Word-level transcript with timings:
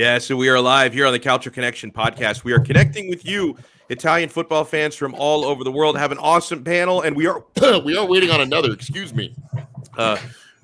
Yeah, 0.00 0.16
so 0.16 0.34
we 0.34 0.48
are 0.48 0.58
live 0.58 0.94
here 0.94 1.04
on 1.06 1.12
the 1.12 1.18
Calcio 1.20 1.52
Connection 1.52 1.92
podcast. 1.92 2.42
We 2.42 2.54
are 2.54 2.58
connecting 2.58 3.10
with 3.10 3.26
you, 3.26 3.54
Italian 3.90 4.30
football 4.30 4.64
fans 4.64 4.94
from 4.94 5.14
all 5.14 5.44
over 5.44 5.62
the 5.62 5.70
world. 5.70 5.98
Have 5.98 6.10
an 6.10 6.16
awesome 6.16 6.64
panel, 6.64 7.02
and 7.02 7.14
we 7.14 7.26
are 7.26 7.44
we 7.84 7.94
are 7.98 8.06
waiting 8.06 8.30
on 8.30 8.40
another. 8.40 8.72
Excuse 8.72 9.12
me. 9.12 9.34
Uh, 9.98 10.16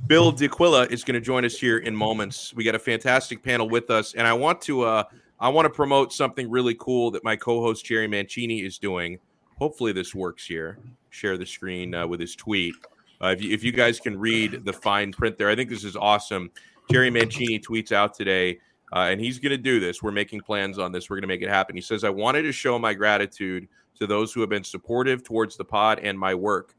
Bill 0.06 0.32
D'Aquila 0.32 0.86
is 0.86 1.04
going 1.04 1.16
to 1.16 1.20
join 1.20 1.44
us 1.44 1.58
here 1.58 1.76
in 1.76 1.94
moments. 1.94 2.54
We 2.54 2.64
got 2.64 2.74
a 2.74 2.78
fantastic 2.78 3.42
panel 3.42 3.68
with 3.68 3.90
us, 3.90 4.14
and 4.14 4.26
I 4.26 4.32
want 4.32 4.62
to 4.62 4.84
uh, 4.84 5.04
I 5.38 5.50
want 5.50 5.66
to 5.66 5.70
promote 5.70 6.14
something 6.14 6.50
really 6.50 6.74
cool 6.74 7.10
that 7.10 7.22
my 7.22 7.36
co-host 7.36 7.84
Jerry 7.84 8.08
Mancini 8.08 8.64
is 8.64 8.78
doing. 8.78 9.18
Hopefully, 9.58 9.92
this 9.92 10.14
works 10.14 10.46
here. 10.46 10.78
Share 11.10 11.36
the 11.36 11.44
screen 11.44 11.94
uh, 11.94 12.06
with 12.06 12.20
his 12.20 12.36
tweet. 12.36 12.74
Uh, 13.22 13.34
if, 13.36 13.42
you, 13.42 13.52
if 13.52 13.62
you 13.62 13.72
guys 13.72 14.00
can 14.00 14.18
read 14.18 14.64
the 14.64 14.72
fine 14.72 15.12
print 15.12 15.36
there, 15.36 15.50
I 15.50 15.54
think 15.54 15.68
this 15.68 15.84
is 15.84 15.94
awesome. 15.94 16.50
Jerry 16.90 17.10
Mancini 17.10 17.58
tweets 17.58 17.92
out 17.92 18.14
today, 18.14 18.60
uh, 18.96 19.10
and 19.10 19.20
he's 19.20 19.38
going 19.38 19.50
to 19.50 19.58
do 19.58 19.78
this. 19.78 20.02
We're 20.02 20.10
making 20.10 20.40
plans 20.40 20.78
on 20.78 20.90
this. 20.90 21.10
We're 21.10 21.16
going 21.16 21.22
to 21.22 21.28
make 21.28 21.42
it 21.42 21.50
happen. 21.50 21.76
He 21.76 21.82
says, 21.82 22.02
I 22.02 22.08
wanted 22.08 22.42
to 22.42 22.52
show 22.52 22.78
my 22.78 22.94
gratitude 22.94 23.68
to 23.98 24.06
those 24.06 24.32
who 24.32 24.40
have 24.40 24.48
been 24.48 24.64
supportive 24.64 25.22
towards 25.22 25.58
the 25.58 25.66
pod 25.66 25.98
and 25.98 26.18
my 26.18 26.34
work. 26.34 26.74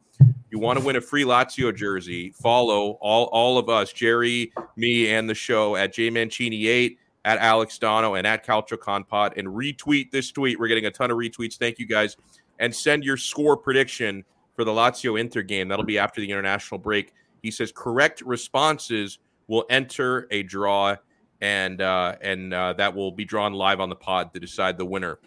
You 0.50 0.58
want 0.58 0.80
to 0.80 0.86
win 0.86 0.96
a 0.96 1.02
free 1.02 1.26
Lazio 1.26 1.76
jersey? 1.76 2.32
Follow 2.32 2.98
all, 3.02 3.26
all 3.26 3.60
of 3.60 3.70
us, 3.70 3.94
Jerry, 3.94 4.52
me, 4.76 5.12
and 5.12 5.30
the 5.30 5.36
show 5.36 5.76
at 5.76 5.94
jmancini8, 5.94 6.98
at 7.24 7.38
Alex 7.38 7.78
Dono, 7.78 8.16
and 8.16 8.26
at 8.26 8.44
CalcioConPod, 8.44 9.38
and 9.38 9.50
retweet 9.50 10.10
this 10.10 10.32
tweet. 10.32 10.60
We're 10.60 10.70
getting 10.70 10.88
a 10.88 10.92
ton 10.92 11.12
of 11.12 11.18
retweets. 11.18 11.58
Thank 11.58 11.78
you 11.78 11.86
guys. 11.86 12.18
And 12.58 12.76
send 12.76 13.04
your 13.04 13.18
score 13.18 13.56
prediction 13.56 14.24
for 14.56 14.64
the 14.64 14.72
Lazio 14.72 15.20
Inter 15.20 15.44
game. 15.44 15.68
That'll 15.68 15.86
be 15.86 16.00
after 16.00 16.20
the 16.20 16.32
international 16.32 16.80
break. 16.80 17.14
He 17.44 17.52
says 17.52 17.72
correct 17.72 18.22
responses 18.22 19.20
will 19.46 19.66
enter 19.70 20.28
a 20.32 20.42
draw, 20.42 20.96
and 21.42 21.82
uh, 21.82 22.16
and 22.22 22.54
uh, 22.54 22.74
that 22.74 22.96
will 22.96 23.12
be 23.12 23.26
drawn 23.26 23.54
live 23.54 23.80
on 23.80 23.90
the 23.90 23.96
pod 23.96 24.34
to 24.34 24.40
decide 24.40 24.78
the 24.78 24.86
winner. 24.86 25.20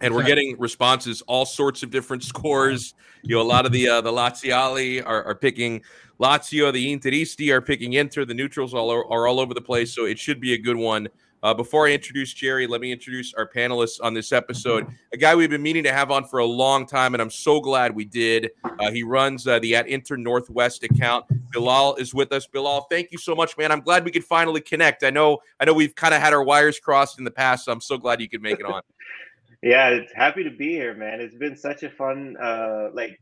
And 0.00 0.14
we're 0.14 0.24
getting 0.24 0.58
responses, 0.58 1.22
all 1.22 1.46
sorts 1.46 1.82
of 1.82 1.90
different 1.90 2.22
scores. 2.22 2.94
You 3.22 3.36
know, 3.36 3.42
a 3.42 3.44
lot 3.44 3.66
of 3.66 3.72
the 3.72 3.88
uh, 3.88 4.00
the 4.00 4.10
Laziali 4.12 5.02
are, 5.04 5.24
are 5.24 5.34
picking 5.34 5.82
Lazio, 6.20 6.72
the 6.72 6.94
Interisti 6.94 7.52
are 7.52 7.60
picking 7.60 7.94
Inter, 7.94 8.24
the 8.24 8.34
neutrals 8.34 8.74
all 8.74 8.90
are, 8.90 9.10
are 9.10 9.26
all 9.26 9.40
over 9.40 9.54
the 9.54 9.60
place. 9.60 9.94
So 9.94 10.04
it 10.04 10.18
should 10.18 10.40
be 10.40 10.54
a 10.54 10.58
good 10.58 10.76
one. 10.76 11.08
Uh, 11.42 11.54
before 11.54 11.86
I 11.86 11.92
introduce 11.92 12.32
Jerry, 12.32 12.66
let 12.66 12.80
me 12.80 12.90
introduce 12.92 13.34
our 13.34 13.48
panelists 13.48 13.98
on 14.02 14.14
this 14.14 14.32
episode. 14.32 14.86
A 15.12 15.16
guy 15.16 15.34
we've 15.34 15.50
been 15.50 15.62
meaning 15.62 15.84
to 15.84 15.92
have 15.92 16.10
on 16.10 16.24
for 16.24 16.38
a 16.38 16.46
long 16.46 16.86
time, 16.86 17.14
and 17.14 17.20
I'm 17.20 17.30
so 17.30 17.60
glad 17.60 17.94
we 17.94 18.04
did. 18.04 18.50
Uh, 18.64 18.90
he 18.90 19.02
runs 19.02 19.46
uh, 19.46 19.58
the 19.58 19.76
at 19.76 19.86
Inter 19.86 20.16
Northwest 20.16 20.82
account. 20.82 21.26
Bilal 21.52 21.96
is 21.96 22.14
with 22.14 22.32
us. 22.32 22.46
Bilal, 22.46 22.86
thank 22.90 23.12
you 23.12 23.18
so 23.18 23.34
much, 23.34 23.56
man. 23.58 23.70
I'm 23.70 23.80
glad 23.80 24.04
we 24.04 24.10
could 24.10 24.24
finally 24.24 24.60
connect. 24.60 25.04
I 25.04 25.10
know, 25.10 25.38
I 25.60 25.66
know, 25.66 25.74
we've 25.74 25.94
kind 25.94 26.14
of 26.14 26.20
had 26.20 26.32
our 26.32 26.42
wires 26.42 26.80
crossed 26.80 27.18
in 27.18 27.24
the 27.24 27.30
past, 27.30 27.66
so 27.66 27.72
I'm 27.72 27.80
so 27.80 27.98
glad 27.98 28.20
you 28.20 28.28
could 28.28 28.42
make 28.42 28.58
it 28.58 28.66
on. 28.66 28.82
yeah, 29.62 29.88
it's 29.90 30.12
happy 30.12 30.42
to 30.44 30.50
be 30.50 30.70
here, 30.70 30.94
man. 30.94 31.20
It's 31.20 31.36
been 31.36 31.56
such 31.56 31.82
a 31.82 31.90
fun, 31.90 32.36
uh, 32.40 32.90
like 32.92 33.20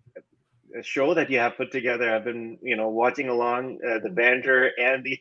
show 0.82 1.14
that 1.14 1.30
you 1.30 1.38
have 1.38 1.56
put 1.56 1.70
together. 1.70 2.14
I've 2.14 2.24
been, 2.24 2.58
you 2.62 2.76
know, 2.76 2.88
watching 2.88 3.28
along 3.28 3.78
uh, 3.86 3.98
the 4.02 4.10
banter 4.10 4.70
and 4.78 5.04
the 5.04 5.20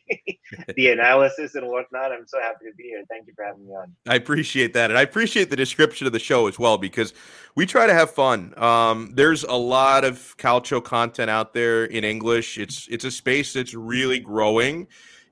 the 0.74 0.88
analysis 0.92 1.54
and 1.54 1.66
whatnot. 1.68 2.12
I'm 2.12 2.26
so 2.26 2.40
happy 2.40 2.66
to 2.66 2.74
be 2.76 2.84
here. 2.84 3.04
Thank 3.08 3.26
you 3.26 3.34
for 3.34 3.44
having 3.44 3.66
me 3.66 3.72
on. 3.72 3.94
I 4.08 4.16
appreciate 4.16 4.72
that, 4.74 4.90
and 4.90 4.98
I 4.98 5.02
appreciate 5.02 5.50
the 5.50 5.56
description 5.56 6.06
of 6.06 6.12
the 6.12 6.18
show 6.18 6.46
as 6.46 6.58
well 6.58 6.78
because 6.78 7.14
we 7.54 7.66
try 7.66 7.86
to 7.86 7.94
have 7.94 8.10
fun. 8.10 8.54
Um, 8.58 9.12
there's 9.14 9.44
a 9.44 9.54
lot 9.54 10.04
of 10.04 10.36
Calcio 10.38 10.82
content 10.82 11.30
out 11.30 11.54
there 11.54 11.84
in 11.84 12.04
English. 12.04 12.58
It's 12.58 12.88
it's 12.90 13.04
a 13.04 13.10
space 13.10 13.52
that's 13.52 13.74
really 13.74 14.18
growing. 14.18 14.88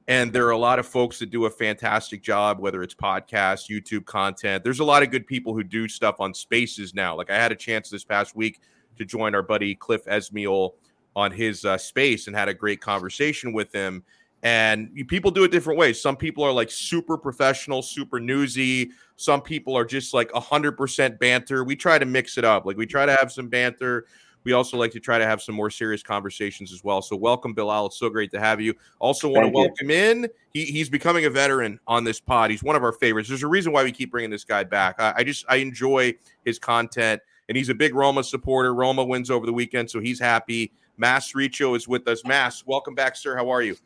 And 0.08 0.32
there 0.32 0.46
are 0.46 0.50
a 0.50 0.58
lot 0.58 0.80
of 0.80 0.86
folks 0.86 1.20
that 1.20 1.30
do 1.30 1.44
a 1.44 1.50
fantastic 1.50 2.22
job, 2.22 2.58
whether 2.58 2.82
it's 2.82 2.94
podcast, 2.94 3.70
YouTube 3.70 4.04
content. 4.04 4.64
There's 4.64 4.80
a 4.80 4.84
lot 4.84 5.04
of 5.04 5.12
good 5.12 5.28
people 5.28 5.54
who 5.54 5.62
do 5.62 5.86
stuff 5.86 6.16
on 6.18 6.34
spaces 6.34 6.92
now. 6.92 7.16
Like 7.16 7.30
I 7.30 7.36
had 7.36 7.52
a 7.52 7.56
chance 7.56 7.88
this 7.88 8.04
past 8.04 8.34
week 8.34 8.58
to 8.98 9.04
join 9.04 9.34
our 9.34 9.42
buddy 9.42 9.74
Cliff 9.74 10.04
Esmiel 10.06 10.72
on 11.14 11.30
his 11.30 11.64
uh, 11.64 11.76
space 11.76 12.26
and 12.26 12.36
had 12.36 12.48
a 12.48 12.54
great 12.54 12.80
conversation 12.80 13.52
with 13.52 13.72
him. 13.74 14.02
And 14.44 14.90
people 15.06 15.30
do 15.30 15.44
it 15.44 15.52
different 15.52 15.78
ways. 15.78 16.00
Some 16.00 16.16
people 16.16 16.42
are 16.42 16.52
like 16.52 16.70
super 16.70 17.16
professional, 17.16 17.80
super 17.80 18.18
newsy. 18.18 18.90
Some 19.16 19.40
people 19.40 19.76
are 19.76 19.84
just 19.84 20.12
like 20.14 20.30
100% 20.32 21.18
banter. 21.20 21.62
We 21.62 21.76
try 21.76 21.98
to 21.98 22.06
mix 22.06 22.38
it 22.38 22.44
up. 22.44 22.66
Like 22.66 22.76
we 22.76 22.86
try 22.86 23.06
to 23.06 23.14
have 23.20 23.30
some 23.30 23.48
banter. 23.48 24.06
We 24.44 24.52
also 24.52 24.76
like 24.76 24.90
to 24.92 25.00
try 25.00 25.18
to 25.18 25.26
have 25.26 25.40
some 25.40 25.54
more 25.54 25.70
serious 25.70 26.02
conversations 26.02 26.72
as 26.72 26.82
well. 26.82 27.00
So, 27.00 27.14
welcome, 27.16 27.54
Bilal. 27.54 27.86
It's 27.86 27.98
so 27.98 28.10
great 28.10 28.30
to 28.32 28.40
have 28.40 28.60
you. 28.60 28.74
Also, 28.98 29.28
want 29.28 29.44
Thank 29.44 29.54
to 29.54 29.58
welcome 29.58 29.90
you. 29.90 29.96
in. 29.96 30.28
He, 30.52 30.64
he's 30.64 30.90
becoming 30.90 31.26
a 31.26 31.30
veteran 31.30 31.78
on 31.86 32.02
this 32.04 32.18
pod. 32.18 32.50
He's 32.50 32.62
one 32.62 32.74
of 32.74 32.82
our 32.82 32.92
favorites. 32.92 33.28
There's 33.28 33.44
a 33.44 33.48
reason 33.48 33.72
why 33.72 33.84
we 33.84 33.92
keep 33.92 34.10
bringing 34.10 34.30
this 34.30 34.44
guy 34.44 34.64
back. 34.64 34.96
I, 34.98 35.14
I 35.18 35.24
just 35.24 35.44
I 35.48 35.56
enjoy 35.56 36.14
his 36.44 36.58
content 36.58 37.22
and 37.48 37.56
he's 37.56 37.68
a 37.68 37.74
big 37.74 37.94
Roma 37.94 38.24
supporter. 38.24 38.74
Roma 38.74 39.04
wins 39.04 39.30
over 39.30 39.46
the 39.46 39.52
weekend, 39.52 39.90
so 39.90 40.00
he's 40.00 40.20
happy. 40.20 40.72
Mass 40.96 41.34
Riccio 41.34 41.74
is 41.74 41.88
with 41.88 42.06
us. 42.08 42.24
Mass, 42.24 42.64
welcome 42.66 42.94
back, 42.94 43.16
sir. 43.16 43.36
How 43.36 43.50
are 43.50 43.62
you? 43.62 43.76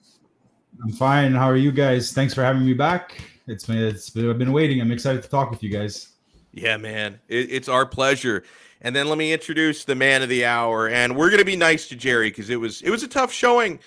I'm 0.82 0.92
fine. 0.92 1.34
How 1.34 1.48
are 1.48 1.56
you 1.56 1.72
guys? 1.72 2.12
Thanks 2.12 2.34
for 2.34 2.42
having 2.42 2.64
me 2.64 2.74
back. 2.74 3.20
It's 3.46 3.66
been, 3.66 3.78
it's 3.78 4.10
been, 4.10 4.28
I've 4.28 4.38
been 4.38 4.52
waiting. 4.52 4.80
I'm 4.80 4.90
excited 4.90 5.22
to 5.22 5.28
talk 5.28 5.50
with 5.50 5.62
you 5.62 5.70
guys. 5.70 6.10
Yeah, 6.52 6.76
man, 6.76 7.20
it, 7.28 7.50
it's 7.50 7.68
our 7.68 7.86
pleasure. 7.86 8.42
And 8.80 8.94
then 8.94 9.08
let 9.08 9.18
me 9.18 9.32
introduce 9.32 9.84
the 9.84 9.94
man 9.94 10.22
of 10.22 10.28
the 10.28 10.44
hour, 10.44 10.88
and 10.88 11.16
we're 11.16 11.28
going 11.28 11.38
to 11.38 11.46
be 11.46 11.56
nice 11.56 11.88
to 11.88 11.96
Jerry 11.96 12.30
because 12.30 12.50
it 12.50 12.56
was 12.56 12.82
it 12.82 12.90
was 12.90 13.02
a 13.02 13.08
tough 13.08 13.32
showing 13.32 13.78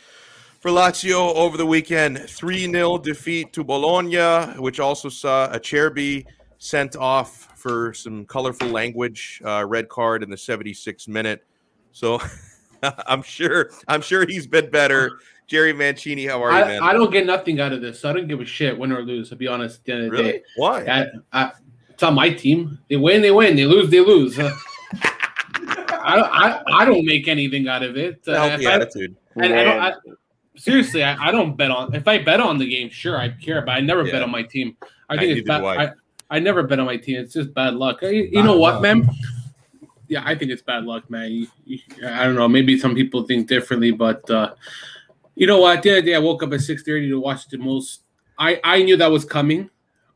for 0.59 0.71
Lazio 0.71 1.33
over 1.35 1.57
the 1.57 1.65
weekend. 1.65 2.17
Three 2.29 2.69
0 2.69 2.97
defeat 2.97 3.53
to 3.53 3.63
Bologna, 3.63 4.59
which 4.59 4.79
also 4.79 5.09
saw 5.09 5.45
a 5.51 5.59
Acerbi 5.59 6.25
sent 6.59 6.95
off 6.95 7.57
for 7.57 7.93
some 7.93 8.25
colorful 8.25 8.67
language, 8.67 9.41
uh, 9.43 9.65
red 9.65 9.89
card 9.89 10.21
in 10.21 10.29
the 10.29 10.35
76th 10.35 11.07
minute. 11.07 11.45
So 11.91 12.21
I'm 12.83 13.23
sure 13.23 13.71
I'm 13.87 14.01
sure 14.01 14.25
he's 14.27 14.45
been 14.45 14.69
better. 14.69 15.19
Jerry 15.47 15.73
Mancini, 15.73 16.27
how 16.27 16.43
are 16.43 16.51
you, 16.51 16.65
man? 16.65 16.83
I 16.83 16.93
don't 16.93 17.11
get 17.11 17.25
nothing 17.25 17.59
out 17.59 17.73
of 17.73 17.81
this. 17.81 18.01
So 18.01 18.09
I 18.09 18.13
don't 18.13 18.27
give 18.27 18.39
a 18.39 18.45
shit, 18.45 18.77
win 18.77 18.91
or 18.91 19.01
lose. 19.01 19.29
To 19.29 19.35
be 19.35 19.47
honest, 19.47 19.79
at 19.79 19.85
the 19.85 19.93
end 19.93 20.05
of 20.05 20.11
the 20.11 20.17
really? 20.17 20.31
day, 20.33 20.43
why? 20.57 20.85
I, 20.85 21.05
I, 21.33 21.51
it's 21.89 22.03
on 22.03 22.13
my 22.13 22.29
team. 22.29 22.77
They 22.87 22.97
win, 22.97 23.23
they 23.23 23.31
win. 23.31 23.55
They 23.55 23.65
lose, 23.65 23.89
they 23.89 23.99
lose. 23.99 24.37
I, 24.39 24.51
I, 26.01 26.81
I 26.81 26.85
don't 26.85 27.03
make 27.03 27.27
anything 27.27 27.67
out 27.67 27.81
of 27.81 27.97
it. 27.97 28.21
Uh, 28.27 28.47
healthy 28.47 28.67
attitude. 28.67 29.17
I, 29.35 29.45
and 29.45 29.53
I 29.53 29.63
don't, 29.63 29.79
I, 29.81 29.93
seriously, 30.55 31.03
I, 31.03 31.29
I 31.29 31.31
don't 31.31 31.57
bet 31.57 31.71
on. 31.71 31.95
If 31.95 32.07
I 32.07 32.19
bet 32.19 32.39
on 32.39 32.59
the 32.59 32.69
game, 32.69 32.89
sure, 32.89 33.17
I 33.17 33.29
care, 33.29 33.61
but 33.63 33.71
I 33.71 33.79
never 33.79 34.05
yeah. 34.05 34.11
bet 34.11 34.21
on 34.21 34.29
my 34.29 34.43
team. 34.43 34.77
I 35.09 35.17
think 35.17 35.37
it's 35.37 35.47
bad. 35.47 35.95
I 36.29 36.39
never 36.39 36.63
bet 36.63 36.79
on 36.79 36.85
my 36.85 36.97
team. 36.97 37.19
It's 37.19 37.33
just 37.33 37.53
bad 37.53 37.75
luck. 37.75 38.01
You, 38.01 38.29
you 38.31 38.43
know 38.43 38.57
what, 38.57 38.81
man? 38.81 39.09
Yeah, 40.07 40.23
I 40.25 40.35
think 40.35 40.51
it's 40.51 40.61
bad 40.61 40.85
luck, 40.85 41.09
man. 41.09 41.31
You, 41.31 41.47
you, 41.65 41.79
I 42.05 42.23
don't 42.23 42.35
know. 42.35 42.47
Maybe 42.47 42.77
some 42.79 42.95
people 42.95 43.23
think 43.23 43.47
differently, 43.47 43.91
but 43.91 44.29
uh, 44.29 44.53
you 45.35 45.47
know 45.47 45.59
what? 45.59 45.81
The 45.81 45.91
other 45.91 46.01
day 46.01 46.15
I 46.15 46.19
woke 46.19 46.43
up 46.43 46.53
at 46.53 46.61
six 46.61 46.83
thirty 46.83 47.09
to 47.09 47.19
watch 47.19 47.47
the 47.47 47.57
most. 47.57 48.01
I 48.37 48.59
I 48.63 48.83
knew 48.83 48.97
that 48.97 49.11
was 49.11 49.25
coming. 49.25 49.69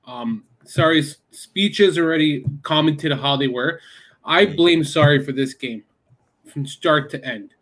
Um, 0.06 0.44
Sarri's 0.66 1.18
speeches 1.32 1.98
already 1.98 2.46
commented 2.62 3.12
how 3.12 3.38
they 3.38 3.48
were. 3.48 3.80
I 4.24 4.46
blame 4.46 4.82
Sarri 4.82 5.24
for 5.24 5.32
this 5.32 5.54
game 5.54 5.84
from 6.48 6.66
start 6.66 7.10
to 7.12 7.26
end. 7.26 7.54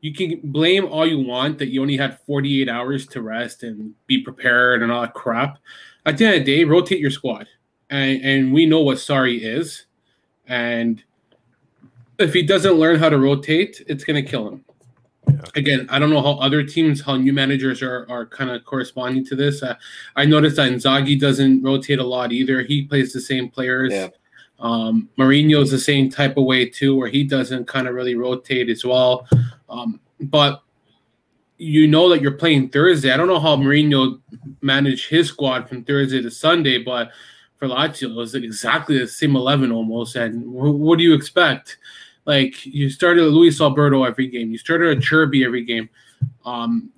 You 0.00 0.12
can 0.12 0.40
blame 0.42 0.86
all 0.86 1.06
you 1.06 1.20
want 1.20 1.58
that 1.58 1.68
you 1.68 1.80
only 1.80 1.96
had 1.96 2.18
48 2.26 2.68
hours 2.68 3.06
to 3.08 3.22
rest 3.22 3.62
and 3.62 3.94
be 4.06 4.20
prepared 4.20 4.82
and 4.82 4.90
all 4.90 5.02
that 5.02 5.14
crap. 5.14 5.58
At 6.04 6.18
the 6.18 6.26
end 6.26 6.34
of 6.34 6.44
the 6.44 6.56
day, 6.56 6.64
rotate 6.64 6.98
your 6.98 7.12
squad 7.12 7.46
and, 7.92 8.24
and 8.24 8.52
we 8.52 8.64
know 8.64 8.80
what 8.80 8.96
Sarri 8.96 9.38
is. 9.42 9.84
And 10.48 11.02
if 12.18 12.32
he 12.32 12.42
doesn't 12.42 12.74
learn 12.74 12.98
how 12.98 13.10
to 13.10 13.18
rotate, 13.18 13.82
it's 13.86 14.02
going 14.02 14.22
to 14.22 14.28
kill 14.28 14.48
him. 14.48 14.64
Yeah. 15.28 15.42
Again, 15.54 15.86
I 15.90 15.98
don't 15.98 16.10
know 16.10 16.22
how 16.22 16.32
other 16.40 16.64
teams, 16.64 17.02
how 17.02 17.16
new 17.16 17.32
managers 17.32 17.82
are, 17.82 18.06
are 18.08 18.26
kind 18.26 18.50
of 18.50 18.64
corresponding 18.64 19.24
to 19.26 19.36
this. 19.36 19.62
Uh, 19.62 19.74
I 20.16 20.24
noticed 20.24 20.56
that 20.56 20.72
Inzaghi 20.72 21.20
doesn't 21.20 21.62
rotate 21.62 21.98
a 21.98 22.04
lot 22.04 22.32
either. 22.32 22.62
He 22.62 22.82
plays 22.82 23.12
the 23.12 23.20
same 23.20 23.48
players. 23.48 23.92
Yeah. 23.92 24.08
Um, 24.58 25.10
Mourinho's 25.18 25.70
the 25.70 25.78
same 25.78 26.08
type 26.08 26.36
of 26.36 26.44
way 26.44 26.68
too, 26.68 26.96
where 26.96 27.08
he 27.08 27.24
doesn't 27.24 27.66
kind 27.68 27.86
of 27.86 27.94
really 27.94 28.14
rotate 28.14 28.70
as 28.70 28.84
well. 28.84 29.28
Um, 29.68 30.00
but 30.20 30.62
you 31.58 31.86
know 31.86 32.08
that 32.08 32.22
you're 32.22 32.32
playing 32.32 32.70
Thursday. 32.70 33.12
I 33.12 33.16
don't 33.16 33.28
know 33.28 33.40
how 33.40 33.56
Mourinho 33.56 34.20
managed 34.62 35.08
his 35.10 35.28
squad 35.28 35.68
from 35.68 35.84
Thursday 35.84 36.22
to 36.22 36.30
Sunday, 36.30 36.78
but 36.78 37.10
for 37.62 37.68
Lazio. 37.68 38.10
It 38.10 38.16
was 38.16 38.34
exactly 38.34 38.98
the 38.98 39.06
same 39.06 39.36
11 39.36 39.70
almost. 39.70 40.16
And 40.16 40.44
what 40.52 40.98
do 40.98 41.04
you 41.04 41.14
expect? 41.14 41.78
Like 42.24 42.66
you 42.66 42.90
started 42.90 43.22
Luis 43.22 43.60
Alberto 43.60 44.02
every 44.02 44.26
game. 44.26 44.50
You 44.50 44.58
started 44.58 44.98
Acerbi 44.98 45.44
every 45.44 45.64
game. 45.64 45.88
Um, 46.44 46.90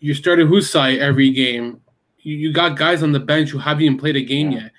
you 0.00 0.14
started 0.14 0.48
Hysaj 0.48 0.98
every 0.98 1.30
game. 1.30 1.82
You, 2.20 2.34
you, 2.34 2.52
got 2.52 2.78
guys 2.78 3.02
on 3.02 3.12
the 3.12 3.20
bench 3.20 3.50
who 3.50 3.58
haven't 3.58 3.82
even 3.82 3.98
played 3.98 4.16
a 4.16 4.22
game 4.22 4.52
yeah. 4.52 4.60
yet. 4.60 4.72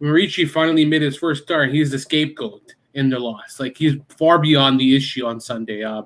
Muriqi 0.00 0.48
finally 0.48 0.86
made 0.86 1.02
his 1.02 1.18
first 1.18 1.42
start. 1.42 1.70
He's 1.70 1.90
the 1.90 1.98
scapegoat 1.98 2.74
in 2.94 3.10
the 3.10 3.18
loss. 3.18 3.60
Like 3.60 3.76
he's 3.76 3.96
far 4.08 4.38
beyond 4.38 4.80
the 4.80 4.96
issue 4.96 5.26
on 5.26 5.38
Sunday. 5.38 5.84
Uh, 5.84 6.02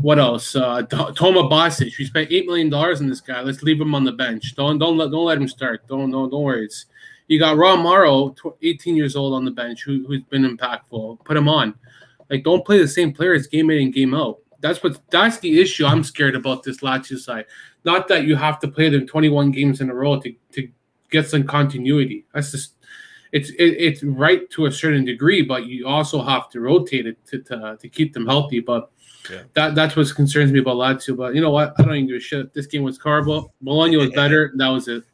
what 0.00 0.18
else? 0.18 0.54
Uh, 0.56 0.82
Toma 0.82 1.48
Basic. 1.48 1.96
We 1.96 2.06
spent 2.06 2.32
eight 2.32 2.46
million 2.46 2.70
dollars 2.70 3.00
on 3.00 3.08
this 3.08 3.20
guy. 3.20 3.40
Let's 3.40 3.62
leave 3.62 3.80
him 3.80 3.94
on 3.94 4.04
the 4.04 4.12
bench. 4.12 4.54
Don't 4.56 4.78
don't 4.78 4.96
let 4.96 5.12
don't 5.12 5.24
let 5.24 5.38
him 5.38 5.48
start. 5.48 5.86
Don't 5.86 6.10
don't 6.10 6.30
don't 6.30 6.42
worry. 6.42 6.64
It's, 6.64 6.86
you 7.28 7.38
got 7.38 7.56
Raul 7.56 7.80
Moro, 7.80 8.34
18 8.62 8.96
years 8.96 9.14
old 9.14 9.34
on 9.34 9.44
the 9.44 9.50
bench, 9.50 9.84
who, 9.84 10.04
who's 10.06 10.22
been 10.24 10.44
impactful. 10.44 11.24
Put 11.24 11.36
him 11.36 11.48
on. 11.48 11.74
Like, 12.30 12.42
don't 12.42 12.64
play 12.64 12.78
the 12.78 12.88
same 12.88 13.12
players 13.12 13.46
game 13.46 13.70
in 13.70 13.78
and 13.78 13.92
game 13.92 14.14
out. 14.14 14.38
That's 14.60 14.82
what 14.82 14.98
that's 15.10 15.38
the 15.38 15.60
issue 15.60 15.86
I'm 15.86 16.02
scared 16.02 16.34
about 16.34 16.64
this 16.64 16.78
Lazio 16.78 17.18
side. 17.18 17.44
Not 17.84 18.08
that 18.08 18.24
you 18.24 18.34
have 18.34 18.58
to 18.60 18.68
play 18.68 18.88
them 18.88 19.06
21 19.06 19.52
games 19.52 19.80
in 19.80 19.88
a 19.88 19.94
row 19.94 20.18
to, 20.20 20.34
to 20.52 20.68
get 21.10 21.28
some 21.28 21.44
continuity. 21.44 22.26
That's 22.34 22.50
just 22.50 22.74
it's 23.30 23.50
it, 23.50 23.76
it's 23.78 24.02
right 24.02 24.50
to 24.50 24.66
a 24.66 24.72
certain 24.72 25.04
degree, 25.04 25.42
but 25.42 25.66
you 25.66 25.86
also 25.86 26.22
have 26.22 26.50
to 26.50 26.60
rotate 26.60 27.06
it 27.06 27.24
to 27.26 27.40
to, 27.42 27.78
to 27.80 27.88
keep 27.88 28.14
them 28.14 28.26
healthy. 28.26 28.58
But 28.58 28.90
yeah. 29.30 29.42
that 29.54 29.74
that's 29.76 29.94
what 29.94 30.12
concerns 30.14 30.50
me 30.50 30.58
about 30.58 30.76
Lazio. 30.76 31.16
But 31.16 31.34
you 31.34 31.40
know 31.40 31.50
what? 31.50 31.74
I 31.78 31.82
don't 31.82 31.94
even 31.94 32.08
give 32.08 32.16
a 32.16 32.20
shit. 32.20 32.52
This 32.52 32.66
game 32.66 32.82
was 32.82 32.98
horrible. 32.98 33.54
Bologna 33.60 33.96
was 33.96 34.10
better. 34.10 34.52
That 34.56 34.68
was 34.68 34.88
it. 34.88 35.04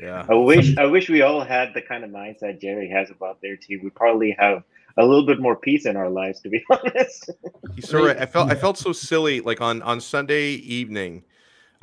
Yeah. 0.00 0.26
I 0.28 0.34
wish 0.34 0.76
I 0.78 0.86
wish 0.86 1.08
we 1.08 1.22
all 1.22 1.44
had 1.44 1.74
the 1.74 1.82
kind 1.82 2.04
of 2.04 2.10
mindset 2.10 2.60
Jerry 2.60 2.88
has 2.88 3.10
about 3.10 3.40
their 3.40 3.56
team. 3.56 3.80
We 3.82 3.90
probably 3.90 4.36
have 4.38 4.62
a 4.96 5.04
little 5.04 5.26
bit 5.26 5.40
more 5.40 5.56
peace 5.56 5.86
in 5.86 5.96
our 5.96 6.08
lives, 6.08 6.40
to 6.42 6.48
be 6.48 6.64
honest. 6.70 7.30
so 7.80 8.06
right. 8.06 8.18
I 8.18 8.26
felt 8.26 8.50
I 8.50 8.54
felt 8.54 8.78
so 8.78 8.92
silly. 8.92 9.40
Like 9.40 9.60
on 9.60 9.82
on 9.82 10.00
Sunday 10.00 10.50
evening, 10.50 11.24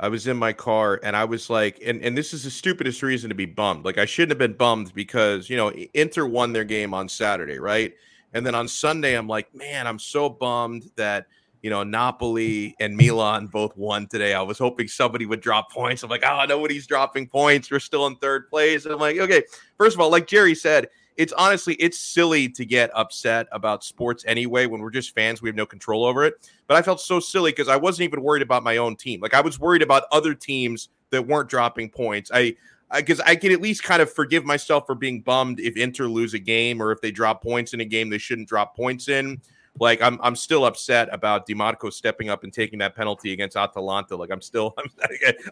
I 0.00 0.08
was 0.08 0.26
in 0.26 0.36
my 0.36 0.52
car 0.52 1.00
and 1.02 1.16
I 1.16 1.24
was 1.24 1.48
like, 1.50 1.80
and 1.84 2.02
and 2.02 2.16
this 2.16 2.32
is 2.32 2.44
the 2.44 2.50
stupidest 2.50 3.02
reason 3.02 3.28
to 3.28 3.34
be 3.34 3.46
bummed. 3.46 3.84
Like 3.84 3.98
I 3.98 4.04
shouldn't 4.04 4.32
have 4.32 4.38
been 4.38 4.56
bummed 4.56 4.94
because 4.94 5.48
you 5.48 5.56
know 5.56 5.72
Inter 5.94 6.26
won 6.26 6.52
their 6.52 6.64
game 6.64 6.94
on 6.94 7.08
Saturday, 7.08 7.58
right? 7.58 7.94
And 8.34 8.46
then 8.46 8.54
on 8.54 8.66
Sunday, 8.66 9.14
I'm 9.14 9.28
like, 9.28 9.54
man, 9.54 9.86
I'm 9.86 9.98
so 9.98 10.28
bummed 10.28 10.90
that 10.96 11.26
you 11.62 11.70
know, 11.70 11.84
Napoli 11.84 12.74
and 12.80 12.96
Milan 12.96 13.46
both 13.46 13.76
won 13.76 14.06
today. 14.08 14.34
I 14.34 14.42
was 14.42 14.58
hoping 14.58 14.88
somebody 14.88 15.26
would 15.26 15.40
drop 15.40 15.70
points. 15.70 16.02
I'm 16.02 16.10
like, 16.10 16.24
oh, 16.26 16.44
nobody's 16.46 16.86
dropping 16.86 17.28
points. 17.28 17.70
We're 17.70 17.80
still 17.80 18.06
in 18.06 18.16
third 18.16 18.48
place. 18.48 18.84
And 18.84 18.92
I'm 18.92 19.00
like, 19.00 19.18
okay, 19.18 19.44
first 19.78 19.94
of 19.94 20.00
all, 20.00 20.10
like 20.10 20.26
Jerry 20.26 20.54
said, 20.54 20.88
it's 21.16 21.32
honestly 21.34 21.74
it's 21.74 21.98
silly 21.98 22.48
to 22.48 22.64
get 22.64 22.90
upset 22.94 23.46
about 23.52 23.84
sports 23.84 24.24
anyway 24.26 24.64
when 24.64 24.80
we're 24.80 24.90
just 24.90 25.14
fans 25.14 25.42
we 25.42 25.48
have 25.48 25.54
no 25.54 25.66
control 25.66 26.06
over 26.06 26.24
it 26.24 26.50
but 26.66 26.74
i 26.74 26.80
felt 26.80 27.02
so 27.02 27.20
silly 27.20 27.52
because 27.52 27.68
i 27.68 27.76
wasn't 27.76 28.02
even 28.02 28.22
worried 28.22 28.40
about 28.40 28.62
my 28.62 28.78
own 28.78 28.96
team 28.96 29.20
like 29.20 29.34
i 29.34 29.40
was 29.42 29.60
worried 29.60 29.82
about 29.82 30.04
other 30.10 30.32
teams 30.32 30.88
that 31.10 31.26
weren't 31.26 31.50
dropping 31.50 31.90
points 31.90 32.30
i 32.32 32.56
because 32.96 33.20
I, 33.20 33.30
I 33.30 33.36
can 33.36 33.52
at 33.52 33.60
least 33.60 33.82
kind 33.82 34.02
of 34.02 34.12
forgive 34.12 34.44
myself 34.44 34.86
for 34.86 34.94
being 34.94 35.22
bummed 35.22 35.60
if 35.60 35.76
Inter 35.76 36.06
lose 36.06 36.34
a 36.34 36.38
game 36.38 36.82
or 36.82 36.92
if 36.92 37.00
they 37.00 37.10
drop 37.10 37.42
points 37.42 37.72
in 37.74 37.80
a 37.80 37.84
game 37.84 38.10
they 38.10 38.18
shouldn't 38.18 38.48
drop 38.48 38.76
points 38.76 39.08
in. 39.08 39.40
Like 39.80 40.02
I'm, 40.02 40.18
I'm 40.22 40.36
still 40.36 40.66
upset 40.66 41.08
about 41.12 41.48
Dimarco 41.48 41.92
stepping 41.92 42.28
up 42.28 42.44
and 42.44 42.52
taking 42.52 42.78
that 42.80 42.94
penalty 42.94 43.32
against 43.32 43.56
Atalanta. 43.56 44.16
Like 44.16 44.30
I'm 44.30 44.42
still, 44.42 44.74
I'm, 44.78 44.90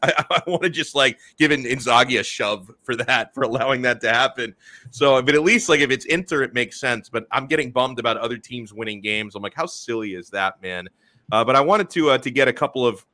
I, 0.03 0.25
I 0.31 0.43
want 0.47 0.63
to 0.63 0.71
just 0.71 0.95
like 0.95 1.19
give 1.39 1.51
an 1.51 1.65
Inzaghi 1.65 2.21
a 2.21 2.23
shove 2.23 2.71
for 2.83 2.95
that, 2.97 3.35
for 3.35 3.43
allowing 3.45 3.83
that 3.83 4.01
to 4.03 4.11
happen. 4.11 4.55
So, 4.91 5.23
but 5.23 5.35
at 5.35 5.43
least 5.43 5.69
like 5.69 5.81
if 5.81 5.91
it's 5.91 6.05
Inter, 6.05 6.43
it 6.43 6.53
makes 6.53 6.79
sense. 6.79 7.09
But 7.09 7.27
I'm 7.33 7.47
getting 7.47 7.71
bummed 7.71 7.99
about 7.99 8.19
other 8.19 8.37
teams 8.37 8.75
winning 8.75 9.01
games. 9.01 9.35
I'm 9.35 9.43
like, 9.43 9.55
how 9.55 9.67
silly 9.67 10.15
is 10.15 10.29
that, 10.31 10.61
man? 10.63 10.89
Uh, 11.33 11.45
but 11.45 11.57
I 11.57 11.61
wanted 11.61 11.89
to 11.91 12.11
uh, 12.11 12.19
to 12.19 12.31
get 12.31 12.47
a 12.47 12.53
couple 12.53 12.87
of 12.87 13.07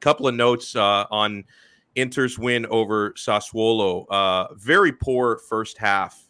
couple 0.00 0.26
of 0.26 0.34
notes 0.34 0.74
uh, 0.74 1.04
on 1.10 1.44
Inter's 1.96 2.38
win 2.38 2.64
over 2.66 3.10
Sassuolo. 3.12 4.06
Uh, 4.08 4.54
very 4.54 4.92
poor 4.92 5.36
first 5.36 5.76
half 5.76 6.29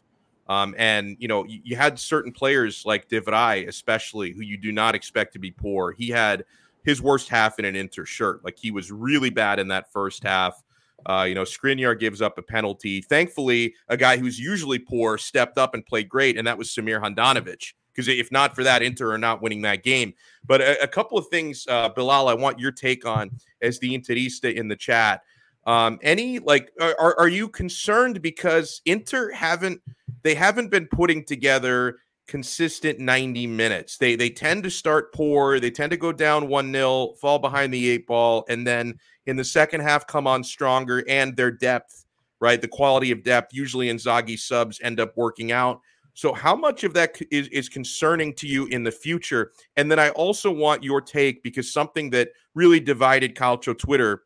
um, 0.50 0.74
and 0.76 1.16
you 1.20 1.28
know, 1.28 1.44
you, 1.44 1.60
you, 1.62 1.76
had 1.76 1.96
certain 1.96 2.32
players 2.32 2.84
like 2.84 3.08
de 3.08 3.20
Vrij, 3.20 3.68
especially, 3.68 4.32
who 4.32 4.40
you 4.40 4.56
do 4.56 4.72
not 4.72 4.96
expect 4.96 5.32
to 5.34 5.38
be 5.38 5.52
poor. 5.52 5.92
He 5.92 6.08
had 6.08 6.44
his 6.82 7.00
worst 7.00 7.28
half 7.28 7.60
in 7.60 7.64
an 7.64 7.76
Inter 7.76 8.04
shirt. 8.04 8.44
Like 8.44 8.58
he 8.58 8.72
was 8.72 8.90
really 8.90 9.30
bad 9.30 9.60
in 9.60 9.68
that 9.68 9.92
first 9.92 10.24
half. 10.24 10.60
Uh, 11.06 11.24
you 11.28 11.36
know, 11.36 11.44
Skriniar 11.44 11.96
gives 11.96 12.20
up 12.20 12.36
a 12.36 12.42
penalty. 12.42 13.00
Thankfully, 13.00 13.76
a 13.88 13.96
guy 13.96 14.16
who's 14.16 14.40
usually 14.40 14.80
poor 14.80 15.18
stepped 15.18 15.56
up 15.56 15.72
and 15.74 15.86
played 15.86 16.08
great, 16.08 16.36
and 16.36 16.48
that 16.48 16.58
was 16.58 16.68
Samir 16.68 17.00
Handanovic. 17.00 17.72
Because 17.94 18.08
if 18.08 18.32
not 18.32 18.56
for 18.56 18.64
that, 18.64 18.82
Inter 18.82 19.12
are 19.12 19.18
not 19.18 19.40
winning 19.40 19.62
that 19.62 19.84
game. 19.84 20.14
But 20.44 20.60
a, 20.62 20.82
a 20.82 20.88
couple 20.88 21.16
of 21.16 21.28
things, 21.28 21.64
uh, 21.68 21.90
Bilal, 21.90 22.26
I 22.26 22.34
want 22.34 22.58
your 22.58 22.72
take 22.72 23.06
on 23.06 23.30
as 23.62 23.78
the 23.78 23.96
Interista 23.96 24.52
in 24.52 24.66
the 24.66 24.76
chat. 24.76 25.22
Um, 25.66 25.98
any 26.02 26.38
like, 26.38 26.70
are, 26.80 27.18
are 27.18 27.28
you 27.28 27.48
concerned 27.48 28.22
because 28.22 28.80
Inter 28.86 29.30
haven't– 29.32 29.80
they 30.22 30.34
haven't 30.34 30.70
been 30.70 30.86
putting 30.86 31.24
together 31.24 31.98
consistent 32.26 32.98
90 33.00 33.46
minutes. 33.48 33.96
They 33.96 34.14
they 34.14 34.30
tend 34.30 34.62
to 34.62 34.70
start 34.70 35.12
poor, 35.12 35.58
they 35.58 35.70
tend 35.70 35.90
to 35.90 35.96
go 35.96 36.12
down 36.12 36.46
1-0, 36.46 37.18
fall 37.18 37.38
behind 37.38 37.74
the 37.74 37.90
eight 37.90 38.06
ball 38.06 38.44
and 38.48 38.66
then 38.66 38.98
in 39.26 39.36
the 39.36 39.44
second 39.44 39.80
half 39.80 40.06
come 40.06 40.26
on 40.26 40.44
stronger 40.44 41.04
and 41.08 41.36
their 41.36 41.50
depth, 41.50 42.04
right? 42.40 42.60
The 42.60 42.68
quality 42.68 43.10
of 43.10 43.24
depth 43.24 43.52
usually 43.52 43.88
in 43.88 43.96
Inzaghi 43.96 44.38
subs 44.38 44.80
end 44.82 45.00
up 45.00 45.16
working 45.16 45.50
out. 45.50 45.80
So 46.14 46.32
how 46.32 46.54
much 46.54 46.84
of 46.84 46.92
that 46.94 47.20
is, 47.30 47.48
is 47.48 47.68
concerning 47.68 48.34
to 48.34 48.46
you 48.46 48.66
in 48.66 48.84
the 48.84 48.92
future? 48.92 49.52
And 49.76 49.90
then 49.90 49.98
I 49.98 50.10
also 50.10 50.50
want 50.50 50.84
your 50.84 51.00
take 51.00 51.42
because 51.42 51.72
something 51.72 52.10
that 52.10 52.28
really 52.54 52.80
divided 52.80 53.34
Calcio 53.34 53.76
Twitter 53.76 54.22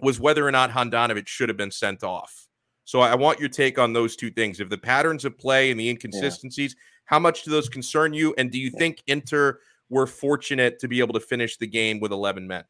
was 0.00 0.20
whether 0.20 0.46
or 0.46 0.50
not 0.50 0.70
Handanovic 0.70 1.26
should 1.26 1.48
have 1.48 1.56
been 1.56 1.70
sent 1.70 2.04
off. 2.04 2.46
So 2.84 3.00
I 3.00 3.14
want 3.16 3.40
your 3.40 3.48
take 3.48 3.78
on 3.78 3.92
those 3.92 4.14
two 4.14 4.30
things. 4.30 4.60
If 4.60 4.68
the 4.68 4.78
patterns 4.78 5.24
of 5.24 5.36
play 5.36 5.70
and 5.70 5.80
the 5.80 5.88
inconsistencies, 5.88 6.74
yeah. 6.74 6.82
how 7.06 7.18
much 7.18 7.42
do 7.42 7.50
those 7.50 7.68
concern 7.68 8.12
you? 8.12 8.34
And 8.38 8.50
do 8.50 8.60
you 8.60 8.70
yeah. 8.72 8.78
think 8.78 9.02
Inter 9.08 9.58
were 9.90 10.06
fortunate 10.06 10.78
to 10.80 10.88
be 10.88 11.00
able 11.00 11.14
to 11.14 11.20
finish 11.20 11.56
the 11.56 11.66
game 11.66 11.98
with 11.98 12.12
11 12.12 12.46
men? 12.46 12.64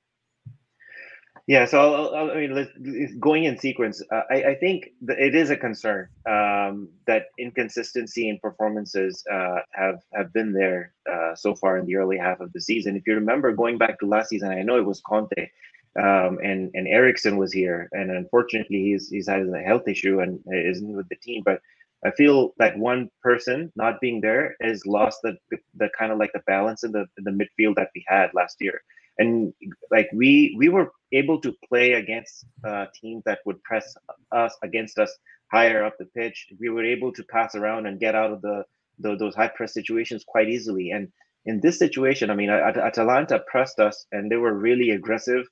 Yeah, 1.47 1.65
so 1.65 1.79
I'll, 1.79 2.15
I'll, 2.15 2.31
i 2.33 2.35
mean, 2.35 3.21
going 3.21 3.45
in 3.45 3.57
sequence, 3.57 4.03
uh, 4.11 4.23
I, 4.29 4.43
I, 4.43 4.55
think 4.57 4.89
it 5.07 5.37
is 5.37 5.51
a 5.51 5.57
concern 5.57 6.09
um, 6.29 6.89
that 7.07 7.27
inconsistency 7.39 8.29
in 8.29 8.41
performances 8.41 9.23
uh, 9.33 9.59
have 9.71 10.01
have 10.13 10.33
been 10.33 10.53
there 10.53 10.93
uh, 11.09 11.37
so 11.37 11.55
far 11.55 11.79
in 11.79 11.87
the 11.87 11.95
early 11.95 12.19
half 12.19 12.41
of 12.41 12.53
the 12.53 12.61
season. 12.61 12.97
If 12.97 13.07
you 13.07 13.15
remember, 13.15 13.53
going 13.53 13.79
back 13.79 14.01
to 14.01 14.07
last 14.07 14.31
season, 14.31 14.51
I 14.51 14.63
know 14.63 14.77
it 14.77 14.85
was 14.85 15.01
Conte 15.07 15.49
um, 15.99 16.39
and 16.43 16.71
and 16.75 16.89
Eriksen 16.89 17.37
was 17.37 17.53
here, 17.53 17.89
and 17.93 18.11
unfortunately 18.11 18.83
he's 18.83 19.09
he's 19.09 19.29
had 19.29 19.43
a 19.49 19.59
health 19.61 19.89
issue 19.89 20.21
and 20.21 20.41
isn't 20.53 20.97
with 20.97 21.09
the 21.09 21.17
team. 21.17 21.43
But 21.45 21.61
I 22.05 22.11
feel 22.13 22.53
that 22.59 22.79
one 22.79 23.11
person 23.23 23.73
not 23.77 24.01
being 24.01 24.21
there 24.21 24.57
has 24.63 24.87
lost 24.87 25.19
the 25.23 25.37
the, 25.75 25.89
kind 25.99 26.13
of 26.13 26.19
like 26.19 26.33
the 26.35 26.43
balance 26.47 26.85
in 26.85 26.93
the 26.93 27.07
in 27.19 27.25
the 27.25 27.31
midfield 27.31 27.77
that 27.77 27.91
we 27.95 28.05
had 28.07 28.31
last 28.35 28.57
year. 28.61 28.81
And 29.19 29.53
like 29.91 30.09
we 30.15 30.55
we 30.59 30.69
were 30.69 30.93
able 31.13 31.41
to 31.41 31.55
play 31.69 31.93
against 31.95 32.47
uh, 32.67 32.87
teams 33.01 33.23
that 33.27 33.41
would 33.47 33.63
press 33.63 33.95
us 34.33 34.57
against 34.63 34.99
us 34.99 35.17
higher 35.53 35.85
up 35.85 35.95
the 35.99 36.07
pitch. 36.07 36.49
We 36.61 36.69
were 36.69 36.85
able 36.85 37.13
to 37.15 37.25
pass 37.25 37.55
around 37.55 37.87
and 37.87 38.01
get 38.01 38.15
out 38.15 38.33
of 38.33 38.43
the, 38.43 38.65
the 38.99 39.17
those 39.17 39.35
high 39.35 39.49
press 39.49 39.73
situations 39.75 40.25
quite 40.27 40.49
easily. 40.49 40.91
And 40.91 41.09
in 41.47 41.61
this 41.61 41.79
situation, 41.79 42.31
I 42.31 42.35
mean, 42.35 42.51
Atalanta 42.51 43.43
pressed 43.51 43.79
us 43.79 44.07
and 44.13 44.31
they 44.31 44.37
were 44.37 44.53
really 44.55 44.91
aggressive 44.91 45.47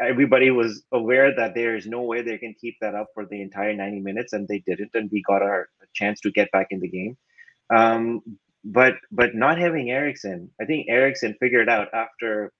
everybody 0.00 0.50
was 0.50 0.82
aware 0.92 1.34
that 1.34 1.54
there 1.54 1.76
is 1.76 1.86
no 1.86 2.02
way 2.02 2.22
they 2.22 2.38
can 2.38 2.54
keep 2.60 2.76
that 2.80 2.94
up 2.94 3.08
for 3.14 3.26
the 3.26 3.40
entire 3.40 3.74
90 3.74 4.00
minutes 4.00 4.32
and 4.32 4.46
they 4.48 4.62
didn't 4.66 4.90
and 4.94 5.10
we 5.12 5.22
got 5.22 5.42
our 5.42 5.68
chance 5.94 6.20
to 6.20 6.30
get 6.30 6.50
back 6.52 6.68
in 6.70 6.80
the 6.80 6.88
game 6.88 7.16
um, 7.74 8.20
but 8.64 8.94
but 9.10 9.34
not 9.34 9.58
having 9.58 9.90
Eriksen 9.90 10.50
I 10.60 10.64
think 10.64 10.86
Eriksen 10.88 11.36
figured 11.40 11.68
out 11.68 11.88
after 11.94 12.52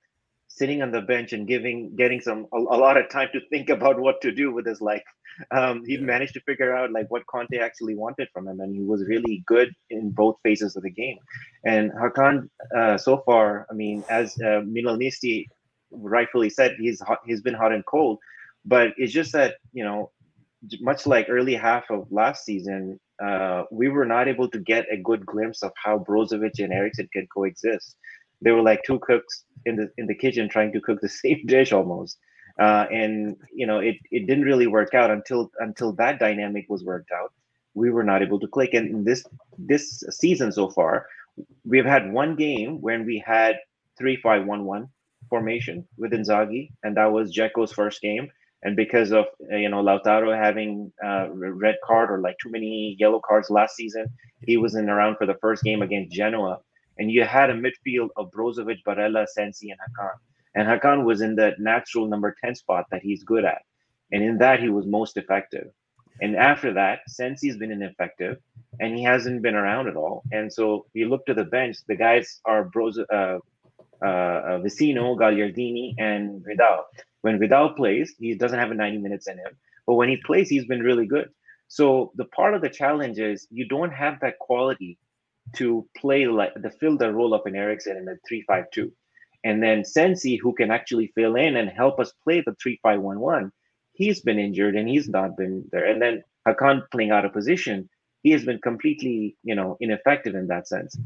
sitting 0.49 0.81
on 0.81 0.91
the 0.91 1.03
bench 1.03 1.33
and 1.33 1.47
giving 1.47 1.95
getting 1.97 2.21
some 2.21 2.47
a, 2.53 2.57
a 2.57 2.79
lot 2.79 2.97
of 2.97 3.11
time 3.11 3.29
to 3.33 3.41
think 3.51 3.69
about 3.69 3.99
what 3.99 4.21
to 4.23 4.33
do 4.33 4.53
with 4.53 4.67
his 4.67 4.81
life 4.81 5.03
um, 5.51 5.83
he 5.85 5.95
yeah. 5.95 6.01
managed 6.01 6.35
to 6.35 6.41
figure 6.41 6.75
out 6.75 6.93
like 6.93 7.07
what 7.11 7.27
Conte 7.27 7.59
actually 7.59 7.95
wanted 7.95 8.29
from 8.33 8.49
him 8.49 8.61
and 8.61 8.75
he 8.75 8.83
was 8.83 9.05
really 9.07 9.43
good 9.47 9.71
in 9.91 10.11
both 10.11 10.37
phases 10.43 10.77
of 10.77 10.83
the 10.83 10.91
game 10.91 11.19
and 11.65 11.93
Hakan 11.93 12.49
uh, 12.77 12.97
so 12.97 13.23
far 13.27 13.67
I 13.71 13.75
mean 13.75 14.05
as 14.09 14.37
uh, 14.41 14.63
Milanisti 14.63 15.47
rightfully 15.91 16.51
said, 16.51 16.77
he's 16.79 17.01
hot, 17.01 17.21
he's 17.27 17.43
been 17.43 17.55
hot 17.55 17.73
and 17.73 17.85
cold. 17.87 18.19
But 18.65 18.89
it's 18.97 19.13
just 19.13 19.33
that 19.33 19.57
you 19.73 19.85
know, 19.85 20.11
much 20.81 21.07
like 21.07 21.27
early 21.29 21.55
half 21.55 21.91
of 21.91 22.11
last 22.11 22.45
season, 22.45 22.99
uh, 23.25 23.65
we 23.71 23.89
were 23.89 24.05
not 24.05 24.29
able 24.29 24.49
to 24.51 24.59
get 24.59 24.87
a 24.91 24.97
good 24.97 25.25
glimpse 25.25 25.63
of 25.63 25.73
how 25.83 25.99
Brozovic 25.99 26.59
and 26.59 26.73
Eriksen 26.73 27.09
can 27.13 27.27
coexist. 27.33 27.97
They 28.43 28.51
were 28.51 28.63
like 28.63 28.83
two 28.85 28.99
cooks 28.99 29.45
in 29.65 29.77
the 29.77 29.91
in 29.97 30.07
the 30.07 30.15
kitchen 30.15 30.49
trying 30.49 30.73
to 30.73 30.81
cook 30.81 31.01
the 31.01 31.09
same 31.23 31.43
dish 31.47 31.73
almost. 31.73 32.19
Uh, 32.59 32.87
and 32.91 33.37
you 33.55 33.67
know, 33.67 33.79
it 33.79 33.97
it 34.11 34.27
didn't 34.27 34.45
really 34.45 34.67
work 34.67 34.95
out 34.95 35.11
until 35.11 35.51
until 35.61 35.93
that 35.93 36.19
dynamic 36.19 36.67
was 36.69 36.85
worked 36.85 37.11
out. 37.13 37.33
We 37.75 37.91
were 37.91 38.05
not 38.05 38.23
able 38.23 38.41
to 38.41 38.49
click. 38.49 38.75
And 38.75 38.89
in 38.91 39.05
this 39.05 39.25
this 39.59 40.03
season 40.11 40.53
so 40.53 40.71
far, 40.71 41.07
we've 41.65 41.85
had 41.85 42.13
one 42.13 42.37
game 42.37 42.81
when 42.81 43.05
we 43.05 43.23
had 43.25 43.57
three 43.99 44.17
five 44.17 44.45
one 44.45 44.65
one 44.65 44.89
formation 45.29 45.87
with 45.99 46.13
Inzaghi, 46.13 46.71
and 46.83 46.97
that 46.97 47.13
was 47.13 47.35
Dzeko's 47.37 47.73
first 47.73 48.01
game. 48.01 48.29
And 48.63 48.77
because 48.77 49.13
of 49.13 49.27
uh, 49.53 49.57
you 49.57 49.69
know 49.69 49.83
Lautaro 49.83 50.37
having 50.37 50.93
a 51.03 51.07
uh, 51.07 51.29
red 51.31 51.77
card 51.85 52.11
or 52.11 52.21
like 52.21 52.37
too 52.43 52.51
many 52.51 52.97
yellow 52.99 53.21
cards 53.27 53.51
last 53.51 53.77
season, 53.77 54.07
he 54.47 54.57
wasn't 54.57 54.91
around 54.91 55.17
for 55.17 55.27
the 55.27 55.39
first 55.41 55.63
game 55.63 55.83
against 55.83 56.13
Genoa. 56.17 56.59
and 56.99 57.11
you 57.11 57.25
had 57.25 57.51
a 57.51 57.55
midfield 57.55 58.09
of 58.17 58.31
Brozovic, 58.33 58.79
Barella, 58.87 59.27
Sensi, 59.29 59.71
and 59.71 59.81
Hakan. 59.81 60.17
And 60.55 60.69
Hakan 60.69 61.05
was 61.05 61.21
in 61.21 61.37
the 61.37 61.55
natural 61.59 62.07
number 62.09 62.35
10 62.43 62.55
spot 62.55 62.87
that 62.91 63.03
he's 63.03 63.23
good 63.25 63.45
at. 63.45 63.63
And 64.13 64.23
in 64.23 64.39
that, 64.39 64.61
he 64.61 64.71
was 64.71 64.87
most 64.87 65.17
effective. 65.17 65.69
And 66.21 66.35
after 66.37 66.73
that, 66.75 67.01
Sensi's 67.09 67.59
been 67.59 67.73
ineffective 67.73 68.39
and 68.81 68.97
he 68.97 69.05
hasn't 69.05 69.43
been 69.43 69.55
around 69.55 69.89
at 69.89 69.97
all. 69.97 70.23
And 70.33 70.51
so 70.53 70.87
you 70.95 71.09
look 71.09 71.27
to 71.27 71.35
the 71.35 71.45
bench, 71.45 71.77
the 71.89 71.97
guys 71.97 72.41
are 72.47 72.71
Broz, 72.71 72.99
uh, 73.13 73.39
uh, 74.03 74.59
Vecino, 74.63 75.17
Gagliardini, 75.17 75.95
and 75.99 76.45
Vidal. 76.45 76.87
When 77.23 77.39
Vidal 77.39 77.71
plays, 77.75 78.15
he 78.19 78.35
doesn't 78.35 78.59
have 78.59 78.71
a 78.71 78.75
90 78.75 78.99
minutes 78.99 79.29
in 79.29 79.39
him. 79.39 79.57
But 79.87 79.95
when 79.95 80.09
he 80.09 80.17
plays, 80.17 80.49
he's 80.49 80.67
been 80.67 80.81
really 80.81 81.07
good. 81.07 81.31
So 81.69 82.13
the 82.15 82.25
part 82.27 82.55
of 82.55 82.63
the 82.63 82.69
challenge 82.69 83.19
is 83.19 83.47
you 83.51 83.67
don't 83.69 83.93
have 83.93 84.21
that 84.21 84.39
quality 84.39 84.99
to 85.57 85.87
play 85.97 86.27
like 86.27 86.55
to 86.55 86.71
fill 86.71 86.97
the 86.97 87.13
role 87.13 87.35
of 87.35 87.43
an 87.47 87.57
Eriksen 87.57 87.97
in 87.97 88.09
a 88.09 88.17
3-5-2. 88.53 88.91
And 89.45 89.63
then 89.63 89.85
Sensi, 89.85 90.37
who 90.37 90.53
can 90.55 90.71
actually 90.71 91.13
fill 91.15 91.37
in 91.37 91.57
and 91.57 91.69
help 91.69 92.01
us 92.01 92.13
play 92.25 92.43
the 92.45 92.57
3-5-1-1, 92.85 93.51
he's 93.93 94.21
been 94.21 94.39
injured 94.39 94.77
and 94.77 94.89
he's 94.89 95.09
not 95.09 95.37
been 95.37 95.65
there. 95.71 95.87
And 95.87 96.03
then 96.03 96.25
Hakan 96.47 96.83
playing 96.91 97.11
out 97.11 97.25
of 97.25 97.33
position, 97.33 97.89
he 98.23 98.31
has 98.33 98.45
been 98.45 98.61
completely, 98.61 99.37
you 99.45 99.55
know, 99.55 99.77
ineffective 99.81 100.35
in 100.35 100.49
that 100.49 100.67
sense. 100.67 100.97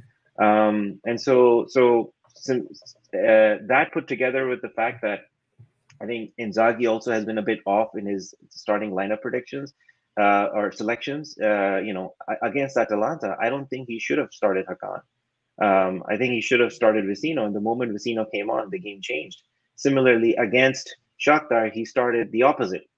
Um, 0.40 1.00
and 1.04 1.20
so, 1.20 1.66
so 1.68 2.12
since, 2.40 2.96
uh, 3.14 3.60
that 3.68 3.90
put 3.92 4.08
together 4.08 4.46
with 4.46 4.62
the 4.62 4.70
fact 4.70 5.02
that 5.02 5.20
I 6.02 6.06
think 6.06 6.32
Inzaghi 6.40 6.90
also 6.90 7.12
has 7.12 7.24
been 7.24 7.38
a 7.38 7.42
bit 7.42 7.60
off 7.66 7.96
in 7.96 8.06
his 8.06 8.34
starting 8.48 8.92
lineup 8.92 9.20
predictions 9.20 9.74
uh, 10.18 10.48
or 10.54 10.72
selections. 10.72 11.36
Uh, 11.38 11.80
you 11.84 11.92
know, 11.92 12.14
against 12.42 12.76
Atalanta, 12.76 13.36
I 13.40 13.50
don't 13.50 13.68
think 13.68 13.88
he 13.88 13.98
should 14.00 14.18
have 14.18 14.32
started 14.32 14.66
Hakan. 14.66 15.02
Um, 15.60 16.02
I 16.08 16.16
think 16.16 16.32
he 16.32 16.40
should 16.40 16.60
have 16.60 16.72
started 16.72 17.04
Vecino. 17.04 17.44
And 17.44 17.54
the 17.54 17.60
moment 17.60 17.92
Vecino 17.92 18.24
came 18.30 18.48
on, 18.48 18.70
the 18.70 18.78
game 18.78 19.00
changed. 19.02 19.42
Similarly, 19.76 20.34
against 20.36 20.96
Shakhtar, 21.24 21.70
he 21.70 21.84
started 21.84 22.32
the 22.32 22.44
opposite. 22.44 22.88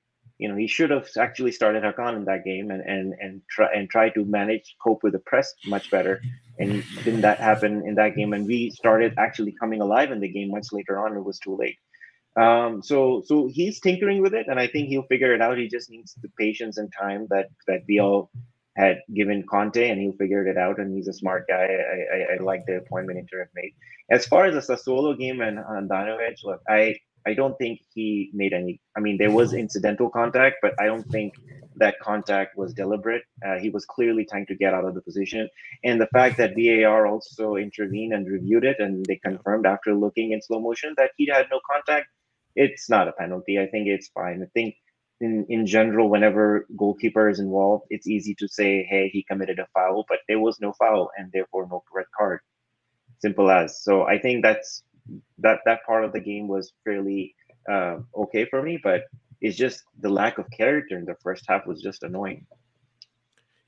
You 0.43 0.49
know, 0.49 0.57
he 0.57 0.67
should 0.67 0.91
have 0.91 1.09
actually 1.27 1.53
started 1.53 1.83
Hakan 1.85 2.17
in 2.17 2.25
that 2.25 2.45
game 2.45 2.71
and 2.75 2.83
and 2.95 3.15
and 3.21 3.43
try 3.49 3.69
and 3.77 3.89
try 3.89 4.07
to 4.11 4.25
manage 4.25 4.67
cope 4.85 5.03
with 5.05 5.13
the 5.13 5.25
press 5.31 5.55
much 5.67 5.91
better. 5.91 6.21
And 6.59 6.83
didn't 7.05 7.23
that 7.23 7.39
happen 7.39 7.73
in 7.87 7.95
that 7.95 8.17
game? 8.17 8.33
And 8.33 8.47
we 8.47 8.71
started 8.71 9.15
actually 9.19 9.55
coming 9.61 9.81
alive 9.81 10.11
in 10.15 10.21
the 10.21 10.33
game 10.37 10.51
much 10.51 10.69
later 10.73 10.99
on. 11.03 11.17
It 11.17 11.25
was 11.25 11.39
too 11.39 11.57
late. 11.57 11.79
Um, 12.45 12.83
so 12.83 13.23
so 13.29 13.47
he's 13.47 13.81
tinkering 13.81 14.21
with 14.23 14.35
it, 14.35 14.47
and 14.49 14.59
I 14.59 14.67
think 14.67 14.89
he'll 14.89 15.11
figure 15.15 15.35
it 15.35 15.43
out. 15.43 15.59
He 15.59 15.69
just 15.69 15.91
needs 15.91 16.15
the 16.15 16.31
patience 16.39 16.77
and 16.79 16.93
time 16.93 17.27
that 17.31 17.49
that 17.69 17.83
we 17.89 18.01
all 18.01 18.31
had 18.77 18.97
given 19.15 19.45
Conte, 19.53 19.89
and 19.91 20.01
he'll 20.01 20.21
figure 20.25 20.47
it 20.47 20.57
out. 20.57 20.79
And 20.81 20.95
he's 20.97 21.09
a 21.09 21.13
smart 21.13 21.47
guy. 21.47 21.67
I, 21.95 22.17
I, 22.17 22.19
I 22.35 22.43
like 22.43 22.63
the 22.67 22.79
appointment 22.79 23.19
Inter 23.19 23.41
have 23.41 23.55
made. 23.55 23.73
As 24.11 24.27
far 24.27 24.47
as 24.47 24.55
the 24.55 24.65
Sassuolo 24.69 25.19
game 25.19 25.41
and 25.41 25.59
Handanovic, 25.59 26.39
look, 26.45 26.63
I 26.69 26.97
I 27.27 27.35
don't 27.35 27.57
think 27.59 27.81
he 27.95 28.31
made 28.33 28.53
any. 28.53 28.81
I 28.97 29.01
mean, 29.01 29.17
there 29.19 29.31
was 29.31 29.55
incidental 29.55 30.11
contact, 30.11 30.57
but 30.63 30.75
I 30.81 30.87
don't 30.87 31.09
think 31.11 31.35
that 31.77 31.99
contact 32.01 32.57
was 32.57 32.75
deliberate. 32.75 33.23
Uh, 33.47 33.59
he 33.59 33.71
was 33.71 33.85
clearly 33.85 34.25
trying 34.25 34.47
to 34.47 34.55
get 34.55 34.75
out 34.75 34.85
of 34.85 34.95
the 34.95 35.03
position. 35.03 35.49
And 35.85 36.01
the 36.01 36.09
fact 36.09 36.37
that 36.39 36.55
VAR 36.57 37.07
also 37.07 37.57
intervened 37.57 38.13
and 38.13 38.27
reviewed 38.27 38.65
it, 38.65 38.79
and 38.79 39.05
they 39.07 39.17
confirmed 39.17 39.67
after 39.67 39.95
looking 39.95 40.33
in 40.33 40.43
slow 40.43 40.61
motion 40.61 40.95
that 40.97 41.13
he 41.17 41.27
had 41.27 41.47
no 41.51 41.61
contact, 41.71 42.09
it's 42.57 42.91
not 42.91 43.09
a 43.09 43.13
penalty. 43.13 43.59
I 43.59 43.67
think 43.67 43.89
it's 43.89 44.09
fine. 44.09 44.43
I 44.43 44.47
think 44.53 44.75
in, 45.21 45.47
in 45.49 45.67
general, 45.67 46.11
whenever 46.11 46.67
goalkeeper 46.77 47.29
is 47.29 47.39
involved, 47.39 47.87
it's 47.91 48.09
easy 48.09 48.35
to 48.35 48.49
say, 48.49 48.83
hey, 48.83 49.09
he 49.09 49.23
committed 49.23 49.59
a 49.59 49.69
foul, 49.73 50.05
but 50.09 50.19
there 50.29 50.41
was 50.41 50.61
no 50.61 50.73
foul 50.73 51.11
and 51.17 51.31
therefore 51.33 51.69
no 51.71 51.83
red 51.95 52.07
card. 52.17 52.41
Simple 53.21 53.51
as. 53.51 53.83
So 53.83 54.03
I 54.03 54.19
think 54.19 54.43
that's 54.43 54.83
that 55.39 55.61
that 55.65 55.85
part 55.85 56.05
of 56.05 56.13
the 56.13 56.21
game 56.21 56.49
was 56.49 56.73
fairly 56.85 57.35
uh, 57.71 57.99
okay 58.17 58.45
for 58.45 58.63
me, 58.63 58.79
but 58.83 59.05
it's 59.41 59.57
just 59.57 59.85
the 60.01 60.09
lack 60.09 60.39
of 60.39 60.47
character 60.51 60.99
in 60.99 61.05
the 61.05 61.17
first 61.23 61.45
half 61.49 61.67
was 61.67 61.83
just 61.83 62.03
annoying. 62.03 62.47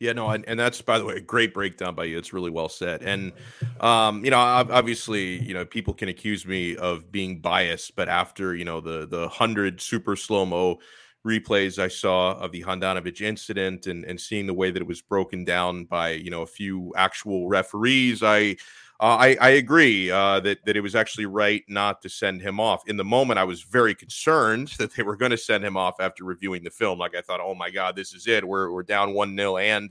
Yeah, 0.01 0.13
no, 0.13 0.29
and, 0.29 0.45
and 0.49 0.59
that's 0.59 0.83
by 0.83 0.99
the 0.99 1.05
way 1.05 1.15
a 1.15 1.21
great 1.21 1.55
breakdown 1.55 1.95
by 1.95 2.05
you. 2.05 2.19
It's 2.19 2.33
really 2.33 2.51
well 2.51 2.69
said. 2.69 3.03
And 3.03 3.33
um, 3.81 4.25
you 4.25 4.31
know, 4.31 4.39
obviously, 4.39 5.43
you 5.43 5.55
know, 5.55 5.65
people 5.65 5.95
can 5.95 6.09
accuse 6.09 6.45
me 6.45 6.77
of 6.77 7.11
being 7.11 7.41
biased, 7.41 7.95
but 7.97 8.09
after 8.09 8.55
you 8.55 8.65
know 8.65 8.81
the 8.81 9.07
the 9.07 9.29
hundred 9.29 9.81
super 9.81 10.17
slow 10.17 10.45
mo 10.45 10.79
replays 11.27 11.79
I 11.79 11.89
saw 11.89 12.33
of 12.33 12.53
the 12.53 12.63
Handanovic 12.63 13.21
incident 13.21 13.87
and 13.87 14.05
and 14.05 14.21
seeing 14.21 14.47
the 14.47 14.55
way 14.55 14.71
that 14.71 14.83
it 14.83 14.87
was 14.87 15.01
broken 15.01 15.45
down 15.45 15.85
by 15.85 16.11
you 16.11 16.31
know 16.31 16.43
a 16.43 16.47
few 16.47 16.93
actual 16.97 17.49
referees, 17.49 18.23
I 18.23 18.57
uh, 19.01 19.17
I, 19.19 19.37
I, 19.41 19.49
agree 19.51 20.09
uh, 20.09 20.39
that 20.41 20.65
that 20.67 20.77
it 20.77 20.81
was 20.81 20.95
actually 20.95 21.27
right 21.27 21.65
not 21.69 22.01
to 22.03 22.09
send 22.09 22.41
him 22.41 22.61
off. 22.61 22.89
In 22.89 22.97
the 22.97 23.05
moment, 23.05 23.41
I 23.41 23.45
was 23.45 23.63
very 23.63 23.95
concerned 23.95 24.69
that 24.79 24.95
they 24.95 25.03
were 25.03 25.17
going 25.17 25.33
to 25.33 25.37
send 25.37 25.65
him 25.65 25.77
off 25.77 25.97
after 26.01 26.25
reviewing 26.25 26.63
the 26.63 26.71
film. 26.71 27.01
Like 27.01 27.17
I 27.17 27.21
thought, 27.21 27.41
oh 27.41 27.57
my 27.57 27.71
god, 27.71 27.97
this 27.97 28.15
is 28.15 28.29
it. 28.29 28.47
We're 28.47 28.71
we're 28.71 28.85
down 28.85 29.13
one 29.13 29.37
0 29.37 29.57
and 29.57 29.91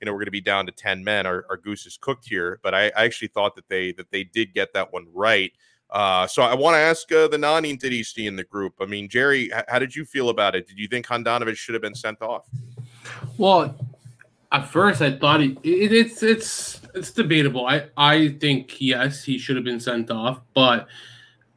you 0.00 0.06
know 0.06 0.12
we're 0.12 0.18
going 0.18 0.26
to 0.26 0.32
be 0.32 0.40
down 0.40 0.66
to 0.66 0.72
ten 0.72 1.04
men. 1.04 1.26
Our, 1.26 1.46
our 1.48 1.56
goose 1.56 1.86
is 1.86 1.96
cooked 1.96 2.26
here. 2.28 2.58
But 2.62 2.74
I, 2.74 2.86
I, 2.88 3.04
actually 3.04 3.28
thought 3.28 3.54
that 3.54 3.68
they 3.68 3.92
that 3.92 4.10
they 4.10 4.24
did 4.24 4.52
get 4.52 4.72
that 4.72 4.92
one 4.92 5.06
right. 5.14 5.52
Uh, 5.88 6.26
so 6.26 6.42
I 6.42 6.54
want 6.54 6.74
to 6.74 6.78
ask 6.78 7.10
uh, 7.10 7.28
the 7.28 7.38
non-Interisti 7.38 8.26
in 8.26 8.36
the 8.36 8.44
group. 8.44 8.74
I 8.80 8.86
mean, 8.86 9.08
Jerry, 9.08 9.50
how 9.68 9.80
did 9.80 9.94
you 9.94 10.04
feel 10.04 10.28
about 10.28 10.54
it? 10.54 10.68
Did 10.68 10.78
you 10.78 10.86
think 10.86 11.06
Handanovic 11.06 11.56
should 11.56 11.74
have 11.74 11.82
been 11.82 11.96
sent 11.96 12.22
off? 12.22 12.48
Well, 13.38 13.74
at 14.52 14.68
first 14.68 15.00
I 15.00 15.16
thought 15.16 15.40
it, 15.40 15.58
it, 15.62 15.92
it's 15.92 16.22
it's 16.22 16.80
it's 16.94 17.12
debatable. 17.12 17.66
I 17.66 17.88
I 17.96 18.28
think 18.40 18.80
yes, 18.80 19.22
he 19.24 19.38
should 19.38 19.56
have 19.56 19.64
been 19.64 19.80
sent 19.80 20.10
off, 20.10 20.40
but 20.54 20.88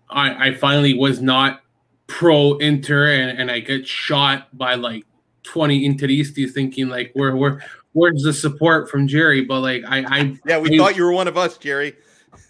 I 0.09 0.50
I 0.50 0.53
finally 0.53 0.93
was 0.93 1.21
not 1.21 1.62
pro 2.07 2.57
Inter 2.57 3.13
and, 3.13 3.39
and 3.39 3.51
I 3.51 3.59
get 3.59 3.88
shot 3.88 4.55
by 4.57 4.75
like 4.75 5.05
20 5.43 5.89
Interistas 5.89 6.51
thinking 6.51 6.89
like 6.89 7.12
where 7.13 7.35
where 7.35 7.63
where's 7.93 8.21
the 8.23 8.33
support 8.33 8.89
from 8.89 9.07
Jerry? 9.07 9.41
But 9.43 9.62
like 9.62 9.83
I 9.88 10.03
I 10.07 10.38
Yeah, 10.45 10.59
we 10.59 10.75
I, 10.75 10.77
thought 10.77 10.95
you 10.95 11.03
were 11.03 11.13
one 11.13 11.27
of 11.27 11.38
us, 11.38 11.57
Jerry. 11.57 11.95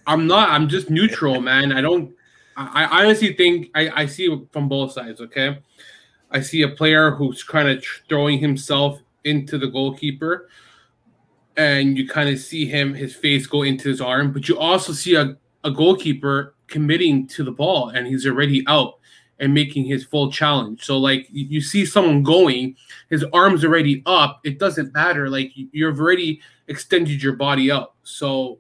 I'm 0.06 0.28
not, 0.28 0.50
I'm 0.50 0.68
just 0.68 0.90
neutral, 0.90 1.40
man. 1.40 1.72
I 1.72 1.82
don't 1.82 2.14
I, 2.58 2.84
I 2.84 3.06
honestly 3.06 3.34
think 3.34 3.70
I, 3.74 3.90
I 4.02 4.06
see 4.06 4.46
from 4.52 4.68
both 4.68 4.92
sides, 4.92 5.22
okay? 5.22 5.60
I 6.32 6.42
see 6.42 6.64
a 6.64 6.70
player 6.70 7.12
who's 7.12 7.44
kind 7.44 7.70
of 7.70 7.84
throwing 8.10 8.40
himself 8.40 9.00
into 9.26 9.58
the 9.58 9.68
goalkeeper 9.68 10.50
and 11.56 11.98
you 11.98 12.08
kind 12.08 12.30
of 12.30 12.40
see 12.40 12.66
him 12.66 12.94
his 12.94 13.16
face 13.16 13.46
go 13.46 13.62
into 13.62 13.88
his 13.88 14.02
arm 14.02 14.32
but 14.32 14.50
you 14.50 14.58
also 14.58 14.92
see 14.92 15.16
a, 15.16 15.38
a 15.64 15.72
goalkeeper 15.72 16.56
committing 16.68 17.28
to 17.28 17.44
the 17.44 17.52
ball 17.52 17.90
and 17.90 18.08
he's 18.08 18.26
already 18.26 18.64
out 18.68 18.96
and 19.40 19.54
making 19.54 19.84
his 19.86 20.06
full 20.06 20.32
challenge. 20.32 20.84
So 20.84 20.98
like 20.98 21.28
you, 21.32 21.60
see 21.60 21.86
someone 21.86 22.24
going 22.24 22.76
his 23.10 23.26
arms 23.34 23.66
already 23.66 24.02
up 24.06 24.40
it 24.44 24.60
doesn't 24.60 24.94
matter 24.94 25.30
like 25.30 25.52
you've 25.54 26.00
already 26.00 26.42
extended 26.68 27.22
your 27.22 27.34
body 27.34 27.70
up. 27.70 27.96
So 28.04 28.60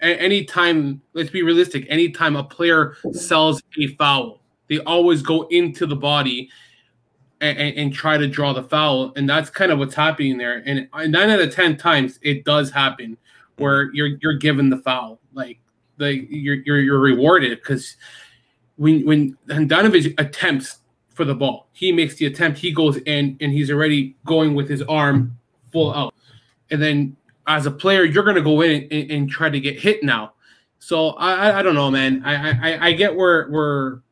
anytime 0.00 1.00
let's 1.12 1.30
be 1.30 1.42
realistic 1.42 1.86
anytime 1.88 2.34
a 2.34 2.42
player 2.42 2.96
sells 3.12 3.62
a 3.78 3.86
foul 3.94 4.42
they 4.68 4.80
always 4.80 5.22
go 5.22 5.42
into 5.48 5.86
the 5.86 5.94
body 5.94 6.50
and, 7.42 7.76
and, 7.76 7.92
try 7.92 8.16
to 8.16 8.28
draw 8.28 8.52
the 8.52 8.62
foul, 8.62 9.12
and 9.16 9.28
that's 9.28 9.50
kind 9.50 9.72
of 9.72 9.78
what's 9.78 9.94
happening 9.94 10.38
there. 10.38 10.62
And 10.64 10.88
nine 11.10 11.30
out 11.30 11.40
of 11.40 11.54
ten 11.54 11.76
times, 11.76 12.18
it 12.22 12.44
does 12.44 12.70
happen 12.70 13.16
where 13.56 13.86
mm-hmm. 13.86 13.96
you're 13.96 14.08
you're 14.22 14.38
given 14.38 14.70
the 14.70 14.78
foul, 14.78 15.18
like 15.32 15.58
like 15.98 16.26
you're 16.30 16.56
you're, 16.56 16.80
you're 16.80 17.00
rewarded 17.00 17.58
because 17.58 17.96
when 18.76 19.04
when 19.04 19.36
Handanovic 19.48 20.14
attempts 20.18 20.78
for 21.10 21.24
the 21.24 21.34
ball, 21.34 21.68
he 21.72 21.92
makes 21.92 22.16
the 22.16 22.26
attempt, 22.26 22.58
he 22.58 22.72
goes 22.72 22.96
in, 22.98 23.36
and 23.40 23.52
he's 23.52 23.70
already 23.70 24.16
going 24.24 24.54
with 24.54 24.68
his 24.68 24.82
arm 24.82 25.36
full 25.72 25.92
out, 25.94 26.14
and 26.70 26.80
then 26.80 27.16
as 27.46 27.66
a 27.66 27.70
player, 27.70 28.04
you're 28.04 28.22
going 28.22 28.36
to 28.36 28.42
go 28.42 28.60
in 28.60 28.86
and, 28.92 29.10
and, 29.10 29.28
try 29.28 29.50
to 29.50 29.58
get 29.58 29.76
hit 29.76 30.04
now. 30.04 30.32
So 30.78 31.10
I, 31.10 31.58
I 31.58 31.62
don't 31.62 31.74
know, 31.74 31.90
man. 31.90 32.22
I, 32.24 32.50
I 32.74 32.86
I 32.86 32.92
get 32.92 33.14
where 33.14 33.48
where 33.48 34.02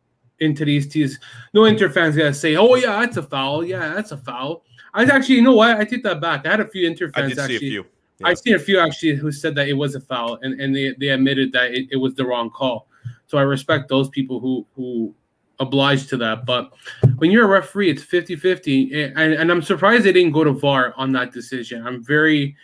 Interisti. 0.40 1.16
No 1.54 1.64
Inter 1.64 1.88
fans 1.88 2.16
gonna 2.16 2.34
say, 2.34 2.56
"Oh 2.56 2.74
yeah, 2.74 3.00
that's 3.00 3.16
a 3.16 3.22
foul. 3.22 3.64
Yeah, 3.64 3.94
that's 3.94 4.12
a 4.12 4.16
foul." 4.16 4.64
I 4.94 5.04
actually, 5.04 5.36
you 5.36 5.42
know 5.42 5.54
what? 5.54 5.76
I 5.76 5.84
take 5.84 6.02
that 6.02 6.20
back. 6.20 6.46
I 6.46 6.50
had 6.50 6.60
a 6.60 6.68
few 6.68 6.86
Inter 6.86 7.10
fans 7.10 7.38
I 7.38 7.44
actually. 7.44 7.66
Yeah. 7.68 7.82
I 8.22 8.34
see 8.34 8.52
a 8.52 8.58
few 8.58 8.78
actually 8.78 9.14
who 9.14 9.32
said 9.32 9.54
that 9.54 9.68
it 9.68 9.72
was 9.72 9.94
a 9.94 10.00
foul, 10.00 10.38
and, 10.42 10.60
and 10.60 10.76
they, 10.76 10.94
they 10.98 11.08
admitted 11.08 11.52
that 11.52 11.72
it, 11.72 11.88
it 11.90 11.96
was 11.96 12.14
the 12.14 12.26
wrong 12.26 12.50
call. 12.50 12.86
So 13.28 13.38
I 13.38 13.42
respect 13.42 13.88
those 13.88 14.08
people 14.08 14.40
who 14.40 14.66
who 14.74 15.14
obliged 15.60 16.08
to 16.08 16.16
that. 16.16 16.44
But 16.44 16.72
when 17.18 17.30
you're 17.30 17.44
a 17.44 17.48
referee, 17.48 17.90
it's 17.90 18.02
50 18.02 18.34
50. 18.36 19.12
And, 19.14 19.34
and 19.34 19.50
I'm 19.50 19.62
surprised 19.62 20.04
they 20.04 20.12
didn't 20.12 20.32
go 20.32 20.42
to 20.42 20.52
VAR 20.52 20.94
on 20.96 21.12
that 21.12 21.32
decision. 21.32 21.86
I'm 21.86 22.02
very 22.02 22.56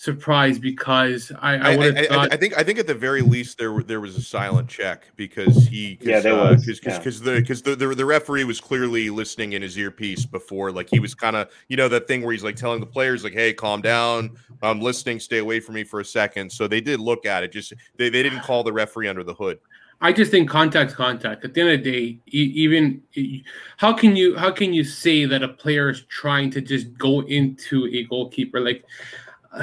surprised 0.00 0.62
because 0.62 1.30
I 1.42 1.56
I, 1.56 1.56
I, 1.56 1.72
I, 1.74 2.06
thought... 2.06 2.32
I, 2.32 2.36
think 2.38 2.56
I 2.56 2.64
think 2.64 2.78
at 2.78 2.86
the 2.86 2.94
very 2.94 3.20
least 3.20 3.58
there 3.58 3.82
there 3.82 4.00
was 4.00 4.16
a 4.16 4.22
silent 4.22 4.66
check 4.66 5.04
because 5.14 5.66
he 5.66 5.96
cause, 5.96 6.06
yeah 6.06 6.20
there 6.20 6.32
uh, 6.32 6.52
was 6.52 6.64
because 6.64 6.96
because 6.96 7.20
yeah. 7.20 7.34
the 7.34 7.40
because 7.42 7.60
the, 7.60 7.76
the, 7.76 7.94
the 7.94 8.06
referee 8.06 8.44
was 8.44 8.62
clearly 8.62 9.10
listening 9.10 9.52
in 9.52 9.60
his 9.60 9.76
earpiece 9.76 10.24
before 10.24 10.72
like 10.72 10.88
he 10.88 11.00
was 11.00 11.14
kind 11.14 11.36
of 11.36 11.50
you 11.68 11.76
know 11.76 11.86
that 11.86 12.08
thing 12.08 12.22
where 12.22 12.32
he's 12.32 12.42
like 12.42 12.56
telling 12.56 12.80
the 12.80 12.86
players 12.86 13.22
like 13.24 13.34
hey 13.34 13.52
calm 13.52 13.82
down 13.82 14.30
I'm 14.62 14.80
listening 14.80 15.20
stay 15.20 15.36
away 15.36 15.60
from 15.60 15.74
me 15.74 15.84
for 15.84 16.00
a 16.00 16.04
second 16.04 16.50
so 16.50 16.66
they 16.66 16.80
did 16.80 16.98
look 16.98 17.26
at 17.26 17.44
it 17.44 17.52
just 17.52 17.74
they, 17.98 18.08
they 18.08 18.22
didn't 18.22 18.40
call 18.40 18.64
the 18.64 18.72
referee 18.72 19.08
under 19.08 19.22
the 19.22 19.34
hood. 19.34 19.58
I 20.00 20.14
just 20.14 20.30
think 20.30 20.48
contact's 20.48 20.94
contact. 20.94 21.44
At 21.44 21.52
the 21.52 21.60
end 21.60 21.70
of 21.72 21.84
the 21.84 21.92
day, 21.92 22.18
even 22.28 23.02
how 23.76 23.92
can 23.92 24.16
you 24.16 24.34
how 24.34 24.50
can 24.50 24.72
you 24.72 24.82
say 24.82 25.26
that 25.26 25.42
a 25.42 25.48
player 25.48 25.90
is 25.90 26.04
trying 26.08 26.50
to 26.52 26.62
just 26.62 26.96
go 26.96 27.20
into 27.24 27.86
a 27.92 28.04
goalkeeper 28.04 28.60
like? 28.60 28.82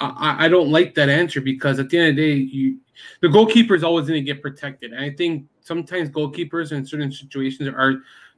I, 0.00 0.44
I 0.44 0.48
don't 0.48 0.70
like 0.70 0.94
that 0.94 1.08
answer 1.08 1.40
because 1.40 1.80
at 1.80 1.88
the 1.90 1.98
end 1.98 2.10
of 2.10 2.16
the 2.16 2.22
day, 2.22 2.34
you, 2.34 2.78
the 3.20 3.28
goalkeeper 3.28 3.74
is 3.74 3.82
always 3.82 4.06
going 4.06 4.24
to 4.24 4.32
get 4.32 4.42
protected. 4.42 4.92
And 4.92 5.04
I 5.04 5.10
think 5.10 5.46
sometimes 5.60 6.08
goalkeepers 6.10 6.72
in 6.72 6.86
certain 6.86 7.10
situations 7.10 7.68
are 7.68 7.94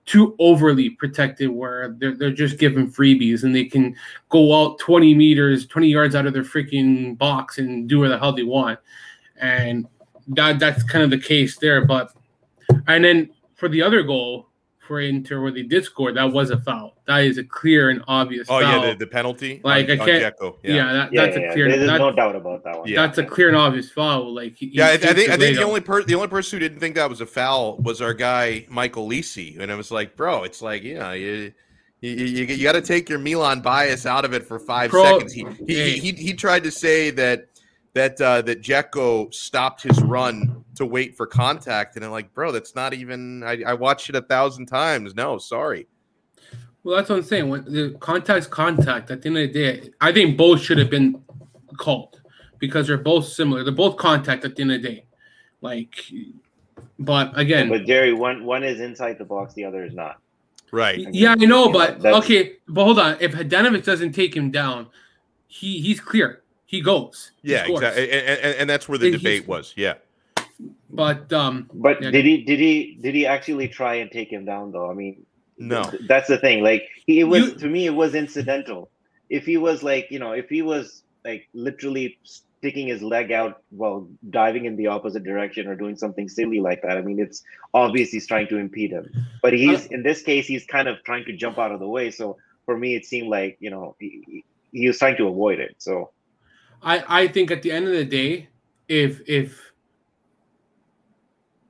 too 0.06 0.34
overly 0.38 0.90
protected 0.90 1.50
where 1.50 1.94
they're, 1.98 2.16
they're 2.16 2.32
just 2.32 2.58
given 2.58 2.90
freebies 2.90 3.44
and 3.44 3.54
they 3.54 3.64
can 3.64 3.94
go 4.30 4.54
out 4.54 4.78
20 4.78 5.14
meters, 5.14 5.66
20 5.66 5.88
yards 5.88 6.14
out 6.14 6.26
of 6.26 6.32
their 6.32 6.42
freaking 6.42 7.16
box 7.18 7.58
and 7.58 7.88
do 7.88 7.98
whatever 8.00 8.14
the 8.14 8.20
hell 8.20 8.32
they 8.32 8.42
want. 8.42 8.78
And 9.36 9.86
that 10.28 10.58
that's 10.58 10.82
kind 10.82 11.04
of 11.04 11.10
the 11.10 11.18
case 11.18 11.58
there. 11.58 11.84
But 11.84 12.12
and 12.86 13.04
then 13.04 13.30
for 13.54 13.68
the 13.68 13.82
other 13.82 14.02
goal, 14.02 14.48
for 14.90 14.98
Inter 14.98 15.40
where 15.40 15.52
they 15.52 15.62
did 15.62 15.84
score, 15.84 16.10
that 16.10 16.32
was 16.32 16.50
a 16.50 16.58
foul. 16.58 16.96
That 17.06 17.18
is 17.18 17.38
a 17.38 17.44
clear 17.44 17.90
and 17.90 18.02
obvious. 18.08 18.48
Oh 18.50 18.60
foul. 18.60 18.62
yeah, 18.62 18.90
the, 18.90 18.96
the 18.96 19.06
penalty. 19.06 19.60
Like 19.62 19.84
on, 19.84 20.00
I 20.00 20.04
can't. 20.04 20.20
Yeah, 20.20 20.50
yeah, 20.64 20.92
that, 20.92 21.12
yeah 21.12 21.24
that's 21.26 21.36
yeah, 21.36 21.42
a 21.42 21.52
clear. 21.52 21.68
There's 21.68 21.98
no 22.00 22.10
doubt 22.10 22.34
about 22.34 22.64
that 22.64 22.80
one. 22.80 22.88
Yeah. 22.88 23.06
That's 23.06 23.18
a 23.18 23.24
clear 23.24 23.46
and 23.46 23.56
obvious 23.56 23.88
foul. 23.88 24.34
Like 24.34 24.56
he, 24.56 24.66
yeah, 24.66 24.86
I, 24.86 24.92
I, 24.94 24.96
think 24.96 25.30
I 25.30 25.36
think 25.36 25.56
the 25.56 25.62
only 25.62 25.80
person 25.80 26.08
the 26.08 26.16
only 26.16 26.26
person 26.26 26.58
who 26.58 26.68
didn't 26.68 26.80
think 26.80 26.96
that 26.96 27.08
was 27.08 27.20
a 27.20 27.26
foul 27.26 27.76
was 27.76 28.02
our 28.02 28.12
guy 28.12 28.66
Michael 28.68 29.08
Lisi, 29.08 29.60
and 29.60 29.70
I 29.70 29.76
was 29.76 29.92
like, 29.92 30.16
bro, 30.16 30.42
it's 30.42 30.60
like 30.60 30.82
you 30.82 30.98
know 30.98 31.12
you. 31.12 31.52
You, 32.02 32.12
you, 32.12 32.44
you 32.46 32.62
got 32.62 32.72
to 32.72 32.80
take 32.80 33.10
your 33.10 33.18
Milan 33.18 33.60
bias 33.60 34.06
out 34.06 34.24
of 34.24 34.32
it 34.32 34.46
for 34.46 34.58
five 34.58 34.88
Pro, 34.88 35.04
seconds. 35.04 35.34
He 35.34 35.44
he, 35.66 35.98
he 35.98 36.12
he 36.12 36.32
tried 36.32 36.64
to 36.64 36.70
say 36.70 37.10
that 37.10 37.48
that 37.92 38.18
uh, 38.18 38.40
that 38.40 38.62
Dzeko 38.62 39.34
stopped 39.34 39.82
his 39.82 40.00
run 40.02 40.59
to 40.76 40.86
wait 40.86 41.16
for 41.16 41.26
contact, 41.26 41.96
and 41.96 42.04
I'm 42.04 42.10
like, 42.10 42.32
bro, 42.34 42.52
that's 42.52 42.74
not 42.74 42.94
even. 42.94 43.42
I, 43.42 43.62
I 43.66 43.74
watched 43.74 44.08
it 44.08 44.16
a 44.16 44.22
thousand 44.22 44.66
times. 44.66 45.14
No, 45.14 45.38
sorry. 45.38 45.86
Well, 46.82 46.96
that's 46.96 47.10
what 47.10 47.16
I'm 47.16 47.22
saying. 47.22 47.48
When 47.48 47.64
the 47.64 47.96
contact's 48.00 48.46
contact, 48.46 49.10
at 49.10 49.22
the 49.22 49.28
end 49.28 49.38
of 49.38 49.52
the 49.52 49.52
day, 49.52 49.90
I 50.00 50.12
think 50.12 50.36
both 50.36 50.62
should 50.62 50.78
have 50.78 50.90
been 50.90 51.22
called 51.76 52.20
because 52.58 52.86
they're 52.86 52.98
both 52.98 53.26
similar. 53.26 53.64
They're 53.64 53.72
both 53.72 53.96
contact 53.96 54.44
at 54.44 54.56
the 54.56 54.62
end 54.62 54.72
of 54.72 54.82
the 54.82 54.88
day. 54.88 55.04
Like, 55.60 55.94
but 56.98 57.38
again, 57.38 57.68
but 57.68 57.84
Jerry, 57.84 58.12
one 58.12 58.44
one 58.44 58.62
is 58.62 58.80
inside 58.80 59.18
the 59.18 59.24
box, 59.24 59.54
the 59.54 59.64
other 59.64 59.84
is 59.84 59.94
not. 59.94 60.20
Right. 60.72 61.06
Yeah, 61.12 61.32
I 61.32 61.44
know, 61.44 61.70
but 61.72 62.00
know, 62.00 62.14
okay, 62.18 62.56
but 62.68 62.84
hold 62.84 62.98
on. 62.98 63.16
If 63.20 63.32
Handanovic 63.32 63.84
doesn't 63.84 64.12
take 64.12 64.34
him 64.34 64.50
down, 64.50 64.86
he 65.48 65.80
he's 65.80 66.00
clear 66.00 66.42
he 66.70 66.80
goes. 66.80 67.32
Yeah, 67.42 67.66
exactly, 67.66 68.10
and, 68.12 68.28
and, 68.28 68.56
and, 68.60 68.70
that's 68.70 68.88
where 68.88 68.96
the 68.96 69.08
and 69.08 69.16
debate 69.16 69.48
was. 69.48 69.74
Yeah. 69.76 69.94
But 70.90 71.32
um. 71.32 71.70
But 71.72 72.02
yeah. 72.02 72.10
did 72.10 72.24
he 72.24 72.44
did 72.44 72.58
he 72.58 72.98
did 73.00 73.14
he 73.14 73.26
actually 73.26 73.68
try 73.68 73.94
and 73.96 74.10
take 74.10 74.30
him 74.30 74.44
down 74.44 74.72
though? 74.72 74.90
I 74.90 74.94
mean, 74.94 75.26
no. 75.58 75.90
That's 76.08 76.28
the 76.28 76.38
thing. 76.38 76.62
Like 76.62 76.88
he 77.06 77.24
was 77.24 77.48
you, 77.48 77.54
to 77.56 77.68
me, 77.68 77.86
it 77.86 77.94
was 77.94 78.14
incidental. 78.14 78.90
If 79.28 79.46
he 79.46 79.56
was 79.56 79.82
like 79.82 80.08
you 80.10 80.18
know, 80.18 80.32
if 80.32 80.48
he 80.48 80.62
was 80.62 81.02
like 81.24 81.48
literally 81.52 82.18
sticking 82.60 82.88
his 82.88 83.02
leg 83.02 83.32
out 83.32 83.62
while 83.70 84.06
diving 84.28 84.66
in 84.66 84.76
the 84.76 84.86
opposite 84.86 85.24
direction 85.24 85.66
or 85.66 85.74
doing 85.74 85.96
something 85.96 86.28
silly 86.28 86.60
like 86.60 86.82
that. 86.82 86.98
I 86.98 87.00
mean, 87.00 87.18
it's 87.18 87.42
obvious 87.72 88.10
he's 88.10 88.26
trying 88.26 88.48
to 88.48 88.58
impede 88.58 88.90
him. 88.90 89.10
But 89.42 89.54
he's 89.54 89.86
in 89.86 90.02
this 90.02 90.20
case, 90.22 90.46
he's 90.46 90.66
kind 90.66 90.86
of 90.86 91.02
trying 91.04 91.24
to 91.24 91.32
jump 91.32 91.58
out 91.58 91.72
of 91.72 91.80
the 91.80 91.88
way. 91.88 92.10
So 92.10 92.36
for 92.66 92.76
me, 92.76 92.94
it 92.94 93.06
seemed 93.06 93.28
like 93.28 93.56
you 93.60 93.70
know 93.70 93.96
he, 93.98 94.44
he 94.72 94.86
was 94.86 94.98
trying 94.98 95.16
to 95.16 95.28
avoid 95.28 95.58
it. 95.58 95.76
So 95.78 96.10
I 96.82 97.22
I 97.22 97.28
think 97.28 97.50
at 97.50 97.62
the 97.62 97.72
end 97.72 97.86
of 97.86 97.92
the 97.92 98.04
day, 98.04 98.48
if 98.88 99.26
if 99.26 99.69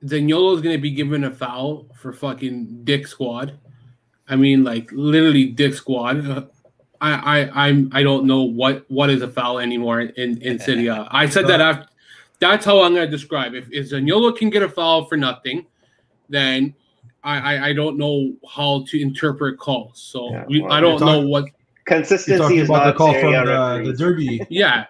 Zaniolo 0.05 0.55
is 0.55 0.61
going 0.61 0.75
to 0.75 0.81
be 0.81 0.91
given 0.91 1.23
a 1.23 1.31
foul 1.31 1.87
for 1.95 2.11
fucking 2.11 2.83
Dick 2.83 3.07
Squad, 3.07 3.59
I 4.27 4.35
mean 4.35 4.63
like 4.63 4.89
literally 4.91 5.47
Dick 5.47 5.73
Squad. 5.73 6.25
Uh, 6.27 6.43
I 7.01 7.41
I 7.41 7.67
I'm 7.67 7.89
I 7.91 8.01
don't 8.01 8.25
know 8.25 8.43
what 8.43 8.89
what 8.89 9.09
is 9.09 9.21
a 9.21 9.27
foul 9.27 9.59
anymore 9.59 10.01
in 10.01 10.41
in 10.41 10.57
City. 10.57 10.89
I 10.89 11.27
said 11.27 11.47
that 11.47 11.61
after. 11.69 11.87
That's 12.39 12.65
how 12.65 12.81
I'm 12.81 12.95
going 12.95 13.05
to 13.05 13.11
describe. 13.11 13.53
If 13.53 13.67
if 13.71 13.91
Zaniolo 13.91 14.35
can 14.35 14.49
get 14.49 14.63
a 14.63 14.69
foul 14.69 15.05
for 15.05 15.15
nothing, 15.15 15.67
then 16.29 16.73
I, 17.23 17.55
I, 17.55 17.65
I 17.67 17.73
don't 17.73 17.97
know 17.97 18.33
how 18.49 18.83
to 18.87 18.99
interpret 18.99 19.59
calls. 19.59 19.99
So 19.99 20.31
yeah, 20.31 20.63
well, 20.63 20.71
I 20.71 20.81
don't 20.81 20.99
know 20.99 21.27
what 21.27 21.45
consistency 21.85 22.59
is 22.59 22.69
about 22.69 22.85
the 22.85 22.93
call 22.93 23.13
from 23.13 23.33
the, 23.33 23.83
the, 23.85 23.93
derby. 23.93 24.45
Yeah, 24.49 24.85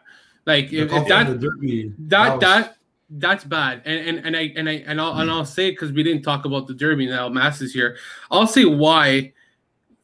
like 0.46 0.72
if, 0.72 0.94
if 0.94 1.08
that, 1.08 1.40
derby, 1.40 1.94
that 2.00 2.40
that 2.40 2.78
that's 3.12 3.44
bad. 3.44 3.82
And 3.86 4.18
and 4.18 4.26
and 4.26 4.38
I 4.38 4.54
and 4.56 4.70
I 4.70 4.74
and 4.88 5.02
I'll 5.02 5.20
and 5.20 5.30
I'll 5.30 5.46
say 5.46 5.72
because 5.72 5.92
we 5.92 6.04
didn't 6.04 6.24
talk 6.24 6.46
about 6.46 6.68
the 6.68 6.74
derby 6.74 7.08
now, 7.08 7.28
masses 7.30 7.74
here. 7.74 7.98
I'll 8.30 8.48
say 8.48 8.66
why 8.66 9.34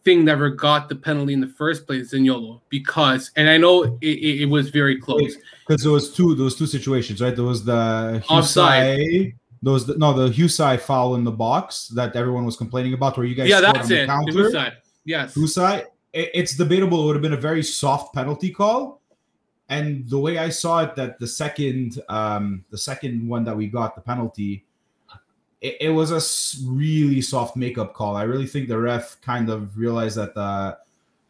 thing 0.03 0.23
never 0.23 0.49
got 0.49 0.89
the 0.89 0.95
penalty 0.95 1.33
in 1.33 1.41
the 1.41 1.47
first 1.47 1.85
place 1.85 2.13
in 2.13 2.23
Zaniolo 2.23 2.61
because 2.69 3.31
and 3.35 3.49
I 3.49 3.57
know 3.57 3.83
it, 4.01 4.41
it, 4.41 4.45
was 4.45 4.69
very 4.69 4.99
close. 4.99 5.35
Because 5.67 5.83
there 5.83 5.91
was 5.91 6.13
two 6.13 6.35
those 6.35 6.55
two 6.55 6.65
situations 6.65 7.21
right? 7.21 7.35
There 7.35 7.45
was 7.45 7.63
the 7.63 8.23
offside. 8.29 9.33
Those 9.63 9.87
no 9.97 10.13
the 10.13 10.29
Hysaj 10.29 10.81
foul 10.81 11.15
in 11.15 11.23
the 11.23 11.31
box 11.31 11.87
that 11.89 12.15
everyone 12.15 12.45
was 12.45 12.55
complaining 12.55 12.93
about 12.93 13.17
where 13.17 13.25
you 13.25 13.35
guys 13.35 13.49
yeah 13.49 13.59
that's 13.59 13.89
it. 13.89 14.05
Counter. 14.05 14.31
the 14.31 14.39
Hysaj 14.49 14.73
yes. 15.03 15.33
Hysaj 15.33 15.83
it, 16.13 16.29
it's 16.33 16.55
debatable. 16.55 17.03
It 17.03 17.05
would 17.07 17.15
have 17.15 17.23
been 17.23 17.33
a 17.33 17.37
very 17.37 17.63
soft 17.63 18.13
penalty 18.13 18.51
call 18.51 18.96
and 19.69 20.09
the 20.09 20.19
way 20.19 20.37
I 20.37 20.49
saw 20.49 20.83
it, 20.83 20.95
that 20.95 21.19
the 21.19 21.27
second, 21.27 22.01
um, 22.09 22.63
the 22.69 22.77
second 22.77 23.27
one 23.27 23.43
that 23.43 23.57
we 23.57 23.67
got, 23.67 23.95
the 23.95 24.01
penalty, 24.01 24.65
it, 25.61 25.77
it 25.81 25.89
was 25.89 26.11
a 26.11 26.21
really 26.69 27.21
soft 27.21 27.57
makeup 27.57 27.93
call. 27.93 28.15
I 28.15 28.23
really 28.23 28.47
think 28.47 28.67
the 28.67 28.79
ref 28.79 29.19
kind 29.21 29.49
of 29.49 29.77
realized 29.77 30.17
that 30.17 30.35
the 30.35 30.77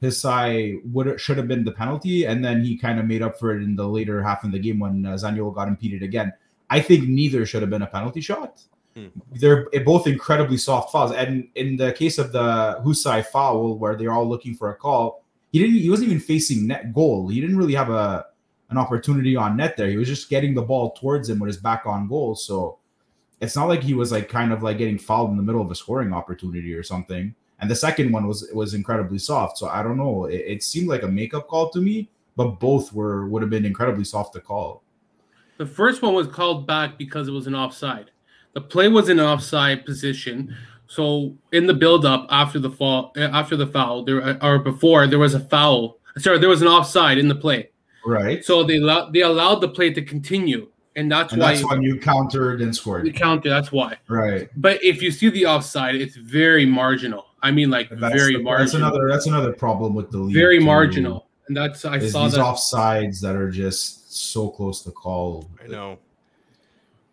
Hysaj 0.01 0.81
would 0.91 1.19
should 1.19 1.37
have 1.37 1.47
been 1.47 1.63
the 1.63 1.71
penalty, 1.71 2.25
and 2.25 2.45
then 2.45 2.63
he 2.63 2.77
kind 2.77 2.99
of 2.99 3.05
made 3.05 3.23
up 3.23 3.39
for 3.39 3.55
it 3.55 3.63
in 3.63 3.75
the 3.75 3.87
later 3.87 4.21
half 4.21 4.43
of 4.43 4.51
the 4.51 4.59
game 4.59 4.79
when 4.79 5.05
uh, 5.05 5.13
Zaniolo 5.13 5.53
got 5.53 5.67
impeded 5.67 6.03
again. 6.03 6.31
I 6.69 6.79
think 6.81 7.07
neither 7.07 7.45
should 7.45 7.61
have 7.61 7.71
been 7.71 7.81
a 7.81 7.87
penalty 7.87 8.21
shot. 8.21 8.61
Hmm. 8.95 9.07
They're 9.31 9.67
both 9.85 10.05
incredibly 10.05 10.57
soft 10.57 10.91
fouls, 10.91 11.13
and 11.13 11.47
in 11.55 11.77
the 11.77 11.93
case 11.93 12.19
of 12.19 12.31
the 12.31 12.79
Hysaj 12.85 13.25
foul, 13.25 13.79
where 13.79 13.95
they're 13.95 14.11
all 14.11 14.27
looking 14.29 14.53
for 14.53 14.69
a 14.69 14.75
call, 14.75 15.23
he 15.57 15.63
didn't. 15.63 15.79
He 15.79 15.89
wasn't 15.89 16.09
even 16.09 16.19
facing 16.19 16.67
net 16.67 16.93
goal. 16.93 17.27
He 17.27 17.41
didn't 17.41 17.57
really 17.57 17.73
have 17.73 17.89
a 17.89 18.25
an 18.69 18.77
opportunity 18.77 19.35
on 19.35 19.57
net 19.57 19.77
there. 19.77 19.89
He 19.89 19.97
was 19.97 20.07
just 20.07 20.29
getting 20.29 20.53
the 20.53 20.61
ball 20.61 20.91
towards 20.91 21.29
him 21.29 21.39
with 21.39 21.47
his 21.47 21.57
back 21.57 21.85
on 21.85 22.07
goal. 22.07 22.35
So 22.35 22.77
it's 23.39 23.55
not 23.55 23.69
like 23.69 23.81
he 23.81 23.93
was 23.93 24.11
like 24.11 24.29
kind 24.29 24.51
of 24.51 24.61
like 24.61 24.77
getting 24.77 24.97
fouled 24.97 25.31
in 25.31 25.37
the 25.37 25.43
middle 25.43 25.61
of 25.61 25.71
a 25.71 25.75
scoring 25.75 26.13
opportunity 26.13 26.73
or 26.73 26.83
something. 26.83 27.33
And 27.59 27.71
the 27.71 27.75
second 27.75 28.11
one 28.11 28.27
was 28.27 28.47
was 28.53 28.73
incredibly 28.73 29.17
soft. 29.17 29.57
So 29.57 29.67
I 29.67 29.81
don't 29.81 29.97
know. 29.97 30.25
It, 30.25 30.43
it 30.45 30.63
seemed 30.63 30.89
like 30.89 31.03
a 31.03 31.07
makeup 31.07 31.47
call 31.47 31.69
to 31.71 31.79
me, 31.79 32.09
but 32.35 32.59
both 32.59 32.93
were 32.93 33.27
would 33.27 33.41
have 33.41 33.49
been 33.49 33.65
incredibly 33.65 34.03
soft 34.03 34.33
to 34.33 34.41
call. 34.41 34.83
The 35.57 35.65
first 35.65 36.03
one 36.03 36.13
was 36.13 36.27
called 36.27 36.67
back 36.67 36.99
because 36.99 37.27
it 37.27 37.31
was 37.31 37.47
an 37.47 37.55
offside. 37.55 38.11
The 38.53 38.61
play 38.61 38.89
was 38.89 39.09
in 39.09 39.17
an 39.17 39.25
offside 39.25 39.85
position. 39.85 40.55
So 40.87 41.35
in 41.51 41.67
the 41.67 41.73
build-up 41.73 42.27
after 42.29 42.59
the 42.59 42.71
fall, 42.71 43.11
eh, 43.17 43.29
after 43.31 43.55
the 43.55 43.67
foul, 43.67 44.03
there 44.03 44.21
eh, 44.21 44.37
or 44.41 44.59
before 44.59 45.05
there 45.07 45.19
was 45.19 45.33
a 45.33 45.39
foul. 45.39 45.99
Sorry, 46.17 46.39
there 46.39 46.49
was 46.49 46.61
an 46.61 46.67
offside 46.67 47.17
in 47.17 47.27
the 47.27 47.35
play. 47.35 47.69
Right. 48.05 48.43
So 48.43 48.63
they 48.63 48.79
lo- 48.79 49.09
they 49.11 49.21
allowed 49.21 49.59
the 49.59 49.67
play 49.67 49.93
to 49.93 50.01
continue, 50.01 50.69
and 50.95 51.11
that's 51.11 51.33
and 51.33 51.41
why 51.41 51.53
that's 51.53 51.69
when 51.69 51.81
you 51.81 51.99
countered 51.99 52.61
and 52.61 52.73
scored. 52.73 53.05
You 53.05 53.13
counter. 53.13 53.49
That's 53.49 53.71
why. 53.71 53.97
Right. 54.07 54.49
But 54.55 54.83
if 54.83 55.01
you 55.01 55.11
see 55.11 55.29
the 55.29 55.45
offside, 55.45 55.95
it's 55.95 56.15
very 56.15 56.65
marginal. 56.65 57.25
I 57.43 57.51
mean, 57.51 57.69
like 57.69 57.89
that's 57.89 58.15
very 58.15 58.37
the, 58.37 58.43
marginal. 58.43 58.65
That's 58.65 58.73
another. 58.73 59.09
That's 59.09 59.27
another 59.27 59.51
problem 59.51 59.93
with 59.93 60.09
the 60.09 60.19
league. 60.19 60.33
Very 60.33 60.59
too, 60.59 60.65
marginal, 60.65 61.27
and 61.49 61.57
that's 61.57 61.83
I 61.83 61.99
saw 61.99 62.23
these 62.23 62.33
that 62.33 62.41
offsides 62.41 63.19
that 63.21 63.35
are 63.35 63.51
just 63.51 64.15
so 64.15 64.49
close 64.49 64.81
to 64.83 64.91
call. 64.91 65.49
I 65.63 65.67
know. 65.67 65.99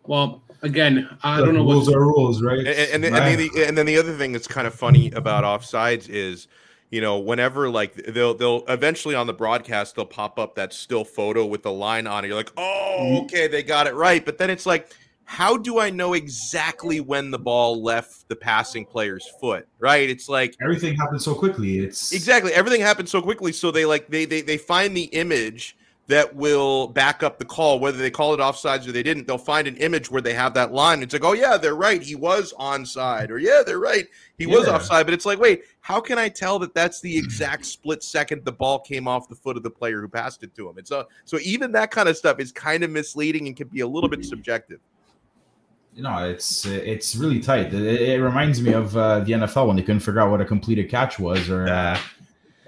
Well, 0.07 0.43
again, 0.65 1.07
I 1.23 1.39
the 1.39 1.45
don't 1.45 1.55
know. 1.55 1.63
Rules 1.63 1.89
are 1.93 1.99
rules, 1.99 2.41
right? 2.41 2.59
And, 2.59 2.67
and, 2.67 3.05
and, 3.05 3.15
right. 3.15 3.37
then 3.37 3.49
the, 3.53 3.63
and 3.67 3.77
then 3.77 3.85
the 3.85 3.97
other 3.97 4.17
thing 4.17 4.33
that's 4.33 4.47
kind 4.47 4.67
of 4.67 4.73
funny 4.73 5.11
about 5.11 5.43
offsides 5.43 6.09
is 6.09 6.47
you 6.91 7.01
know, 7.01 7.17
whenever 7.17 7.69
like 7.69 7.93
they'll 7.93 8.33
they'll 8.33 8.63
eventually 8.67 9.15
on 9.15 9.27
the 9.27 9.33
broadcast 9.33 9.95
they'll 9.95 10.05
pop 10.05 10.39
up 10.39 10.55
that 10.55 10.71
still 10.73 11.03
photo 11.03 11.45
with 11.45 11.63
the 11.63 11.71
line 11.71 12.07
on 12.07 12.23
it. 12.23 12.27
You're 12.27 12.37
like, 12.37 12.53
oh, 12.57 12.97
mm-hmm. 12.99 13.25
okay, 13.25 13.47
they 13.47 13.63
got 13.63 13.87
it 13.87 13.95
right. 13.95 14.23
But 14.23 14.37
then 14.37 14.49
it's 14.49 14.65
like, 14.65 14.91
how 15.25 15.57
do 15.57 15.79
I 15.79 15.89
know 15.89 16.13
exactly 16.13 17.01
when 17.01 17.31
the 17.31 17.39
ball 17.39 17.81
left 17.81 18.27
the 18.29 18.35
passing 18.35 18.85
player's 18.85 19.27
foot? 19.41 19.67
Right? 19.79 20.09
It's 20.09 20.29
like 20.29 20.55
everything 20.61 20.95
happens 20.95 21.25
so 21.25 21.33
quickly. 21.33 21.79
It's 21.79 22.13
exactly 22.13 22.53
everything 22.53 22.81
happens 22.81 23.09
so 23.11 23.21
quickly. 23.21 23.51
So 23.51 23.71
they 23.71 23.85
like 23.85 24.07
they 24.07 24.25
they 24.25 24.41
they 24.41 24.57
find 24.57 24.95
the 24.95 25.05
image 25.05 25.75
that 26.07 26.35
will 26.35 26.87
back 26.87 27.23
up 27.23 27.39
the 27.39 27.45
call, 27.45 27.79
whether 27.79 27.97
they 27.97 28.11
call 28.11 28.33
it 28.33 28.39
offsides 28.39 28.87
or 28.87 28.91
they 28.91 29.01
didn't. 29.01 29.25
They'll 29.25 29.37
find 29.37 29.67
an 29.67 29.75
image 29.77 30.11
where 30.11 30.21
they 30.21 30.33
have 30.33 30.53
that 30.53 30.71
line. 30.71 31.01
It's 31.01 31.13
like, 31.13 31.23
oh 31.23 31.33
yeah, 31.33 31.57
they're 31.57 31.75
right, 31.75 32.01
he 32.01 32.15
was 32.15 32.53
onside, 32.59 33.29
or 33.29 33.37
yeah, 33.37 33.63
they're 33.65 33.79
right, 33.79 34.05
he 34.37 34.45
yeah. 34.45 34.55
was 34.55 34.67
offside. 34.67 35.05
But 35.07 35.13
it's 35.13 35.25
like, 35.25 35.39
wait, 35.39 35.63
how 35.81 35.99
can 35.99 36.19
I 36.19 36.29
tell 36.29 36.59
that 36.59 36.75
that's 36.75 37.01
the 37.01 37.17
exact 37.17 37.65
split 37.65 38.03
second 38.03 38.45
the 38.45 38.51
ball 38.51 38.79
came 38.79 39.07
off 39.07 39.27
the 39.27 39.35
foot 39.35 39.57
of 39.57 39.63
the 39.63 39.71
player 39.71 40.01
who 40.01 40.07
passed 40.07 40.43
it 40.43 40.53
to 40.55 40.69
him? 40.69 40.77
It's 40.77 40.91
a 40.91 41.07
so 41.25 41.39
even 41.41 41.71
that 41.71 41.91
kind 41.91 42.07
of 42.07 42.17
stuff 42.17 42.39
is 42.39 42.51
kind 42.51 42.83
of 42.83 42.91
misleading 42.91 43.47
and 43.47 43.57
can 43.57 43.67
be 43.67 43.79
a 43.79 43.87
little 43.87 44.09
bit 44.09 44.23
subjective. 44.25 44.79
You 45.95 46.03
know, 46.03 46.29
it's 46.29 46.65
it's 46.65 47.15
really 47.15 47.39
tight. 47.39 47.73
It, 47.73 48.01
it 48.01 48.21
reminds 48.21 48.61
me 48.61 48.73
of 48.73 48.95
uh, 48.95 49.21
the 49.21 49.31
NFL 49.31 49.67
when 49.67 49.77
they 49.77 49.81
couldn't 49.81 50.01
figure 50.01 50.19
out 50.19 50.29
what 50.29 50.41
a 50.41 50.45
completed 50.45 50.89
catch 50.89 51.17
was, 51.17 51.49
or. 51.49 51.67
Uh, 51.67 51.97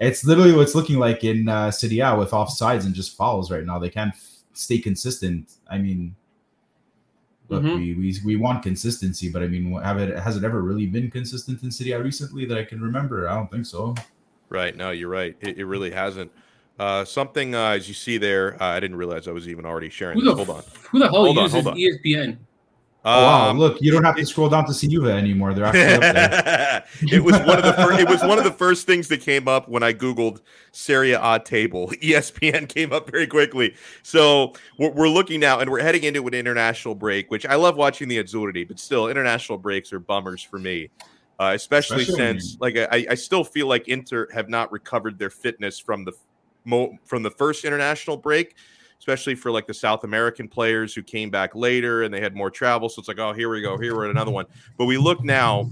it's 0.00 0.24
literally 0.24 0.52
what's 0.52 0.74
looking 0.74 0.98
like 0.98 1.24
in 1.24 1.48
uh, 1.48 1.70
Serie 1.70 2.00
A 2.00 2.16
with 2.16 2.30
offsides 2.30 2.84
and 2.84 2.94
just 2.94 3.16
fouls 3.16 3.50
right 3.50 3.64
now. 3.64 3.78
They 3.78 3.90
can't 3.90 4.14
f- 4.14 4.38
stay 4.52 4.78
consistent. 4.78 5.52
I 5.68 5.78
mean, 5.78 6.14
look, 7.48 7.62
mm-hmm. 7.62 7.76
we, 7.76 7.94
we 7.94 8.16
we 8.24 8.36
want 8.36 8.62
consistency, 8.62 9.28
but 9.30 9.42
I 9.42 9.48
mean, 9.48 9.72
have 9.80 9.98
it 9.98 10.16
has 10.18 10.36
it 10.36 10.44
ever 10.44 10.62
really 10.62 10.86
been 10.86 11.10
consistent 11.10 11.62
in 11.62 11.70
Serie 11.70 11.92
A 11.92 12.02
recently 12.02 12.44
that 12.46 12.56
I 12.56 12.64
can 12.64 12.80
remember? 12.80 13.28
I 13.28 13.34
don't 13.34 13.50
think 13.50 13.66
so. 13.66 13.94
Right. 14.48 14.76
No, 14.76 14.90
you're 14.90 15.10
right. 15.10 15.36
It, 15.40 15.58
it 15.58 15.66
really 15.66 15.90
hasn't. 15.90 16.30
Uh, 16.78 17.04
something 17.04 17.54
uh, 17.54 17.70
as 17.70 17.88
you 17.88 17.94
see 17.94 18.18
there, 18.18 18.54
uh, 18.62 18.66
I 18.66 18.80
didn't 18.80 18.96
realize 18.96 19.26
I 19.26 19.32
was 19.32 19.48
even 19.48 19.66
already 19.66 19.90
sharing. 19.90 20.18
Who 20.18 20.24
the, 20.24 20.34
hold 20.34 20.50
on. 20.50 20.62
Who 20.90 21.00
the 21.00 21.06
hell 21.06 21.24
hold 21.24 21.36
uses 21.36 21.66
on, 21.66 21.76
ESPN? 21.76 22.38
Oh, 23.10 23.22
wow! 23.22 23.48
Um, 23.48 23.58
Look, 23.58 23.80
you 23.80 23.90
don't 23.90 24.04
have 24.04 24.16
to 24.16 24.26
scroll 24.26 24.50
down 24.50 24.66
to 24.66 24.74
see 24.74 24.86
Juve 24.86 25.06
anymore. 25.06 25.54
They're 25.54 25.64
actually 25.64 25.94
up 25.94 26.14
there. 26.14 26.84
it 27.00 27.24
was 27.24 27.38
one 27.38 27.56
of 27.56 27.64
the 27.64 27.72
fir- 27.72 27.98
it 27.98 28.06
was 28.06 28.22
one 28.22 28.36
of 28.36 28.44
the 28.44 28.52
first 28.52 28.86
things 28.86 29.08
that 29.08 29.22
came 29.22 29.48
up 29.48 29.66
when 29.66 29.82
I 29.82 29.94
googled 29.94 30.42
Serie 30.72 31.12
A 31.12 31.40
table. 31.42 31.88
ESPN 32.02 32.68
came 32.68 32.92
up 32.92 33.10
very 33.10 33.26
quickly. 33.26 33.74
So 34.02 34.52
we're, 34.78 34.90
we're 34.90 35.08
looking 35.08 35.40
now, 35.40 35.58
and 35.58 35.70
we're 35.70 35.80
heading 35.80 36.04
into 36.04 36.26
an 36.26 36.34
international 36.34 36.94
break, 36.94 37.30
which 37.30 37.46
I 37.46 37.54
love 37.54 37.76
watching 37.76 38.08
the 38.08 38.22
Azzurri, 38.22 38.68
but 38.68 38.78
still, 38.78 39.08
international 39.08 39.56
breaks 39.56 39.90
are 39.94 40.00
bummers 40.00 40.42
for 40.42 40.58
me. 40.58 40.90
Uh, 41.40 41.52
especially, 41.54 42.02
especially, 42.02 42.40
since 42.40 42.58
like 42.60 42.76
I, 42.76 43.06
I 43.08 43.14
still 43.14 43.42
feel 43.42 43.68
like 43.68 43.88
Inter 43.88 44.28
have 44.34 44.50
not 44.50 44.70
recovered 44.70 45.18
their 45.18 45.30
fitness 45.30 45.78
from 45.78 46.04
the 46.04 46.12
from 47.04 47.22
the 47.22 47.30
first 47.30 47.64
international 47.64 48.18
break 48.18 48.54
especially 48.98 49.34
for 49.34 49.50
like 49.50 49.66
the 49.66 49.74
South 49.74 50.04
American 50.04 50.48
players 50.48 50.94
who 50.94 51.02
came 51.02 51.30
back 51.30 51.54
later 51.54 52.02
and 52.02 52.12
they 52.12 52.20
had 52.20 52.34
more 52.34 52.50
travel. 52.50 52.88
So 52.88 53.00
it's 53.00 53.08
like, 53.08 53.18
oh, 53.18 53.32
here 53.32 53.48
we 53.48 53.60
go, 53.60 53.78
here 53.78 53.94
we're 53.94 54.04
at 54.04 54.10
another 54.10 54.30
one. 54.30 54.46
But 54.76 54.86
we 54.86 54.98
look 54.98 55.22
now, 55.22 55.70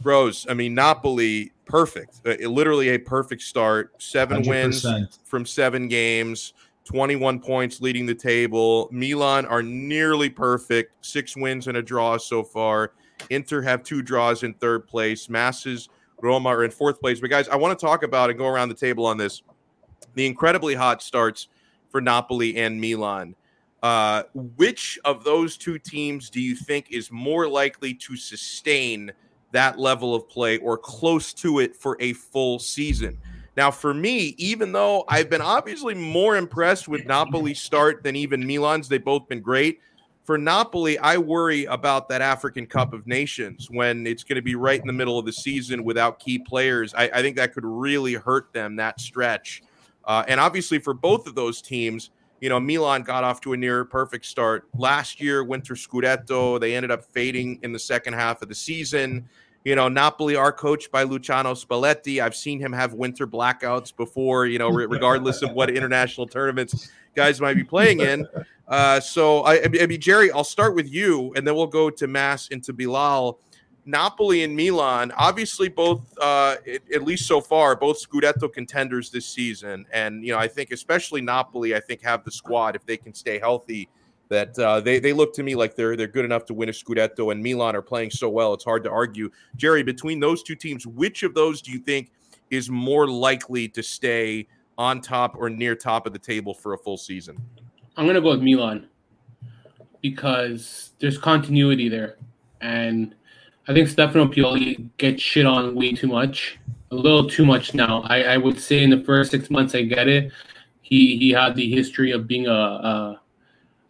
bros. 0.00 0.46
I 0.48 0.54
mean, 0.54 0.74
Napoli, 0.74 1.52
perfect, 1.66 2.20
uh, 2.26 2.34
literally 2.48 2.90
a 2.90 2.98
perfect 2.98 3.42
start. 3.42 4.02
7 4.02 4.42
100%. 4.42 4.48
wins 4.48 5.18
from 5.24 5.46
seven 5.46 5.88
games. 5.88 6.54
21 6.84 7.40
points 7.40 7.80
leading 7.80 8.04
the 8.06 8.14
table. 8.14 8.88
Milan 8.92 9.46
are 9.46 9.62
nearly 9.62 10.28
perfect, 10.28 10.92
six 11.04 11.34
wins 11.36 11.66
and 11.66 11.78
a 11.78 11.82
draw 11.82 12.18
so 12.18 12.42
far. 12.42 12.92
Inter 13.30 13.62
have 13.62 13.82
two 13.82 14.02
draws 14.02 14.42
in 14.42 14.52
third 14.54 14.86
place. 14.86 15.30
Masses, 15.30 15.88
Roma 16.20 16.50
are 16.50 16.64
in 16.64 16.70
fourth 16.70 17.00
place. 17.00 17.20
But 17.20 17.30
guys, 17.30 17.48
I 17.48 17.56
want 17.56 17.78
to 17.78 17.86
talk 17.86 18.02
about 18.02 18.28
and 18.28 18.38
go 18.38 18.46
around 18.46 18.68
the 18.68 18.74
table 18.74 19.06
on 19.06 19.16
this. 19.16 19.42
The 20.14 20.26
incredibly 20.26 20.74
hot 20.74 21.02
starts 21.02 21.48
for 21.94 22.00
Napoli 22.00 22.56
and 22.56 22.80
Milan. 22.80 23.36
Uh, 23.80 24.24
which 24.34 24.98
of 25.04 25.22
those 25.22 25.56
two 25.56 25.78
teams 25.78 26.28
do 26.28 26.40
you 26.40 26.56
think 26.56 26.90
is 26.90 27.12
more 27.12 27.46
likely 27.46 27.94
to 27.94 28.16
sustain 28.16 29.12
that 29.52 29.78
level 29.78 30.12
of 30.12 30.28
play 30.28 30.58
or 30.58 30.76
close 30.76 31.32
to 31.32 31.60
it 31.60 31.76
for 31.76 31.96
a 32.00 32.12
full 32.14 32.58
season? 32.58 33.16
Now, 33.56 33.70
for 33.70 33.94
me, 33.94 34.34
even 34.38 34.72
though 34.72 35.04
I've 35.06 35.30
been 35.30 35.40
obviously 35.40 35.94
more 35.94 36.36
impressed 36.36 36.88
with 36.88 37.06
Napoli's 37.06 37.60
start 37.60 38.02
than 38.02 38.16
even 38.16 38.44
Milan's, 38.44 38.88
they've 38.88 39.04
both 39.04 39.28
been 39.28 39.40
great. 39.40 39.78
For 40.24 40.36
Napoli, 40.36 40.98
I 40.98 41.16
worry 41.16 41.64
about 41.66 42.08
that 42.08 42.22
African 42.22 42.66
Cup 42.66 42.92
of 42.92 43.06
Nations 43.06 43.68
when 43.70 44.04
it's 44.04 44.24
going 44.24 44.34
to 44.34 44.42
be 44.42 44.56
right 44.56 44.80
in 44.80 44.88
the 44.88 44.92
middle 44.92 45.16
of 45.16 45.26
the 45.26 45.32
season 45.32 45.84
without 45.84 46.18
key 46.18 46.40
players. 46.40 46.92
I, 46.94 47.08
I 47.14 47.22
think 47.22 47.36
that 47.36 47.54
could 47.54 47.64
really 47.64 48.14
hurt 48.14 48.52
them 48.52 48.74
that 48.76 48.98
stretch. 48.98 49.62
Uh, 50.06 50.24
and 50.28 50.40
obviously, 50.40 50.78
for 50.78 50.94
both 50.94 51.26
of 51.26 51.34
those 51.34 51.62
teams, 51.62 52.10
you 52.40 52.48
know, 52.48 52.60
Milan 52.60 53.02
got 53.02 53.24
off 53.24 53.40
to 53.42 53.54
a 53.54 53.56
near 53.56 53.84
perfect 53.84 54.26
start 54.26 54.68
last 54.76 55.20
year, 55.20 55.42
winter 55.44 55.74
Scudetto. 55.74 56.60
They 56.60 56.74
ended 56.74 56.90
up 56.90 57.02
fading 57.02 57.58
in 57.62 57.72
the 57.72 57.78
second 57.78 58.14
half 58.14 58.42
of 58.42 58.48
the 58.48 58.54
season. 58.54 59.28
You 59.64 59.74
know, 59.76 59.88
Napoli 59.88 60.36
are 60.36 60.52
coached 60.52 60.92
by 60.92 61.04
Luciano 61.04 61.54
Spalletti. 61.54 62.22
I've 62.22 62.36
seen 62.36 62.60
him 62.60 62.70
have 62.70 62.92
winter 62.92 63.26
blackouts 63.26 63.96
before, 63.96 64.44
you 64.44 64.58
know, 64.58 64.68
regardless 64.68 65.40
of 65.40 65.52
what 65.52 65.70
international 65.70 66.26
tournaments 66.26 66.90
guys 67.14 67.40
might 67.40 67.54
be 67.54 67.64
playing 67.64 68.00
in. 68.00 68.26
Uh, 68.68 69.00
so, 69.00 69.40
I, 69.40 69.62
I 69.62 69.86
mean, 69.86 70.00
Jerry, 70.00 70.30
I'll 70.30 70.44
start 70.44 70.74
with 70.74 70.92
you, 70.92 71.32
and 71.34 71.46
then 71.46 71.54
we'll 71.54 71.66
go 71.66 71.88
to 71.88 72.06
Mass 72.06 72.48
and 72.50 72.62
to 72.64 72.74
Bilal. 72.74 73.38
Napoli 73.86 74.44
and 74.44 74.56
Milan, 74.56 75.12
obviously 75.16 75.68
both, 75.68 76.02
uh, 76.18 76.56
at, 76.94 77.02
least 77.02 77.26
so 77.26 77.40
far, 77.40 77.76
both 77.76 78.02
Scudetto 78.02 78.52
contenders 78.52 79.10
this 79.10 79.26
season. 79.26 79.84
And, 79.92 80.24
you 80.24 80.32
know, 80.32 80.38
I 80.38 80.48
think 80.48 80.70
especially 80.70 81.20
Napoli, 81.20 81.74
I 81.74 81.80
think 81.80 82.02
have 82.02 82.24
the 82.24 82.30
squad 82.30 82.76
if 82.76 82.86
they 82.86 82.96
can 82.96 83.12
stay 83.12 83.38
healthy 83.38 83.88
that 84.28 84.58
uh, 84.58 84.80
they, 84.80 84.98
they 84.98 85.12
look 85.12 85.34
to 85.34 85.42
me 85.42 85.54
like 85.54 85.76
they're 85.76 85.96
they're 85.96 86.06
good 86.06 86.24
enough 86.24 86.46
to 86.46 86.54
win 86.54 86.68
a 86.68 86.72
Scudetto 86.72 87.30
and 87.30 87.42
Milan 87.42 87.76
are 87.76 87.82
playing 87.82 88.10
so 88.10 88.28
well. 88.28 88.54
It's 88.54 88.64
hard 88.64 88.82
to 88.84 88.90
argue. 88.90 89.30
Jerry, 89.56 89.82
between 89.82 90.18
those 90.18 90.42
two 90.42 90.54
teams, 90.54 90.86
which 90.86 91.22
of 91.22 91.34
those 91.34 91.60
do 91.60 91.70
you 91.70 91.78
think 91.78 92.10
is 92.50 92.70
more 92.70 93.06
likely 93.06 93.68
to 93.68 93.82
stay 93.82 94.46
on 94.78 95.00
top 95.00 95.36
or 95.36 95.50
near 95.50 95.74
top 95.74 96.06
of 96.06 96.12
the 96.12 96.18
table 96.18 96.54
for 96.54 96.72
a 96.72 96.78
full 96.78 96.96
season? 96.96 97.36
I'm 97.96 98.06
going 98.06 98.16
to 98.16 98.20
go 98.20 98.30
with 98.30 98.42
Milan 98.42 98.88
because 100.00 100.92
there's 100.98 101.18
continuity 101.18 101.88
there. 101.88 102.16
And 102.60 103.14
I 103.66 103.72
think 103.72 103.88
Stefano 103.88 104.26
Pioli 104.26 104.90
gets 104.98 105.22
shit 105.22 105.46
on 105.46 105.74
way 105.74 105.92
too 105.92 106.06
much, 106.06 106.58
a 106.90 106.94
little 106.94 107.26
too 107.26 107.46
much 107.46 107.72
now. 107.72 108.02
I, 108.02 108.22
I 108.34 108.36
would 108.36 108.60
say 108.60 108.82
in 108.82 108.90
the 108.90 109.00
first 109.00 109.30
six 109.30 109.48
months, 109.48 109.74
I 109.74 109.82
get 109.82 110.06
it. 110.06 110.32
He 110.82 111.16
he 111.16 111.30
had 111.30 111.56
the 111.56 111.70
history 111.70 112.10
of 112.10 112.26
being 112.26 112.46
a 112.46 112.52
a, 112.52 113.20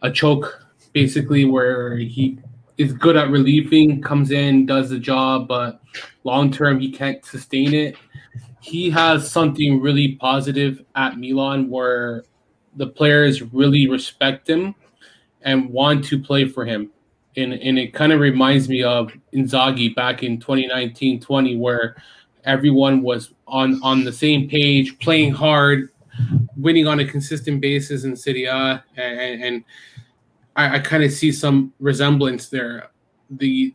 a 0.03 0.11
choke, 0.11 0.65
basically, 0.93 1.43
where 1.43 1.97
he 1.97 2.39
is 2.77 2.93
good 2.93 3.17
at 3.17 3.29
relieving, 3.29 4.01
comes 4.01 4.31
in, 4.31 4.65
does 4.65 4.89
the 4.89 4.99
job, 4.99 5.49
but 5.49 5.81
long 6.23 6.51
term 6.51 6.79
he 6.79 6.89
can't 6.89 7.25
sustain 7.25 7.73
it. 7.73 7.97
He 8.61 8.89
has 8.91 9.29
something 9.29 9.81
really 9.81 10.15
positive 10.15 10.83
at 10.95 11.19
Milan 11.19 11.69
where 11.69 12.23
the 12.77 12.87
players 12.87 13.41
really 13.41 13.89
respect 13.89 14.49
him 14.49 14.73
and 15.41 15.69
want 15.69 16.05
to 16.05 16.19
play 16.19 16.47
for 16.47 16.65
him 16.65 16.91
and 17.37 17.53
and 17.53 17.77
it 17.77 17.93
kind 17.93 18.11
of 18.11 18.19
reminds 18.19 18.69
me 18.69 18.83
of 18.83 19.11
Inzaghi 19.33 19.95
back 19.95 20.23
in 20.23 20.39
2019-20 20.39 21.59
where 21.59 21.95
everyone 22.45 23.01
was 23.01 23.33
on 23.47 23.79
on 23.83 24.03
the 24.03 24.13
same 24.13 24.49
page, 24.49 24.97
playing 24.99 25.33
hard, 25.33 25.89
winning 26.57 26.87
on 26.87 26.99
a 26.99 27.05
consistent 27.05 27.61
basis 27.61 28.03
in 28.03 28.15
Serie 28.15 28.45
A, 28.45 28.83
and, 28.95 29.43
and 29.43 29.63
I, 30.55 30.75
I 30.75 30.79
kind 30.79 31.03
of 31.03 31.11
see 31.11 31.31
some 31.31 31.73
resemblance 31.79 32.49
there. 32.49 32.89
The 33.29 33.73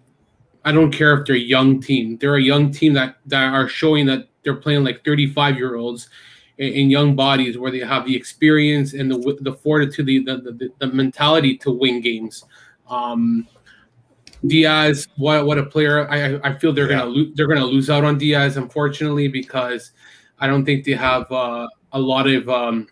I 0.65 0.73
don't 0.73 0.93
care 0.93 1.19
if 1.19 1.27
they're 1.27 1.37
a 1.37 1.39
young 1.39 1.81
team; 1.81 2.17
they're 2.19 2.37
a 2.37 2.43
young 2.43 2.71
team 2.71 2.95
that 2.95 3.17
that 3.27 3.53
are 3.53 3.69
showing 3.69 4.07
that 4.07 4.29
they're 4.43 4.57
playing 4.57 4.85
like 4.85 5.05
35 5.05 5.57
year 5.57 5.77
olds 5.77 6.09
in, 6.59 6.73
in 6.73 6.91
young 6.91 7.15
bodies 7.15 7.59
where 7.59 7.71
they 7.71 7.81
have 7.81 8.07
the 8.07 8.17
experience 8.17 8.95
and 8.95 9.11
the 9.11 9.39
the 9.41 9.53
fortitude, 9.53 10.07
the 10.07 10.21
the, 10.21 10.53
the, 10.53 10.69
the 10.79 10.87
mentality 10.87 11.57
to 11.59 11.71
win 11.71 12.01
games. 12.01 12.45
Um, 12.91 13.47
Diaz, 14.47 15.07
what 15.17 15.47
what 15.47 15.59
a 15.59 15.65
player! 15.65 16.11
I 16.11 16.41
I 16.43 16.59
feel 16.59 16.73
they're 16.73 16.91
yeah. 16.91 16.99
gonna 17.01 17.11
lo- 17.11 17.33
they're 17.35 17.47
gonna 17.47 17.65
lose 17.65 17.91
out 17.91 18.05
on 18.05 18.19
Diaz, 18.19 18.57
unfortunately, 18.57 19.29
because 19.29 19.93
I 20.39 20.47
don't 20.47 20.65
think 20.65 20.85
they 20.85 20.93
have 20.93 21.31
uh, 21.31 21.69
a 21.93 21.99
lot 21.99 22.27
of 22.27 22.49
um, 22.49 22.89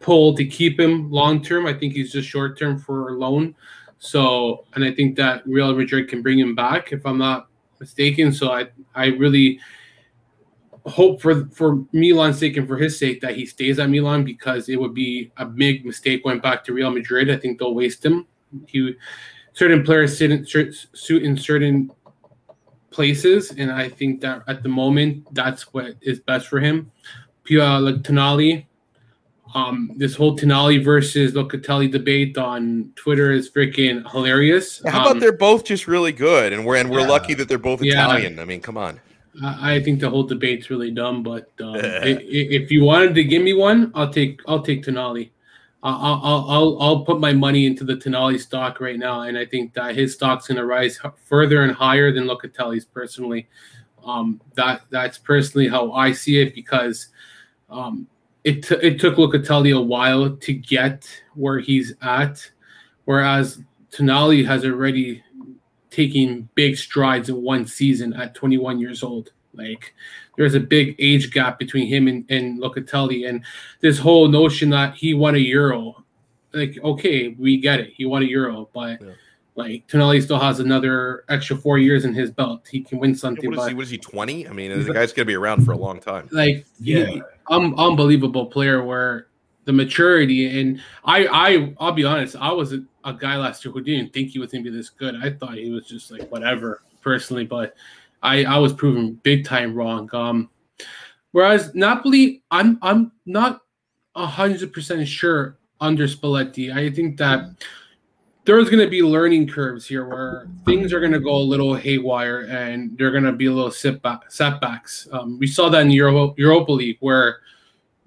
pull 0.00 0.34
to 0.34 0.44
keep 0.44 0.78
him 0.78 1.10
long 1.10 1.42
term. 1.42 1.66
I 1.66 1.72
think 1.72 1.94
he's 1.94 2.12
just 2.12 2.28
short 2.28 2.58
term 2.58 2.78
for 2.78 3.10
a 3.10 3.12
loan. 3.12 3.54
So, 3.98 4.64
and 4.74 4.84
I 4.84 4.92
think 4.92 5.16
that 5.16 5.46
Real 5.46 5.74
Madrid 5.74 6.08
can 6.08 6.22
bring 6.22 6.38
him 6.38 6.54
back 6.54 6.92
if 6.92 7.04
I'm 7.06 7.18
not 7.18 7.48
mistaken. 7.78 8.32
So 8.32 8.52
I 8.52 8.68
I 8.94 9.06
really 9.06 9.60
hope 10.86 11.20
for 11.20 11.46
for 11.50 11.84
Milan's 11.92 12.38
sake 12.38 12.56
and 12.56 12.66
for 12.66 12.76
his 12.76 12.98
sake 12.98 13.20
that 13.20 13.36
he 13.36 13.46
stays 13.46 13.78
at 13.78 13.90
Milan 13.90 14.24
because 14.24 14.68
it 14.68 14.80
would 14.80 14.94
be 14.94 15.30
a 15.36 15.44
big 15.44 15.84
mistake 15.84 16.24
going 16.24 16.40
back 16.40 16.64
to 16.64 16.72
Real 16.72 16.90
Madrid. 16.90 17.30
I 17.30 17.36
think 17.36 17.58
they'll 17.58 17.74
waste 17.74 18.04
him. 18.04 18.26
He 18.66 18.94
certain 19.58 19.82
players 19.82 20.16
sit 20.16 20.30
in, 20.30 20.46
suit 20.46 21.22
in 21.24 21.36
certain 21.36 21.90
places, 22.92 23.52
and 23.58 23.72
I 23.72 23.88
think 23.88 24.20
that 24.20 24.42
at 24.46 24.62
the 24.62 24.68
moment 24.68 25.26
that's 25.34 25.74
what 25.74 25.96
is 26.00 26.20
best 26.20 26.46
for 26.46 26.60
him. 26.60 26.92
Pia 27.42 27.80
like 27.80 27.96
Tonali, 27.96 28.66
um, 29.54 29.90
this 29.96 30.14
whole 30.14 30.36
Tonali 30.38 30.84
versus 30.84 31.32
Locatelli 31.32 31.90
debate 31.90 32.38
on 32.38 32.92
Twitter 32.94 33.32
is 33.32 33.50
freaking 33.50 34.08
hilarious. 34.12 34.80
How 34.86 35.00
about 35.00 35.12
um, 35.12 35.18
they're 35.18 35.32
both 35.32 35.64
just 35.64 35.88
really 35.88 36.12
good, 36.12 36.52
and 36.52 36.64
we're 36.64 36.76
and 36.76 36.88
we're 36.88 37.00
yeah. 37.00 37.08
lucky 37.08 37.34
that 37.34 37.48
they're 37.48 37.58
both 37.58 37.82
Italian. 37.82 38.36
Yeah, 38.36 38.42
I 38.42 38.44
mean, 38.44 38.60
come 38.60 38.76
on. 38.76 39.00
I 39.42 39.80
think 39.82 40.00
the 40.00 40.10
whole 40.10 40.24
debate's 40.24 40.70
really 40.70 40.92
dumb, 40.92 41.24
but 41.24 41.50
um, 41.60 41.76
if 41.82 42.70
you 42.70 42.84
wanted 42.84 43.14
to 43.16 43.24
give 43.24 43.42
me 43.42 43.54
one, 43.54 43.90
I'll 43.96 44.12
take 44.12 44.40
I'll 44.46 44.62
take 44.62 44.84
Tonali. 44.84 45.30
I'll, 45.82 46.46
I'll 46.48 46.78
I'll 46.80 47.04
put 47.04 47.20
my 47.20 47.32
money 47.32 47.66
into 47.66 47.84
the 47.84 47.94
Tonali 47.94 48.40
stock 48.40 48.80
right 48.80 48.98
now, 48.98 49.22
and 49.22 49.38
I 49.38 49.46
think 49.46 49.74
that 49.74 49.94
his 49.94 50.14
stock's 50.14 50.48
going 50.48 50.56
to 50.56 50.66
rise 50.66 50.98
further 51.22 51.62
and 51.62 51.72
higher 51.72 52.12
than 52.12 52.24
Locatelli's 52.24 52.84
personally. 52.84 53.48
Um, 54.04 54.40
that 54.54 54.82
that's 54.90 55.18
personally 55.18 55.68
how 55.68 55.92
I 55.92 56.12
see 56.12 56.40
it 56.40 56.54
because 56.54 57.08
um, 57.70 58.08
it 58.42 58.64
t- 58.64 58.78
it 58.82 58.98
took 58.98 59.16
Locatelli 59.16 59.76
a 59.76 59.80
while 59.80 60.30
to 60.36 60.52
get 60.52 61.08
where 61.34 61.60
he's 61.60 61.94
at, 62.02 62.50
whereas 63.04 63.62
Tonali 63.92 64.44
has 64.46 64.64
already 64.64 65.22
taken 65.90 66.48
big 66.54 66.76
strides 66.76 67.28
in 67.28 67.42
one 67.42 67.66
season 67.66 68.12
at 68.14 68.34
21 68.34 68.80
years 68.80 69.02
old. 69.02 69.32
Like 69.54 69.94
there's 70.36 70.54
a 70.54 70.60
big 70.60 70.94
age 70.98 71.30
gap 71.32 71.58
between 71.58 71.86
him 71.86 72.08
and, 72.08 72.24
and 72.30 72.60
Locatelli, 72.60 73.28
and 73.28 73.44
this 73.80 73.98
whole 73.98 74.28
notion 74.28 74.70
that 74.70 74.94
he 74.94 75.14
won 75.14 75.34
a 75.34 75.38
Euro, 75.38 76.04
like 76.52 76.78
okay, 76.82 77.28
we 77.38 77.58
get 77.58 77.80
it, 77.80 77.92
he 77.94 78.04
won 78.04 78.22
a 78.22 78.26
Euro, 78.26 78.68
but 78.72 79.00
yeah. 79.00 79.12
like 79.56 79.86
Tonali 79.88 80.22
still 80.22 80.38
has 80.38 80.60
another 80.60 81.24
extra 81.28 81.56
four 81.56 81.78
years 81.78 82.04
in 82.04 82.14
his 82.14 82.30
belt. 82.30 82.68
He 82.70 82.82
can 82.82 82.98
win 82.98 83.14
something. 83.14 83.50
What 83.50 83.58
is, 83.60 83.68
he, 83.68 83.74
what 83.74 83.82
is 83.82 83.90
he? 83.90 83.98
Twenty? 83.98 84.46
I 84.46 84.52
mean, 84.52 84.84
the 84.84 84.92
guy's 84.92 85.12
gonna 85.12 85.26
be 85.26 85.34
around 85.34 85.64
for 85.64 85.72
a 85.72 85.78
long 85.78 86.00
time. 86.00 86.28
Like 86.30 86.66
yeah, 86.78 87.04
he, 87.04 87.22
um, 87.50 87.74
unbelievable 87.78 88.46
player 88.46 88.82
where 88.82 89.28
the 89.64 89.72
maturity 89.72 90.60
and 90.60 90.80
I 91.04 91.26
I 91.26 91.74
I'll 91.78 91.92
be 91.92 92.04
honest, 92.04 92.36
I 92.36 92.52
was 92.52 92.72
a, 92.72 92.82
a 93.04 93.12
guy 93.12 93.36
last 93.36 93.64
year 93.64 93.72
who 93.72 93.82
didn't 93.82 94.12
think 94.12 94.30
he 94.30 94.38
was 94.38 94.52
gonna 94.52 94.64
be 94.64 94.70
this 94.70 94.88
good. 94.88 95.16
I 95.22 95.30
thought 95.30 95.54
he 95.54 95.70
was 95.70 95.86
just 95.86 96.10
like 96.10 96.30
whatever 96.30 96.82
personally, 97.02 97.44
but 97.44 97.74
I 98.22 98.44
I 98.44 98.58
was 98.58 98.72
proven 98.72 99.20
big 99.22 99.44
time 99.44 99.74
wrong. 99.74 100.08
Um, 100.14 100.50
whereas 101.32 101.74
Napoli, 101.74 102.42
I'm 102.50 102.78
I'm 102.82 103.12
not 103.26 103.62
hundred 104.16 104.72
percent 104.72 105.06
sure 105.06 105.58
under 105.80 106.06
Spalletti. 106.06 106.74
I 106.74 106.90
think 106.90 107.16
that 107.18 107.50
there's 108.44 108.70
going 108.70 108.82
to 108.82 108.88
be 108.88 109.02
learning 109.02 109.46
curves 109.46 109.86
here 109.86 110.08
where 110.08 110.48
things 110.64 110.92
are 110.92 111.00
going 111.00 111.12
to 111.12 111.20
go 111.20 111.34
a 111.34 111.36
little 111.36 111.74
haywire 111.74 112.46
and 112.48 112.96
they're 112.96 113.10
going 113.10 113.24
to 113.24 113.32
be 113.32 113.44
a 113.44 113.52
little 113.52 113.70
setback, 113.70 114.32
setbacks. 114.32 115.06
Um, 115.12 115.38
we 115.38 115.46
saw 115.46 115.68
that 115.68 115.82
in 115.82 115.90
Euro, 115.90 116.34
Europa 116.38 116.72
League 116.72 116.96
where 117.00 117.40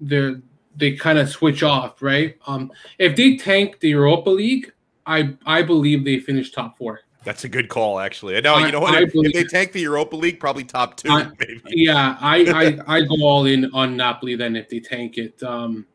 they 0.00 0.34
they 0.74 0.96
kind 0.96 1.18
of 1.18 1.28
switch 1.28 1.62
off, 1.62 2.02
right? 2.02 2.36
Um, 2.46 2.72
if 2.98 3.14
they 3.14 3.36
tank 3.36 3.78
the 3.78 3.90
Europa 3.90 4.30
League, 4.30 4.72
I 5.06 5.36
I 5.46 5.62
believe 5.62 6.04
they 6.04 6.18
finish 6.18 6.50
top 6.50 6.76
four. 6.76 7.02
That's 7.24 7.44
a 7.44 7.48
good 7.48 7.68
call, 7.68 8.00
actually. 8.00 8.40
No, 8.40 8.58
you 8.58 8.72
know 8.72 8.80
what? 8.80 9.00
If, 9.00 9.12
if, 9.14 9.32
they 9.32 9.44
tank 9.44 9.72
the 9.72 9.80
Europa 9.80 10.16
League, 10.16 10.40
probably 10.40 10.64
top 10.64 10.96
two. 10.96 11.10
I, 11.10 11.24
maybe. 11.38 11.62
Yeah, 11.66 12.16
I, 12.20 12.78
I 12.88 12.96
I 12.96 13.00
go 13.02 13.16
all 13.22 13.46
in 13.46 13.70
on 13.72 13.96
Napoli 13.96 14.34
then 14.34 14.56
if 14.56 14.68
they 14.68 14.80
tank 14.80 15.18
it. 15.18 15.40
Um, 15.42 15.86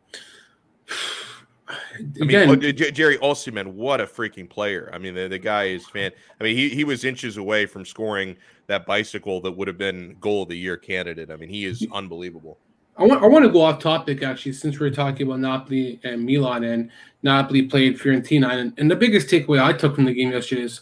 again, 2.22 2.50
I 2.50 2.56
mean, 2.56 2.76
Jerry 2.76 3.18
Osimhen, 3.18 3.68
what 3.74 4.00
a 4.00 4.06
freaking 4.06 4.50
player! 4.50 4.90
I 4.94 4.98
mean, 4.98 5.16
the, 5.16 5.28
the 5.28 5.40
guy 5.40 5.66
is 5.66 5.86
fan. 5.88 6.12
I 6.40 6.44
mean, 6.44 6.56
he 6.56 6.70
he 6.70 6.84
was 6.84 7.04
inches 7.04 7.38
away 7.38 7.66
from 7.66 7.86
scoring 7.86 8.38
that 8.68 8.86
bicycle 8.86 9.42
that 9.42 9.52
would 9.52 9.68
have 9.68 9.78
been 9.78 10.16
goal 10.22 10.44
of 10.44 10.50
the 10.50 10.58
year 10.58 10.78
candidate. 10.78 11.30
I 11.30 11.36
mean, 11.36 11.50
he 11.50 11.66
is 11.66 11.86
unbelievable. 11.94 12.58
I 12.98 13.04
want, 13.04 13.24
I 13.24 13.28
want 13.28 13.46
to 13.46 13.52
go 13.52 13.62
off 13.62 13.80
topic 13.80 14.24
actually, 14.24 14.54
since 14.54 14.80
we're 14.80 14.90
talking 14.90 15.28
about 15.28 15.40
Napoli 15.40 16.00
and 16.04 16.26
Milan, 16.26 16.64
and 16.64 16.90
Napoli 17.22 17.64
played 17.64 18.00
Fiorentina, 18.00 18.52
and, 18.52 18.74
and 18.78 18.90
the 18.90 18.96
biggest 18.96 19.28
takeaway 19.28 19.62
I 19.62 19.74
took 19.74 19.96
from 19.96 20.06
the 20.06 20.14
game 20.14 20.32
yesterday 20.32 20.64
is 20.64 20.82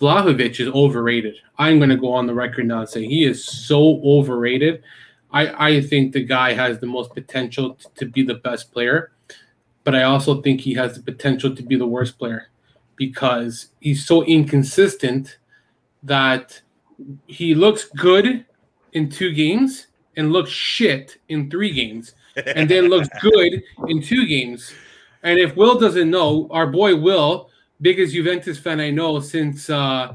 Vlahovic 0.00 0.60
is 0.60 0.68
overrated. 0.68 1.36
I'm 1.58 1.78
going 1.78 1.90
to 1.90 1.96
go 1.96 2.12
on 2.12 2.26
the 2.26 2.34
record 2.34 2.66
now 2.66 2.80
and 2.80 2.88
say 2.88 3.04
he 3.04 3.24
is 3.24 3.44
so 3.44 4.00
overrated. 4.04 4.82
I, 5.32 5.68
I 5.76 5.80
think 5.80 6.12
the 6.12 6.24
guy 6.24 6.52
has 6.52 6.78
the 6.78 6.86
most 6.86 7.12
potential 7.14 7.74
t- 7.74 7.86
to 7.96 8.06
be 8.06 8.22
the 8.22 8.36
best 8.36 8.72
player, 8.72 9.12
but 9.84 9.94
I 9.94 10.04
also 10.04 10.40
think 10.40 10.60
he 10.60 10.74
has 10.74 10.94
the 10.94 11.02
potential 11.02 11.54
to 11.54 11.62
be 11.62 11.76
the 11.76 11.86
worst 11.86 12.18
player 12.18 12.48
because 12.96 13.68
he's 13.80 14.06
so 14.06 14.24
inconsistent 14.24 15.38
that 16.02 16.60
he 17.26 17.54
looks 17.54 17.84
good 17.96 18.44
in 18.92 19.10
two 19.10 19.32
games 19.32 19.88
and 20.16 20.32
looks 20.32 20.50
shit 20.50 21.18
in 21.28 21.50
three 21.50 21.72
games 21.72 22.14
and 22.36 22.68
then 22.68 22.88
looks 22.88 23.08
good 23.20 23.62
in 23.88 24.02
two 24.02 24.26
games. 24.26 24.72
And 25.22 25.38
if 25.38 25.56
Will 25.56 25.78
doesn't 25.78 26.10
know, 26.10 26.48
our 26.50 26.66
boy 26.66 26.96
Will 26.96 27.50
biggest 27.80 28.12
Juventus 28.12 28.58
fan 28.58 28.80
I 28.80 28.90
know 28.90 29.20
since 29.20 29.70
uh 29.70 30.14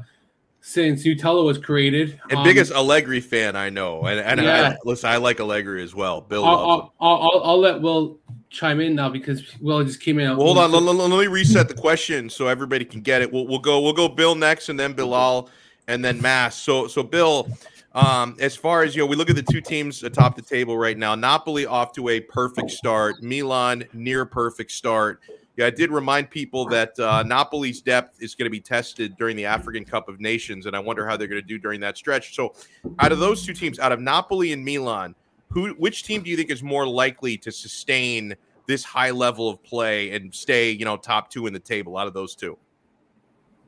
since 0.66 1.04
Nutella 1.04 1.44
was 1.44 1.58
created. 1.58 2.18
And 2.30 2.38
um, 2.38 2.44
biggest 2.44 2.72
Allegri 2.72 3.20
fan 3.20 3.54
I 3.54 3.68
know. 3.68 4.06
And, 4.06 4.18
and 4.18 4.40
yeah. 4.40 4.70
I, 4.70 4.76
listen, 4.86 5.10
I 5.10 5.18
like 5.18 5.38
Allegri 5.38 5.82
as 5.82 5.94
well. 5.94 6.22
Bill 6.22 6.42
I'll, 6.42 6.94
I'll, 6.98 7.20
I'll, 7.20 7.42
I'll, 7.44 7.60
let 7.60 7.82
Will 7.82 8.18
chime 8.48 8.80
in 8.80 8.94
now 8.94 9.10
because 9.10 9.42
Will 9.60 9.84
just 9.84 10.00
came 10.00 10.18
in. 10.18 10.38
Well, 10.38 10.54
hold 10.54 10.58
on, 10.58 10.72
let, 10.72 10.82
let, 10.82 11.10
let, 11.10 11.20
me 11.20 11.26
reset 11.26 11.68
the 11.68 11.74
question 11.74 12.30
so 12.30 12.48
everybody 12.48 12.86
can 12.86 13.02
get 13.02 13.20
it. 13.20 13.30
We'll, 13.30 13.46
we'll 13.46 13.58
go 13.58 13.82
we'll 13.82 13.92
go 13.92 14.08
Bill 14.08 14.34
next 14.34 14.70
and 14.70 14.80
then 14.80 14.94
Bilal 14.94 15.50
and 15.86 16.02
then 16.02 16.18
Mass. 16.22 16.56
So 16.56 16.86
so 16.86 17.02
Bill, 17.02 17.46
um, 17.92 18.34
as 18.40 18.56
far 18.56 18.84
as 18.84 18.96
you 18.96 19.02
know, 19.02 19.06
we 19.06 19.16
look 19.16 19.28
at 19.28 19.36
the 19.36 19.42
two 19.42 19.60
teams 19.60 20.02
atop 20.02 20.34
the 20.34 20.40
table 20.40 20.78
right 20.78 20.96
now. 20.96 21.14
Napoli 21.14 21.66
off 21.66 21.92
to 21.92 22.08
a 22.08 22.20
perfect 22.20 22.70
start. 22.70 23.22
Milan 23.22 23.84
near 23.92 24.24
perfect 24.24 24.70
start. 24.72 25.20
Yeah, 25.56 25.66
I 25.66 25.70
did 25.70 25.90
remind 25.90 26.30
people 26.30 26.66
that 26.66 26.98
uh, 26.98 27.22
Napoli's 27.22 27.80
depth 27.80 28.20
is 28.20 28.34
going 28.34 28.46
to 28.46 28.50
be 28.50 28.60
tested 28.60 29.16
during 29.16 29.36
the 29.36 29.44
African 29.44 29.84
Cup 29.84 30.08
of 30.08 30.20
Nations, 30.20 30.66
and 30.66 30.74
I 30.74 30.80
wonder 30.80 31.06
how 31.06 31.16
they're 31.16 31.28
going 31.28 31.40
to 31.40 31.46
do 31.46 31.58
during 31.58 31.80
that 31.80 31.96
stretch. 31.96 32.34
So, 32.34 32.54
out 32.98 33.12
of 33.12 33.20
those 33.20 33.46
two 33.46 33.54
teams, 33.54 33.78
out 33.78 33.92
of 33.92 34.00
Napoli 34.00 34.52
and 34.52 34.64
Milan, 34.64 35.14
who 35.50 35.70
which 35.74 36.02
team 36.02 36.22
do 36.22 36.30
you 36.30 36.36
think 36.36 36.50
is 36.50 36.62
more 36.62 36.86
likely 36.86 37.36
to 37.38 37.52
sustain 37.52 38.34
this 38.66 38.82
high 38.82 39.12
level 39.12 39.48
of 39.48 39.62
play 39.62 40.10
and 40.10 40.34
stay, 40.34 40.72
you 40.72 40.84
know, 40.84 40.96
top 40.96 41.30
two 41.30 41.46
in 41.46 41.52
the 41.52 41.60
table 41.60 41.96
out 41.96 42.08
of 42.08 42.14
those 42.14 42.34
two? 42.34 42.58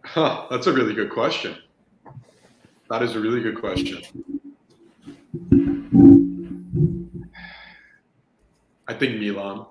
Huh, 0.05 0.46
that's 0.51 0.66
a 0.66 0.72
really 0.72 0.94
good 0.94 1.11
question. 1.11 1.57
That 2.90 3.03
is 3.03 3.14
a 3.14 3.20
really 3.20 3.40
good 3.40 3.61
question. 3.61 4.03
I 8.88 8.94
think 8.94 9.20
Milan. 9.20 9.66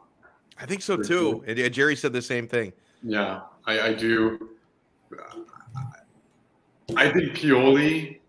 I 0.60 0.65
think 0.65 0.82
so 0.82 0.98
too. 0.98 1.44
And 1.48 1.58
yeah, 1.58 1.70
Jerry 1.70 1.96
said 1.96 2.13
the 2.13 2.22
same 2.22 2.48
thing. 2.48 2.74
Yeah, 3.04 3.41
I, 3.65 3.80
I 3.82 3.94
do. 3.94 4.50
I 6.96 7.10
think 7.10 7.34
Pioli, 7.34 8.20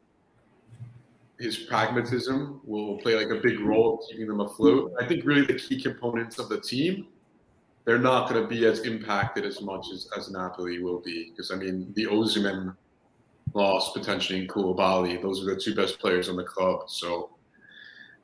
his 1.38 1.56
pragmatism 1.58 2.60
will 2.64 2.98
play 2.98 3.14
like 3.14 3.28
a 3.28 3.40
big 3.40 3.60
role 3.60 4.04
keeping 4.08 4.26
them 4.26 4.40
afloat. 4.40 4.92
I 5.00 5.06
think 5.06 5.24
really 5.24 5.44
the 5.44 5.54
key 5.54 5.80
components 5.80 6.38
of 6.38 6.48
the 6.48 6.60
team, 6.60 7.08
they're 7.84 7.98
not 7.98 8.28
going 8.28 8.42
to 8.42 8.48
be 8.48 8.66
as 8.66 8.80
impacted 8.80 9.44
as 9.44 9.60
much 9.60 9.86
as, 9.92 10.08
as 10.16 10.30
Napoli 10.30 10.82
will 10.82 11.00
be. 11.00 11.30
Because 11.30 11.50
I 11.50 11.56
mean, 11.56 11.92
the 11.94 12.06
Osimhen 12.06 12.74
loss 13.54 13.92
potentially 13.92 14.40
in 14.40 14.48
Koulibaly, 14.48 15.20
those 15.22 15.42
are 15.42 15.54
the 15.54 15.60
two 15.60 15.74
best 15.74 15.98
players 15.98 16.28
on 16.28 16.36
the 16.36 16.44
club. 16.44 16.88
So, 16.88 17.30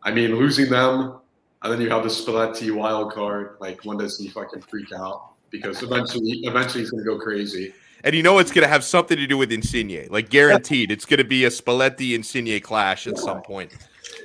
I 0.03 0.11
mean, 0.11 0.35
losing 0.35 0.71
them 0.71 1.21
and 1.63 1.73
then 1.73 1.81
you 1.81 1.89
have 1.91 2.03
the 2.03 2.09
Spalletti 2.09 2.75
wild 2.75 3.13
card. 3.13 3.57
Like, 3.61 3.85
when 3.85 3.99
does 3.99 4.19
he 4.19 4.29
fucking 4.29 4.63
freak 4.63 4.93
out? 4.93 5.33
Because 5.51 5.83
eventually, 5.83 6.41
eventually 6.43 6.81
he's 6.81 6.91
going 6.91 7.05
to 7.05 7.11
go 7.11 7.19
crazy. 7.19 7.73
And 8.05 8.17
you 8.17 8.23
know 8.23 8.39
it's 8.39 8.51
going 8.51 8.65
to 8.65 8.69
have 8.69 8.83
something 8.83 9.17
to 9.17 9.27
do 9.29 9.39
with 9.39 9.53
Insigne. 9.53 10.09
Like, 10.11 10.29
guaranteed, 10.29 10.91
it's 10.91 11.05
going 11.05 11.19
to 11.19 11.25
be 11.25 11.45
a 11.45 11.51
Spalletti 11.51 12.15
Insigne 12.15 12.61
clash 12.61 13.07
at 13.07 13.17
some 13.17 13.43
point. 13.43 13.73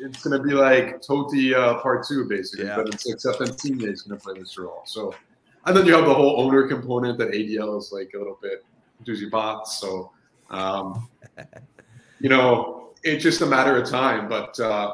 It's 0.02 0.24
going 0.24 0.42
to 0.42 0.48
be 0.48 0.54
like 0.54 1.02
Totti 1.02 1.54
uh, 1.54 1.80
part 1.80 2.08
two, 2.08 2.26
basically. 2.28 2.66
Yeah. 2.66 2.78
But 2.78 2.94
it's, 2.94 3.08
except 3.08 3.42
Insigne 3.42 3.88
is 3.88 4.02
going 4.02 4.20
to 4.20 4.24
play 4.24 4.40
this 4.40 4.58
role. 4.58 4.82
So, 4.86 5.14
and 5.66 5.78
then 5.78 5.86
you 5.86 5.94
have 5.94 6.06
the 6.06 6.14
whole 6.14 6.42
owner 6.42 6.68
component 6.68 7.20
that 7.20 7.30
ADL 7.30 7.78
is 7.78 7.92
like 7.92 8.12
a 8.16 8.18
little 8.18 8.40
bit 8.42 8.66
doozy 9.06 9.30
bots. 9.30 9.78
So, 9.78 10.12
um, 10.50 11.08
you 12.20 12.30
know, 12.30 12.90
it's 13.04 13.22
just 13.22 13.42
a 13.42 13.46
matter 13.46 13.78
of 13.80 13.88
time. 13.88 14.28
But, 14.28 14.60
uh, 14.60 14.94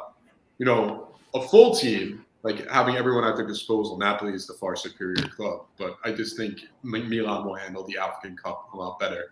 you 0.57 0.65
know, 0.65 1.07
a 1.33 1.41
full 1.41 1.73
team 1.75 2.22
like 2.43 2.69
having 2.69 2.97
everyone 2.97 3.23
at 3.23 3.35
their 3.35 3.47
disposal. 3.47 3.97
Napoli 3.97 4.33
is 4.33 4.45
the 4.45 4.53
far 4.53 4.75
superior 4.75 5.27
club, 5.29 5.65
but 5.77 5.97
I 6.03 6.11
just 6.11 6.37
think 6.37 6.59
Milan 6.83 7.45
will 7.45 7.55
handle 7.55 7.85
the 7.85 7.97
African 7.97 8.37
Cup 8.37 8.69
a 8.73 8.77
lot 8.77 8.99
better. 8.99 9.31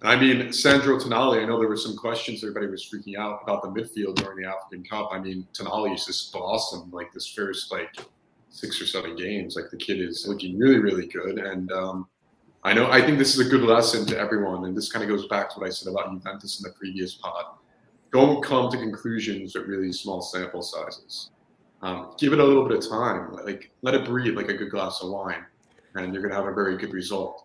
And 0.00 0.10
I 0.10 0.16
mean, 0.16 0.52
Sandro 0.52 0.98
Tonali, 0.98 1.42
I 1.42 1.46
know 1.46 1.58
there 1.58 1.68
were 1.68 1.76
some 1.76 1.96
questions. 1.96 2.42
Everybody 2.42 2.66
was 2.66 2.88
freaking 2.88 3.18
out 3.18 3.40
about 3.42 3.62
the 3.62 3.68
midfield 3.68 4.16
during 4.16 4.42
the 4.42 4.48
African 4.48 4.82
Cup. 4.82 5.10
I 5.12 5.18
mean, 5.18 5.46
Tonali 5.52 5.94
is 5.94 6.06
just 6.06 6.34
awesome. 6.34 6.90
Like 6.90 7.12
this 7.12 7.26
first 7.26 7.70
like 7.70 7.94
six 8.48 8.80
or 8.80 8.86
seven 8.86 9.14
games, 9.14 9.54
like 9.54 9.70
the 9.70 9.76
kid 9.76 10.00
is 10.00 10.26
looking 10.26 10.58
really, 10.58 10.78
really 10.78 11.06
good. 11.06 11.38
And 11.38 11.70
um, 11.72 12.08
I 12.64 12.72
know 12.72 12.90
I 12.90 13.02
think 13.02 13.18
this 13.18 13.36
is 13.36 13.46
a 13.46 13.50
good 13.50 13.62
lesson 13.62 14.06
to 14.06 14.18
everyone. 14.18 14.64
And 14.64 14.76
this 14.76 14.90
kind 14.90 15.02
of 15.02 15.08
goes 15.10 15.26
back 15.28 15.50
to 15.50 15.60
what 15.60 15.66
I 15.66 15.70
said 15.70 15.92
about 15.92 16.12
Juventus 16.12 16.60
in 16.60 16.70
the 16.70 16.76
previous 16.76 17.14
pod. 17.14 17.44
Don't 18.10 18.42
come 18.42 18.70
to 18.70 18.78
conclusions 18.78 19.54
with 19.54 19.66
really 19.66 19.92
small 19.92 20.22
sample 20.22 20.62
sizes. 20.62 21.30
Um, 21.82 22.14
give 22.18 22.32
it 22.32 22.40
a 22.40 22.44
little 22.44 22.66
bit 22.66 22.78
of 22.78 22.88
time, 22.88 23.32
like 23.44 23.70
let 23.82 23.94
it 23.94 24.04
breathe 24.04 24.36
like 24.36 24.48
a 24.48 24.54
good 24.54 24.70
glass 24.70 25.00
of 25.02 25.10
wine, 25.10 25.44
and 25.94 26.12
you're 26.12 26.22
gonna 26.22 26.34
have 26.34 26.46
a 26.46 26.52
very 26.52 26.76
good 26.76 26.92
result. 26.92 27.44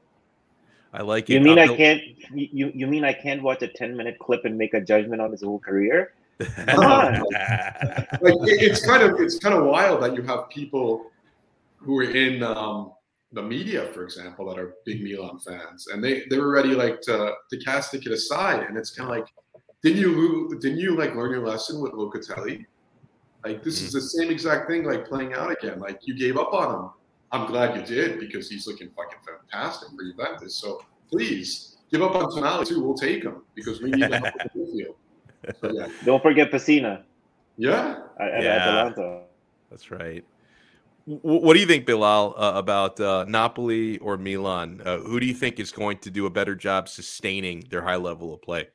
I 0.92 1.02
like 1.02 1.30
it. 1.30 1.34
You 1.34 1.42
mean 1.42 1.60
I 1.60 1.68
can't? 1.68 2.02
You 2.32 2.72
you 2.74 2.88
mean 2.88 3.04
I 3.04 3.14
can't 3.14 3.44
watch 3.44 3.62
a 3.62 3.68
ten 3.68 3.96
minute 3.96 4.18
clip 4.20 4.46
and 4.46 4.58
make 4.58 4.74
a 4.74 4.82
judgment 4.82 5.22
on 5.22 5.32
his 5.32 5.44
whole 5.44 5.60
career? 5.60 6.14
Come 6.68 6.86
on. 6.86 7.14
like 8.22 8.36
it, 8.50 8.62
it's 8.62 8.86
kind 8.86 9.04
of 9.04 9.20
it's 9.20 9.38
kind 9.38 9.56
of 9.56 9.66
wild 9.66 10.02
that 10.02 10.16
you 10.16 10.24
have 10.24 10.50
people 10.50 11.12
who 11.78 12.00
are 12.00 12.04
in 12.04 12.42
um, 12.42 12.94
the 13.34 13.42
media, 13.42 13.88
for 13.88 14.04
example, 14.04 14.48
that 14.48 14.60
are 14.60 14.76
big 14.86 15.04
Milan 15.04 15.40
fans, 15.40 15.88
and 15.88 16.04
they 16.04 16.24
they 16.30 16.38
were 16.38 16.52
ready 16.52 16.70
like 16.70 17.02
to 17.02 17.34
to 17.50 17.58
cast 17.58 17.92
kid 17.92 18.12
aside, 18.12 18.64
and 18.64 18.78
it's 18.78 18.92
kind 18.92 19.10
of 19.10 19.16
like, 19.16 19.28
didn't 19.82 20.00
you 20.00 20.58
didn't 20.60 20.80
you 20.80 20.96
like 20.96 21.16
learn 21.16 21.32
your 21.32 21.46
lesson 21.46 21.82
with 21.82 21.94
Locatelli? 21.94 22.66
Like 23.44 23.64
this 23.64 23.82
is 23.82 23.90
mm. 23.90 23.94
the 23.94 24.02
same 24.02 24.32
exact 24.32 24.70
thing, 24.70 24.84
like 24.84 25.08
playing 25.08 25.34
out 25.34 25.52
again. 25.52 25.80
Like 25.80 26.00
you 26.04 26.16
gave 26.16 26.38
up 26.38 26.54
on 26.54 26.76
him. 26.76 26.90
I'm 27.32 27.48
glad 27.48 27.76
you 27.76 27.84
did 27.84 28.20
because 28.20 28.50
he's 28.50 28.68
looking 28.68 28.90
fucking 28.96 29.20
fantastic 29.26 29.90
for 29.90 30.04
Juventus. 30.04 30.56
So 30.56 30.82
please 31.10 31.78
give 31.92 32.02
up 32.02 32.16
on 32.16 32.26
Tonali 32.26 32.68
too. 32.68 32.84
We'll 32.84 32.94
take 32.94 33.24
him 33.24 33.42
because 33.56 33.82
we 33.82 33.92
need 33.92 34.10
to 34.10 34.20
help 34.20 34.34
the 34.54 34.60
midfield. 34.60 34.96
So, 35.60 35.72
yeah. 35.72 35.88
Don't 36.06 36.22
forget 36.22 36.52
Pessina. 36.52 37.04
Yeah. 37.58 37.98
At, 38.20 38.44
yeah. 38.44 38.56
Atalanta. 38.56 39.22
That's 39.70 39.92
right. 39.92 40.24
What 41.06 41.54
do 41.56 41.60
you 41.60 41.66
think, 41.66 41.86
Bilal, 41.86 42.34
uh, 42.38 42.54
about 42.56 42.98
uh, 42.98 43.26
Napoli 43.28 43.98
or 43.98 44.16
Milan? 44.18 44.82
Uh, 44.86 45.00
who 45.00 45.20
do 45.20 45.26
you 45.26 45.34
think 45.34 45.60
is 45.60 45.72
going 45.72 45.98
to 45.98 46.10
do 46.10 46.26
a 46.28 46.30
better 46.30 46.56
job 46.56 46.88
sustaining 46.88 47.66
their 47.70 47.82
high 47.82 47.98
level 47.98 48.34
of 48.34 48.42
play? 48.42 48.70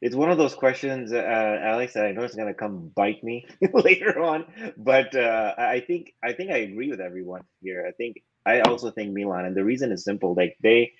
It's 0.00 0.14
one 0.14 0.30
of 0.30 0.38
those 0.38 0.54
questions, 0.54 1.12
uh, 1.12 1.58
Alex. 1.62 1.94
That 1.94 2.06
I 2.06 2.12
know 2.12 2.22
it's 2.22 2.36
going 2.36 2.48
to 2.48 2.54
come 2.54 2.92
bite 2.94 3.22
me 3.24 3.46
later 3.72 4.20
on, 4.20 4.44
but 4.76 5.14
uh, 5.16 5.54
I 5.58 5.80
think 5.80 6.14
I 6.22 6.32
think 6.34 6.50
I 6.50 6.58
agree 6.58 6.90
with 6.90 7.00
everyone 7.00 7.42
here. 7.60 7.84
I 7.86 7.92
think 7.92 8.22
I 8.46 8.60
also 8.60 8.90
think 8.90 9.12
Milan, 9.12 9.44
and 9.44 9.56
the 9.56 9.64
reason 9.64 9.90
is 9.90 10.04
simple. 10.04 10.34
Like 10.34 10.56
they 10.62 10.92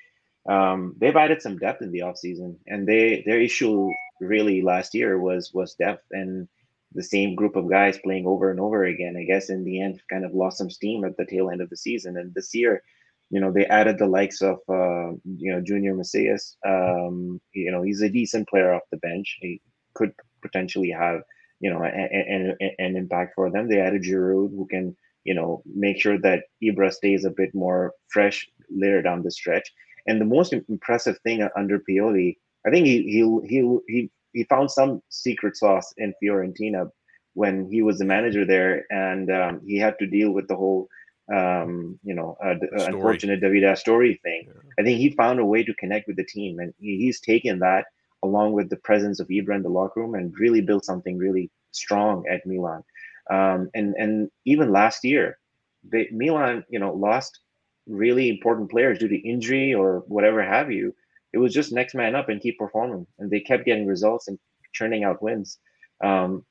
um, 0.48 0.96
they've 0.98 1.14
added 1.16 1.42
some 1.42 1.58
depth 1.58 1.82
in 1.82 1.92
the 1.92 2.00
offseason, 2.00 2.56
and 2.66 2.88
they 2.88 3.22
their 3.24 3.40
issue 3.40 3.90
really 4.20 4.62
last 4.62 4.94
year 4.94 5.18
was 5.18 5.52
was 5.54 5.74
depth 5.74 6.04
and 6.10 6.48
the 6.92 7.02
same 7.02 7.34
group 7.34 7.54
of 7.54 7.70
guys 7.70 7.98
playing 8.02 8.26
over 8.26 8.50
and 8.50 8.58
over 8.58 8.84
again. 8.84 9.16
I 9.16 9.24
guess 9.24 9.50
in 9.50 9.64
the 9.64 9.80
end, 9.80 10.02
kind 10.10 10.24
of 10.24 10.34
lost 10.34 10.58
some 10.58 10.70
steam 10.70 11.04
at 11.04 11.16
the 11.16 11.26
tail 11.26 11.50
end 11.50 11.60
of 11.60 11.70
the 11.70 11.76
season. 11.76 12.16
And 12.16 12.34
this 12.34 12.54
year, 12.54 12.82
you 13.30 13.40
know, 13.40 13.52
they 13.52 13.66
added 13.66 13.98
the 13.98 14.06
likes 14.06 14.40
of 14.40 14.58
uh, 14.68 15.12
you 15.24 15.52
know 15.52 15.60
Junior 15.60 15.94
Messias. 15.94 16.56
Um, 16.66 17.40
you 17.52 17.70
know, 17.70 17.82
he's 17.82 18.02
a 18.02 18.08
decent 18.08 18.48
player 18.48 18.72
off 18.72 18.82
the 18.90 18.98
bench. 18.98 19.38
He 19.40 19.60
could 19.94 20.12
potentially 20.42 20.90
have 20.90 21.22
you 21.60 21.70
know 21.72 21.82
an, 21.82 22.56
an 22.78 22.96
impact 22.96 23.34
for 23.34 23.50
them. 23.50 23.68
They 23.68 23.80
added 23.80 24.02
Giroud, 24.02 24.50
who 24.50 24.66
can 24.70 24.96
you 25.24 25.34
know 25.34 25.62
make 25.66 26.00
sure 26.00 26.18
that 26.20 26.44
Ibra 26.62 26.92
stays 26.92 27.24
a 27.24 27.30
bit 27.30 27.54
more 27.54 27.92
fresh 28.08 28.48
later 28.70 29.02
down 29.02 29.22
the 29.22 29.30
stretch. 29.30 29.70
And 30.06 30.20
the 30.20 30.24
most 30.24 30.54
impressive 30.54 31.18
thing 31.20 31.46
under 31.54 31.78
Pioli, 31.78 32.36
I 32.66 32.70
think 32.70 32.86
he 32.86 33.02
he 33.02 33.38
he 33.46 33.78
he 33.88 34.10
he 34.32 34.44
found 34.44 34.70
some 34.70 35.02
secret 35.10 35.56
sauce 35.56 35.92
in 35.98 36.14
Fiorentina 36.22 36.90
when 37.34 37.70
he 37.70 37.82
was 37.82 37.98
the 37.98 38.04
manager 38.04 38.44
there, 38.44 38.84
and 38.90 39.30
um, 39.30 39.60
he 39.64 39.78
had 39.78 39.96
to 40.00 40.06
deal 40.06 40.32
with 40.32 40.48
the 40.48 40.56
whole, 40.56 40.88
um, 41.32 41.98
you 42.02 42.14
know, 42.14 42.36
uh, 42.44 42.54
unfortunate 42.86 43.40
Davide 43.40 43.64
Astori 43.64 44.20
thing. 44.22 44.44
Yeah. 44.46 44.70
I 44.78 44.82
think 44.82 44.98
he 44.98 45.10
found 45.10 45.40
a 45.40 45.44
way 45.44 45.62
to 45.62 45.74
connect 45.74 46.06
with 46.06 46.16
the 46.16 46.24
team, 46.24 46.58
and 46.58 46.72
he, 46.78 46.98
he's 46.98 47.20
taken 47.20 47.58
that 47.60 47.86
along 48.22 48.52
with 48.52 48.68
the 48.70 48.76
presence 48.76 49.20
of 49.20 49.28
Ibra 49.28 49.54
in 49.56 49.62
the 49.62 49.68
locker 49.68 50.00
room 50.00 50.14
and 50.14 50.34
really 50.38 50.60
built 50.60 50.84
something 50.84 51.18
really 51.18 51.50
strong 51.70 52.24
at 52.30 52.44
Milan. 52.46 52.82
Um, 53.30 53.70
and 53.74 53.94
and 53.96 54.30
even 54.44 54.72
last 54.72 55.04
year, 55.04 55.38
they, 55.84 56.08
Milan, 56.10 56.64
you 56.68 56.78
know, 56.78 56.92
lost 56.94 57.40
really 57.86 58.28
important 58.28 58.70
players 58.70 58.98
due 58.98 59.08
to 59.08 59.28
injury 59.28 59.72
or 59.72 60.04
whatever 60.08 60.42
have 60.42 60.70
you 60.70 60.94
it 61.32 61.38
was 61.38 61.52
just 61.52 61.72
next 61.72 61.94
man 61.94 62.14
up 62.14 62.28
and 62.28 62.40
keep 62.40 62.58
performing, 62.58 63.06
and 63.18 63.30
they 63.30 63.40
kept 63.40 63.64
getting 63.64 63.86
results 63.86 64.28
and 64.28 64.38
churning 64.72 65.04
out 65.04 65.22
wins. 65.22 65.58
Um, 66.02 66.44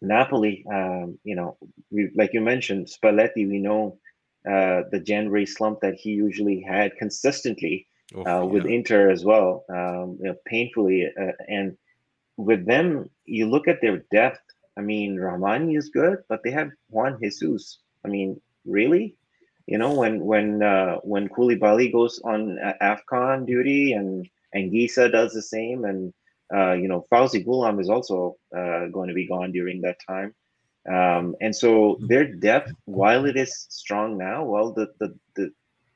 Napoli, 0.00 0.64
um, 0.72 1.18
you 1.24 1.36
know, 1.36 1.56
we, 1.90 2.10
like 2.14 2.32
you 2.32 2.40
mentioned, 2.40 2.88
Spalletti, 2.88 3.48
we 3.48 3.58
know 3.58 3.98
uh, 4.46 4.82
the 4.90 5.00
January 5.00 5.46
slump 5.46 5.80
that 5.80 5.94
he 5.94 6.10
usually 6.10 6.60
had 6.60 6.96
consistently 6.96 7.86
oh, 8.14 8.24
uh, 8.24 8.44
with 8.44 8.64
yeah. 8.64 8.72
Inter 8.76 9.10
as 9.10 9.24
well, 9.24 9.64
um, 9.68 10.18
you 10.20 10.28
know, 10.28 10.36
painfully. 10.46 11.10
Uh, 11.20 11.32
and 11.48 11.76
with 12.36 12.66
them, 12.66 13.10
you 13.24 13.46
look 13.46 13.66
at 13.68 13.80
their 13.80 14.04
depth. 14.12 14.40
I 14.76 14.82
mean, 14.82 15.16
Rrahmani 15.16 15.76
is 15.76 15.88
good, 15.88 16.18
but 16.28 16.42
they 16.44 16.50
have 16.50 16.70
Juan 16.90 17.18
Jesus. 17.20 17.78
I 18.04 18.08
mean, 18.08 18.40
really? 18.64 19.16
You 19.66 19.78
know, 19.78 19.94
when 19.94 20.20
when 20.20 20.62
uh, 20.62 20.96
when 21.02 21.28
Koulibaly 21.28 21.90
goes 21.92 22.20
on 22.22 22.58
Afcon 22.80 23.46
duty 23.46 23.94
and 23.94 24.28
and 24.52 24.72
Gisa 24.72 25.10
does 25.10 25.32
the 25.32 25.42
same, 25.42 25.84
and 25.84 26.14
uh, 26.54 26.72
you 26.74 26.86
know, 26.86 27.04
Fauzi 27.10 27.44
Ghoulam 27.44 27.80
is 27.80 27.90
also 27.90 28.36
uh, 28.56 28.86
going 28.86 29.08
to 29.08 29.14
be 29.14 29.26
gone 29.26 29.50
during 29.50 29.80
that 29.80 29.98
time. 30.06 30.34
Um, 30.88 31.34
and 31.40 31.54
so 31.54 31.70
mm-hmm. 31.94 32.06
their 32.06 32.24
depth, 32.24 32.72
while 32.84 33.24
it 33.24 33.36
is 33.36 33.66
strong 33.70 34.16
now, 34.16 34.44
well, 34.44 34.72
the, 34.72 34.92
the 35.00 35.14
the 35.34 35.52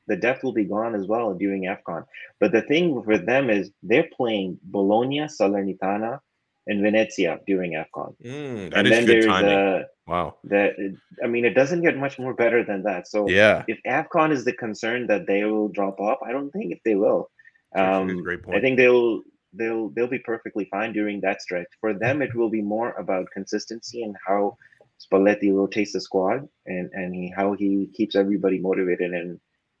the 0.07 0.15
depth 0.15 0.43
will 0.43 0.53
be 0.53 0.65
gone 0.65 0.95
as 0.95 1.07
well 1.07 1.33
during 1.33 1.63
AFCON. 1.63 2.05
But 2.39 2.51
the 2.51 2.63
thing 2.63 3.01
for 3.03 3.17
them 3.17 3.49
is 3.49 3.71
they're 3.83 4.09
playing 4.15 4.59
Bologna, 4.63 5.21
Salernitana, 5.21 6.19
and 6.67 6.81
Venezia 6.81 7.39
during 7.47 7.73
AFCON. 7.73 8.15
Mm, 8.23 8.73
and 8.75 8.87
then 8.87 9.05
there's 9.05 9.25
timing. 9.25 9.51
Uh, 9.51 9.83
wow. 10.07 10.35
That 10.45 10.75
I 11.23 11.27
mean, 11.27 11.45
it 11.45 11.53
doesn't 11.53 11.81
get 11.81 11.97
much 11.97 12.19
more 12.19 12.33
better 12.33 12.63
than 12.63 12.83
that. 12.83 13.07
So 13.07 13.29
yeah, 13.29 13.63
if 13.67 13.79
AFCON 13.87 14.31
is 14.31 14.43
the 14.43 14.53
concern 14.53 15.07
that 15.07 15.27
they 15.27 15.43
will 15.45 15.69
drop 15.69 15.99
off, 15.99 16.19
I 16.25 16.31
don't 16.31 16.51
think 16.51 16.73
if 16.73 16.79
they 16.83 16.95
will. 16.95 17.29
Um, 17.75 18.21
great 18.23 18.43
point. 18.43 18.57
I 18.57 18.61
think 18.61 18.77
they'll 18.77 19.21
they'll 19.53 19.89
they'll 19.89 20.07
be 20.07 20.19
perfectly 20.19 20.65
fine 20.65 20.93
during 20.93 21.21
that 21.21 21.41
stretch. 21.41 21.67
For 21.79 21.93
them, 21.93 22.21
it 22.21 22.35
will 22.35 22.49
be 22.49 22.61
more 22.61 22.91
about 22.93 23.31
consistency 23.31 24.03
and 24.03 24.15
how 24.27 24.57
Spalletti 25.05 25.53
rotates 25.53 25.93
the 25.93 26.01
squad 26.01 26.47
and 26.67 26.91
and 26.93 27.15
he, 27.15 27.33
how 27.35 27.53
he 27.53 27.89
keeps 27.95 28.15
everybody 28.15 28.59
motivated 28.59 29.13
and 29.13 29.39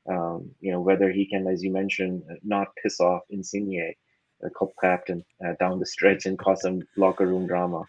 um, 0.09 0.51
you 0.61 0.71
know 0.71 0.81
whether 0.81 1.11
he 1.11 1.27
can, 1.27 1.47
as 1.47 1.63
you 1.63 1.71
mentioned, 1.71 2.23
not 2.43 2.69
piss 2.83 2.99
off 3.01 3.23
Insigne 3.31 3.93
the 4.41 4.51
cup 4.51 4.69
captain 4.81 5.23
uh, 5.45 5.53
down 5.59 5.79
the 5.79 5.85
stretch 5.85 6.25
and 6.25 6.39
cause 6.39 6.61
some 6.63 6.81
locker 6.97 7.27
room 7.27 7.47
drama. 7.47 7.83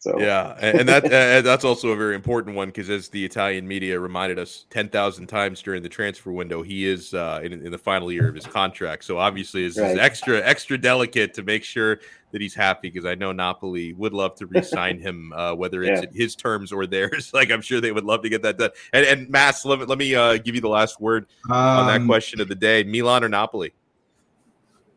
So 0.00 0.18
yeah, 0.18 0.56
and, 0.58 0.80
and 0.80 0.88
that 0.88 1.04
uh, 1.04 1.42
that's 1.42 1.62
also 1.62 1.90
a 1.90 1.96
very 1.96 2.14
important 2.14 2.56
one 2.56 2.68
because 2.68 2.88
as 2.88 3.10
the 3.10 3.22
Italian 3.22 3.68
media 3.68 4.00
reminded 4.00 4.38
us 4.38 4.64
ten 4.70 4.88
thousand 4.88 5.26
times 5.26 5.60
during 5.60 5.82
the 5.82 5.90
transfer 5.90 6.32
window, 6.32 6.62
he 6.62 6.86
is 6.86 7.12
uh, 7.12 7.40
in, 7.42 7.52
in, 7.52 7.70
the 7.70 7.76
final 7.76 8.10
year 8.10 8.26
of 8.26 8.34
his 8.34 8.46
contract. 8.46 9.04
So 9.04 9.18
obviously, 9.18 9.66
it's 9.66 9.78
right. 9.78 9.98
extra 9.98 10.40
extra 10.40 10.78
delicate 10.78 11.34
to 11.34 11.42
make 11.42 11.64
sure 11.64 12.00
that 12.32 12.40
he's 12.40 12.54
happy 12.54 12.88
because 12.88 13.04
I 13.04 13.14
know 13.14 13.32
Napoli 13.32 13.92
would 13.92 14.14
love 14.14 14.36
to 14.36 14.46
re-sign 14.46 14.98
him, 15.02 15.34
uh, 15.34 15.54
whether 15.54 15.82
it's 15.82 16.00
yeah. 16.02 16.08
his 16.14 16.34
terms 16.34 16.72
or 16.72 16.86
theirs. 16.86 17.32
Like 17.40 17.50
I'm 17.50 17.60
sure 17.60 17.80
they 17.80 17.92
would 17.92 18.04
love 18.04 18.22
to 18.22 18.28
get 18.28 18.42
that 18.42 18.56
done. 18.56 18.70
And, 18.92 19.04
and 19.04 19.28
Mass, 19.28 19.66
let 19.66 19.80
me, 19.80 19.84
let 19.84 19.98
me 19.98 20.14
uh, 20.14 20.38
give 20.38 20.54
you 20.54 20.60
the 20.62 20.68
last 20.68 21.00
word 21.00 21.26
um, 21.50 21.52
on 21.52 21.86
that 21.86 22.00
um, 22.00 22.06
question 22.06 22.40
of 22.40 22.48
the 22.48 22.54
day: 22.54 22.84
Milan 22.84 23.22
or 23.22 23.28
Napoli? 23.28 23.72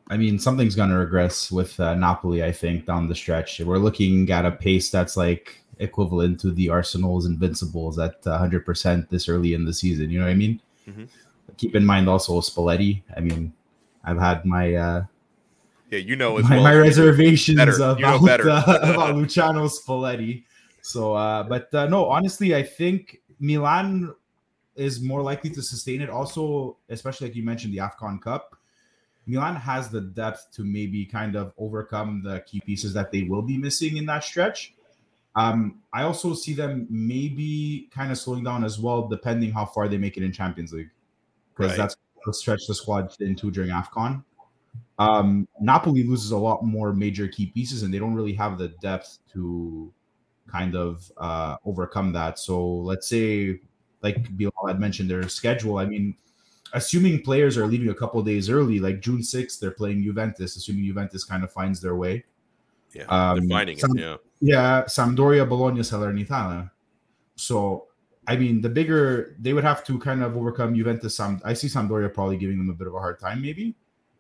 I 0.10 0.18
mean, 0.18 0.38
something's 0.38 0.76
going 0.76 0.90
to 0.90 0.98
regress 0.98 1.52
with 1.52 1.80
uh, 1.80 1.96
Napoli, 1.96 2.44
I 2.44 2.52
think, 2.52 2.86
down 2.86 3.08
the 3.08 3.16
stretch. 3.16 3.60
We're 3.60 3.78
looking 3.78 4.30
at 4.32 4.46
a 4.46 4.52
pace 4.52 4.90
that's 4.92 5.16
like 5.16 5.64
equivalent 5.80 6.40
to 6.42 6.52
the 6.52 6.70
Arsenal's 6.70 7.26
Invincibles 7.26 8.00
at 8.00 8.22
100% 8.24 9.10
this 9.10 9.30
early 9.30 9.54
in 9.54 9.66
the 9.66 9.74
season. 9.74 10.10
You 10.10 10.20
know 10.20 10.26
what 10.26 10.32
I 10.32 10.36
mean? 10.36 10.62
Mm-hmm. 10.88 11.04
Keep 11.58 11.76
in 11.76 11.86
mind 11.86 12.10
also 12.10 12.42
Spalletti. 12.42 13.02
I 13.16 13.22
mean, 13.22 13.54
I've 14.04 14.20
had 14.20 14.46
my. 14.46 14.74
Uh, 14.74 15.06
yeah, 15.90 16.00
you 16.00 16.16
know, 16.16 16.40
my, 16.40 16.56
well 16.56 16.64
my 16.64 16.76
reservations 16.76 17.60
about, 17.60 18.00
you 18.00 18.06
know 18.06 18.16
uh, 18.16 18.80
about 18.84 19.16
Luciano 19.16 19.68
Spalletti. 19.68 20.44
So, 20.82 21.14
uh, 21.14 21.44
but 21.44 21.74
uh, 21.74 21.86
no, 21.88 22.10
honestly, 22.10 22.56
I 22.56 22.64
think 22.64 23.22
Milan 23.40 24.14
is 24.76 25.02
more 25.02 25.22
likely 25.22 25.50
to 25.52 25.62
sustain 25.62 26.02
it. 26.02 26.10
Also, 26.10 26.78
especially 26.90 27.28
like 27.28 27.36
you 27.36 27.44
mentioned, 27.44 27.74
the 27.74 27.78
Afcon 27.78 28.22
Cup 28.22 28.58
Milan 29.26 29.56
has 29.56 29.90
the 29.90 30.02
depth 30.02 30.48
to 30.54 30.64
maybe 30.64 31.06
kind 31.06 31.36
of 31.36 31.54
overcome 31.58 32.22
the 32.24 32.42
key 32.42 32.62
pieces 32.62 32.94
that 32.94 33.12
they 33.12 33.24
will 33.24 33.42
be 33.42 33.58
missing 33.58 33.98
in 33.98 34.06
that 34.08 34.24
stretch. 34.24 34.74
Um, 35.36 35.80
I 35.94 36.04
also 36.04 36.34
see 36.34 36.54
them 36.54 36.88
maybe 36.90 37.90
kind 37.92 38.12
of 38.12 38.18
slowing 38.18 38.44
down 38.44 38.64
as 38.64 38.80
well, 38.80 39.08
depending 39.08 39.52
how 39.52 39.66
far 39.66 39.88
they 39.88 39.98
make 39.98 40.18
it 40.18 40.24
in 40.24 40.32
Champions 40.32 40.74
League, 40.74 40.92
because 41.56 41.72
right. 41.72 41.78
that's 41.78 41.98
the 42.26 42.34
stretch 42.34 42.68
the 42.68 42.76
squad 42.76 43.16
into 43.20 43.50
during 43.50 43.70
AFCON. 43.70 44.24
Um, 45.00 45.48
Napoli 45.60 46.04
loses 46.04 46.32
a 46.32 46.38
lot 46.38 46.64
more 46.64 46.94
major 46.94 47.28
key 47.28 47.48
pieces, 47.48 47.84
and 47.84 47.94
they 47.94 48.00
don't 48.00 48.14
really 48.14 48.34
have 48.34 48.58
the 48.58 48.70
depth 48.82 49.20
to 49.34 49.92
kind 50.48 50.76
of 50.76 51.12
uh, 51.18 51.58
overcome 51.66 52.14
that. 52.14 52.38
So 52.38 52.64
let's 52.64 53.08
say, 53.08 53.60
like 54.02 54.38
Bilal 54.38 54.68
had 54.68 54.80
mentioned, 54.80 55.10
their 55.10 55.28
schedule. 55.30 55.78
I 55.78 55.86
mean, 55.86 56.16
assuming 56.74 57.22
players 57.22 57.58
are 57.58 57.68
leaving 57.68 57.90
a 57.90 57.94
couple 57.94 58.22
days 58.22 58.50
early, 58.50 58.80
like 58.80 59.00
June 59.00 59.20
6th, 59.20 59.60
they're 59.60 59.72
playing 59.72 60.04
Juventus, 60.04 60.56
assuming 60.56 60.86
Juventus 60.86 61.24
kind 61.24 61.44
of 61.44 61.52
finds 61.52 61.80
their 61.80 61.96
way. 61.96 62.24
Yeah, 62.94 63.06
um, 63.06 63.40
they're 63.40 63.58
finding 63.58 63.78
Sam- 63.78 63.98
it. 63.98 64.02
Yeah. 64.02 64.18
Yeah, 64.46 64.84
Sampdoria, 64.88 65.48
Bologna, 65.48 65.80
Salernitana. 65.80 66.70
So, 67.38 67.88
I 68.28 68.36
mean, 68.36 68.60
the 68.60 68.68
bigger 68.68 69.38
they 69.40 69.54
would 69.54 69.64
have 69.64 69.86
to 69.86 69.98
kind 70.00 70.22
of 70.22 70.36
overcome 70.36 70.76
Juventus. 70.76 71.16
Sam, 71.16 71.42
I 71.46 71.54
see 71.54 71.68
Sampdoria 71.68 72.14
probably 72.14 72.36
giving 72.36 72.58
them 72.58 72.70
a 72.70 72.74
bit 72.74 72.88
of 72.88 72.94
a 72.94 73.00
hard 73.00 73.20
time, 73.20 73.42
maybe, 73.42 73.74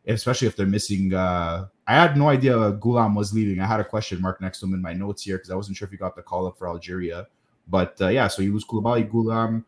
especially 0.07 0.47
if 0.47 0.55
they're 0.55 0.65
missing. 0.65 1.13
Uh, 1.13 1.67
I 1.87 1.93
had 1.95 2.15
no 2.15 2.29
idea 2.29 2.55
Ghoulam 2.55 3.15
was 3.17 3.33
leaving. 3.33 3.59
I 3.59 3.67
had 3.67 3.81
a 3.81 3.83
question 3.83 4.21
mark 4.21 4.39
next 4.39 4.61
to 4.61 4.65
him 4.65 4.73
in 4.73 4.81
my 4.81 4.93
notes 4.93 5.23
here 5.23 5.37
because 5.37 5.51
I 5.51 5.55
wasn't 5.55 5.75
sure 5.75 5.87
if 5.87 5.91
he 5.91 5.97
got 5.97 6.15
the 6.15 6.21
call 6.21 6.47
up 6.47 6.57
for 6.57 6.69
Algeria. 6.69 7.27
But 7.67 7.99
uh, 7.99 8.07
yeah, 8.07 8.29
so 8.29 8.41
you 8.41 8.53
lose 8.53 8.63
Koulibaly, 8.63 9.11
Ghoulam, 9.11 9.65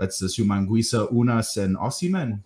let's 0.00 0.20
assume 0.22 0.48
Anguissa, 0.48 1.12
Ounas, 1.12 1.62
and 1.62 1.76
Osimhen. 1.76 2.42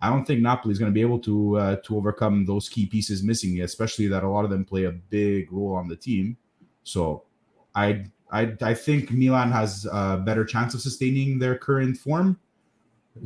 I 0.00 0.10
don't 0.10 0.26
think 0.26 0.42
Napoli 0.42 0.72
is 0.72 0.78
going 0.78 0.92
to 0.92 0.94
be 0.94 1.00
able 1.00 1.18
to 1.20 1.56
uh, 1.56 1.76
to 1.76 1.96
overcome 1.96 2.44
those 2.44 2.68
key 2.68 2.86
pieces 2.86 3.22
missing, 3.22 3.62
especially 3.62 4.06
that 4.08 4.22
a 4.22 4.28
lot 4.28 4.44
of 4.44 4.50
them 4.50 4.64
play 4.64 4.84
a 4.84 4.92
big 4.92 5.50
role 5.50 5.74
on 5.74 5.88
the 5.88 5.96
team. 5.96 6.36
So, 6.84 7.24
I 7.74 8.04
I 8.30 8.54
I 8.60 8.74
think 8.74 9.10
Milan 9.10 9.50
has 9.50 9.86
a 9.90 10.18
better 10.18 10.44
chance 10.44 10.74
of 10.74 10.82
sustaining 10.82 11.38
their 11.38 11.56
current 11.56 11.96
form 11.96 12.38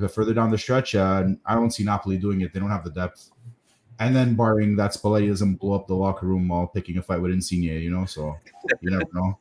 further 0.08 0.32
down 0.32 0.52
the 0.52 0.58
stretch. 0.58 0.94
Uh, 0.94 1.24
I 1.44 1.54
don't 1.56 1.72
see 1.72 1.82
Napoli 1.82 2.16
doing 2.16 2.40
it. 2.42 2.54
They 2.54 2.60
don't 2.60 2.70
have 2.70 2.84
the 2.84 2.90
depth. 2.90 3.30
And 3.98 4.16
then 4.16 4.34
barring 4.34 4.76
that 4.76 4.92
Spalletti 4.92 5.28
doesn't 5.28 5.56
blow 5.56 5.74
up 5.74 5.86
the 5.86 5.94
locker 5.94 6.26
room 6.26 6.48
while 6.48 6.68
picking 6.68 6.96
a 6.96 7.02
fight 7.02 7.20
with 7.20 7.32
Insigne, 7.32 7.64
you 7.64 7.90
know, 7.90 8.06
so 8.06 8.34
you 8.80 8.90
never 8.90 9.04
know. 9.12 9.38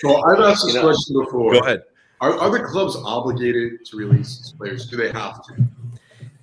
So 0.00 0.24
I've 0.24 0.40
asked 0.40 0.64
this 0.64 0.74
you 0.74 0.80
know, 0.80 0.88
question 0.88 1.20
before. 1.22 1.52
Go 1.52 1.58
ahead. 1.60 1.82
Are, 2.22 2.38
are 2.38 2.50
the 2.50 2.60
clubs 2.60 2.96
obligated 3.04 3.84
to 3.86 3.96
release 3.96 4.38
these 4.38 4.52
players? 4.52 4.88
Do 4.88 4.96
they 4.96 5.10
have 5.10 5.44
to? 5.46 5.54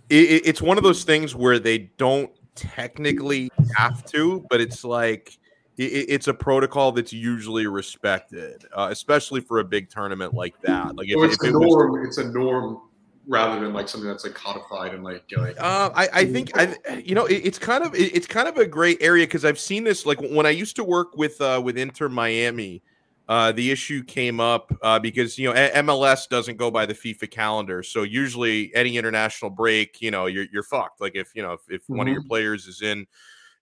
It, 0.10 0.42
it's 0.46 0.62
one 0.62 0.78
of 0.78 0.84
those 0.84 1.06
things 1.06 1.36
where 1.36 1.58
they 1.58 1.90
don't 1.98 2.30
technically 2.56 3.50
have 3.78 4.04
to, 4.08 4.46
but 4.50 4.60
it's 4.60 4.84
like 4.84 5.40
it, 5.78 5.84
it's 5.84 6.28
a 6.28 6.34
protocol 6.34 6.92
that's 6.92 7.14
usually 7.14 7.66
respected, 7.66 8.66
uh, 8.76 8.90
especially 8.92 9.40
for 9.40 9.60
a 9.60 9.64
big 9.64 9.90
tournament 9.90 10.34
like 10.34 10.60
that. 10.64 10.98
Like 10.98 11.08
if, 11.08 11.16
it's 11.18 11.42
if 11.42 11.50
a 11.50 11.54
norm, 11.54 11.94
was, 11.94 12.08
it's 12.10 12.18
a 12.18 12.30
norm 12.30 12.82
rather 13.26 13.62
than 13.62 13.74
like 13.74 13.88
something 13.88 14.10
that's 14.10 14.26
like 14.26 14.34
codified 14.34 14.94
and 14.94 15.02
like 15.02 15.24
like 15.38 15.56
uh, 15.62 15.92
I, 15.96 16.10
I 16.12 16.26
think 16.26 16.58
I 16.58 16.76
you 17.06 17.16
know 17.16 17.26
it, 17.26 17.36
it's 17.46 17.60
kind 17.60 17.86
of 17.86 17.96
it, 17.96 18.14
it's 18.14 18.28
kind 18.28 18.50
of 18.50 18.58
a 18.58 18.66
great 18.66 18.98
area 19.00 19.26
because 19.26 19.46
I've 19.46 19.60
seen 19.60 19.86
this 19.86 20.06
like 20.06 20.20
when 20.20 20.46
I 20.46 20.50
used 20.50 20.76
to 20.76 20.84
work 20.84 21.16
with 21.16 21.40
uh, 21.40 21.62
with 21.64 21.78
Inter 21.78 22.10
Miami 22.10 22.84
uh, 23.30 23.52
the 23.52 23.70
issue 23.70 24.04
came 24.04 24.40
up 24.40 24.76
uh, 24.82 24.98
because 24.98 25.38
you 25.38 25.48
know 25.48 25.54
MLS 25.54 26.28
doesn't 26.28 26.58
go 26.58 26.72
by 26.72 26.88
the 26.88 26.96
FIFA 26.96 27.30
calendar, 27.30 27.84
so 27.84 28.02
usually 28.02 28.74
any 28.74 28.98
international 28.98 29.52
break, 29.52 30.02
you 30.02 30.10
know, 30.10 30.26
you're 30.26 30.48
you're 30.52 30.64
fucked. 30.64 31.00
Like 31.00 31.16
if 31.16 31.36
you 31.36 31.44
know 31.44 31.54
if, 31.54 31.62
if 31.70 31.84
mm-hmm. 31.84 31.98
one 31.98 32.08
of 32.08 32.12
your 32.12 32.22
mm-hmm. 32.22 32.28
players 32.28 32.66
is 32.66 32.82
in, 32.82 33.06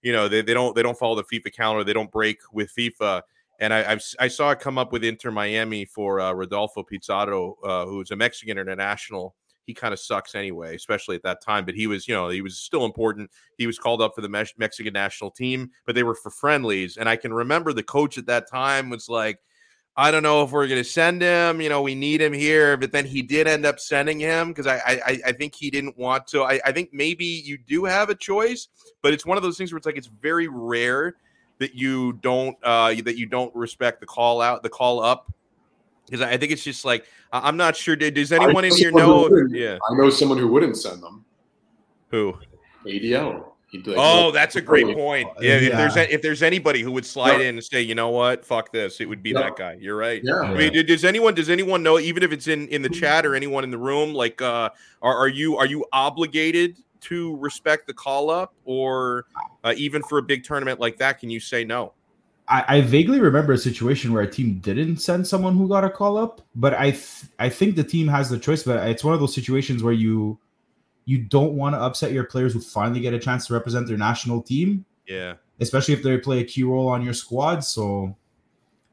you 0.01 0.13
know, 0.13 0.29
they, 0.29 0.41
they 0.41 0.53
don't 0.53 0.73
they 0.73 0.81
don't 0.81 0.97
follow 0.97 1.15
the 1.15 1.23
FIFA 1.23 1.53
calendar, 1.53 1.83
they 1.83 1.91
don't 1.91 2.09
break 2.09 2.39
with 2.53 2.71
FIFA. 2.73 3.23
And 3.59 3.73
I 3.73 3.91
I've, 3.91 4.03
i 4.19 4.29
saw 4.29 4.51
it 4.51 4.59
come 4.61 4.77
up 4.77 4.93
with 4.93 5.03
Inter 5.03 5.31
Miami 5.31 5.83
for 5.83 6.21
uh, 6.21 6.31
Rodolfo 6.31 6.81
Pizarro, 6.81 7.57
uh, 7.61 7.85
who's 7.85 8.11
a 8.11 8.15
Mexican 8.15 8.57
international. 8.57 9.35
He 9.65 9.73
kind 9.73 9.93
of 9.93 9.99
sucks 9.99 10.33
anyway, 10.33 10.77
especially 10.77 11.17
at 11.17 11.23
that 11.23 11.43
time. 11.43 11.65
But 11.65 11.75
he 11.75 11.87
was, 11.87 12.07
you 12.07 12.13
know, 12.13 12.29
he 12.29 12.41
was 12.41 12.57
still 12.57 12.85
important. 12.85 13.29
He 13.57 13.67
was 13.67 13.77
called 13.77 14.01
up 14.01 14.15
for 14.15 14.21
the 14.21 14.29
Me- 14.29 14.45
Mexican 14.57 14.93
national 14.93 15.31
team, 15.31 15.71
but 15.85 15.93
they 15.93 16.03
were 16.03 16.15
for 16.15 16.29
friendlies. 16.29 16.95
And 16.95 17.09
I 17.09 17.17
can 17.17 17.33
remember 17.33 17.73
the 17.73 17.83
coach 17.83 18.17
at 18.17 18.27
that 18.27 18.49
time 18.49 18.89
was 18.89 19.09
like, 19.09 19.39
I 19.99 20.11
don't 20.11 20.21
know 20.21 20.43
if 20.43 20.51
we're 20.51 20.67
going 20.67 20.79
to 20.79 20.87
send 20.87 21.23
him. 21.23 21.59
You 21.59 21.69
know, 21.69 21.81
we 21.81 21.95
need 21.95 22.21
him 22.21 22.31
here, 22.31 22.77
but 22.77 22.91
then 22.91 23.03
he 23.03 23.23
did 23.23 23.47
end 23.47 23.65
up 23.65 23.79
sending 23.79 24.19
him 24.19 24.49
because 24.49 24.67
I, 24.67 24.75
I, 24.75 25.19
I 25.25 25.31
think 25.31 25.55
he 25.55 25.71
didn't 25.71 25.97
want 25.97 26.27
to. 26.27 26.43
I, 26.43 26.59
I 26.63 26.71
think 26.71 26.93
maybe 26.93 27.25
you 27.25 27.57
do 27.57 27.83
have 27.85 28.11
a 28.11 28.15
choice, 28.15 28.67
but 29.01 29.11
it's 29.11 29.25
one 29.25 29.37
of 29.37 29.43
those 29.43 29.57
things 29.57 29.71
where 29.71 29.77
it's 29.77 29.87
like 29.87 29.97
it's 29.97 30.07
very 30.07 30.47
rare 30.47 31.15
that 31.57 31.73
you 31.73 32.13
don't 32.13 32.55
uh, 32.63 32.93
that 33.03 33.17
you 33.17 33.25
don't 33.25 33.53
respect 33.55 33.99
the 33.99 34.05
call 34.05 34.39
out, 34.39 34.61
the 34.61 34.69
call 34.69 35.03
up, 35.03 35.33
because 36.05 36.21
I 36.21 36.37
think 36.37 36.51
it's 36.51 36.63
just 36.63 36.85
like 36.85 37.05
I'm 37.33 37.57
not 37.57 37.75
sure. 37.75 37.95
Does 37.95 38.31
anyone 38.31 38.65
in 38.65 38.75
here 38.75 38.91
know? 38.91 39.27
Yeah, 39.49 39.79
I 39.89 39.95
know 39.95 40.11
someone 40.11 40.37
who 40.37 40.47
wouldn't 40.47 40.77
send 40.77 41.01
them. 41.01 41.25
Who? 42.11 42.37
ADL. 42.85 43.51
Like, 43.73 43.83
oh, 43.97 44.31
that's 44.31 44.55
a 44.55 44.61
great 44.61 44.95
point. 44.95 45.29
Yeah, 45.41 45.59
yeah, 45.59 45.67
if 45.67 45.71
there's 45.73 45.97
a, 45.97 46.13
if 46.13 46.21
there's 46.21 46.41
anybody 46.41 46.81
who 46.81 46.91
would 46.93 47.05
slide 47.05 47.41
yeah. 47.41 47.49
in 47.49 47.55
and 47.55 47.63
say, 47.63 47.81
you 47.81 47.95
know 47.95 48.09
what, 48.09 48.45
fuck 48.45 48.71
this, 48.71 49.01
it 49.01 49.09
would 49.09 49.21
be 49.21 49.31
yeah. 49.31 49.41
that 49.41 49.57
guy. 49.57 49.77
You're 49.79 49.97
right. 49.97 50.21
Yeah. 50.23 50.39
I 50.39 50.53
mean, 50.53 50.85
does 50.85 51.03
anyone 51.03 51.35
does 51.35 51.49
anyone 51.49 51.83
know, 51.83 51.99
even 51.99 52.23
if 52.23 52.31
it's 52.31 52.47
in 52.47 52.69
in 52.69 52.81
the 52.81 52.89
chat 52.89 53.25
or 53.25 53.35
anyone 53.35 53.65
in 53.65 53.71
the 53.71 53.77
room, 53.77 54.13
like, 54.13 54.41
uh, 54.41 54.69
are 55.01 55.17
are 55.17 55.27
you 55.27 55.57
are 55.57 55.65
you 55.65 55.85
obligated 55.91 56.77
to 57.01 57.35
respect 57.37 57.87
the 57.87 57.93
call 57.93 58.29
up, 58.29 58.53
or 58.63 59.25
uh, 59.63 59.73
even 59.75 60.01
for 60.03 60.17
a 60.17 60.23
big 60.23 60.43
tournament 60.43 60.79
like 60.79 60.97
that, 60.97 61.19
can 61.19 61.29
you 61.29 61.39
say 61.39 61.63
no? 61.63 61.93
I, 62.49 62.63
I, 62.67 62.81
vaguely 62.81 63.19
remember 63.19 63.51
a 63.53 63.57
situation 63.57 64.13
where 64.13 64.23
a 64.23 64.31
team 64.31 64.59
didn't 64.59 64.97
send 64.97 65.27
someone 65.27 65.57
who 65.57 65.67
got 65.67 65.83
a 65.83 65.89
call 65.89 66.17
up, 66.17 66.41
but 66.55 66.73
I 66.73 66.91
th- 66.91 67.25
I 67.39 67.49
think 67.49 67.75
the 67.75 67.83
team 67.83 68.07
has 68.07 68.29
the 68.29 68.39
choice. 68.39 68.63
But 68.63 68.87
it's 68.87 69.03
one 69.03 69.13
of 69.13 69.19
those 69.19 69.35
situations 69.35 69.83
where 69.83 69.93
you 69.93 70.39
you 71.07 71.17
don't 71.17 71.53
want 71.53 71.73
to 71.73 71.79
upset 71.79 72.11
your 72.11 72.25
players 72.25 72.51
who 72.51 72.59
finally 72.59 72.99
get 72.99 73.13
a 73.13 73.19
chance 73.19 73.47
to 73.47 73.53
represent 73.53 73.87
their 73.87 73.97
national 73.97 74.41
team. 74.41 74.85
Yeah. 75.07 75.35
Especially 75.61 75.93
if 75.93 76.03
they 76.03 76.17
play 76.17 76.41
a 76.41 76.43
key 76.43 76.63
role 76.63 76.89
on 76.89 77.01
your 77.01 77.13
squad. 77.13 77.61
So 77.61 78.13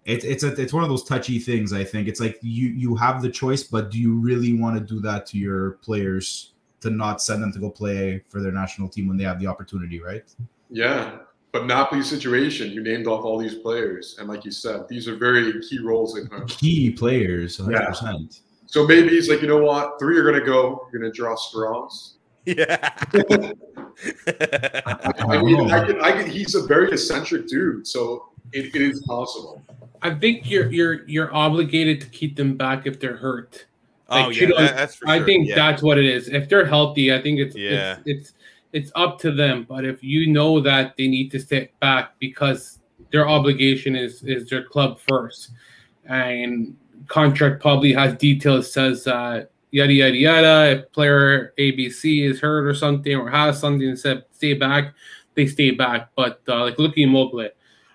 it's 0.05 0.25
it's 0.25 0.45
a, 0.45 0.53
it's 0.61 0.73
one 0.73 0.85
of 0.85 0.89
those 0.89 1.03
touchy 1.03 1.41
things. 1.41 1.73
I 1.73 1.83
think 1.83 2.07
it's 2.07 2.21
like 2.21 2.39
you 2.41 2.69
you 2.69 2.95
have 2.95 3.21
the 3.21 3.29
choice, 3.29 3.65
but 3.65 3.91
do 3.91 3.99
you 3.99 4.15
really 4.21 4.59
want 4.59 4.79
to 4.79 4.95
do 4.95 5.01
that 5.01 5.27
to 5.27 5.39
your 5.39 5.73
players 5.83 6.53
to 6.83 6.91
not 6.91 7.21
send 7.21 7.43
them 7.43 7.53
to 7.53 7.59
go 7.59 7.69
play 7.69 8.23
for 8.29 8.41
their 8.41 8.53
national 8.53 8.89
team 8.89 9.09
when 9.09 9.17
they 9.17 9.25
have 9.25 9.41
the 9.41 9.49
opportunity, 9.49 10.01
right? 10.01 10.25
Yeah, 10.71 11.19
but 11.51 11.65
Napoli's 11.65 12.09
situation, 12.09 12.71
you 12.71 12.83
named 12.83 13.09
off 13.09 13.25
all 13.25 13.39
these 13.39 13.57
players, 13.57 14.17
and 14.21 14.29
like 14.29 14.45
you 14.45 14.53
said, 14.53 14.87
these 14.89 15.09
are 15.09 15.17
very 15.17 15.61
key 15.63 15.81
roles. 15.81 16.17
In 16.17 16.29
key 16.47 16.91
players, 16.91 17.59
100%. 17.59 17.71
Yeah. 17.73 18.54
So 18.75 18.85
maybe 18.85 19.11
he's 19.11 19.31
like, 19.31 19.41
you 19.41 19.47
know 19.47 19.63
what? 19.63 20.01
Three 20.01 20.19
are 20.19 20.25
going 20.25 20.35
to 20.35 20.45
go. 20.45 20.89
You're 20.91 21.01
going 21.01 21.13
to 21.13 21.17
draw 21.17 21.37
straws. 21.37 22.17
Yeah. 22.45 22.77
I, 23.15 23.53
I, 25.29 25.43
mean, 25.45 25.71
I 25.71 25.87
can, 25.87 26.01
I 26.01 26.11
can, 26.11 26.29
he's 26.29 26.57
a 26.57 26.67
very 26.67 26.91
eccentric 26.91 27.47
dude, 27.47 27.87
so 27.87 28.31
it, 28.51 28.75
it 28.75 28.83
is 28.83 29.01
possible. 29.07 29.63
I 30.03 30.13
think 30.17 30.51
you're 30.51 30.73
you're 30.73 31.09
you're 31.09 31.33
obligated 31.33 32.01
to 32.01 32.09
keep 32.09 32.35
them 32.35 32.57
back 32.57 32.85
if 32.85 32.99
they're 32.99 33.17
hurt. 33.17 33.65
Oh, 34.09 34.17
like, 34.17 34.27
oh 34.27 34.31
yeah, 34.31 34.47
that, 34.49 34.77
that's 34.77 34.97
for 34.97 35.09
I 35.09 35.19
sure. 35.19 35.27
think 35.27 35.49
yeah. 35.49 35.55
that's 35.55 35.81
what 35.81 35.97
it 35.97 36.07
is. 36.07 36.29
If 36.29 36.49
they're 36.49 36.67
healthy, 36.67 37.15
I 37.15 37.23
think 37.23 37.39
it's 37.39 37.55
yeah. 37.55 37.99
it's, 38.05 38.07
it's 38.07 38.33
it's 38.73 38.93
up 38.97 39.21
to 39.21 39.31
them. 39.31 39.67
But 39.69 39.85
if 39.85 40.03
you 40.03 40.33
know 40.33 40.61
that 40.63 40.97
they 40.97 41.07
need 41.07 41.31
to 41.31 41.39
sit 41.39 41.79
back 41.79 42.19
because 42.19 42.81
their 43.13 43.29
obligation 43.29 43.95
is 43.95 44.25
is 44.25 44.51
their 44.51 44.65
club 44.65 44.99
first, 44.99 45.53
and 46.07 46.77
contract 47.09 47.61
probably 47.61 47.93
has 47.93 48.15
details 48.15 48.73
says 48.73 49.07
uh, 49.07 49.45
yada 49.71 49.93
yada 49.93 50.17
yada. 50.17 50.71
If 50.73 50.93
player 50.93 51.53
ABC 51.59 52.29
is 52.29 52.41
hurt 52.41 52.67
or 52.67 52.75
something 52.75 53.15
or 53.15 53.29
has 53.29 53.59
something 53.61 53.97
said 53.97 54.25
stay 54.33 54.55
back, 54.55 54.95
they 55.35 55.47
stay 55.47 55.71
back. 55.71 56.11
But 56.17 56.41
uh, 56.49 56.61
like 56.63 56.79
Luka 56.79 57.01
Immobile, 57.01 57.51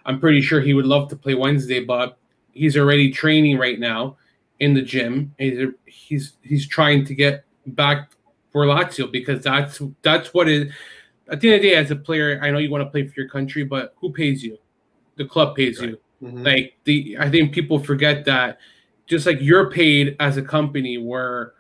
I'm 0.06 0.20
pretty 0.20 0.42
sure 0.42 0.62
he 0.62 0.74
would 0.74 0.86
love 0.86 1.10
to 1.10 1.16
play 1.16 1.36
Wednesday, 1.36 1.84
but 1.84 2.18
he's 2.52 2.78
already 2.78 3.12
training 3.12 3.58
right 3.58 3.80
now 3.80 4.18
in 4.60 4.74
the 4.74 4.82
gym. 4.82 5.34
He's 5.38 5.70
he's, 5.86 6.34
he's 6.42 6.68
trying 6.68 7.06
to 7.06 7.16
get 7.16 7.46
back 7.66 8.12
for 8.52 8.66
Lazio 8.66 9.12
because 9.12 9.44
that's 9.44 9.82
that's 10.02 10.34
what 10.34 10.48
it. 10.48 10.70
At 11.32 11.42
the 11.42 11.50
end 11.50 11.56
of 11.58 11.62
the 11.62 11.70
day, 11.70 11.76
as 11.76 11.92
a 11.92 11.96
player, 11.96 12.40
I 12.42 12.50
know 12.50 12.58
you 12.58 12.72
want 12.72 12.84
to 12.84 12.90
play 12.90 13.06
for 13.06 13.14
your 13.16 13.30
country, 13.30 13.64
but 13.64 13.94
who 13.98 14.12
pays 14.12 14.44
you? 14.44 14.58
The 15.16 15.26
club 15.26 15.56
pays 15.56 15.80
right. 15.80 15.90
you. 15.90 16.00
Mm-hmm. 16.24 16.44
Like 16.44 16.74
the, 16.86 17.18
I 17.20 17.30
think 17.30 17.54
people 17.54 17.80
forget 17.80 18.26
that 18.26 18.58
just 19.10 19.26
like 19.26 19.40
you're 19.42 19.72
paid 19.72 20.16
as 20.20 20.38
a 20.38 20.42
company 20.42 20.98
where 21.00 21.54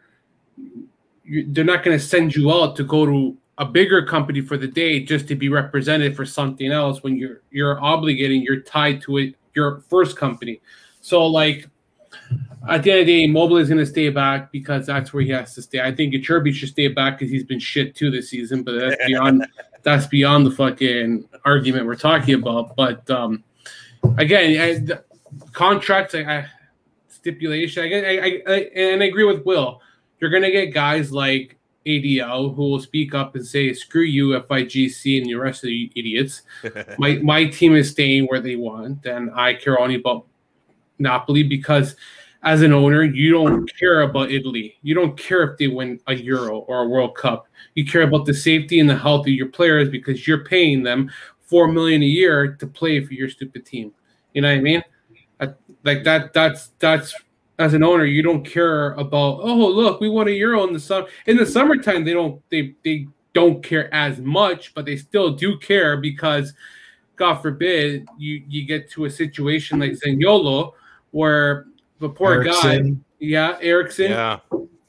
you, 1.25 1.45
they're 1.47 1.65
not 1.65 1.83
going 1.83 1.97
to 1.97 2.03
send 2.03 2.35
you 2.35 2.53
out 2.53 2.75
to 2.75 2.83
go 2.83 3.05
to 3.05 3.35
a 3.57 3.65
bigger 3.65 4.05
company 4.05 4.39
for 4.39 4.55
the 4.55 4.67
day 4.67 5.03
just 5.03 5.27
to 5.27 5.35
be 5.35 5.49
represented 5.49 6.15
for 6.15 6.25
something 6.25 6.71
else 6.71 7.03
when 7.03 7.17
you're 7.17 7.41
you're 7.51 7.75
obligating 7.77 8.43
you're 8.43 8.61
tied 8.61 9.01
to 9.01 9.17
it 9.17 9.35
your 9.53 9.81
first 9.89 10.15
company. 10.15 10.61
So 11.01 11.25
like 11.25 11.67
at 12.69 12.83
the 12.83 12.91
end 12.91 13.01
of 13.01 13.07
the 13.07 13.25
day 13.25 13.27
mobile 13.27 13.57
is 13.57 13.67
going 13.67 13.79
to 13.79 13.85
stay 13.85 14.09
back 14.09 14.51
because 14.51 14.85
that's 14.85 15.11
where 15.11 15.23
he 15.23 15.31
has 15.31 15.55
to 15.55 15.61
stay. 15.61 15.81
I 15.81 15.93
think 15.93 16.13
Iturbi 16.13 16.53
should 16.53 16.69
stay 16.69 16.87
back 16.87 17.17
because 17.17 17.31
he's 17.31 17.43
been 17.43 17.59
shit 17.59 17.95
too 17.95 18.11
this 18.11 18.29
season 18.29 18.63
but 18.63 18.79
that's 18.79 19.05
beyond 19.07 19.45
that's 19.81 20.05
beyond 20.05 20.45
the 20.45 20.51
fucking 20.51 21.27
argument 21.45 21.87
we're 21.87 21.95
talking 21.95 22.35
about. 22.35 22.75
But 22.75 23.09
um 23.09 23.43
again 24.17 24.61
I, 24.61 24.97
contracts 25.51 26.13
I, 26.13 26.21
I 26.21 26.45
stipulation. 27.19 27.83
I, 27.83 28.17
I, 28.17 28.41
I, 28.47 28.55
and 28.75 29.03
I 29.03 29.05
agree 29.05 29.25
with 29.25 29.45
Will. 29.45 29.81
You're 30.19 30.29
going 30.29 30.43
to 30.43 30.51
get 30.51 30.73
guys 30.73 31.11
like 31.11 31.57
ADL 31.85 32.55
who 32.55 32.63
will 32.63 32.79
speak 32.79 33.13
up 33.13 33.35
and 33.35 33.45
say, 33.45 33.73
"Screw 33.73 34.03
you, 34.03 34.39
FIGC, 34.39 35.21
and 35.21 35.27
the 35.27 35.35
rest 35.35 35.63
of 35.63 35.69
the 35.69 35.91
idiots." 35.95 36.43
my 36.97 37.15
my 37.15 37.45
team 37.45 37.75
is 37.75 37.91
staying 37.91 38.25
where 38.25 38.41
they 38.41 38.55
want, 38.55 39.05
and 39.05 39.31
I 39.31 39.53
care 39.53 39.79
only 39.79 39.95
about 39.95 40.25
Napoli 40.99 41.43
because, 41.43 41.95
as 42.43 42.61
an 42.61 42.73
owner, 42.73 43.03
you 43.03 43.31
don't 43.31 43.69
care 43.77 44.01
about 44.01 44.31
Italy. 44.31 44.77
You 44.81 44.93
don't 44.93 45.17
care 45.17 45.43
if 45.43 45.57
they 45.57 45.67
win 45.67 45.99
a 46.07 46.15
Euro 46.15 46.59
or 46.59 46.83
a 46.83 46.87
World 46.87 47.15
Cup. 47.15 47.47
You 47.75 47.85
care 47.85 48.03
about 48.03 48.25
the 48.25 48.33
safety 48.33 48.79
and 48.79 48.89
the 48.89 48.97
health 48.97 49.27
of 49.27 49.33
your 49.33 49.47
players 49.47 49.89
because 49.89 50.27
you're 50.27 50.43
paying 50.43 50.83
them 50.83 51.09
four 51.41 51.67
million 51.67 52.03
a 52.03 52.05
year 52.05 52.55
to 52.55 52.67
play 52.67 53.03
for 53.03 53.13
your 53.13 53.29
stupid 53.29 53.65
team. 53.65 53.91
You 54.33 54.41
know 54.41 54.49
what 54.49 54.59
I 54.59 54.61
mean? 54.61 54.83
Like 55.83 56.03
that 56.03 56.33
that's 56.33 56.71
that's 56.79 57.13
as 57.57 57.73
an 57.73 57.83
owner 57.83 58.05
you 58.05 58.21
don't 58.21 58.45
care 58.45 58.93
about 58.93 59.39
oh 59.41 59.55
look 59.55 59.99
we 59.99 60.09
won 60.09 60.27
a 60.27 60.31
euro 60.31 60.65
in 60.65 60.73
the 60.73 60.79
summer 60.79 61.07
in 61.25 61.37
the 61.37 61.45
summertime 61.45 62.03
they 62.03 62.13
don't 62.13 62.41
they 62.49 62.73
they 62.83 63.07
don't 63.33 63.63
care 63.63 63.93
as 63.93 64.19
much 64.19 64.73
but 64.73 64.85
they 64.85 64.95
still 64.95 65.31
do 65.31 65.57
care 65.57 65.97
because 65.97 66.53
god 67.15 67.35
forbid 67.35 68.07
you 68.17 68.43
you 68.47 68.65
get 68.65 68.89
to 68.89 69.05
a 69.05 69.09
situation 69.09 69.79
like 69.79 69.91
Zaniolo 69.91 70.73
where 71.11 71.65
the 71.99 72.09
poor 72.09 72.33
Eriksen. 72.33 72.93
guy 72.93 72.99
yeah 73.19 73.57
Eriksen 73.61 74.11
yeah 74.11 74.39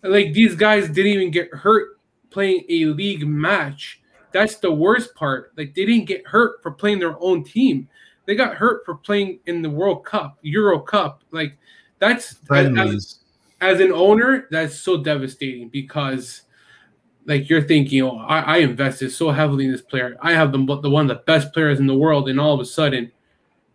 Like 0.02 0.32
these 0.32 0.54
guys 0.54 0.88
didn't 0.88 1.12
even 1.12 1.30
get 1.30 1.52
hurt 1.52 1.98
playing 2.30 2.64
a 2.68 2.86
league 2.86 3.26
match. 3.26 4.00
That's 4.32 4.56
the 4.56 4.72
worst 4.72 5.14
part. 5.14 5.52
Like 5.56 5.74
they 5.74 5.84
didn't 5.84 6.06
get 6.06 6.26
hurt 6.26 6.62
for 6.62 6.70
playing 6.70 7.00
their 7.00 7.22
own 7.22 7.44
team. 7.44 7.88
They 8.30 8.36
got 8.36 8.54
hurt 8.54 8.84
for 8.84 8.94
playing 8.94 9.40
in 9.46 9.60
the 9.60 9.68
World 9.68 10.04
Cup, 10.04 10.38
Euro 10.42 10.78
Cup. 10.78 11.24
Like 11.32 11.58
that's 11.98 12.36
as, 12.48 13.18
as, 13.60 13.80
an 13.80 13.90
owner, 13.90 14.46
that's 14.52 14.78
so 14.78 15.02
devastating 15.02 15.68
because 15.68 16.42
like 17.26 17.50
you're 17.50 17.60
thinking, 17.60 18.02
oh, 18.02 18.18
I, 18.18 18.38
I 18.38 18.56
invested 18.58 19.10
so 19.10 19.32
heavily 19.32 19.64
in 19.64 19.72
this 19.72 19.82
player. 19.82 20.16
I 20.22 20.30
have 20.30 20.52
the, 20.52 20.58
the 20.80 20.88
one 20.88 21.10
of 21.10 21.16
the 21.16 21.24
best 21.24 21.52
players 21.52 21.80
in 21.80 21.88
the 21.88 21.94
world, 21.96 22.28
and 22.28 22.38
all 22.38 22.54
of 22.54 22.60
a 22.60 22.64
sudden, 22.64 23.10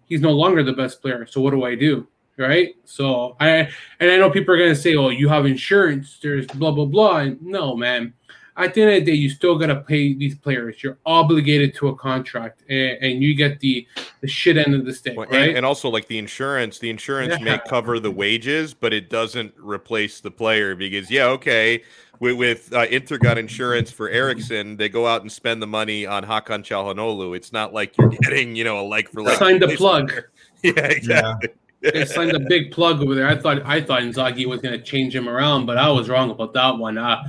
he's 0.06 0.22
no 0.22 0.32
longer 0.32 0.64
the 0.64 0.72
best 0.72 1.02
player. 1.02 1.26
So 1.26 1.42
what 1.42 1.52
do 1.52 1.66
I 1.66 1.76
do? 1.76 2.08
Right. 2.38 2.76
So 2.86 3.36
I 3.42 3.70
and 4.00 4.10
I 4.10 4.16
know 4.16 4.32
people 4.32 4.56
are 4.56 4.58
gonna 4.58 4.74
say, 4.74 4.96
oh, 4.96 5.10
you 5.10 5.28
have 5.28 5.46
insurance. 5.46 6.18
There's 6.24 6.48
blah 6.48 6.72
blah 6.72 6.86
blah. 6.86 7.18
And 7.18 7.42
no, 7.42 7.76
man. 7.76 8.14
At 8.58 8.74
the 8.74 8.84
end 8.84 8.92
of 8.92 9.06
the 9.06 9.12
day, 9.12 9.18
you 9.18 9.30
still 9.30 9.58
gotta 9.58 9.76
pay 9.76 10.14
these 10.14 10.36
players. 10.36 10.82
You're 10.82 10.98
obligated 11.06 11.76
to 11.76 11.90
a 11.90 11.96
contract, 11.96 12.64
and, 12.70 12.98
and 13.02 13.24
you 13.24 13.36
get 13.36 13.60
the 13.60 13.86
the 14.22 14.28
shit 14.28 14.58
end 14.58 14.74
of 14.74 14.86
the 14.86 14.94
stick, 14.94 15.18
well, 15.18 15.28
right? 15.28 15.50
And, 15.50 15.58
and, 15.58 15.66
also, 15.66 15.90
like 15.90 16.08
the 16.08 16.18
insurance, 16.18 16.80
the 16.80 16.90
insurance 16.90 17.36
yeah. 17.38 17.44
may 17.44 17.60
cover 17.68 18.00
the 18.00 18.12
wages, 18.12 18.74
but 18.74 18.94
it 18.94 19.10
doesn't 19.10 19.54
replace 19.58 20.22
the 20.22 20.32
player 20.32 20.74
because, 20.74 21.12
yeah, 21.12 21.26
okay, 21.26 21.84
with, 22.20 22.38
with 22.38 22.74
uh, 22.74 22.86
Intergut 22.88 23.38
insurance 23.38 23.92
for 23.92 24.10
Eriksen, 24.10 24.78
they 24.78 24.90
go 24.90 25.06
out 25.06 25.22
and 25.22 25.32
spend 25.32 25.62
the 25.62 25.68
money 25.68 26.06
on 26.06 26.24
Hakan 26.24 26.64
Calhanoglu. 26.64 27.36
It's 27.36 27.52
not 27.52 27.74
like 27.74 27.98
you're 27.98 28.10
getting, 28.22 28.56
you 28.56 28.64
know, 28.64 28.80
a 28.80 28.86
like 28.88 29.10
for 29.10 29.22
like. 29.22 29.38
Signed 29.38 29.64
a 29.64 29.76
plug. 29.76 30.12
yeah, 30.64 30.72
exactly. 30.78 31.50
Yeah. 31.82 31.92
they 31.92 32.06
signed 32.06 32.32
a 32.32 32.40
big 32.40 32.72
plug 32.72 33.02
over 33.02 33.14
there. 33.14 33.28
I 33.28 33.36
thought 33.36 33.64
I 33.66 33.82
thought 33.82 34.02
Inzaghi 34.02 34.48
was 34.48 34.62
going 34.62 34.80
to 34.80 34.84
change 34.84 35.16
him 35.16 35.30
around, 35.30 35.66
but 35.66 35.78
I 35.78 35.90
was 35.90 36.10
wrong 36.10 36.32
about 36.32 36.54
that 36.54 36.78
one. 36.78 36.98
Uh, 36.98 37.22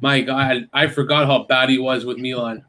my 0.00 0.20
God, 0.20 0.68
I 0.72 0.86
forgot 0.86 1.26
how 1.26 1.44
bad 1.44 1.68
he 1.68 1.78
was 1.78 2.04
with 2.04 2.18
Milan. 2.18 2.64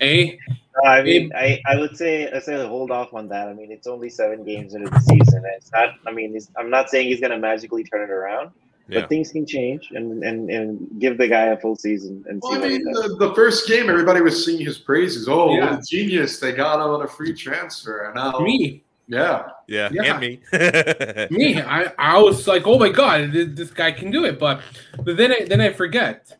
Eh? 0.00 0.36
Uh, 0.84 0.88
I 0.88 1.02
mean, 1.02 1.30
I, 1.34 1.60
I 1.66 1.76
would 1.76 1.96
say 1.96 2.30
I 2.30 2.38
say 2.38 2.66
hold 2.66 2.90
off 2.90 3.12
on 3.12 3.28
that. 3.28 3.48
I 3.48 3.52
mean, 3.52 3.70
it's 3.70 3.86
only 3.86 4.08
seven 4.08 4.42
games 4.42 4.74
into 4.74 4.90
the 4.90 5.00
season. 5.00 5.44
It's 5.56 5.70
not. 5.70 5.94
I 6.06 6.12
mean, 6.12 6.38
I'm 6.56 6.70
not 6.70 6.88
saying 6.88 7.08
he's 7.08 7.20
going 7.20 7.30
to 7.30 7.38
magically 7.38 7.84
turn 7.84 8.02
it 8.02 8.10
around, 8.10 8.52
yeah. 8.88 9.00
But 9.00 9.08
things 9.08 9.30
can 9.30 9.46
change, 9.46 9.90
and, 9.92 10.22
and 10.24 10.50
and 10.50 10.88
give 10.98 11.16
the 11.16 11.28
guy 11.28 11.44
a 11.46 11.56
full 11.58 11.76
season 11.76 12.24
and 12.28 12.40
well, 12.42 12.52
see. 12.52 12.58
I 12.58 12.68
mean, 12.68 12.84
the, 12.84 13.16
the, 13.18 13.34
first 13.34 13.68
game, 13.68 13.88
everybody 13.88 14.20
was 14.20 14.44
singing 14.44 14.66
his 14.66 14.78
praises. 14.78 15.28
Oh, 15.28 15.54
yeah. 15.54 15.70
what 15.70 15.78
a 15.78 15.82
genius! 15.82 16.40
They 16.40 16.52
got 16.52 16.76
him 16.76 16.90
on 16.90 17.02
a 17.02 17.06
free 17.06 17.32
transfer, 17.32 18.06
and 18.06 18.16
now 18.16 18.38
me. 18.40 18.82
Yeah. 19.08 19.48
Yeah, 19.66 19.88
yeah. 19.92 20.12
and 20.12 20.20
me. 20.20 20.40
me, 21.30 21.60
I, 21.60 21.92
I 21.98 22.18
was 22.18 22.46
like, 22.46 22.66
oh 22.66 22.78
my 22.78 22.88
god, 22.88 23.32
this 23.32 23.70
guy 23.70 23.92
can 23.92 24.10
do 24.10 24.24
it. 24.24 24.38
But 24.38 24.60
but 25.04 25.16
then 25.16 25.32
I 25.32 25.44
then 25.44 25.60
I 25.60 25.72
forget. 25.72 26.36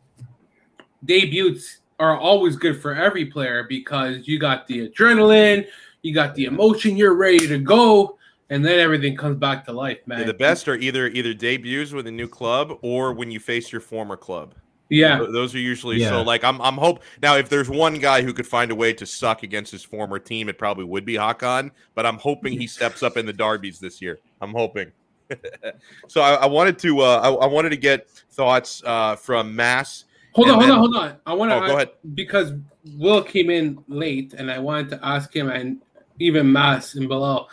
Debuts 1.05 1.79
are 1.99 2.17
always 2.17 2.55
good 2.55 2.81
for 2.81 2.95
every 2.95 3.25
player 3.25 3.65
because 3.67 4.27
you 4.27 4.39
got 4.39 4.67
the 4.67 4.89
adrenaline, 4.89 5.65
you 6.01 6.13
got 6.13 6.35
the 6.35 6.45
emotion, 6.45 6.97
you're 6.97 7.15
ready 7.15 7.47
to 7.47 7.57
go 7.57 8.17
and 8.49 8.63
then 8.63 8.79
everything 8.79 9.15
comes 9.15 9.37
back 9.37 9.65
to 9.65 9.71
life, 9.71 9.97
man. 10.05 10.19
Yeah, 10.19 10.25
the 10.25 10.33
best 10.33 10.67
are 10.67 10.75
either 10.75 11.07
either 11.07 11.33
debuts 11.33 11.91
with 11.91 12.05
a 12.07 12.11
new 12.11 12.27
club 12.27 12.77
or 12.81 13.13
when 13.13 13.31
you 13.31 13.39
face 13.39 13.71
your 13.71 13.81
former 13.81 14.15
club. 14.15 14.53
Yeah, 14.89 15.25
those 15.31 15.55
are 15.55 15.59
usually 15.59 15.97
yeah. 15.97 16.09
so. 16.09 16.21
Like 16.21 16.43
I'm, 16.43 16.61
I'm 16.61 16.75
hope 16.75 17.01
now 17.21 17.35
if 17.35 17.49
there's 17.49 17.67
one 17.67 17.95
guy 17.95 18.21
who 18.21 18.31
could 18.31 18.45
find 18.45 18.69
a 18.69 18.75
way 18.75 18.93
to 18.93 19.07
suck 19.07 19.41
against 19.41 19.71
his 19.71 19.83
former 19.83 20.19
team, 20.19 20.49
it 20.49 20.59
probably 20.59 20.83
would 20.83 21.03
be 21.03 21.15
Hakan. 21.15 21.71
But 21.95 22.05
I'm 22.05 22.17
hoping 22.17 22.59
he 22.59 22.67
steps 22.67 23.01
up 23.01 23.17
in 23.17 23.25
the 23.25 23.33
derbies 23.33 23.79
this 23.79 24.01
year. 24.01 24.19
I'm 24.39 24.51
hoping. 24.51 24.91
so 26.07 26.21
I, 26.21 26.35
I, 26.35 26.45
wanted 26.45 26.77
to, 26.79 26.99
uh, 26.99 27.21
I, 27.23 27.45
I, 27.45 27.47
wanted 27.47 27.69
to 27.69 27.77
get 27.77 28.07
thoughts 28.09 28.83
uh, 28.85 29.15
from 29.15 29.55
Mass. 29.55 30.03
Hold 30.33 30.49
on, 30.49 30.59
then, 30.59 30.69
hold 30.69 30.71
on, 30.71 30.79
hold 30.79 30.95
on. 30.95 31.17
I 31.25 31.33
want 31.33 31.51
to 31.51 31.55
oh, 31.57 31.67
go 31.67 31.75
ahead 31.75 31.91
because 32.15 32.53
Will 32.97 33.23
came 33.23 33.49
in 33.49 33.83
late, 33.87 34.33
and 34.33 34.51
I 34.51 34.59
wanted 34.59 34.89
to 34.89 34.99
ask 35.05 35.33
him 35.35 35.49
and 35.49 35.81
even 36.19 36.51
Mass 36.51 36.95
and 36.95 37.07
Bilal. 37.07 37.49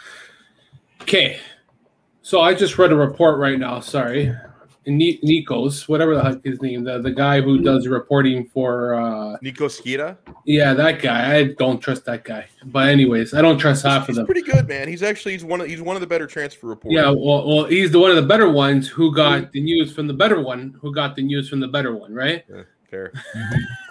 Okay, 1.03 1.39
so 2.22 2.41
I 2.41 2.55
just 2.55 2.78
read 2.78 2.93
a 2.93 2.97
report 2.97 3.39
right 3.39 3.59
now. 3.59 3.81
Sorry, 3.81 4.35
Nikos, 4.87 5.89
whatever 5.89 6.14
the 6.14 6.22
heck 6.22 6.45
his 6.45 6.61
name, 6.62 6.85
the, 6.85 7.01
the 7.01 7.11
guy 7.11 7.41
who 7.41 7.59
does 7.59 7.87
reporting 7.87 8.47
for 8.47 8.95
uh 8.95 9.37
Nico 9.43 9.68
Schira. 9.68 10.16
Yeah, 10.45 10.72
that 10.74 11.03
guy. 11.03 11.37
I 11.37 11.45
don't 11.59 11.81
trust 11.81 12.07
that 12.07 12.24
guy. 12.24 12.47
But 12.64 12.89
anyways, 12.89 13.35
I 13.35 13.43
don't 13.43 13.59
trust 13.59 13.85
half 13.85 14.07
he's 14.07 14.16
of 14.16 14.26
them. 14.26 14.35
He's 14.35 14.43
pretty 14.43 14.59
good, 14.59 14.68
man. 14.68 14.89
He's 14.89 15.03
actually 15.03 15.33
he's 15.33 15.45
one 15.45 15.61
of 15.61 15.66
he's 15.66 15.83
one 15.83 15.97
of 15.97 16.01
the 16.01 16.07
better 16.07 16.26
transfer 16.26 16.66
reporters. 16.66 16.97
Yeah, 16.97 17.11
well, 17.11 17.47
well, 17.47 17.64
he's 17.64 17.91
the 17.91 17.99
one 17.99 18.11
of 18.11 18.16
the 18.16 18.22
better 18.22 18.49
ones 18.49 18.89
who 18.89 19.14
got 19.14 19.53
the 19.53 19.61
news 19.61 19.93
from 19.93 20.07
the 20.07 20.14
better 20.14 20.41
one, 20.41 20.76
who 20.81 20.95
got 20.95 21.14
the 21.14 21.22
news 21.22 21.49
from 21.49 21.61
the 21.61 21.68
better 21.68 21.95
one, 21.95 22.14
right? 22.14 22.45
Yeah, 22.49 22.62
fair. 22.91 23.12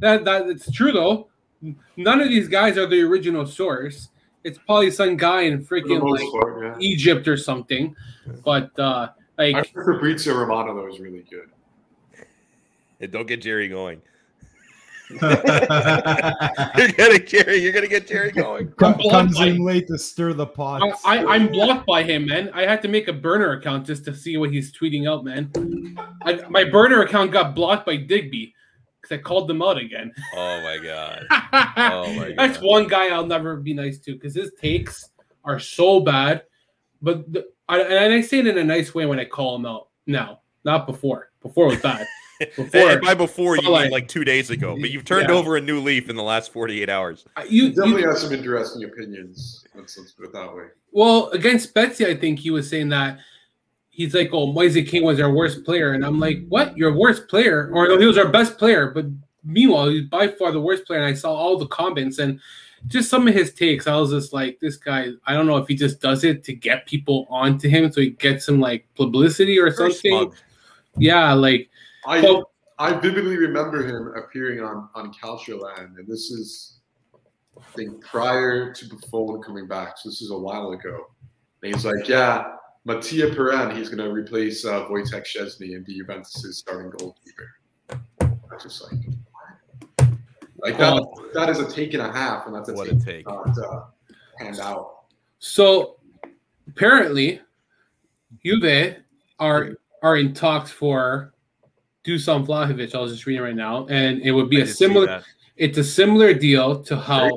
that 0.00 0.24
that 0.24 0.46
it's 0.48 0.70
true 0.72 0.90
though 0.92 1.30
none 1.96 2.20
of 2.20 2.28
these 2.28 2.48
guys 2.48 2.78
are 2.78 2.86
the 2.86 3.02
original 3.02 3.46
source. 3.46 4.08
It's 4.42 4.58
probably 4.58 4.90
some 4.90 5.16
guy 5.16 5.42
in 5.42 5.64
freaking 5.64 6.02
like 6.02 6.30
part, 6.30 6.62
yeah. 6.62 6.76
Egypt 6.80 7.28
or 7.28 7.36
something. 7.36 7.94
But 8.44 8.76
uh 8.78 9.10
like 9.38 9.56
I 9.56 9.62
Fabrizio 9.62 10.34
Romano 10.34 10.74
though 10.74 10.86
was 10.86 11.00
really 11.00 11.24
good. 11.30 11.50
Hey, 12.98 13.06
don't 13.06 13.26
get 13.26 13.40
Jerry 13.40 13.68
going. 13.68 14.02
you're 15.22 16.92
gonna 16.92 17.18
Jerry. 17.18 17.56
You're 17.56 17.72
gonna 17.72 17.88
get 17.88 18.06
Jerry 18.06 18.30
going. 18.30 18.70
Comes 18.78 19.40
in 19.40 19.64
late 19.64 19.88
to 19.88 19.98
stir 19.98 20.34
the 20.34 20.46
pot. 20.46 20.82
I, 21.04 21.24
I, 21.24 21.36
am 21.36 21.48
blocked 21.48 21.84
by 21.86 22.04
him, 22.04 22.26
man. 22.26 22.50
I 22.54 22.62
had 22.62 22.80
to 22.82 22.88
make 22.88 23.08
a 23.08 23.12
burner 23.12 23.52
account 23.52 23.86
just 23.86 24.04
to 24.04 24.14
see 24.14 24.36
what 24.36 24.52
he's 24.52 24.72
tweeting 24.72 25.10
out, 25.10 25.24
man. 25.24 25.50
I, 26.22 26.44
my 26.48 26.62
burner 26.62 27.02
account 27.02 27.32
got 27.32 27.56
blocked 27.56 27.86
by 27.86 27.96
Digby 27.96 28.54
because 29.00 29.18
I 29.18 29.22
called 29.22 29.48
them 29.48 29.62
out 29.62 29.78
again. 29.78 30.12
Oh 30.34 30.62
my 30.62 30.78
god! 30.78 31.26
Oh 31.76 32.12
my 32.14 32.28
god! 32.32 32.34
That's 32.36 32.58
one 32.62 32.86
guy 32.86 33.08
I'll 33.08 33.26
never 33.26 33.56
be 33.56 33.74
nice 33.74 33.98
to 34.00 34.14
because 34.14 34.34
his 34.34 34.52
takes 34.60 35.10
are 35.44 35.58
so 35.58 36.00
bad. 36.00 36.42
But 37.02 37.32
the, 37.32 37.46
I, 37.68 37.80
and 37.80 38.12
I 38.12 38.20
say 38.20 38.40
it 38.40 38.46
in 38.46 38.58
a 38.58 38.64
nice 38.64 38.94
way 38.94 39.06
when 39.06 39.18
I 39.18 39.24
call 39.24 39.56
him 39.56 39.66
out. 39.66 39.88
Now, 40.06 40.40
not 40.64 40.86
before. 40.86 41.30
Before 41.42 41.66
was 41.66 41.80
bad. 41.80 42.06
Before, 42.56 42.98
by 43.00 43.12
before 43.12 43.58
you 43.58 43.68
like, 43.68 43.82
mean 43.82 43.90
like 43.90 44.08
two 44.08 44.24
days 44.24 44.48
ago, 44.48 44.74
but 44.80 44.90
you've 44.90 45.04
turned 45.04 45.28
yeah. 45.28 45.34
over 45.34 45.58
a 45.58 45.60
new 45.60 45.78
leaf 45.78 46.08
in 46.08 46.16
the 46.16 46.22
last 46.22 46.50
48 46.54 46.88
hours. 46.88 47.26
Uh, 47.36 47.42
you, 47.46 47.64
you 47.64 47.68
definitely 47.68 48.00
you, 48.00 48.08
have 48.08 48.16
some 48.16 48.32
interesting 48.32 48.84
opinions. 48.84 49.62
Let's, 49.74 49.98
let's 49.98 50.12
put 50.12 50.24
it 50.24 50.32
that 50.32 50.54
way. 50.54 50.68
Well, 50.90 51.28
against 51.32 51.74
Betsy, 51.74 52.06
I 52.06 52.16
think 52.16 52.38
he 52.38 52.50
was 52.50 52.66
saying 52.66 52.88
that 52.88 53.18
he's 53.90 54.14
like, 54.14 54.30
"Oh, 54.32 54.52
Moise 54.52 54.74
Kean 54.88 55.04
was 55.04 55.20
our 55.20 55.30
worst 55.30 55.64
player," 55.64 55.92
and 55.92 56.04
I'm 56.04 56.18
like, 56.18 56.46
"What? 56.48 56.76
Your 56.76 56.92
worst 56.92 57.28
player? 57.28 57.70
Or 57.72 57.88
no, 57.88 57.98
he 57.98 58.06
was 58.06 58.18
our 58.18 58.28
best 58.28 58.58
player, 58.58 58.90
but 58.90 59.06
meanwhile, 59.44 59.88
he's 59.88 60.08
by 60.08 60.28
far 60.28 60.52
the 60.52 60.60
worst 60.60 60.86
player." 60.86 61.00
And 61.00 61.08
I 61.08 61.14
saw 61.14 61.34
all 61.34 61.58
the 61.58 61.66
comments 61.66 62.18
and 62.18 62.40
just 62.86 63.10
some 63.10 63.28
of 63.28 63.34
his 63.34 63.52
takes. 63.52 63.86
I 63.86 63.96
was 63.96 64.10
just 64.10 64.32
like, 64.32 64.58
"This 64.60 64.76
guy, 64.76 65.10
I 65.26 65.34
don't 65.34 65.46
know 65.46 65.58
if 65.58 65.68
he 65.68 65.74
just 65.74 66.00
does 66.00 66.24
it 66.24 66.44
to 66.44 66.54
get 66.54 66.86
people 66.86 67.26
onto 67.28 67.68
him, 67.68 67.92
so 67.92 68.00
he 68.00 68.10
gets 68.10 68.46
some 68.46 68.60
like 68.60 68.86
publicity 68.96 69.58
or 69.58 69.70
something." 69.70 70.32
Yeah, 70.96 71.32
like 71.34 71.68
I 72.06 72.22
well, 72.22 72.50
I 72.78 72.94
vividly 72.94 73.36
remember 73.36 73.86
him 73.86 74.12
appearing 74.16 74.60
on 74.60 74.88
on 74.94 75.12
Calcioland, 75.12 75.98
and 75.98 76.06
this 76.06 76.30
is. 76.30 76.76
I 77.58 77.72
think 77.76 78.02
prior 78.02 78.72
to 78.72 78.88
Buffon 78.88 79.42
coming 79.42 79.66
back, 79.66 79.98
so 79.98 80.08
this 80.08 80.22
is 80.22 80.30
a 80.30 80.38
while 80.38 80.70
ago. 80.70 81.08
And 81.62 81.74
he's 81.74 81.84
like, 81.84 82.08
"Yeah, 82.08 82.54
Mattia 82.84 83.28
Perin, 83.28 83.76
he's 83.76 83.88
going 83.88 83.98
to 83.98 84.10
replace 84.10 84.64
uh, 84.64 84.86
Wojciech 84.86 85.24
Szczesny 85.26 85.76
and 85.76 85.84
be 85.84 85.98
Juventus' 85.98 86.58
starting 86.58 86.90
goalkeeper. 86.90 87.50
That's 88.50 88.64
just 88.64 88.82
like, 88.82 89.00
like 90.58 90.78
that, 90.78 90.94
oh. 90.94 91.26
that 91.34 91.48
is 91.50 91.58
a 91.58 91.70
take 91.70 91.94
and 91.94 92.02
a 92.02 92.10
half, 92.10 92.46
and 92.46 92.54
that's 92.54 92.68
a 92.68 92.74
what 92.74 92.88
take, 92.88 92.96
a 92.96 93.04
take. 93.04 93.26
Not, 93.26 93.58
uh, 93.58 93.82
hand 94.38 94.58
out. 94.60 95.04
So 95.38 95.96
apparently, 96.68 97.40
Juve 98.44 98.96
are 99.38 99.76
are 100.02 100.16
in 100.16 100.32
talks 100.32 100.70
for 100.70 101.34
Dusan 102.04 102.46
Vlahovic. 102.46 102.94
I 102.94 103.00
was 103.00 103.12
just 103.12 103.26
reading 103.26 103.42
right 103.42 103.54
now, 103.54 103.86
and 103.88 104.20
it 104.22 104.32
would 104.32 104.48
be 104.48 104.60
I 104.60 104.64
a 104.64 104.66
similar. 104.66 105.22
It's 105.56 105.76
a 105.76 105.84
similar 105.84 106.32
deal 106.32 106.82
to 106.84 106.96
how 106.96 107.28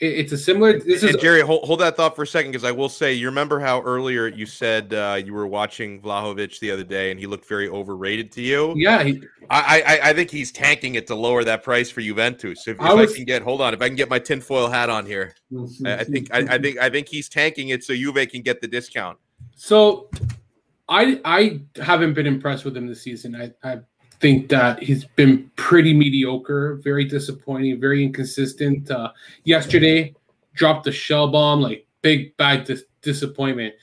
it's 0.00 0.32
a 0.32 0.38
similar. 0.38 0.78
This 0.78 1.02
and 1.02 1.14
is 1.14 1.20
Jerry. 1.20 1.40
Hold, 1.40 1.64
hold 1.64 1.80
that 1.80 1.96
thought 1.96 2.14
for 2.14 2.22
a 2.22 2.26
second, 2.26 2.52
because 2.52 2.64
I 2.64 2.70
will 2.70 2.88
say, 2.88 3.12
you 3.12 3.26
remember 3.26 3.58
how 3.58 3.80
earlier 3.82 4.28
you 4.28 4.46
said 4.46 4.94
uh, 4.94 5.20
you 5.24 5.34
were 5.34 5.46
watching 5.46 6.00
Vlahovic 6.00 6.60
the 6.60 6.70
other 6.70 6.84
day, 6.84 7.10
and 7.10 7.18
he 7.18 7.26
looked 7.26 7.48
very 7.48 7.68
overrated 7.68 8.30
to 8.32 8.42
you. 8.42 8.74
Yeah, 8.76 9.02
he, 9.02 9.20
I, 9.50 9.82
I, 9.86 10.10
I 10.10 10.12
think 10.12 10.30
he's 10.30 10.52
tanking 10.52 10.94
it 10.94 11.06
to 11.08 11.16
lower 11.16 11.42
that 11.42 11.64
price 11.64 11.90
for 11.90 12.00
Juventus. 12.00 12.68
If, 12.68 12.76
if 12.76 12.80
I, 12.80 12.94
was, 12.94 13.12
I, 13.12 13.16
can 13.16 13.24
get, 13.24 13.42
hold 13.42 13.60
on, 13.60 13.74
if 13.74 13.82
I 13.82 13.88
can 13.88 13.96
get 13.96 14.08
my 14.08 14.20
tinfoil 14.20 14.68
hat 14.68 14.88
on 14.88 15.04
here, 15.04 15.34
I, 15.84 15.94
I 15.94 16.04
think 16.04 16.32
I, 16.32 16.38
I 16.38 16.58
think 16.58 16.78
I 16.78 16.90
think 16.90 17.08
he's 17.08 17.28
tanking 17.28 17.70
it 17.70 17.82
so 17.82 17.92
Juve 17.94 18.28
can 18.30 18.42
get 18.42 18.60
the 18.60 18.68
discount. 18.68 19.18
So, 19.56 20.10
I 20.88 21.20
I 21.24 21.60
haven't 21.82 22.14
been 22.14 22.26
impressed 22.26 22.64
with 22.64 22.76
him 22.76 22.86
this 22.86 23.02
season. 23.02 23.34
I 23.34 23.68
I 23.68 23.80
think 24.20 24.48
that 24.48 24.82
he's 24.82 25.04
been 25.04 25.50
pretty 25.56 25.94
mediocre, 25.94 26.76
very 26.76 27.04
disappointing, 27.04 27.80
very 27.80 28.02
inconsistent. 28.02 28.90
Uh, 28.90 29.12
yesterday, 29.44 30.14
dropped 30.54 30.84
the 30.84 30.92
shell 30.92 31.28
bomb, 31.28 31.60
like 31.60 31.86
big 32.02 32.36
bad 32.36 32.64
dis- 32.64 32.84
disappointment. 33.02 33.74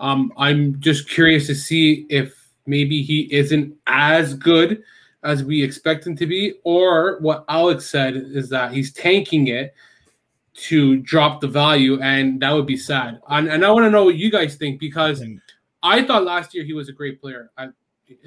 Um, 0.00 0.32
I'm 0.36 0.78
just 0.80 1.08
curious 1.08 1.46
to 1.46 1.54
see 1.54 2.06
if 2.10 2.34
maybe 2.66 3.02
he 3.02 3.32
isn't 3.32 3.74
as 3.86 4.34
good 4.34 4.82
as 5.22 5.42
we 5.42 5.62
expect 5.62 6.06
him 6.06 6.16
to 6.16 6.26
be, 6.26 6.54
or 6.64 7.18
what 7.20 7.44
Alex 7.48 7.86
said 7.86 8.16
is 8.16 8.48
that 8.50 8.72
he's 8.72 8.92
tanking 8.92 9.48
it 9.48 9.74
to 10.54 10.98
drop 10.98 11.40
the 11.40 11.48
value, 11.48 12.00
and 12.00 12.40
that 12.40 12.52
would 12.52 12.66
be 12.66 12.76
sad. 12.76 13.20
And, 13.28 13.48
and 13.48 13.64
I 13.64 13.70
want 13.70 13.84
to 13.84 13.90
know 13.90 14.04
what 14.04 14.16
you 14.16 14.30
guys 14.30 14.56
think 14.56 14.80
because 14.80 15.22
I 15.82 16.02
thought 16.02 16.24
last 16.24 16.54
year 16.54 16.64
he 16.64 16.72
was 16.72 16.88
a 16.88 16.92
great 16.92 17.20
player. 17.20 17.50
I, 17.56 17.68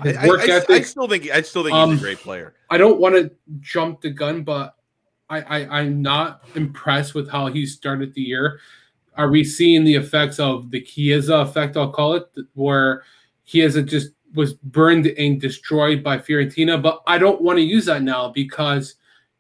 I, 0.02 0.10
I, 0.10 0.62
I, 0.70 0.82
still 0.82 1.08
think 1.08 1.30
I 1.30 1.42
still 1.42 1.64
think 1.64 1.74
um, 1.74 1.92
he's 1.92 2.00
a 2.00 2.02
um, 2.02 2.04
great 2.04 2.18
player. 2.18 2.54
I 2.70 2.78
don't 2.78 3.00
want 3.00 3.16
to 3.16 3.32
jump 3.62 4.02
the 4.02 4.10
gun, 4.10 4.44
but 4.44 4.76
I, 5.30 5.42
I 5.42 5.80
I'm 5.80 6.02
not 6.02 6.44
impressed 6.56 7.16
with 7.16 7.30
how 7.30 7.48
he 7.48 7.66
started 7.66 8.14
the 8.14 8.22
year. 8.22 8.60
Are 9.16 9.30
we 9.30 9.44
seeing 9.44 9.84
the 9.84 9.96
effects 9.96 10.40
of 10.40 10.72
the 10.72 10.82
Chiesa 10.82 11.38
effect? 11.38 11.78
I'll 11.78 11.92
call 11.92 12.16
it, 12.16 12.30
where 12.54 13.04
Chiesa 13.46 13.84
just 13.84 14.12
was 14.36 14.54
burned 14.54 15.08
and 15.08 15.40
destroyed 15.40 16.04
by 16.04 16.18
Fiorentina. 16.18 16.82
But 16.82 17.02
I 17.08 17.18
don't 17.18 17.42
want 17.42 17.58
to 17.58 17.64
use 17.64 17.86
that 17.86 18.02
now 18.02 18.30
because 18.30 18.96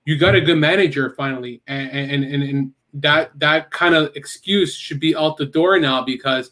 you 0.05 0.17
got 0.17 0.35
a 0.35 0.41
good 0.41 0.57
manager 0.57 1.09
finally, 1.11 1.61
and 1.67 1.91
and 1.91 2.23
and, 2.23 2.43
and 2.43 2.73
that 2.93 3.37
that 3.39 3.71
kind 3.71 3.93
of 3.93 4.15
excuse 4.15 4.73
should 4.73 5.01
be 5.01 5.15
out 5.17 5.35
the 5.35 5.45
door 5.45 5.79
now 5.79 6.01
because 6.01 6.51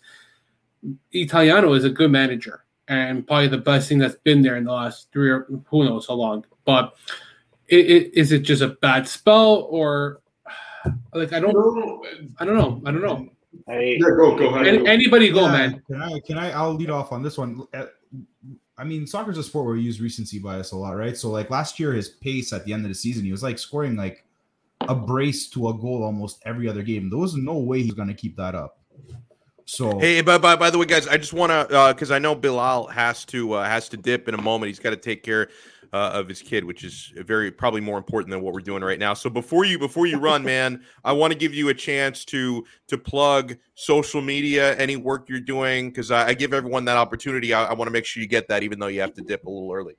Italiano 1.14 1.72
is 1.74 1.86
a 1.86 1.90
good 1.90 2.12
manager 2.12 2.66
and 2.88 3.26
probably 3.28 3.48
the 3.48 3.58
best 3.58 3.90
thing 3.90 4.00
that's 4.00 4.16
been 4.16 4.42
there 4.42 4.56
in 4.56 4.66
the 4.66 4.72
last 4.72 5.12
three 5.12 5.30
or 5.30 5.48
who 5.70 5.86
knows 5.86 6.08
how 6.08 6.16
long. 6.16 6.46
But 6.66 6.96
it, 7.68 7.86
it, 7.86 8.14
is 8.18 8.32
it 8.32 8.40
just 8.40 8.62
a 8.62 8.70
bad 8.70 9.08
spell 9.08 9.68
or 9.70 10.22
like 11.14 11.34
I 11.34 11.40
don't 11.40 11.56
I 12.40 12.46
don't 12.46 12.58
know 12.58 12.82
I 12.86 12.92
don't 12.92 13.02
know. 13.02 13.30
Hey, 13.68 13.98
yeah, 14.00 14.10
go 14.16 14.38
go 14.38 14.56
ahead. 14.56 14.86
anybody 14.86 15.30
go, 15.30 15.42
yeah, 15.42 15.52
man. 15.52 15.84
Can 15.88 16.02
I 16.02 16.20
can 16.26 16.38
I? 16.38 16.52
I'll 16.52 16.74
lead 16.74 16.90
off 16.90 17.12
on 17.12 17.24
this 17.24 17.38
one. 17.38 17.66
Uh, 17.74 17.86
I 18.78 18.84
mean, 18.84 19.08
soccer's 19.08 19.40
a 19.40 19.44
sport 19.44 19.66
where 19.66 19.74
we 19.76 19.82
use 19.82 20.00
recency 20.00 20.38
bias 20.38 20.72
a 20.72 20.78
lot, 20.78 20.96
right? 20.96 21.18
So 21.18 21.30
like 21.30 21.50
last 21.50 21.80
year, 21.80 21.94
his 21.94 22.10
pace 22.10 22.54
at 22.54 22.64
the 22.66 22.74
end 22.74 22.86
of 22.86 22.90
the 22.90 22.96
season, 22.96 23.26
he 23.26 23.32
was 23.32 23.42
like 23.42 23.58
scoring 23.58 23.96
like 23.96 24.24
a 24.82 24.94
brace 24.94 25.50
to 25.50 25.70
a 25.70 25.74
goal 25.74 26.04
almost 26.04 26.42
every 26.46 26.70
other 26.70 26.84
game. 26.84 27.10
There 27.10 27.18
was 27.18 27.36
no 27.36 27.58
way 27.58 27.82
he's 27.82 27.94
going 27.94 28.10
to 28.10 28.14
keep 28.14 28.38
that 28.38 28.54
up. 28.54 28.80
So 29.68 30.00
hey, 30.00 30.22
by, 30.22 30.38
by, 30.38 30.56
by 30.56 30.70
the 30.70 30.78
way, 30.78 30.86
guys, 30.86 31.08
I 31.08 31.18
just 31.18 31.34
want 31.34 31.52
to 31.52 31.94
because 31.94 32.10
uh, 32.10 32.16
I 32.16 32.20
know 32.20 32.34
Bilal 32.34 32.88
has 32.88 33.26
to 33.26 33.54
uh, 33.54 33.66
has 33.66 33.90
to 33.90 33.98
dip 33.98 34.30
in 34.30 34.34
a 34.34 34.42
moment. 34.42 34.70
He's 34.70 34.80
got 34.80 34.92
to 34.92 34.96
take 34.96 35.24
care 35.24 35.50
uh, 35.92 36.12
of 36.14 36.30
his 36.30 36.42
kid, 36.42 36.64
which 36.64 36.86
is 36.86 37.12
very 37.18 37.52
probably 37.52 37.82
more 37.82 37.98
important 37.98 38.32
than 38.32 38.42
what 38.42 38.54
we're 38.54 38.62
doing 38.62 38.82
right 38.82 38.98
now. 38.98 39.14
So 39.14 39.30
before 39.30 39.66
you 39.66 39.78
before 39.78 40.06
you 40.06 40.20
run, 40.20 40.42
man, 40.46 40.86
I 41.04 41.12
want 41.12 41.34
to 41.34 41.38
give 41.38 41.54
you 41.54 41.68
a 41.68 41.74
chance 41.74 42.24
to 42.26 42.66
to 42.88 42.98
plug 42.98 43.58
social 43.76 44.22
media, 44.22 44.74
any 44.78 44.96
work 44.96 45.28
you're 45.28 45.42
doing, 45.42 45.90
because 45.90 46.12
I, 46.12 46.30
I, 46.30 46.34
give 46.34 46.54
everyone 46.54 46.86
that 46.86 46.96
opportunity. 46.96 47.54
I, 47.54 47.66
I 47.66 47.74
want 47.74 47.88
to 47.88 47.94
make 47.94 48.06
sure 48.06 48.24
you 48.24 48.30
get 48.30 48.48
that, 48.48 48.64
even 48.64 48.80
though 48.80 48.88
you 48.88 49.02
have 49.02 49.14
to 49.16 49.22
dip 49.22 49.46
a 49.46 49.50
little 49.50 49.74
early 49.74 49.98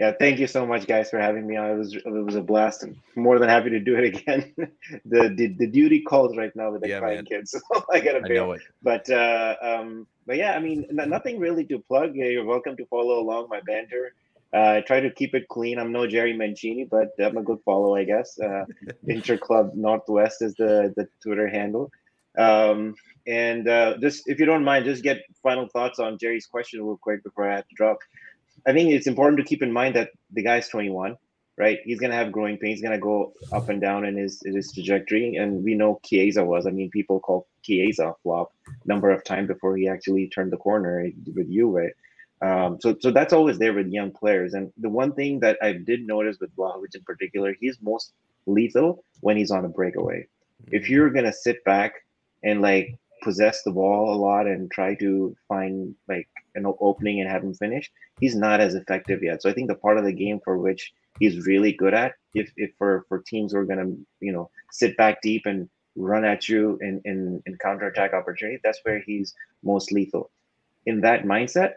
yeah, 0.00 0.12
thank 0.18 0.38
you 0.38 0.46
so 0.46 0.66
much, 0.66 0.86
guys, 0.86 1.10
for 1.10 1.20
having 1.20 1.46
me 1.46 1.56
on. 1.56 1.72
It 1.72 1.76
was 1.76 1.94
it 1.94 2.24
was 2.24 2.34
a 2.34 2.40
blast. 2.40 2.84
I'm 2.84 2.98
more 3.16 3.38
than 3.38 3.50
happy 3.50 3.68
to 3.68 3.80
do 3.80 3.96
it 3.96 4.04
again. 4.14 4.54
the, 5.04 5.28
the 5.28 5.54
the 5.58 5.66
duty 5.66 6.00
calls 6.00 6.38
right 6.38 6.56
now 6.56 6.72
with 6.72 6.80
the 6.80 6.88
yeah, 6.88 7.00
crying 7.00 7.26
kids, 7.26 7.50
so 7.72 7.84
I 7.92 8.00
gotta 8.00 8.22
bail. 8.22 8.56
But 8.82 9.10
uh, 9.10 9.56
um, 9.60 10.06
but 10.26 10.38
yeah, 10.38 10.54
I 10.54 10.58
mean, 10.58 10.86
n- 10.88 11.10
nothing 11.10 11.38
really 11.38 11.66
to 11.66 11.78
plug. 11.80 12.14
You're 12.14 12.46
welcome 12.46 12.78
to 12.78 12.86
follow 12.86 13.20
along 13.20 13.48
my 13.50 13.60
banter. 13.60 14.14
Uh, 14.54 14.78
I 14.78 14.80
try 14.80 15.00
to 15.00 15.10
keep 15.10 15.34
it 15.34 15.46
clean. 15.48 15.78
I'm 15.78 15.92
no 15.92 16.06
Jerry 16.06 16.32
Mancini, 16.32 16.84
but 16.84 17.10
I'm 17.22 17.36
a 17.36 17.42
good 17.42 17.58
follow, 17.62 17.94
I 17.94 18.04
guess. 18.04 18.38
Uh, 18.40 18.64
Interclub 19.06 19.74
Northwest 19.74 20.40
is 20.40 20.54
the 20.54 20.94
the 20.96 21.06
Twitter 21.22 21.46
handle. 21.46 21.90
Um, 22.38 22.94
and 23.26 23.68
uh, 23.68 23.98
just 23.98 24.22
if 24.28 24.40
you 24.40 24.46
don't 24.46 24.64
mind, 24.64 24.86
just 24.86 25.02
get 25.02 25.18
final 25.42 25.68
thoughts 25.68 25.98
on 25.98 26.16
Jerry's 26.16 26.46
question 26.46 26.82
real 26.82 26.96
quick 26.96 27.22
before 27.22 27.50
I 27.50 27.56
have 27.56 27.68
to 27.68 27.74
drop. 27.74 27.98
I 28.66 28.72
think 28.72 28.90
it's 28.90 29.06
important 29.06 29.38
to 29.38 29.44
keep 29.44 29.62
in 29.62 29.72
mind 29.72 29.96
that 29.96 30.10
the 30.32 30.42
guy's 30.42 30.68
21, 30.68 31.16
right? 31.56 31.78
He's 31.84 32.00
gonna 32.00 32.14
have 32.14 32.32
growing 32.32 32.58
pains. 32.58 32.80
He's 32.80 32.82
gonna 32.82 32.98
go 32.98 33.32
up 33.52 33.68
and 33.68 33.80
down 33.80 34.04
in 34.04 34.16
his 34.16 34.42
in 34.42 34.54
his 34.54 34.72
trajectory, 34.72 35.36
and 35.36 35.62
we 35.64 35.74
know 35.74 36.00
Chiesa 36.04 36.44
was. 36.44 36.66
I 36.66 36.70
mean, 36.70 36.90
people 36.90 37.20
call 37.20 37.46
Chiesa 37.62 38.14
flop 38.22 38.52
number 38.84 39.10
of 39.10 39.24
times 39.24 39.48
before 39.48 39.76
he 39.76 39.88
actually 39.88 40.28
turned 40.28 40.52
the 40.52 40.56
corner 40.56 41.08
with 41.34 41.48
you, 41.48 41.70
right? 41.70 41.92
Um, 42.42 42.78
so, 42.80 42.96
so 42.98 43.10
that's 43.10 43.34
always 43.34 43.58
there 43.58 43.74
with 43.74 43.88
young 43.88 44.12
players. 44.12 44.54
And 44.54 44.72
the 44.78 44.88
one 44.88 45.12
thing 45.12 45.40
that 45.40 45.58
I 45.62 45.72
did 45.74 46.06
notice 46.06 46.38
with 46.40 46.54
Vlahovic 46.56 46.94
in 46.94 47.02
particular, 47.02 47.54
he's 47.60 47.76
most 47.82 48.12
lethal 48.46 49.04
when 49.20 49.36
he's 49.36 49.50
on 49.50 49.64
a 49.64 49.68
breakaway. 49.68 50.26
If 50.70 50.88
you're 50.88 51.10
gonna 51.10 51.32
sit 51.32 51.62
back 51.64 51.94
and 52.42 52.62
like 52.62 52.94
possess 53.22 53.62
the 53.62 53.70
ball 53.70 54.14
a 54.14 54.16
lot 54.16 54.46
and 54.46 54.70
try 54.70 54.94
to 54.94 55.36
find 55.48 55.94
like 56.08 56.28
an 56.54 56.66
opening 56.80 57.20
and 57.20 57.30
have 57.30 57.42
him 57.42 57.54
finish, 57.54 57.90
he's 58.20 58.36
not 58.36 58.60
as 58.60 58.74
effective 58.74 59.22
yet. 59.22 59.42
So 59.42 59.50
I 59.50 59.52
think 59.52 59.68
the 59.68 59.74
part 59.74 59.98
of 59.98 60.04
the 60.04 60.12
game 60.12 60.40
for 60.42 60.58
which 60.58 60.92
he's 61.18 61.46
really 61.46 61.72
good 61.72 61.94
at, 61.94 62.14
if, 62.34 62.52
if 62.56 62.70
for, 62.78 63.04
for 63.08 63.18
teams 63.18 63.52
who 63.52 63.58
are 63.58 63.64
gonna, 63.64 63.92
you 64.20 64.32
know, 64.32 64.50
sit 64.70 64.96
back 64.96 65.20
deep 65.22 65.46
and 65.46 65.68
run 65.96 66.24
at 66.24 66.48
you 66.48 66.78
in, 66.80 67.00
in, 67.04 67.42
in 67.46 67.56
counterattack 67.58 68.12
opportunity, 68.12 68.60
that's 68.62 68.80
where 68.84 69.00
he's 69.00 69.34
most 69.62 69.92
lethal. 69.92 70.30
In 70.86 71.00
that 71.02 71.24
mindset, 71.24 71.74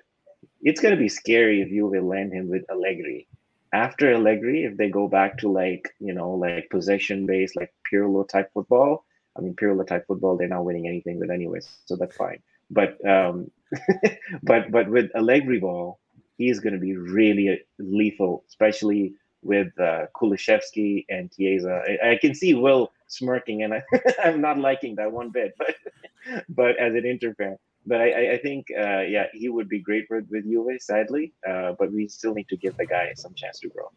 it's 0.61 0.81
gonna 0.81 0.97
be 0.97 1.09
scary 1.09 1.61
if 1.61 1.71
you 1.71 1.87
will 1.87 2.07
land 2.07 2.33
him 2.33 2.49
with 2.49 2.63
Allegri. 2.69 3.27
After 3.73 4.13
Allegri, 4.13 4.65
if 4.65 4.77
they 4.77 4.89
go 4.89 5.07
back 5.07 5.39
to 5.39 5.51
like, 5.51 5.95
you 5.99 6.13
know, 6.13 6.31
like 6.31 6.69
possession 6.69 7.25
based, 7.25 7.55
like 7.55 7.73
Pirlo 7.91 8.27
type 8.27 8.51
football, 8.53 9.03
I 9.35 9.41
mean, 9.41 9.55
Pirlo 9.55 9.85
type 9.85 10.05
football, 10.07 10.37
they're 10.37 10.47
not 10.47 10.63
winning 10.63 10.87
anything 10.87 11.19
with 11.19 11.31
anyways, 11.31 11.67
so 11.85 11.95
that's 11.95 12.15
fine. 12.15 12.39
But 12.69 13.03
um, 13.07 13.49
but 14.43 14.71
but 14.71 14.89
with 14.89 15.11
Allegri 15.15 15.59
ball, 15.59 15.99
he's 16.37 16.59
going 16.59 16.73
to 16.73 16.79
be 16.79 16.95
really 16.95 17.61
lethal, 17.79 18.43
especially 18.47 19.15
with 19.41 19.67
uh, 19.79 20.05
Kulusevski 20.15 21.05
and 21.09 21.31
Chiesa. 21.31 21.83
I, 21.87 22.11
I, 22.11 22.17
can 22.17 22.33
see 22.33 22.53
Will 22.53 22.91
smirking, 23.07 23.63
and 23.63 23.73
I, 23.73 23.83
I'm 24.23 24.41
not 24.41 24.57
liking 24.57 24.95
that 24.95 25.11
one 25.11 25.29
bit. 25.31 25.53
But 25.57 25.75
but 26.49 26.77
as 26.77 26.93
an 26.93 27.05
Inter 27.05 27.33
fan, 27.35 27.57
but 27.85 27.99
I, 28.01 28.33
I 28.33 28.37
think 28.37 28.67
uh, 28.77 29.01
yeah, 29.01 29.25
he 29.33 29.49
would 29.49 29.69
be 29.69 29.79
great 29.79 30.05
with 30.09 30.25
with 30.29 30.45
Juve. 30.45 30.79
Sadly, 30.79 31.33
uh, 31.47 31.73
but 31.77 31.91
we 31.91 32.07
still 32.07 32.33
need 32.33 32.47
to 32.49 32.57
give 32.57 32.77
the 32.77 32.85
guy 32.85 33.11
some 33.15 33.33
chance 33.33 33.59
to 33.59 33.69
grow. 33.69 33.91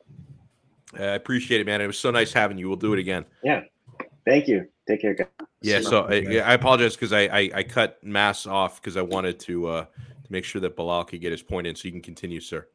I 0.95 1.14
appreciate 1.14 1.61
it, 1.61 1.66
man. 1.66 1.81
It 1.81 1.87
was 1.87 1.99
so 1.99 2.11
nice 2.11 2.33
having 2.33 2.59
you. 2.59 2.68
We'll 2.68 2.77
do 2.77 2.93
it 2.93 2.99
again. 2.99 3.24
Yeah, 3.43 3.62
thank 4.27 4.49
you. 4.49 4.68
Take 4.87 5.01
care, 5.01 5.14
guys. 5.14 5.29
Yeah, 5.62 5.81
so 5.81 6.05
I, 6.05 6.43
I 6.45 6.55
apologize 6.55 6.95
because 6.95 7.12
I, 7.12 7.22
I, 7.22 7.51
I 7.55 7.62
cut 7.62 8.03
Mass 8.05 8.47
off 8.47 8.81
because 8.81 8.97
I 8.97 9.03
wanted 9.03 9.41
to 9.41 9.66
uh, 9.68 9.85
to 9.85 10.33
make 10.33 10.45
sure 10.45 10.61
that 10.61 10.77
Bilal 10.77 11.05
could 11.05 11.20
get 11.20 11.33
his 11.33 11.43
point 11.43 11.66
in, 11.66 11.74
so 11.74 11.87
you 11.87 11.93
can 11.93 12.03
continue, 12.03 12.41
sir. 12.41 12.66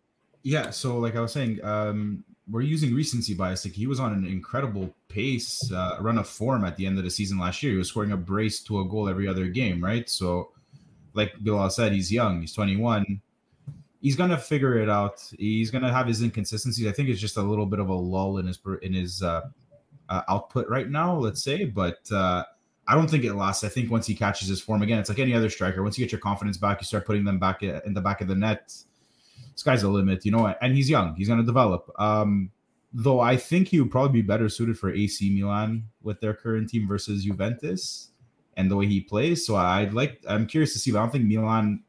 Yeah, 0.44 0.72
so 0.72 0.98
like 0.98 1.16
I 1.16 1.22
was 1.22 1.32
saying, 1.32 1.64
um, 1.64 2.24
we're 2.50 2.62
using 2.62 2.94
recency 2.94 3.34
bias. 3.34 3.66
Like 3.66 3.74
he 3.74 3.88
was 3.88 4.00
on 4.00 4.14
an 4.14 4.26
incredible 4.26 4.94
pace, 5.08 5.72
uh, 5.72 5.98
run 6.02 6.18
of 6.18 6.28
form 6.28 6.66
at 6.66 6.76
the 6.76 6.86
end 6.86 6.98
of 6.98 7.04
the 7.04 7.12
season 7.12 7.38
last 7.38 7.62
year. 7.62 7.74
He 7.74 7.78
was 7.78 7.90
scoring 7.90 8.12
a 8.12 8.18
brace 8.18 8.62
to 8.64 8.82
a 8.82 8.86
goal 8.86 9.08
every 9.08 9.28
other 9.28 9.48
game, 9.48 9.84
right? 9.84 10.10
So, 10.10 10.52
like 11.14 11.34
Bilal 11.40 11.70
said, 11.70 11.92
he's 11.92 12.12
young. 12.12 12.42
He's 12.42 12.54
21. 12.54 13.22
He's 14.02 14.16
gonna 14.16 14.38
figure 14.38 14.78
it 14.80 14.90
out. 14.90 15.22
He's 15.38 15.70
gonna 15.70 15.94
have 15.94 16.08
his 16.08 16.22
inconsistencies. 16.24 16.88
I 16.88 16.92
think 16.92 17.10
it's 17.10 17.22
just 17.22 17.38
a 17.38 17.42
little 17.42 17.68
bit 17.68 17.80
of 17.80 17.90
a 17.90 17.94
lull 17.94 18.40
in 18.40 18.48
his 18.48 18.60
in 18.82 18.94
his 18.94 19.22
uh, 19.22 19.42
uh, 20.12 20.22
output 20.28 20.68
right 20.70 20.90
now, 20.90 21.18
let's 21.18 21.42
say, 21.42 21.64
but 21.64 22.00
uh, 22.12 22.44
I 22.88 22.96
don't 22.96 23.10
think 23.10 23.24
it 23.24 23.34
lasts. 23.34 23.64
I 23.64 23.70
think 23.70 23.90
once 23.90 24.06
he 24.06 24.14
catches 24.14 24.50
his 24.50 24.62
form 24.62 24.82
again, 24.82 25.00
it's 25.00 25.08
like 25.08 25.20
any 25.20 25.34
other 25.34 25.50
striker. 25.50 25.82
Once 25.82 25.98
you 25.98 26.06
get 26.06 26.12
your 26.12 26.20
confidence 26.20 26.58
back, 26.58 26.82
you 26.82 26.86
start 26.86 27.06
putting 27.06 27.24
them 27.24 27.40
back 27.40 27.64
in 27.64 27.94
the 27.94 28.02
back 28.02 28.20
of 28.20 28.28
the 28.28 28.36
net. 28.36 28.74
Sky's 29.56 29.84
the 29.84 29.88
limit, 29.88 30.26
you 30.26 30.32
know. 30.32 30.54
And 30.62 30.76
he's 30.76 30.90
young; 30.90 31.16
he's 31.16 31.30
going 31.30 31.40
to 31.40 31.46
develop. 31.46 31.90
Um, 31.98 32.52
though 32.94 33.22
I 33.22 33.38
think 33.38 33.70
he 33.70 33.80
would 33.80 33.90
probably 33.90 34.22
be 34.22 34.28
better 34.28 34.50
suited 34.50 34.78
for 34.78 34.92
AC 34.92 35.30
Milan 35.34 35.86
with 36.04 36.20
their 36.20 36.34
current 36.34 36.70
team 36.70 36.90
versus 36.90 37.24
Juventus 37.24 38.10
and 38.58 38.70
the 38.70 38.76
way 38.76 38.88
he 38.88 39.00
plays. 39.00 39.46
So 39.46 39.56
I'd 39.56 39.94
like. 39.94 40.22
I'm 40.28 40.46
curious 40.46 40.74
to 40.74 40.80
see, 40.80 40.92
but 40.92 41.00
I 41.00 41.02
don't 41.04 41.12
think 41.12 41.26
Milan. 41.26 41.84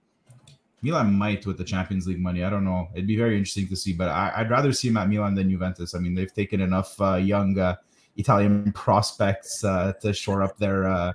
Milan 0.83 1.14
might 1.14 1.47
with 1.47 1.59
the 1.59 1.64
Champions 1.64 2.07
League 2.07 2.20
money. 2.20 2.45
I 2.45 2.51
don't 2.51 2.64
know. 2.64 2.89
It'd 2.93 3.07
be 3.07 3.16
very 3.16 3.37
interesting 3.37 3.68
to 3.68 3.77
see, 3.77 3.93
but 3.93 4.09
I, 4.09 4.43
would 4.43 4.51
rather 4.51 4.73
see 4.73 4.89
him 4.89 4.97
at 4.97 5.09
Milan 5.09 5.37
than 5.37 5.49
Juventus. 5.49 5.95
I 5.95 6.01
mean, 6.01 6.14
they've 6.14 6.33
taken 6.33 6.61
enough 6.61 7.01
uh, 7.01 7.14
young. 7.14 7.57
Uh, 7.57 7.77
Italian 8.17 8.73
prospects 8.73 9.65
uh, 9.65 9.93
to 10.01 10.13
shore 10.13 10.43
up 10.43 10.57
their 10.59 10.87
uh, 10.87 11.13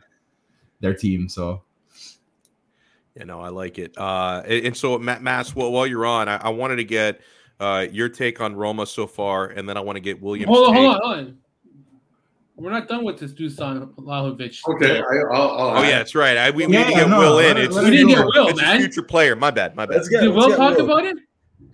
their 0.80 0.94
team. 0.94 1.30
So, 1.30 1.64
you 3.16 3.26
know, 3.26 3.40
I 3.40 3.50
like 3.50 3.80
it. 3.80 3.98
Uh, 3.98 4.42
and 4.46 4.76
so, 4.76 4.98
Matt 4.98 5.22
Mass, 5.22 5.56
well, 5.56 5.72
while 5.72 5.88
you're 5.88 6.06
on, 6.06 6.28
I, 6.28 6.38
I 6.38 6.50
wanted 6.50 6.78
to 6.78 6.84
get 6.84 7.22
uh, 7.60 7.88
your 7.92 8.10
take 8.10 8.42
on 8.42 8.56
Roma 8.56 8.86
so 8.86 9.08
far, 9.08 9.48
and 9.48 9.68
then 9.68 9.78
I 9.78 9.82
want 9.82 9.96
to 9.96 10.02
get 10.02 10.22
William. 10.22 10.50
Hold 10.50 10.70
on, 10.70 10.74
hold 10.76 10.88
on, 10.88 11.02
hold 11.02 11.18
on. 11.18 11.38
We're 12.56 12.72
not 12.72 12.88
done 12.88 13.04
with 13.06 13.20
this 13.20 13.34
Dusan 13.34 13.94
Vlahovic. 13.94 14.68
Okay. 14.68 15.00
I, 15.00 15.04
I'll, 15.32 15.52
I'll 15.52 15.78
oh 15.78 15.82
yeah, 15.84 16.00
that's 16.00 16.16
right. 16.16 16.38
I, 16.38 16.50
we, 16.50 16.66
we 16.66 16.74
yeah, 16.74 16.80
need 16.80 16.88
to 16.88 17.00
get 17.02 17.10
no, 17.10 17.20
Will 17.20 17.38
in. 17.38 17.56
It's, 17.58 17.76
we 17.76 17.92
need 17.92 17.98
to 17.98 18.16
get 18.16 18.26
Will, 18.26 18.48
it's 18.48 18.60
man. 18.60 18.78
a 18.78 18.80
future 18.80 19.04
player. 19.04 19.36
My 19.36 19.52
bad. 19.52 19.76
My 19.76 19.86
bad. 19.86 19.98
Let's 19.98 20.10
get, 20.10 20.22
Did 20.22 20.34
Will 20.34 20.50
talk 20.56 20.76
Will. 20.76 20.86
about 20.86 21.06
it? 21.06 21.18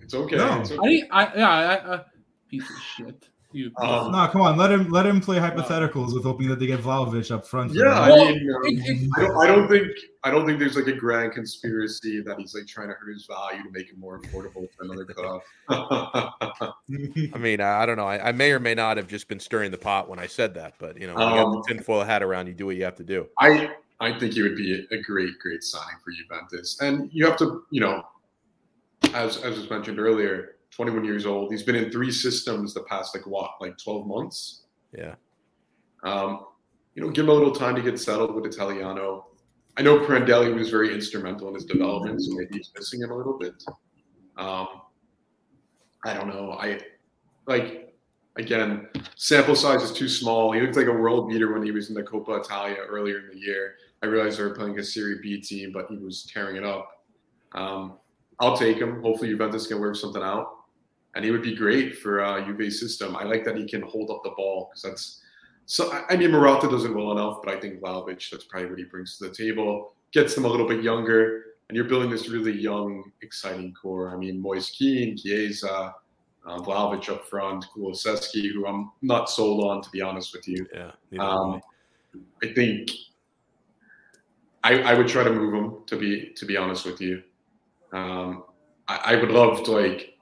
It's 0.02 0.12
okay. 0.12 0.36
No. 0.36 0.60
It's 0.60 0.72
okay. 0.72 1.08
I, 1.10 1.24
I, 1.24 1.36
yeah, 1.36 1.48
I, 1.48 1.74
uh, 1.76 2.04
piece 2.50 2.68
of 2.68 2.76
shit. 2.82 3.28
You. 3.54 3.70
Um, 3.76 4.10
no, 4.10 4.26
come 4.26 4.40
on. 4.40 4.56
Let 4.56 4.72
him 4.72 4.90
let 4.90 5.06
him 5.06 5.20
play 5.20 5.36
hypotheticals 5.36 6.12
with 6.12 6.24
hoping 6.24 6.48
that 6.48 6.58
they 6.58 6.66
get 6.66 6.80
Vlahovic 6.80 7.30
up 7.30 7.46
front. 7.46 7.72
Yeah, 7.72 8.00
I 8.00 8.32
mean, 8.32 8.50
um, 8.52 9.10
I, 9.16 9.20
don't, 9.20 9.36
I 9.36 9.46
don't 9.46 9.68
think 9.68 9.86
I 10.24 10.30
don't 10.32 10.44
think 10.44 10.58
there's 10.58 10.74
like 10.74 10.88
a 10.88 10.92
grand 10.92 11.34
conspiracy 11.34 12.20
that 12.22 12.36
he's 12.40 12.52
like 12.52 12.66
trying 12.66 12.88
to 12.88 12.94
hurt 12.94 13.12
his 13.12 13.26
value 13.26 13.62
to 13.62 13.70
make 13.70 13.88
it 13.88 13.96
more 13.96 14.18
affordable 14.18 14.66
for 14.76 14.82
another 14.82 15.04
club. 15.04 15.40
I 15.68 17.38
mean, 17.38 17.60
I, 17.60 17.86
don't 17.86 17.96
know. 17.96 18.06
I, 18.06 18.30
I, 18.30 18.32
may 18.32 18.50
or 18.50 18.58
may 18.58 18.74
not 18.74 18.96
have 18.96 19.06
just 19.06 19.28
been 19.28 19.38
stirring 19.38 19.70
the 19.70 19.78
pot 19.78 20.08
when 20.08 20.18
I 20.18 20.26
said 20.26 20.54
that, 20.54 20.74
but 20.80 21.00
you 21.00 21.06
know, 21.06 21.14
when 21.14 21.22
um, 21.22 21.30
you 21.30 21.44
got 21.44 21.52
the 21.52 21.58
um, 21.58 21.62
tinfoil 21.68 22.02
hat 22.02 22.24
around, 22.24 22.48
you 22.48 22.54
do 22.54 22.66
what 22.66 22.74
you 22.74 22.82
have 22.82 22.96
to 22.96 23.04
do. 23.04 23.28
I 23.38 23.70
I 24.00 24.18
think 24.18 24.34
he 24.34 24.42
would 24.42 24.56
be 24.56 24.84
a 24.90 25.00
great, 25.00 25.38
great 25.38 25.62
signing 25.62 25.98
for 26.04 26.10
Juventus, 26.10 26.80
and 26.80 27.08
you 27.12 27.24
have 27.24 27.36
to, 27.36 27.62
you 27.70 27.80
know, 27.80 28.02
as 29.14 29.36
as 29.36 29.56
was 29.56 29.70
mentioned 29.70 30.00
earlier 30.00 30.56
21 30.74 31.04
years 31.04 31.26
old. 31.26 31.52
He's 31.52 31.62
been 31.62 31.76
in 31.76 31.90
three 31.90 32.10
systems 32.10 32.74
the 32.74 32.82
past 32.82 33.14
like 33.14 33.26
what, 33.26 33.52
like 33.60 33.78
12 33.78 34.06
months. 34.06 34.62
Yeah. 34.96 35.14
Um, 36.02 36.46
you 36.94 37.02
know, 37.02 37.10
give 37.10 37.24
him 37.24 37.30
a 37.30 37.34
little 37.34 37.54
time 37.54 37.74
to 37.74 37.82
get 37.82 37.98
settled 37.98 38.34
with 38.34 38.44
Italiano. 38.46 39.26
I 39.76 39.82
know 39.82 39.98
Prandelli 39.98 40.54
was 40.54 40.70
very 40.70 40.92
instrumental 40.94 41.48
in 41.48 41.54
his 41.54 41.64
development, 41.64 42.22
so 42.22 42.32
maybe 42.32 42.58
he's 42.58 42.70
missing 42.76 43.02
him 43.02 43.10
a 43.10 43.16
little 43.16 43.38
bit. 43.38 43.54
Um, 44.36 44.68
I 46.04 46.14
don't 46.14 46.28
know. 46.28 46.52
I 46.52 46.80
like 47.46 47.94
again, 48.36 48.88
sample 49.16 49.56
size 49.56 49.82
is 49.82 49.92
too 49.92 50.08
small. 50.08 50.52
He 50.52 50.60
looked 50.60 50.76
like 50.76 50.86
a 50.86 50.92
world 50.92 51.28
beater 51.28 51.52
when 51.52 51.62
he 51.62 51.72
was 51.72 51.88
in 51.88 51.94
the 51.94 52.02
Coppa 52.02 52.44
Italia 52.44 52.76
earlier 52.88 53.18
in 53.20 53.28
the 53.28 53.38
year. 53.38 53.74
I 54.02 54.06
realized 54.06 54.38
they 54.38 54.42
were 54.44 54.54
playing 54.54 54.78
a 54.78 54.84
Serie 54.84 55.18
B 55.22 55.40
team, 55.40 55.72
but 55.72 55.86
he 55.88 55.96
was 55.96 56.24
tearing 56.24 56.56
it 56.56 56.64
up. 56.64 57.04
Um, 57.52 57.98
I'll 58.38 58.56
take 58.56 58.78
him. 58.78 59.02
Hopefully, 59.02 59.30
Juventus 59.30 59.66
can 59.66 59.80
work 59.80 59.96
something 59.96 60.22
out 60.22 60.63
and 61.14 61.24
he 61.24 61.30
would 61.30 61.42
be 61.42 61.54
great 61.54 61.98
for 61.98 62.22
uh, 62.22 62.44
Juve's 62.44 62.78
system. 62.78 63.16
I 63.16 63.24
like 63.24 63.44
that 63.44 63.56
he 63.56 63.66
can 63.66 63.82
hold 63.82 64.10
up 64.10 64.22
the 64.24 64.30
ball 64.30 64.70
because 64.70 64.82
that's 64.82 65.20
so. 65.66 65.92
I 66.08 66.16
mean, 66.16 66.30
Morata 66.30 66.68
does 66.68 66.84
it 66.84 66.94
well 66.94 67.12
enough, 67.12 67.40
but 67.42 67.54
I 67.54 67.60
think 67.60 67.80
Vlahovic 67.80 68.28
that's 68.30 68.44
probably 68.44 68.70
what 68.70 68.78
he 68.78 68.84
brings 68.84 69.18
to 69.18 69.28
the 69.28 69.34
table. 69.34 69.94
Gets 70.12 70.34
them 70.34 70.44
a 70.44 70.48
little 70.48 70.66
bit 70.66 70.82
younger, 70.82 71.44
and 71.68 71.76
you're 71.76 71.86
building 71.86 72.10
this 72.10 72.28
really 72.28 72.52
young, 72.52 73.10
exciting 73.22 73.72
core. 73.74 74.10
I 74.10 74.16
mean, 74.16 74.40
Moise 74.40 74.70
Kean, 74.70 75.16
Chiesa, 75.16 75.94
uh, 76.46 76.58
Vlahovic 76.58 77.08
up 77.08 77.26
front, 77.26 77.64
Kulusevski, 77.74 78.52
who 78.52 78.66
I'm 78.66 78.90
not 79.02 79.30
sold 79.30 79.64
on 79.64 79.82
to 79.82 79.90
be 79.90 80.02
honest 80.02 80.34
with 80.34 80.46
you. 80.46 80.66
Yeah, 80.72 80.92
um, 81.18 81.60
I 82.42 82.52
think 82.52 82.90
I, 84.62 84.80
I, 84.82 84.94
would 84.94 85.08
try 85.08 85.24
to 85.24 85.32
move 85.32 85.54
him 85.54 85.76
to 85.86 85.96
be 85.96 86.32
to 86.36 86.44
be 86.44 86.56
honest 86.56 86.84
with 86.84 87.00
you. 87.00 87.22
Um, 87.92 88.44
I, 88.88 89.14
I 89.14 89.16
would 89.16 89.30
love 89.30 89.62
to 89.64 89.70
like 89.72 90.13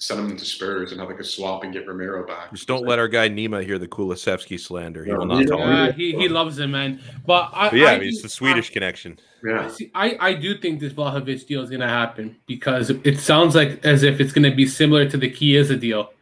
send 0.00 0.18
him 0.18 0.36
to 0.36 0.44
Spurs 0.46 0.92
and 0.92 1.00
have 1.00 1.10
like 1.10 1.20
a 1.20 1.24
swap 1.24 1.62
and 1.62 1.72
get 1.74 1.86
Romero 1.86 2.26
back. 2.26 2.50
Just 2.52 2.66
don't 2.66 2.86
let 2.86 2.98
our 2.98 3.06
guy 3.06 3.28
Nima 3.28 3.62
hear 3.62 3.78
the 3.78 3.86
Kulusevski 3.86 4.58
slander. 4.58 5.04
He 5.04 5.12
will 5.12 5.26
not 5.26 5.46
yeah, 5.46 5.92
he, 5.92 6.12
he 6.16 6.28
loves 6.28 6.58
him, 6.58 6.70
man. 6.70 7.00
But, 7.26 7.50
I, 7.52 7.68
but 7.68 7.78
yeah, 7.78 7.88
I, 7.88 7.92
I 7.92 7.98
mean, 7.98 8.08
it's 8.08 8.22
the 8.22 8.30
Swedish 8.30 8.70
I, 8.70 8.72
connection. 8.72 9.18
Yeah, 9.44 9.68
see, 9.68 9.90
I, 9.94 10.16
I 10.18 10.34
do 10.34 10.56
think 10.56 10.80
this 10.80 10.94
Vlahovic 10.94 11.46
deal 11.46 11.62
is 11.62 11.68
going 11.68 11.80
to 11.80 11.88
happen 11.88 12.36
because 12.46 12.90
it 12.90 13.20
sounds 13.20 13.54
like 13.54 13.84
as 13.84 14.02
if 14.02 14.20
it's 14.20 14.32
going 14.32 14.50
to 14.50 14.56
be 14.56 14.66
similar 14.66 15.08
to 15.08 15.18
the 15.18 15.30
Chiesa 15.30 15.76
deal. 15.76 16.12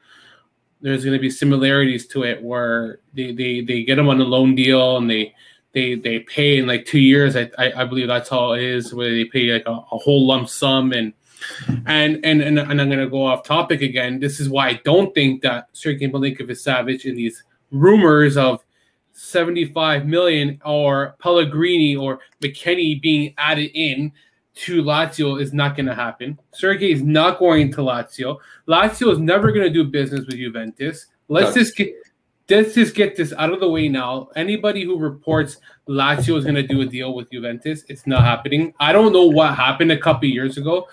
There's 0.80 1.04
going 1.04 1.16
to 1.16 1.20
be 1.20 1.30
similarities 1.30 2.06
to 2.08 2.24
it 2.24 2.42
where 2.42 2.98
they, 3.14 3.32
they, 3.32 3.60
they 3.60 3.84
get 3.84 3.98
him 3.98 4.08
on 4.08 4.20
a 4.20 4.24
loan 4.24 4.54
deal 4.56 4.96
and 4.96 5.08
they 5.08 5.34
they 5.72 5.94
they 5.96 6.20
pay 6.20 6.58
in 6.58 6.66
like 6.66 6.86
two 6.86 6.98
years. 6.98 7.36
I, 7.36 7.50
I, 7.58 7.82
I 7.82 7.84
believe 7.84 8.08
that's 8.08 8.32
all 8.32 8.54
it 8.54 8.62
is, 8.62 8.94
where 8.94 9.10
they 9.10 9.24
pay 9.24 9.52
like 9.52 9.66
a, 9.66 9.72
a 9.72 9.98
whole 9.98 10.26
lump 10.26 10.48
sum 10.48 10.92
and 10.92 11.12
and 11.86 12.24
and 12.24 12.42
and, 12.42 12.58
and 12.58 12.80
I'm 12.80 12.88
going 12.88 12.98
to 12.98 13.08
go 13.08 13.24
off 13.24 13.44
topic 13.44 13.82
again. 13.82 14.20
This 14.20 14.40
is 14.40 14.48
why 14.48 14.68
I 14.68 14.80
don't 14.84 15.14
think 15.14 15.42
that 15.42 15.68
Sergei 15.72 16.08
Milinkovic-Savic 16.08 17.04
in 17.04 17.16
these 17.16 17.42
rumors 17.70 18.36
of 18.36 18.64
75 19.12 20.06
million 20.06 20.60
or 20.64 21.16
Pellegrini 21.18 21.96
or 21.96 22.20
McKennie 22.40 23.00
being 23.02 23.34
added 23.36 23.70
in 23.74 24.12
to 24.54 24.82
Lazio 24.82 25.40
is 25.40 25.52
not 25.52 25.76
going 25.76 25.86
to 25.86 25.94
happen. 25.94 26.38
Sergei 26.52 26.92
is 26.92 27.02
not 27.02 27.38
going 27.38 27.70
to 27.72 27.78
Lazio. 27.78 28.38
Lazio 28.66 29.12
is 29.12 29.18
never 29.18 29.52
going 29.52 29.66
to 29.66 29.70
do 29.70 29.84
business 29.84 30.26
with 30.26 30.36
Juventus. 30.36 31.06
Let's 31.28 31.54
just 31.54 31.76
get 31.76 31.94
let's 32.48 32.74
just 32.74 32.94
get 32.94 33.16
this 33.16 33.32
out 33.34 33.52
of 33.52 33.60
the 33.60 33.68
way 33.68 33.88
now. 33.88 34.28
Anybody 34.36 34.84
who 34.84 34.98
reports 34.98 35.58
Lazio 35.88 36.36
is 36.38 36.44
going 36.44 36.54
to 36.54 36.66
do 36.66 36.80
a 36.80 36.86
deal 36.86 37.14
with 37.14 37.30
Juventus, 37.30 37.84
it's 37.88 38.06
not 38.06 38.22
happening. 38.22 38.72
I 38.80 38.92
don't 38.92 39.12
know 39.12 39.26
what 39.26 39.54
happened 39.54 39.92
a 39.92 39.98
couple 39.98 40.28
years 40.28 40.56
ago, 40.56 40.88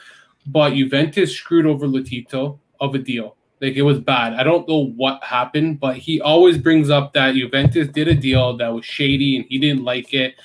but 0.47 0.73
Juventus 0.73 1.35
screwed 1.35 1.65
over 1.65 1.87
Lotito 1.87 2.59
of 2.79 2.95
a 2.95 2.99
deal. 2.99 3.35
Like 3.61 3.75
it 3.75 3.81
was 3.83 3.99
bad. 3.99 4.33
I 4.33 4.43
don't 4.43 4.67
know 4.67 4.87
what 4.95 5.23
happened, 5.23 5.79
but 5.79 5.97
he 5.97 6.21
always 6.21 6.57
brings 6.57 6.89
up 6.89 7.13
that 7.13 7.35
Juventus 7.35 7.87
did 7.87 8.07
a 8.07 8.13
deal 8.13 8.57
that 8.57 8.67
was 8.67 8.85
shady 8.85 9.37
and 9.37 9.45
he 9.47 9.57
didn't 9.57 9.83
like 9.83 10.13
it. 10.13 10.35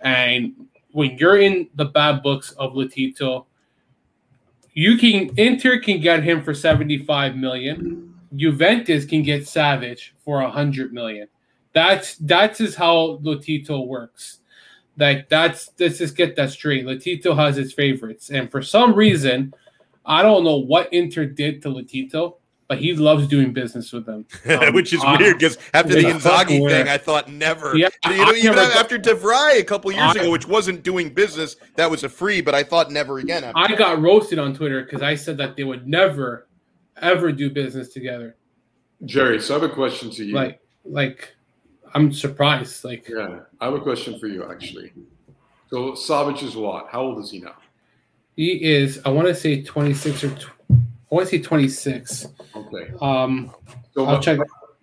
And 0.00 0.66
when 0.92 1.16
you're 1.18 1.38
in 1.38 1.68
the 1.74 1.84
bad 1.84 2.22
books 2.22 2.52
of 2.52 2.72
Lotito, 2.72 3.46
you 4.72 4.96
can 4.96 5.30
Inter 5.36 5.78
can 5.78 6.00
get 6.00 6.22
him 6.22 6.42
for 6.42 6.54
75 6.54 7.36
million. 7.36 8.14
Juventus 8.34 9.04
can 9.04 9.22
get 9.22 9.46
Savage 9.46 10.14
for 10.24 10.42
100 10.42 10.92
million. 10.92 11.28
That's 11.74 12.16
that's 12.16 12.60
is 12.60 12.74
how 12.74 13.18
Lotito 13.22 13.86
works. 13.86 14.38
Like 14.96 15.28
that's 15.28 15.70
let's 15.78 15.98
just 15.98 16.16
get 16.16 16.36
that 16.36 16.50
straight. 16.50 16.84
Lotito 16.84 17.36
has 17.36 17.56
his 17.56 17.72
favorites, 17.72 18.30
and 18.30 18.50
for 18.50 18.62
some 18.62 18.94
reason, 18.94 19.52
I 20.06 20.22
don't 20.22 20.44
know 20.44 20.56
what 20.56 20.92
Inter 20.92 21.26
did 21.26 21.62
to 21.62 21.68
Lotito, 21.68 22.36
but 22.68 22.78
he 22.78 22.94
loves 22.94 23.26
doing 23.26 23.52
business 23.52 23.92
with 23.92 24.06
them, 24.06 24.24
um, 24.48 24.72
which 24.74 24.92
is 24.92 25.02
uh, 25.04 25.16
weird 25.18 25.38
because 25.38 25.58
after 25.72 25.94
the 25.94 26.02
Inzaghi 26.02 26.68
thing, 26.68 26.88
I 26.88 26.98
thought 26.98 27.28
never. 27.28 27.76
Yeah, 27.76 27.88
you 28.06 28.16
know, 28.16 28.32
even 28.32 28.54
never, 28.54 28.72
after 28.78 28.98
De 28.98 29.14
Vrij 29.14 29.58
a 29.60 29.64
couple 29.64 29.90
years 29.92 30.16
I, 30.16 30.20
ago, 30.20 30.30
which 30.30 30.46
wasn't 30.46 30.82
doing 30.82 31.12
business, 31.12 31.56
that 31.76 31.90
was 31.90 32.04
a 32.04 32.08
free, 32.08 32.40
but 32.40 32.54
I 32.54 32.62
thought 32.62 32.90
never 32.90 33.18
again. 33.18 33.50
I 33.54 33.74
got 33.74 34.00
roasted 34.00 34.38
on 34.38 34.54
Twitter 34.54 34.84
because 34.84 35.02
I 35.02 35.14
said 35.14 35.36
that 35.38 35.56
they 35.56 35.64
would 35.64 35.86
never, 35.86 36.48
ever 37.00 37.32
do 37.32 37.50
business 37.50 37.88
together. 37.88 38.36
Jerry, 39.04 39.40
so 39.40 39.56
I 39.56 39.60
have 39.60 39.70
a 39.70 39.74
question 39.74 40.10
to 40.10 40.24
you. 40.24 40.34
Like, 40.34 40.60
like 40.84 41.34
I'm 41.94 42.12
surprised. 42.12 42.84
Like, 42.84 43.08
yeah, 43.08 43.40
I 43.60 43.66
have 43.66 43.74
a 43.74 43.80
question 43.80 44.18
for 44.18 44.26
you 44.26 44.50
actually. 44.50 44.92
So 45.70 45.94
Savage 45.94 46.42
is 46.42 46.56
what? 46.56 46.88
How 46.90 47.02
old 47.02 47.22
is 47.22 47.30
he 47.30 47.40
now? 47.40 47.54
He 48.36 48.64
is. 48.64 49.00
I 49.04 49.10
want 49.10 49.28
to 49.28 49.34
say 49.34 49.62
26 49.62 50.24
or. 50.24 50.30
Tw- 50.30 50.50
I 50.70 51.14
want 51.14 51.28
to 51.28 51.36
say 51.36 51.42
26. 51.42 52.26
Okay. 52.56 52.92
Um, 53.00 53.54
so 53.92 54.04
I'll 54.04 54.16
my, 54.16 54.20
check. 54.20 54.40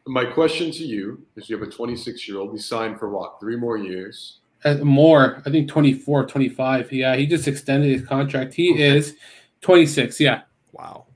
My 0.07 0.25
question 0.25 0.71
to 0.71 0.83
you 0.83 1.25
is: 1.35 1.49
You 1.49 1.57
have 1.59 1.67
a 1.67 1.71
26 1.71 2.27
year 2.27 2.37
old. 2.37 2.53
He 2.53 2.59
signed 2.59 2.97
for 2.97 3.09
what? 3.09 3.39
Three 3.39 3.57
more 3.57 3.77
years. 3.77 4.39
Uh, 4.63 4.75
more. 4.75 5.41
I 5.45 5.49
think 5.49 5.67
24, 5.67 6.27
25. 6.27 6.91
Yeah, 6.93 7.15
he 7.15 7.25
just 7.25 7.47
extended 7.47 7.91
his 7.91 8.07
contract. 8.07 8.53
He 8.53 8.73
okay. 8.73 8.97
is 8.97 9.15
26. 9.61 10.19
Yeah. 10.19 10.41
Wow. 10.71 11.07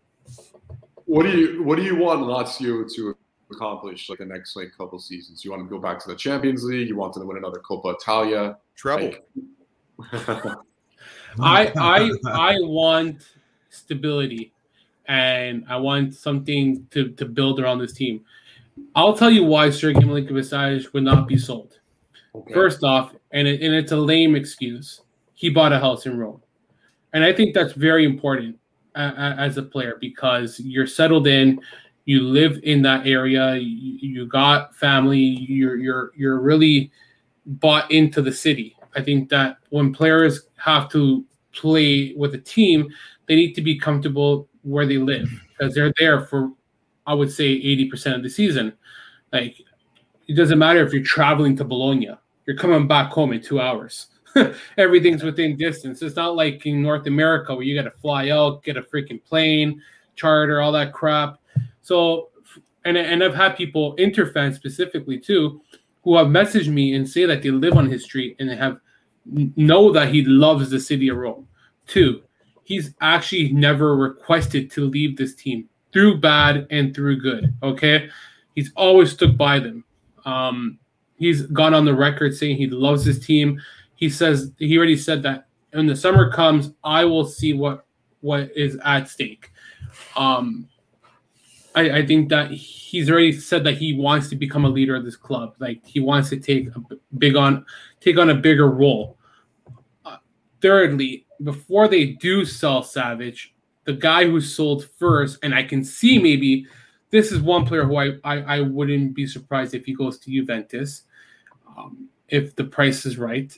What 1.05 1.23
do 1.23 1.29
you 1.29 1.63
What 1.63 1.77
do 1.77 1.83
you 1.83 1.95
want 1.95 2.21
Lazio 2.21 2.93
to 2.95 3.14
accomplish 3.51 4.09
like 4.09 4.19
the 4.19 4.25
next 4.25 4.55
like 4.55 4.71
couple 4.77 4.99
seasons? 4.99 5.43
You 5.43 5.51
want 5.51 5.63
to 5.63 5.69
go 5.69 5.79
back 5.79 5.99
to 5.99 6.09
the 6.09 6.15
Champions 6.15 6.63
League? 6.63 6.87
You 6.87 6.95
want 6.95 7.13
to 7.13 7.19
win 7.25 7.37
another 7.37 7.59
Coppa 7.59 7.95
Italia? 7.95 8.57
Treble. 8.75 9.05
Like, 9.05 9.25
I 11.39 11.71
I 11.77 12.11
I 12.25 12.55
want 12.61 13.23
stability, 13.69 14.53
and 15.07 15.65
I 15.69 15.77
want 15.77 16.15
something 16.15 16.87
to 16.91 17.09
to 17.11 17.25
build 17.25 17.59
around 17.59 17.79
this 17.79 17.93
team. 17.93 18.23
I'll 18.95 19.15
tell 19.15 19.31
you 19.31 19.43
why 19.43 19.69
Sergei 19.69 20.01
Milinkovic 20.01 20.93
would 20.93 21.03
not 21.03 21.27
be 21.27 21.37
sold. 21.37 21.79
Okay. 22.33 22.53
First 22.53 22.83
off, 22.83 23.13
and 23.31 23.47
it, 23.47 23.61
and 23.61 23.73
it's 23.73 23.93
a 23.93 23.97
lame 23.97 24.35
excuse. 24.35 25.01
He 25.33 25.49
bought 25.49 25.71
a 25.71 25.79
house 25.79 26.05
in 26.05 26.17
Rome, 26.17 26.41
and 27.13 27.23
I 27.23 27.31
think 27.31 27.53
that's 27.53 27.73
very 27.73 28.05
important 28.05 28.57
uh, 28.95 29.35
as 29.37 29.57
a 29.57 29.63
player 29.63 29.97
because 29.99 30.59
you're 30.59 30.87
settled 30.87 31.27
in 31.27 31.59
you 32.05 32.21
live 32.21 32.59
in 32.63 32.83
that 32.83 33.07
area, 33.07 33.55
you, 33.55 33.97
you 33.99 34.27
got 34.27 34.75
family, 34.75 35.19
you're 35.19 35.75
you're 35.75 36.11
you're 36.15 36.39
really 36.39 36.91
bought 37.45 37.89
into 37.91 38.21
the 38.21 38.31
city. 38.31 38.75
I 38.95 39.01
think 39.01 39.29
that 39.29 39.57
when 39.69 39.93
players 39.93 40.47
have 40.57 40.89
to 40.91 41.25
play 41.51 42.13
with 42.15 42.33
a 42.35 42.39
team, 42.39 42.87
they 43.27 43.35
need 43.35 43.53
to 43.53 43.61
be 43.61 43.77
comfortable 43.77 44.47
where 44.61 44.85
they 44.85 44.97
live 44.97 45.27
mm-hmm. 45.27 45.45
because 45.49 45.73
they're 45.73 45.93
there 45.97 46.25
for 46.25 46.51
I 47.07 47.13
would 47.13 47.31
say 47.31 47.55
80% 47.61 48.15
of 48.15 48.23
the 48.23 48.29
season. 48.29 48.73
Like 49.31 49.59
it 50.27 50.33
doesn't 50.33 50.57
matter 50.57 50.85
if 50.85 50.93
you're 50.93 51.03
traveling 51.03 51.55
to 51.57 51.63
Bologna, 51.63 52.11
you're 52.45 52.57
coming 52.57 52.87
back 52.87 53.11
home 53.11 53.33
in 53.33 53.41
2 53.41 53.59
hours. 53.59 54.07
Everything's 54.77 55.23
within 55.23 55.55
distance. 55.55 56.01
It's 56.01 56.15
not 56.15 56.35
like 56.35 56.65
in 56.65 56.81
North 56.81 57.07
America 57.07 57.55
where 57.55 57.63
you 57.63 57.75
got 57.75 57.89
to 57.89 57.97
fly 57.99 58.29
out, 58.29 58.63
get 58.63 58.77
a 58.77 58.81
freaking 58.81 59.23
plane, 59.23 59.81
charter, 60.15 60.61
all 60.61 60.71
that 60.73 60.93
crap. 60.93 61.39
So, 61.85 62.29
and 62.83 62.97
and 62.97 63.23
I've 63.23 63.35
had 63.35 63.55
people, 63.55 63.93
Inter 63.95 64.31
fans 64.31 64.55
specifically 64.55 65.19
too, 65.19 65.61
who 66.03 66.17
have 66.17 66.27
messaged 66.27 66.67
me 66.67 66.95
and 66.95 67.07
say 67.07 67.25
that 67.25 67.43
they 67.43 67.51
live 67.51 67.75
on 67.75 67.87
his 67.87 68.03
street 68.03 68.35
and 68.39 68.49
have 68.49 68.79
know 69.55 69.91
that 69.91 70.09
he 70.09 70.25
loves 70.25 70.71
the 70.71 70.79
city 70.79 71.09
of 71.09 71.17
Rome. 71.17 71.47
Two, 71.85 72.23
he's 72.63 72.95
actually 73.01 73.51
never 73.51 73.95
requested 73.95 74.71
to 74.71 74.85
leave 74.85 75.15
this 75.15 75.35
team 75.35 75.69
through 75.93 76.19
bad 76.19 76.65
and 76.71 76.95
through 76.95 77.21
good. 77.21 77.53
Okay, 77.61 78.09
He's 78.55 78.71
always 78.75 79.11
stuck 79.11 79.37
by 79.37 79.59
them. 79.59 79.83
Um, 80.23 80.79
he's 81.17 81.43
gone 81.43 81.73
on 81.73 81.85
the 81.85 81.93
record 81.93 82.33
saying 82.33 82.57
he 82.57 82.67
loves 82.67 83.05
his 83.05 83.23
team. 83.23 83.61
He 83.95 84.09
says 84.09 84.51
he 84.57 84.77
already 84.77 84.97
said 84.97 85.21
that 85.23 85.47
when 85.71 85.85
the 85.85 85.95
summer 85.95 86.31
comes, 86.31 86.71
I 86.83 87.05
will 87.05 87.25
see 87.25 87.53
what 87.53 87.85
what 88.21 88.49
is 88.55 88.79
at 88.83 89.09
stake. 89.09 89.51
Um, 90.15 90.67
I, 91.75 91.97
I 91.97 92.05
think 92.05 92.29
that 92.29 92.51
he's 92.51 93.09
already 93.09 93.33
said 93.33 93.63
that 93.65 93.77
he 93.77 93.93
wants 93.93 94.29
to 94.29 94.35
become 94.35 94.65
a 94.65 94.69
leader 94.69 94.95
of 94.95 95.03
this 95.03 95.17
club. 95.17 95.55
Like 95.59 95.85
he 95.85 95.99
wants 95.99 96.29
to 96.29 96.37
take 96.37 96.69
a 96.69 96.95
big 97.17 97.35
on 97.35 97.65
take 97.99 98.17
on 98.17 98.29
a 98.29 98.35
bigger 98.35 98.69
role. 98.69 99.17
Uh, 100.05 100.17
thirdly, 100.61 101.27
before 101.43 101.87
they 101.87 102.05
do 102.05 102.45
sell 102.45 102.81
Savage, 102.81 103.53
the 103.83 103.93
guy 103.93 104.25
who 104.25 104.39
sold 104.39 104.85
first, 104.97 105.37
and 105.43 105.53
I 105.53 105.63
can 105.63 105.83
see 105.83 106.17
maybe 106.17 106.65
this 107.11 107.31
is 107.31 107.41
one 107.41 107.65
player 107.65 107.83
who 107.83 107.97
I, 107.97 108.13
I, 108.23 108.37
I 108.41 108.59
wouldn't 108.61 109.13
be 109.13 109.27
surprised 109.27 109.75
if 109.75 109.85
he 109.85 109.93
goes 109.93 110.17
to 110.19 110.31
Juventus, 110.31 111.03
um, 111.77 112.09
if 112.29 112.55
the 112.55 112.63
price 112.63 113.05
is 113.05 113.17
right. 113.17 113.55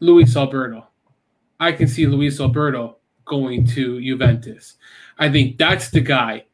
Luis 0.00 0.36
Alberto. 0.36 0.86
I 1.60 1.72
can 1.72 1.88
see 1.88 2.06
Luis 2.06 2.40
Alberto 2.40 2.96
going 3.26 3.66
to 3.68 4.00
Juventus. 4.00 4.76
I 5.18 5.30
think 5.30 5.58
that's 5.58 5.90
the 5.90 6.00
guy 6.00 6.46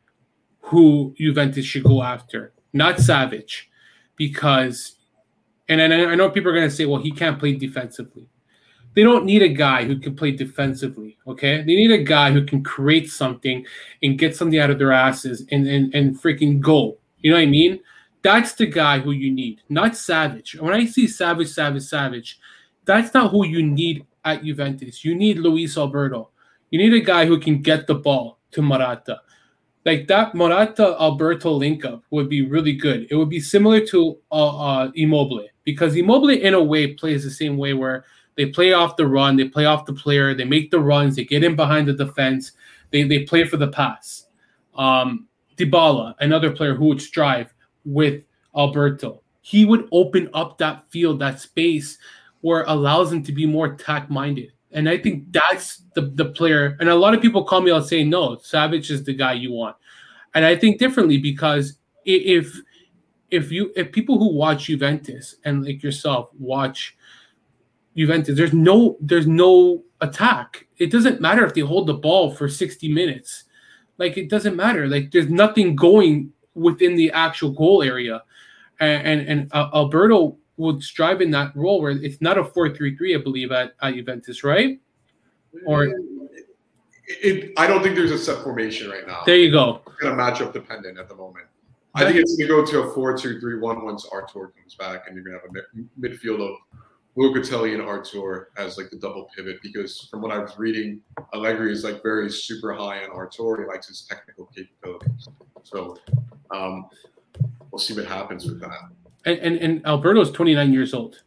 who 0.67 1.15
Juventus 1.17 1.65
should 1.65 1.85
go 1.85 2.03
after, 2.03 2.53
not 2.73 2.99
Savage, 2.99 3.71
because, 4.17 4.97
and 5.69 5.81
I 5.81 6.15
know 6.17 6.31
people 6.31 6.51
are 6.51 6.55
going 6.55 6.69
to 6.69 6.75
say, 6.75 6.87
well, 6.87 7.01
he 7.01 7.13
can't 7.13 7.39
play 7.39 7.55
defensively. 7.55 8.29
They 8.95 9.03
don't 9.03 9.27
need 9.27 9.43
a 9.43 9.49
guy 9.49 9.85
who 9.85 9.99
can 10.01 10.17
play 10.17 10.33
defensively, 10.33 11.19
okay? 11.27 11.59
They 11.59 11.77
need 11.77 11.93
a 11.93 12.03
guy 12.03 12.33
who 12.33 12.45
can 12.45 12.65
create 12.65 13.11
something 13.11 13.65
and 14.03 14.19
get 14.19 14.35
something 14.35 14.59
out 14.59 14.71
of 14.71 14.79
their 14.79 14.91
asses 14.91 15.47
and, 15.53 15.69
and, 15.69 15.95
and 15.95 16.21
freaking 16.21 16.61
go. 16.61 16.99
You 17.19 17.31
know 17.31 17.37
what 17.37 17.43
I 17.43 17.47
mean? 17.47 17.79
That's 18.23 18.55
the 18.55 18.67
guy 18.67 18.99
who 18.99 19.13
you 19.13 19.33
need, 19.33 19.63
not 19.69 19.97
Savage. 19.97 20.57
When 20.59 20.75
I 20.75 20.87
see 20.87 21.07
Savage, 21.07 21.49
Savage, 21.49 21.83
Savage, 21.83 22.41
that's 22.85 23.15
not 23.15 23.31
who 23.31 23.47
you 23.47 23.63
need 23.63 24.05
at 24.25 24.43
Juventus. 24.43 25.05
You 25.05 25.15
need 25.15 25.39
Luis 25.39 25.79
Alberto. 25.79 26.31
You 26.71 26.81
need 26.81 26.95
a 26.95 27.05
guy 27.05 27.27
who 27.27 27.39
can 27.39 27.63
get 27.63 27.87
the 27.87 27.95
ball 27.95 28.41
to 28.51 28.63
Morata 28.63 29.21
like 29.87 30.09
that 30.09 30.35
Morata 30.35 30.97
Alberto 31.01 31.53
link 31.53 31.85
up 31.85 32.03
would 32.11 32.29
be 32.29 32.43
really 32.43 32.73
good. 32.73 33.07
It 33.09 33.15
would 33.15 33.31
be 33.31 33.39
similar 33.39 33.81
to 33.87 34.19
uh, 34.33 34.59
uh, 34.59 34.91
Immobile 34.97 35.47
because 35.63 35.95
Immobile 35.95 36.31
in 36.31 36.55
a 36.55 36.63
way 36.63 36.93
plays 36.95 37.23
the 37.23 37.31
same 37.31 37.57
way 37.57 37.73
where 37.73 38.05
they 38.35 38.47
play 38.47 38.73
off 38.73 38.97
the 38.97 39.07
run, 39.07 39.37
they 39.37 39.49
play 39.49 39.65
off 39.65 39.87
the 39.87 39.93
player, 39.93 40.35
they 40.35 40.45
make 40.45 40.73
the 40.73 40.81
runs, 40.81 41.15
they 41.15 41.25
get 41.25 41.45
in 41.45 41.55
behind 41.55 41.87
the 41.87 41.93
defense, 41.93 42.53
they 42.91 43.05
they 43.05 43.23
play 43.23 43.45
for 43.45 43.59
the 43.59 43.69
pass. 43.69 44.27
Um, 44.75 45.29
Dybala, 45.57 46.15
another 46.19 46.51
player 46.51 46.75
who 46.75 46.87
would 46.87 47.01
strive 47.01 47.55
with 47.85 48.25
Alberto, 48.57 49.23
he 49.41 49.65
would 49.65 49.89
open 49.93 50.29
up 50.35 50.59
that 50.59 50.91
field, 50.91 51.21
that 51.21 51.41
space 51.41 51.97
where 52.41 52.63
it 52.63 52.69
allows 52.69 53.13
him 53.13 53.23
to 53.23 53.33
be 53.33 53.47
more 53.47 53.67
attack 53.67 54.11
minded. 54.11 54.53
And 54.73 54.89
I 54.89 54.99
think 54.99 55.33
that's 55.33 55.83
the, 55.95 56.03
the 56.03 56.27
player. 56.27 56.77
And 56.81 56.89
a 56.89 56.95
lot 56.95 57.15
of 57.15 57.23
people 57.23 57.45
call 57.45 57.61
me 57.61 57.71
out 57.71 57.87
saying, 57.87 58.11
no, 58.11 58.37
Savage 58.39 58.91
is 58.91 59.05
the 59.05 59.15
guy 59.15 59.33
you 59.33 59.53
want. 59.53 59.77
And 60.35 60.45
I 60.45 60.57
think 60.57 60.79
differently 60.79 61.19
because 61.19 61.79
if 62.05 62.55
if 63.31 63.51
you 63.51 63.73
if 63.75 63.91
people 63.91 64.19
who 64.19 64.33
watch 64.33 64.65
Juventus 64.67 65.37
and 65.45 65.65
like 65.65 65.83
yourself 65.83 66.31
watch 66.39 66.97
Juventus, 67.97 68.37
there's 68.37 68.53
no 68.53 68.97
there's 69.01 69.27
no 69.27 69.83
attack. 70.01 70.67
It 70.79 70.93
doesn't 70.93 71.21
matter 71.21 71.45
if 71.45 71.55
they 71.55 71.63
hold 71.63 71.87
the 71.87 71.95
ball 71.95 72.31
for 72.31 72.49
60 72.49 72.93
minutes. 72.93 73.45
Like 73.99 74.17
it 74.17 74.29
doesn't 74.29 74.57
matter. 74.57 74.87
Like 74.87 75.11
there's 75.11 75.31
nothing 75.31 75.75
going 75.75 76.33
within 76.55 76.97
the 76.97 77.11
actual 77.13 77.51
goal 77.51 77.83
area. 77.83 78.23
And 78.79 79.07
and, 79.07 79.29
and 79.29 79.53
uh, 79.53 79.71
Alberto 79.75 80.37
would 80.57 80.83
strive 80.83 81.21
in 81.21 81.31
that 81.33 81.55
role 81.55 81.81
where 81.81 81.93
it's 81.93 82.21
not 82.21 82.39
a 82.39 82.45
4-3-3, 82.45 83.19
I 83.19 83.23
believe, 83.23 83.53
at, 83.53 83.75
at 83.83 83.95
Juventus, 83.95 84.43
right? 84.43 84.81
Or 85.67 85.89
it, 87.07 87.53
I 87.57 87.67
don't 87.67 87.83
think 87.83 87.95
there's 87.95 88.11
a 88.11 88.19
set 88.19 88.43
formation 88.43 88.91
right 88.91 89.07
now. 89.07 89.23
There 89.27 89.37
you 89.37 89.51
go. 89.51 89.83
It's 89.87 89.97
kind 90.01 90.13
of 90.13 90.19
matchup 90.19 90.53
dependent 90.53 90.99
at 90.99 91.09
the 91.09 91.15
moment. 91.15 91.47
I 91.95 92.05
think 92.05 92.17
it's 92.17 92.37
going 92.37 92.49
to 92.49 92.73
go 92.73 92.83
to 92.83 92.91
a 92.91 92.95
4-2-3-1 92.95 93.83
once 93.83 94.07
Arthur 94.13 94.53
comes 94.59 94.75
back, 94.75 95.05
and 95.07 95.15
you're 95.15 95.25
going 95.25 95.39
to 95.39 95.41
have 95.41 95.51
a 95.51 95.53
mid- 95.75 96.21
midfield 96.21 96.47
of 96.47 96.57
Locatelli 97.17 97.73
and 97.73 97.83
Arthur 97.83 98.51
as 98.59 98.77
like 98.77 98.91
the 98.91 98.99
double 98.99 99.31
pivot. 99.35 99.63
Because 99.63 100.07
from 100.11 100.21
what 100.21 100.31
I 100.31 100.39
was 100.39 100.59
reading, 100.59 101.01
Allegri 101.33 101.73
is 101.73 101.85
like 101.85 102.03
very 102.03 102.31
super 102.31 102.75
high 102.75 103.03
on 103.03 103.11
Arthur. 103.11 103.63
He 103.63 103.67
likes 103.67 103.89
his 103.89 104.03
technical 104.03 104.47
capabilities. 104.55 105.29
So 105.63 105.97
um, 106.51 106.87
we'll 107.71 107.79
see 107.79 107.95
what 107.95 108.05
happens 108.05 108.45
with 108.45 108.61
that 108.61 108.91
and, 109.27 109.39
and, 109.41 109.57
and 109.59 109.87
Alberto's 109.87 110.31
29 110.31 110.73
years 110.73 110.95
old. 110.95 111.23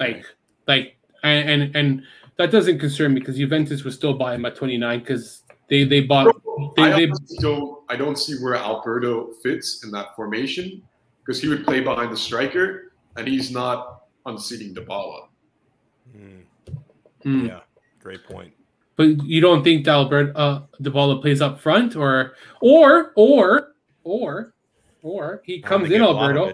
Like, 0.00 0.24
like, 0.66 0.96
and, 1.22 1.50
and, 1.50 1.76
and 1.76 2.02
that 2.38 2.50
doesn't 2.50 2.78
concern 2.78 3.14
me 3.14 3.20
because 3.20 3.36
Juventus 3.36 3.84
was 3.84 3.94
still 3.94 4.14
buying 4.14 4.40
him 4.40 4.46
at 4.46 4.56
29 4.56 5.00
because 5.00 5.42
they 5.68 5.84
they 5.84 6.00
bought. 6.00 6.34
They, 6.76 6.82
I 6.82 7.06
they, 7.06 7.12
don't 7.40 7.82
I 7.88 7.96
don't 7.96 8.16
see 8.16 8.34
where 8.42 8.54
Alberto 8.54 9.32
fits 9.42 9.84
in 9.84 9.90
that 9.92 10.14
formation 10.16 10.82
because 11.24 11.40
he 11.40 11.48
would 11.48 11.64
play 11.64 11.80
behind 11.80 12.12
the 12.12 12.16
striker 12.16 12.92
and 13.16 13.26
he's 13.26 13.50
not 13.50 14.02
unseating 14.26 14.74
Dybala. 14.74 15.28
Mm. 16.16 16.42
Mm. 17.24 17.48
Yeah, 17.48 17.60
great 18.00 18.24
point. 18.24 18.52
But 18.96 19.24
you 19.24 19.40
don't 19.40 19.62
think 19.62 19.84
that 19.84 19.92
Albert 19.92 20.32
uh, 20.36 20.62
Dybala 20.80 21.20
plays 21.20 21.40
up 21.40 21.60
front, 21.60 21.96
or 21.96 22.34
or 22.60 23.12
or 23.16 23.74
or 24.04 24.54
or 25.02 25.42
he 25.44 25.60
comes 25.60 25.90
in 25.90 26.02
Alberto. 26.02 26.52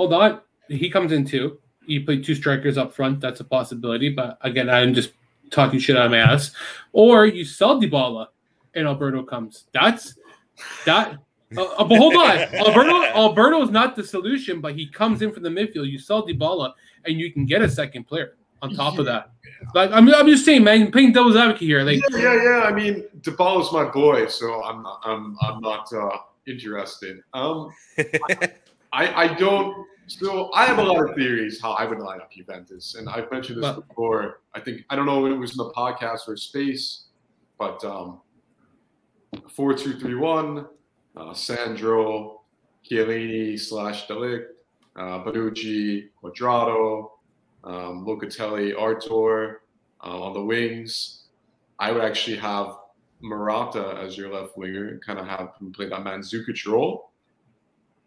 Hold 0.00 0.14
on. 0.14 0.40
He 0.70 0.88
comes 0.88 1.12
in 1.12 1.26
too. 1.26 1.58
You 1.84 2.06
play 2.06 2.22
two 2.22 2.34
strikers 2.34 2.78
up 2.78 2.94
front. 2.94 3.20
That's 3.20 3.40
a 3.40 3.44
possibility. 3.44 4.08
But 4.08 4.38
again, 4.40 4.70
I'm 4.70 4.94
just 4.94 5.12
talking 5.50 5.78
shit 5.78 5.94
out 5.94 6.06
of 6.06 6.10
my 6.10 6.20
ass. 6.20 6.52
Or 6.94 7.26
you 7.26 7.44
sell 7.44 7.78
Dybala 7.78 8.28
and 8.72 8.86
Alberto 8.86 9.22
comes. 9.22 9.66
That's 9.74 10.14
that. 10.86 11.18
Uh, 11.54 11.64
uh, 11.64 11.84
but 11.84 11.98
hold 11.98 12.14
on, 12.14 12.30
Alberto. 12.54 13.04
Alberto 13.14 13.60
is 13.60 13.68
not 13.68 13.94
the 13.94 14.02
solution, 14.02 14.62
but 14.62 14.74
he 14.74 14.86
comes 14.88 15.20
in 15.20 15.34
from 15.34 15.42
the 15.42 15.50
midfield. 15.50 15.90
You 15.90 15.98
sell 15.98 16.26
Dybala, 16.26 16.72
and 17.04 17.20
you 17.20 17.30
can 17.30 17.44
get 17.44 17.60
a 17.60 17.68
second 17.68 18.04
player 18.04 18.38
on 18.62 18.74
top 18.74 18.98
of 18.98 19.04
that. 19.04 19.32
Like 19.74 19.92
I'm, 19.92 20.08
I'm 20.14 20.28
just 20.28 20.46
saying, 20.46 20.64
man, 20.64 20.90
playing 20.90 21.12
devil's 21.12 21.36
advocate 21.36 21.60
here. 21.60 21.82
Like, 21.82 22.00
yeah, 22.12 22.18
yeah, 22.18 22.42
yeah. 22.42 22.60
I 22.60 22.72
mean, 22.72 23.04
Dybala's 23.20 23.70
my 23.70 23.84
boy, 23.84 24.28
so 24.28 24.64
I'm, 24.64 24.86
I'm, 25.04 25.36
I'm 25.42 25.60
not 25.60 25.92
uh, 25.92 26.16
interested. 26.46 27.22
Um, 27.34 27.70
I, 28.92 29.24
I 29.24 29.34
don't. 29.34 29.86
So 30.10 30.50
I 30.52 30.66
have 30.66 30.78
a 30.78 30.82
lot 30.82 31.08
of 31.08 31.14
theories 31.14 31.60
how 31.60 31.70
I 31.72 31.84
would 31.84 32.00
line 32.00 32.20
up 32.20 32.32
Juventus, 32.32 32.96
and 32.96 33.08
I've 33.08 33.30
mentioned 33.30 33.62
this 33.62 33.76
before. 33.76 34.40
I 34.54 34.60
think 34.60 34.84
I 34.90 34.96
don't 34.96 35.06
know 35.06 35.24
if 35.24 35.32
it 35.32 35.36
was 35.36 35.52
in 35.52 35.58
the 35.58 35.70
podcast 35.70 36.26
or 36.26 36.36
space, 36.36 37.04
but 37.60 37.82
um, 37.84 38.20
four 39.48 39.72
two 39.72 40.00
three 40.00 40.16
one, 40.16 40.66
uh, 41.16 41.32
Sandro, 41.32 42.40
Chiellini 42.84 43.58
slash 43.58 44.08
De 44.08 44.14
Ligt, 44.14 44.46
uh, 44.96 45.22
Bonucci, 45.22 46.08
Cuadrado, 46.20 47.12
um, 47.62 48.04
Locatelli, 48.04 48.76
Arthur 48.76 49.62
uh, 50.02 50.22
on 50.22 50.32
the 50.32 50.42
wings. 50.42 51.26
I 51.78 51.92
would 51.92 52.02
actually 52.02 52.36
have 52.38 52.78
Morata 53.20 53.96
as 54.02 54.18
your 54.18 54.34
left 54.34 54.58
winger 54.58 54.88
and 54.88 55.00
kind 55.00 55.20
of 55.20 55.28
have 55.28 55.52
him 55.60 55.72
play 55.72 55.88
that 55.88 56.00
Mandzukic 56.00 56.66
role. 56.66 57.12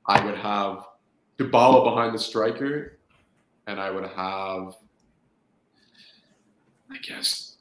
I 0.06 0.24
would 0.26 0.38
have 0.38 0.86
Dybala 1.38 1.84
behind 1.84 2.14
the 2.14 2.20
striker, 2.20 3.00
and 3.68 3.80
I 3.80 3.90
would 3.90 4.06
have, 4.06 4.76
I 6.92 6.98
guess, 7.08 7.58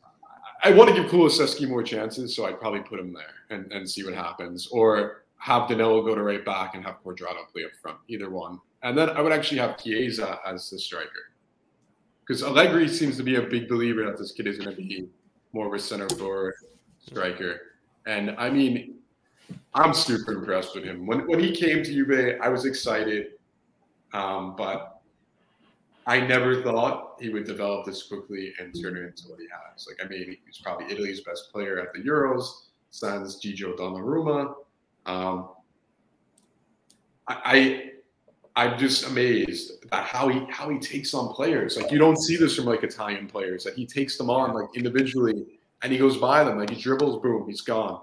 I 0.65 0.73
want 0.73 0.95
to 0.95 0.97
give 1.01 1.11
Kulusevski 1.11 1.69
more 1.69 1.83
chances, 1.83 2.37
so 2.37 2.47
I'd 2.47 2.61
probably 2.61 2.81
put 2.81 3.01
him 3.01 3.13
there 3.13 3.35
and, 3.51 3.73
and 3.73 3.89
see 3.89 4.05
what 4.05 4.15
happens, 4.15 4.69
or 4.71 5.25
have 5.39 5.69
Danilo 5.69 6.03
go 6.03 6.15
to 6.15 6.23
right 6.23 6.45
back 6.45 6.75
and 6.75 6.85
have 6.85 7.03
Cuadrado 7.03 7.49
play 7.53 7.65
up 7.65 7.73
front, 7.81 7.99
either 8.09 8.31
one. 8.31 8.61
And 8.83 8.97
then 8.97 9.11
I 9.11 9.21
would 9.21 9.33
actually 9.33 9.59
have 9.59 9.77
Chiesa 9.83 10.39
as 10.47 10.71
the 10.71 10.79
striker, 10.79 11.33
because 12.21 12.43
Allegri 12.43 12.89
seems 12.89 13.17
to 13.17 13.23
be 13.23 13.37
a 13.37 13.43
big 13.43 13.69
believer 13.69 14.05
that 14.05 14.19
this 14.19 14.33
kid 14.33 14.47
is 14.47 14.59
going 14.59 14.71
to 14.71 14.77
be 14.77 15.09
more 15.53 15.67
of 15.67 15.73
a 15.73 15.79
center 15.79 16.09
forward 16.11 16.55
striker. 17.05 17.61
And 18.07 18.35
I 18.39 18.51
mean, 18.51 18.99
I'm 19.75 19.93
super 19.95 20.33
impressed 20.33 20.75
with 20.75 20.85
him. 20.85 21.07
When 21.07 21.27
when 21.27 21.41
he 21.41 21.55
came 21.55 21.83
to 21.83 21.93
Juve, 21.93 22.41
I 22.41 22.49
was 22.49 22.65
excited, 22.65 23.33
um, 24.13 24.55
but 24.57 25.01
I 26.07 26.21
never 26.21 26.63
thought 26.63 27.17
he 27.21 27.29
would 27.29 27.45
develop 27.45 27.87
this 27.87 28.03
quickly 28.03 28.53
and 28.59 28.75
turn 28.81 28.97
it 28.97 29.05
into 29.05 29.29
what 29.29 29.39
he 29.39 29.47
has. 29.47 29.87
Like, 29.87 30.05
I 30.05 30.09
mean, 30.09 30.37
he's 30.45 30.59
probably 30.59 30.87
Italy's 30.87 31.21
best 31.21 31.53
player 31.53 31.79
at 31.79 31.93
the 31.93 32.01
Euros, 32.01 32.65
sans 32.91 33.41
Gigio 33.41 33.77
Donnarumma. 33.77 34.55
Um, 35.07 35.51
I, 37.29 37.37
I 37.45 37.89
I'm 38.55 38.79
just 38.79 39.07
amazed 39.07 39.85
at 39.93 40.05
how 40.05 40.29
he 40.29 40.45
how 40.51 40.69
he 40.69 40.79
takes 40.79 41.15
on 41.15 41.33
players. 41.33 41.77
Like 41.77 41.91
you 41.91 41.99
don't 41.99 42.19
see 42.19 42.37
this 42.37 42.57
from 42.57 42.67
like 42.67 42.83
Italian 42.83 43.27
players. 43.27 43.65
Like 43.65 43.75
he 43.75 43.87
takes 43.87 44.19
them 44.19 44.29
on 44.29 44.53
like 44.53 44.69
individually 44.75 45.45
and 45.83 45.93
he 45.93 45.99
goes 45.99 46.19
by 46.19 46.45
them. 46.45 46.59
Like 46.59 46.71
he 46.71 46.81
dribbles, 46.81 47.23
boom, 47.23 47.47
he's 47.49 47.63
gone 47.63 48.03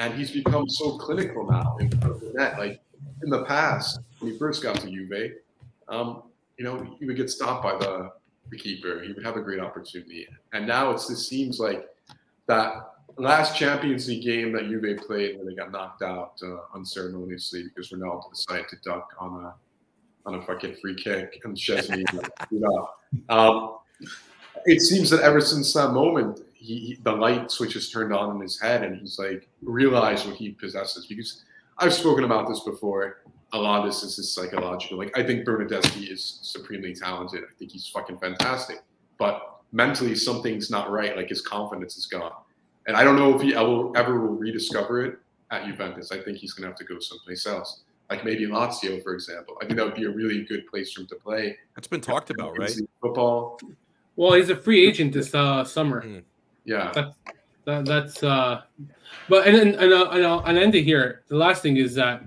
and 0.00 0.14
he's 0.14 0.30
become 0.30 0.68
so 0.68 0.96
clinical 0.96 1.48
now 1.48 1.76
in 1.78 1.90
front 1.90 2.14
of 2.14 2.20
the 2.20 2.32
net. 2.32 2.58
Like 2.58 2.80
in 3.22 3.30
the 3.30 3.44
past 3.44 4.00
when 4.18 4.32
he 4.32 4.38
first 4.38 4.62
got 4.62 4.76
to 4.76 4.90
Juve, 4.90 5.32
um, 5.90 6.22
you 6.56 6.64
know, 6.64 6.96
he 6.98 7.06
would 7.06 7.16
get 7.16 7.30
stopped 7.30 7.62
by 7.62 7.76
the 7.78 8.10
the 8.50 8.56
keeper. 8.56 9.02
He 9.02 9.12
would 9.12 9.24
have 9.24 9.36
a 9.36 9.42
great 9.42 9.60
opportunity, 9.60 10.26
and 10.52 10.66
now 10.66 10.90
it's 10.90 11.08
just 11.08 11.28
seems 11.28 11.60
like 11.60 11.86
that 12.46 12.90
last 13.16 13.56
Champions 13.56 14.08
League 14.08 14.22
game 14.22 14.52
that 14.52 14.68
Juve 14.68 14.98
played 15.06 15.36
where 15.36 15.44
they 15.44 15.54
got 15.54 15.70
knocked 15.70 16.02
out 16.02 16.40
uh, 16.42 16.58
unceremoniously 16.74 17.64
because 17.64 17.90
Ronaldo 17.90 18.30
decided 18.30 18.68
to 18.70 18.76
duck 18.84 19.14
on 19.18 19.44
a 19.44 19.54
on 20.26 20.34
a 20.34 20.42
fucking 20.42 20.76
free 20.82 20.94
kick 20.94 21.40
and 21.44 21.56
Szczesny 21.56 22.04
um, 23.28 23.78
it 24.66 24.80
seems 24.80 25.10
that 25.10 25.20
ever 25.20 25.40
since 25.40 25.72
that 25.72 25.92
moment, 25.92 26.40
he, 26.54 26.78
he, 26.78 26.98
the 27.02 27.12
light 27.12 27.50
switch 27.50 27.76
is 27.76 27.90
turned 27.90 28.12
on 28.12 28.36
in 28.36 28.42
his 28.42 28.60
head 28.60 28.82
and 28.82 29.00
he's 29.00 29.18
like 29.18 29.48
realized 29.62 30.26
what 30.26 30.36
he 30.36 30.50
possesses 30.50 31.06
because 31.06 31.44
I've 31.78 31.94
spoken 31.94 32.24
about 32.24 32.48
this 32.48 32.60
before. 32.60 33.22
A 33.52 33.58
lot 33.58 33.80
of 33.80 33.86
this 33.86 34.02
is 34.02 34.16
just 34.16 34.34
psychological. 34.34 34.98
Like 34.98 35.16
I 35.18 35.22
think 35.22 35.44
Bernardeschi 35.44 36.10
is 36.10 36.38
supremely 36.42 36.94
talented. 36.94 37.42
I 37.44 37.52
think 37.58 37.72
he's 37.72 37.86
fucking 37.88 38.18
fantastic. 38.18 38.80
But 39.18 39.60
mentally 39.72 40.14
something's 40.14 40.70
not 40.70 40.90
right. 40.90 41.16
Like 41.16 41.28
his 41.28 41.40
confidence 41.40 41.96
is 41.96 42.06
gone. 42.06 42.32
And 42.86 42.96
I 42.96 43.04
don't 43.04 43.16
know 43.16 43.34
if 43.34 43.42
he 43.42 43.54
ever, 43.54 43.96
ever 43.96 44.20
will 44.20 44.36
rediscover 44.36 45.04
it 45.04 45.18
at 45.50 45.66
Juventus. 45.66 46.12
I 46.12 46.20
think 46.20 46.38
he's 46.38 46.52
going 46.52 46.62
to 46.62 46.68
have 46.68 46.78
to 46.78 46.84
go 46.84 46.98
someplace 46.98 47.46
else, 47.46 47.82
like 48.08 48.24
maybe 48.24 48.46
Lazio, 48.46 49.02
for 49.02 49.14
example. 49.14 49.56
I 49.60 49.66
think 49.66 49.76
that 49.76 49.84
would 49.84 49.94
be 49.94 50.04
a 50.04 50.10
really 50.10 50.44
good 50.44 50.66
place 50.66 50.92
for 50.92 51.02
him 51.02 51.06
to 51.08 51.16
play. 51.16 51.56
That's 51.74 51.88
been 51.88 52.00
talked 52.00 52.30
about, 52.30 52.58
right? 52.58 52.72
Football. 53.00 53.60
Well, 54.16 54.32
he's 54.32 54.50
a 54.50 54.56
free 54.56 54.86
agent 54.86 55.12
this 55.12 55.34
uh, 55.34 55.64
summer. 55.64 56.02
Mm. 56.02 56.22
Yeah, 56.64 56.92
that, 56.94 57.14
that, 57.64 57.84
that's. 57.84 58.22
Uh, 58.22 58.62
but 59.28 59.46
and 59.46 59.56
and 59.56 59.74
and, 59.76 59.92
uh, 59.92 60.10
and 60.10 60.26
I'll, 60.26 60.40
and 60.40 60.58
end 60.58 60.74
it 60.74 60.82
here. 60.82 61.22
The 61.28 61.36
last 61.36 61.62
thing 61.62 61.76
is 61.76 61.94
that 61.94 62.22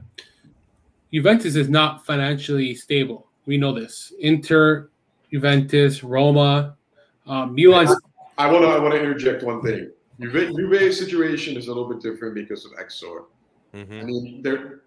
Juventus 1.13 1.55
is 1.55 1.69
not 1.69 2.05
financially 2.05 2.73
stable. 2.73 3.27
We 3.45 3.57
know 3.57 3.71
this. 3.71 4.13
Inter, 4.19 4.89
Juventus, 5.31 6.03
Roma, 6.03 6.75
uh, 7.27 7.45
Milan. 7.45 7.87
I 8.37 8.51
want 8.51 8.63
to 8.63 8.69
I 8.69 8.79
want 8.79 8.93
to 8.93 8.99
interject 8.99 9.43
one 9.43 9.61
thing. 9.61 9.91
Juve, 10.19 10.55
Juve's 10.55 10.97
situation 10.97 11.55
is 11.55 11.67
a 11.67 11.73
little 11.73 11.87
bit 11.87 12.01
different 12.01 12.33
because 12.33 12.65
of 12.65 12.71
Exor. 12.73 13.25
Mm-hmm. 13.75 13.99
I 13.99 14.03
mean, 14.03 14.41
they're 14.41 14.81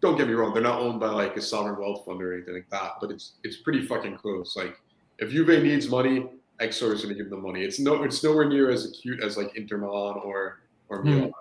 don't 0.00 0.16
get 0.16 0.26
me 0.28 0.34
wrong, 0.34 0.52
they're 0.54 0.62
not 0.62 0.80
owned 0.80 0.98
by 0.98 1.08
like 1.08 1.36
a 1.36 1.42
sovereign 1.42 1.78
wealth 1.78 2.04
fund 2.06 2.22
or 2.22 2.32
anything 2.34 2.54
like 2.54 2.70
that, 2.70 2.92
but 3.00 3.10
it's 3.10 3.32
it's 3.44 3.58
pretty 3.58 3.86
fucking 3.86 4.16
close. 4.16 4.56
Like 4.56 4.78
if 5.18 5.30
Juve 5.30 5.62
needs 5.62 5.88
money, 5.88 6.28
Exor 6.60 6.92
is 6.92 7.02
going 7.02 7.14
to 7.16 7.22
give 7.22 7.30
them 7.30 7.42
money. 7.42 7.62
It's 7.62 7.78
no, 7.78 8.02
it's 8.02 8.22
nowhere 8.22 8.48
near 8.48 8.70
as 8.70 8.84
acute 8.84 9.22
as 9.22 9.36
like 9.36 9.56
Inter 9.56 9.78
Milan 9.78 10.20
or 10.22 10.60
or 10.88 11.02
hmm. 11.02 11.08
Milan. 11.08 11.32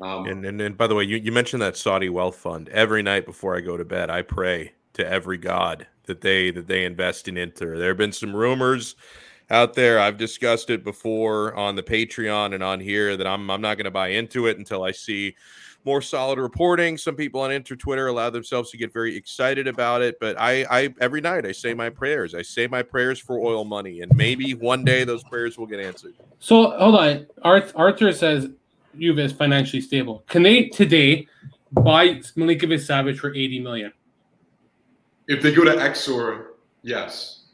Um, 0.00 0.26
and, 0.26 0.44
and 0.44 0.60
and 0.60 0.76
by 0.76 0.86
the 0.86 0.94
way, 0.94 1.04
you, 1.04 1.16
you 1.16 1.32
mentioned 1.32 1.62
that 1.62 1.76
Saudi 1.76 2.08
wealth 2.08 2.36
fund. 2.36 2.68
Every 2.70 3.02
night 3.02 3.26
before 3.26 3.56
I 3.56 3.60
go 3.60 3.76
to 3.76 3.84
bed, 3.84 4.10
I 4.10 4.22
pray 4.22 4.72
to 4.94 5.06
every 5.06 5.38
god 5.38 5.86
that 6.04 6.20
they 6.20 6.50
that 6.50 6.66
they 6.66 6.84
invest 6.84 7.28
in 7.28 7.36
Inter. 7.36 7.76
There 7.78 7.88
have 7.88 7.98
been 7.98 8.12
some 8.12 8.34
rumors 8.34 8.96
out 9.50 9.74
there. 9.74 9.98
I've 9.98 10.16
discussed 10.16 10.70
it 10.70 10.84
before 10.84 11.54
on 11.54 11.76
the 11.76 11.82
Patreon 11.82 12.54
and 12.54 12.62
on 12.62 12.80
here 12.80 13.16
that 13.16 13.26
I'm 13.26 13.50
I'm 13.50 13.60
not 13.60 13.76
going 13.76 13.84
to 13.84 13.90
buy 13.90 14.08
into 14.08 14.46
it 14.46 14.58
until 14.58 14.82
I 14.82 14.92
see 14.92 15.36
more 15.84 16.02
solid 16.02 16.38
reporting. 16.38 16.98
Some 16.98 17.14
people 17.14 17.40
on 17.40 17.50
Inter 17.50 17.74
Twitter 17.74 18.08
allow 18.08 18.30
themselves 18.30 18.70
to 18.70 18.76
get 18.76 18.92
very 18.92 19.16
excited 19.16 19.66
about 19.66 20.02
it, 20.02 20.18
but 20.20 20.38
I, 20.38 20.66
I 20.70 20.94
every 21.00 21.20
night 21.20 21.46
I 21.46 21.52
say 21.52 21.74
my 21.74 21.88
prayers. 21.88 22.34
I 22.34 22.42
say 22.42 22.66
my 22.66 22.82
prayers 22.82 23.18
for 23.18 23.38
oil 23.38 23.64
money, 23.64 24.00
and 24.00 24.14
maybe 24.14 24.54
one 24.54 24.84
day 24.84 25.04
those 25.04 25.24
prayers 25.24 25.58
will 25.58 25.66
get 25.66 25.80
answered. 25.80 26.14
So 26.38 26.70
hold 26.78 26.96
on, 26.96 27.26
Arthur 27.42 28.12
says 28.12 28.48
Juve 28.98 29.18
is 29.18 29.32
financially 29.32 29.80
stable. 29.80 30.24
Can 30.28 30.42
they 30.42 30.68
today 30.68 31.26
buy 31.72 32.14
Milinkovic-Savic 32.36 33.18
for 33.18 33.34
eighty 33.34 33.60
million? 33.60 33.92
If 35.28 35.42
they 35.42 35.54
go 35.54 35.64
to 35.64 35.70
Exor, 35.72 36.46
yes. 36.82 37.44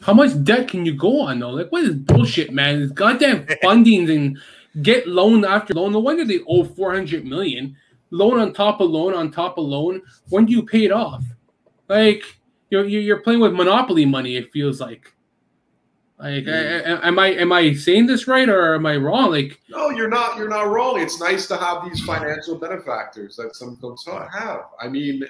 How 0.00 0.14
much 0.14 0.42
debt 0.44 0.68
can 0.68 0.86
you 0.86 0.94
go 0.94 1.20
on 1.20 1.38
though? 1.38 1.50
Like, 1.50 1.70
what 1.70 1.84
is 1.84 1.94
bullshit, 1.94 2.52
man? 2.52 2.82
It's 2.82 2.92
goddamn 2.92 3.46
fundings 3.62 4.14
and 4.14 4.38
get 4.82 5.06
loan 5.06 5.44
after 5.44 5.74
loan. 5.74 5.92
No 5.92 6.00
wonder 6.00 6.24
they 6.24 6.40
owe 6.46 6.64
400 6.64 7.24
million. 7.24 7.76
Loan 8.10 8.38
on 8.38 8.52
top 8.52 8.80
of 8.80 8.90
loan 8.90 9.14
on 9.14 9.30
top 9.30 9.58
of 9.58 9.64
loan. 9.64 10.00
When 10.28 10.46
do 10.46 10.52
you 10.52 10.62
pay 10.62 10.84
it 10.84 10.92
off? 10.92 11.24
Like, 11.88 12.22
you're, 12.70 12.86
you're 12.86 13.20
playing 13.20 13.40
with 13.40 13.52
monopoly 13.52 14.06
money, 14.06 14.36
it 14.36 14.52
feels 14.52 14.80
like. 14.80 15.12
Like, 16.18 16.44
mm. 16.44 17.02
I, 17.02 17.08
am 17.08 17.18
I 17.18 17.26
am 17.28 17.52
I 17.52 17.74
saying 17.74 18.06
this 18.06 18.26
right 18.26 18.48
or 18.48 18.74
am 18.74 18.86
I 18.86 18.96
wrong? 18.96 19.30
Like, 19.30 19.60
no, 19.68 19.90
you're 19.90 20.08
not. 20.08 20.38
You're 20.38 20.48
not 20.48 20.68
wrong. 20.68 21.00
It's 21.00 21.20
nice 21.20 21.46
to 21.48 21.56
have 21.56 21.84
these 21.84 22.00
financial 22.04 22.56
benefactors 22.56 23.36
that 23.36 23.54
some 23.54 23.76
folks 23.76 24.06
have. 24.06 24.62
I 24.80 24.88
mean, 24.88 25.24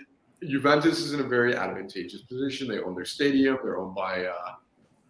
Juventus 0.47 1.01
is 1.01 1.13
in 1.13 1.21
a 1.21 1.25
very 1.25 1.57
advantageous 1.57 2.23
position. 2.23 2.69
They 2.69 2.79
own 2.79 2.95
their 2.95 3.05
stadium. 3.05 3.59
They're 3.63 3.79
owned 3.79 3.97
by 3.97 4.27
uh, 4.27 4.55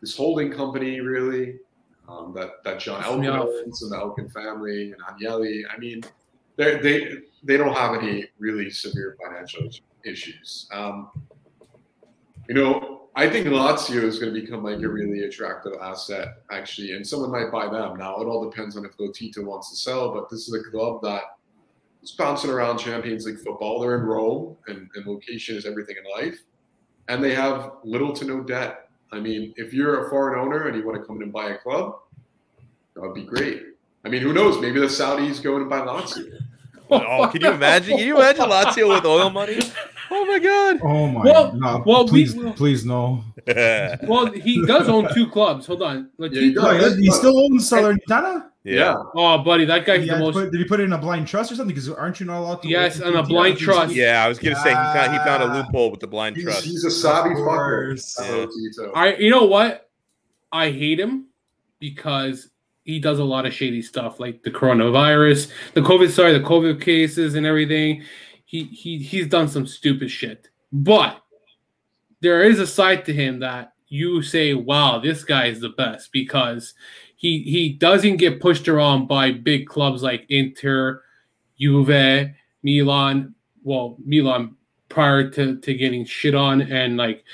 this 0.01 0.17
holding 0.17 0.51
company, 0.51 1.01
really, 1.01 1.59
um, 2.09 2.33
that 2.35 2.65
that 2.65 2.81
John 2.81 3.03
Elkann 3.03 3.39
owns 3.39 3.83
and 3.83 3.93
the 3.93 3.97
Elkann 3.97 4.31
family 4.31 4.93
and 4.93 5.03
Agnelli. 5.03 5.63
I 5.71 5.79
mean, 5.79 6.03
they 6.57 6.79
they 6.79 7.17
they 7.43 7.59
don't 7.59 7.77
have 7.77 8.03
any 8.03 8.27
really 8.39 8.71
severe 8.71 9.17
financial 9.23 9.69
issues. 10.07 10.69
Um, 10.73 11.11
you 12.49 12.55
know, 12.55 12.96
I 13.17 13.29
think 13.31 13.47
Lazio 13.47 14.03
is 14.03 14.19
going 14.19 14.35
to 14.35 14.41
become 14.41 14.63
like 14.63 14.81
a 14.83 14.89
really 14.89 15.25
attractive 15.25 15.73
asset, 15.81 16.43
actually, 16.53 16.93
and 16.93 17.07
someone 17.07 17.33
might 17.33 17.51
buy 17.51 17.67
them. 17.69 17.97
Now, 17.97 18.21
it 18.21 18.27
all 18.27 18.49
depends 18.49 18.77
on 18.77 18.85
if 18.85 18.97
Lotito 18.99 19.43
wants 19.43 19.71
to 19.71 19.77
sell, 19.77 20.13
but 20.13 20.29
this 20.31 20.47
is 20.47 20.55
a 20.55 20.71
club 20.71 21.01
that 21.03 21.23
is 22.03 22.13
bouncing 22.13 22.51
around 22.51 22.79
Champions 22.79 23.25
League 23.25 23.39
football. 23.39 23.81
They're 23.81 23.99
in 23.99 24.03
Rome, 24.03 24.57
and, 24.67 24.89
and 24.95 25.07
location 25.07 25.57
is 25.57 25.65
everything 25.65 25.97
in 25.97 26.25
life, 26.25 26.39
and 27.09 27.25
they 27.25 27.35
have 27.35 27.73
little 27.85 28.13
to 28.13 28.25
no 28.27 28.43
debt 28.43 28.87
I 29.13 29.21
mean, 29.21 29.55
if 29.57 29.73
you're 29.73 30.07
a 30.07 30.11
foreign 30.11 30.39
owner 30.39 30.67
and 30.67 30.77
you 30.77 30.85
want 30.85 31.01
to 31.01 31.07
come 31.07 31.17
in 31.17 31.25
and 31.25 31.33
buy 31.33 31.51
a 31.51 31.59
club, 31.59 31.99
that 32.95 33.01
would 33.01 33.15
be 33.15 33.25
great. 33.25 33.63
I 34.05 34.09
mean, 34.09 34.23
who 34.23 34.33
knows? 34.33 34.61
Maybe 34.61 34.81
the 34.81 34.87
Saudis 34.87 35.43
go 35.43 35.57
in 35.57 35.63
and 35.63 35.71
buy 35.71 35.81
Lazio. 35.81 36.39
oh, 36.91 37.29
can 37.29 37.41
you 37.41 37.51
imagine? 37.51 37.97
Can 37.97 38.07
you 38.07 38.17
imagine 38.17 38.45
Lazio 38.45 38.95
with 38.95 39.05
oil 39.05 39.31
money? 39.31 39.61
Oh 40.11 40.25
my 40.25 40.39
god! 40.39 40.81
Oh 40.83 41.09
my! 41.09 41.25
Well, 41.25 41.53
no, 41.55 41.83
well 41.85 42.07
please, 42.07 42.35
we, 42.35 42.51
please 42.53 42.85
no. 42.85 43.25
well, 43.47 44.27
he 44.31 44.65
does 44.67 44.89
own 44.89 45.13
two 45.15 45.29
clubs. 45.29 45.67
Hold 45.67 45.83
on. 45.83 46.11
Yeah, 46.19 46.29
he, 46.29 46.53
does. 46.55 46.97
he 46.97 47.11
still 47.11 47.39
owns 47.39 47.69
Southern 47.69 47.99
Salernitana. 48.09 48.51
Yeah. 48.65 48.97
Oh, 49.15 49.39
buddy, 49.39 49.65
that 49.65 49.87
guy's 49.87 50.07
the 50.07 50.19
most. 50.19 50.35
Put, 50.35 50.51
did 50.51 50.59
he 50.59 50.65
put 50.65 50.81
it 50.81 50.85
in 50.85 50.93
a 50.93 50.99
blind 50.99 51.29
trust 51.29 51.53
or 51.53 51.55
something? 51.55 51.75
Because 51.75 51.89
aren't 51.89 52.19
you 52.19 52.27
not 52.27 52.41
allowed 52.41 52.63
to? 52.63 52.69
Yes, 52.69 53.01
on 53.01 53.15
a 53.15 53.23
blind 53.23 53.59
trust. 53.59 53.95
Yeah, 53.95 54.25
I 54.25 54.29
was 54.29 54.39
gonna 54.39 54.57
say 54.57 54.71
he 54.71 54.75
found, 54.75 55.13
he 55.13 55.19
found 55.19 55.43
a 55.43 55.55
loophole 55.55 55.91
with 55.91 56.01
the 56.01 56.09
blind 56.09 56.37
he's, 56.37 56.45
trust. 56.45 56.65
He's 56.65 56.85
a 56.85 56.91
savvy 56.91 57.35
fucker. 57.37 57.97
Yeah. 58.79 58.91
I, 58.95 59.15
you 59.17 59.31
know 59.31 59.45
what? 59.45 59.89
I 60.51 60.71
hate 60.71 60.99
him 60.99 61.27
because 61.79 62.51
he 62.85 62.99
does 62.99 63.19
a 63.19 63.25
lot 63.25 63.47
of 63.47 63.53
shady 63.53 63.83
stuff, 63.83 64.19
like 64.19 64.43
the 64.43 64.51
coronavirus, 64.51 65.51
the 65.75 65.81
COVID, 65.81 66.11
sorry, 66.11 66.33
the 66.33 66.45
COVID 66.45 66.81
cases 66.81 67.35
and 67.35 67.45
everything 67.45 68.03
he 68.47 68.65
he 68.65 68.99
he's 68.99 69.27
done 69.27 69.49
some 69.49 69.67
stupid 69.67 70.11
shit. 70.11 70.49
But 70.73 71.21
there 72.21 72.45
is 72.45 72.59
a 72.59 72.67
side 72.67 73.05
to 73.05 73.13
him 73.13 73.41
that 73.41 73.75
you 73.89 74.23
say, 74.23 74.55
"Wow, 74.55 75.01
this 75.01 75.25
guy 75.25 75.47
is 75.47 75.61
the 75.61 75.71
best," 75.71 76.13
because 76.13 76.73
he 77.17 77.41
he 77.43 77.73
doesn't 77.73 78.17
get 78.17 78.41
pushed 78.41 78.69
around 78.69 79.09
by 79.09 79.33
big 79.33 79.67
clubs 79.67 80.03
like 80.03 80.25
Inter, 80.29 81.03
Juve, 81.59 82.31
Milan. 82.63 83.35
Well, 83.65 83.97
Milan 84.05 84.57
prior 84.89 85.29
to 85.31 85.57
to 85.59 85.75
getting 85.75 86.05
shit 86.05 86.37
on, 86.37 86.63
and 86.63 86.97
like 86.97 87.25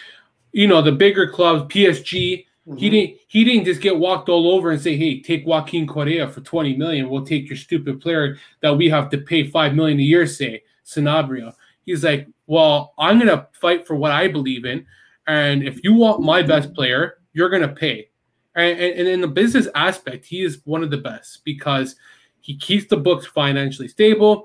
you 0.52 0.66
know 0.66 0.82
the 0.82 0.92
bigger 0.92 1.28
clubs, 1.28 1.72
PSG. 1.72 2.46
Mm-hmm. 2.66 2.76
He 2.76 2.90
didn't. 2.90 3.18
He 3.26 3.44
didn't 3.44 3.64
just 3.64 3.80
get 3.82 3.98
walked 3.98 4.28
all 4.30 4.52
over 4.52 4.70
and 4.70 4.80
say, 4.80 4.96
"Hey, 4.96 5.20
take 5.20 5.44
Joaquin 5.44 5.86
Correa 5.86 6.28
for 6.28 6.40
twenty 6.40 6.74
million. 6.74 7.10
We'll 7.10 7.26
take 7.26 7.48
your 7.50 7.56
stupid 7.58 8.00
player 8.00 8.38
that 8.60 8.74
we 8.76 8.88
have 8.88 9.10
to 9.10 9.18
pay 9.18 9.46
five 9.46 9.74
million 9.74 9.98
a 9.98 10.02
year." 10.02 10.26
Say, 10.26 10.62
Sanabria. 10.94 11.54
He's 11.84 12.04
like, 12.04 12.28
well, 12.46 12.94
I'm 12.98 13.18
going 13.18 13.28
to 13.28 13.46
fight 13.60 13.86
for 13.86 13.96
what 13.96 14.12
I 14.12 14.28
believe 14.28 14.64
in. 14.64 14.86
And 15.26 15.62
if 15.62 15.82
you 15.82 15.94
want 15.94 16.22
my 16.22 16.42
best 16.42 16.74
player, 16.74 17.18
you're 17.32 17.50
going 17.50 17.62
to 17.62 17.68
pay. 17.68 18.08
And, 18.54 18.78
and, 18.78 19.00
and 19.00 19.08
in 19.08 19.20
the 19.20 19.28
business 19.28 19.68
aspect, 19.74 20.26
he 20.26 20.42
is 20.42 20.60
one 20.64 20.82
of 20.82 20.90
the 20.90 20.98
best 20.98 21.44
because 21.44 21.96
he 22.40 22.56
keeps 22.56 22.86
the 22.88 22.96
books 22.96 23.26
financially 23.26 23.88
stable. 23.88 24.44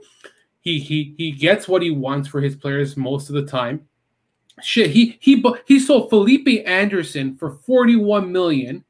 He, 0.62 0.80
he, 0.80 1.16
he 1.18 1.32
gets 1.32 1.68
what 1.68 1.82
he 1.82 1.92
wants 1.92 2.28
for 2.28 2.42
his 2.42 2.56
players 2.56 2.98
most 2.98 3.30
of 3.30 3.36
the 3.36 3.46
time. 3.46 3.88
Shit, 4.62 4.90
he 4.90 5.18
he 5.20 5.44
he 5.68 5.80
sold 5.80 6.10
Felipe 6.10 6.48
Anderson 6.66 7.36
for 7.36 7.52
41 7.52 8.32
million 8.32 8.84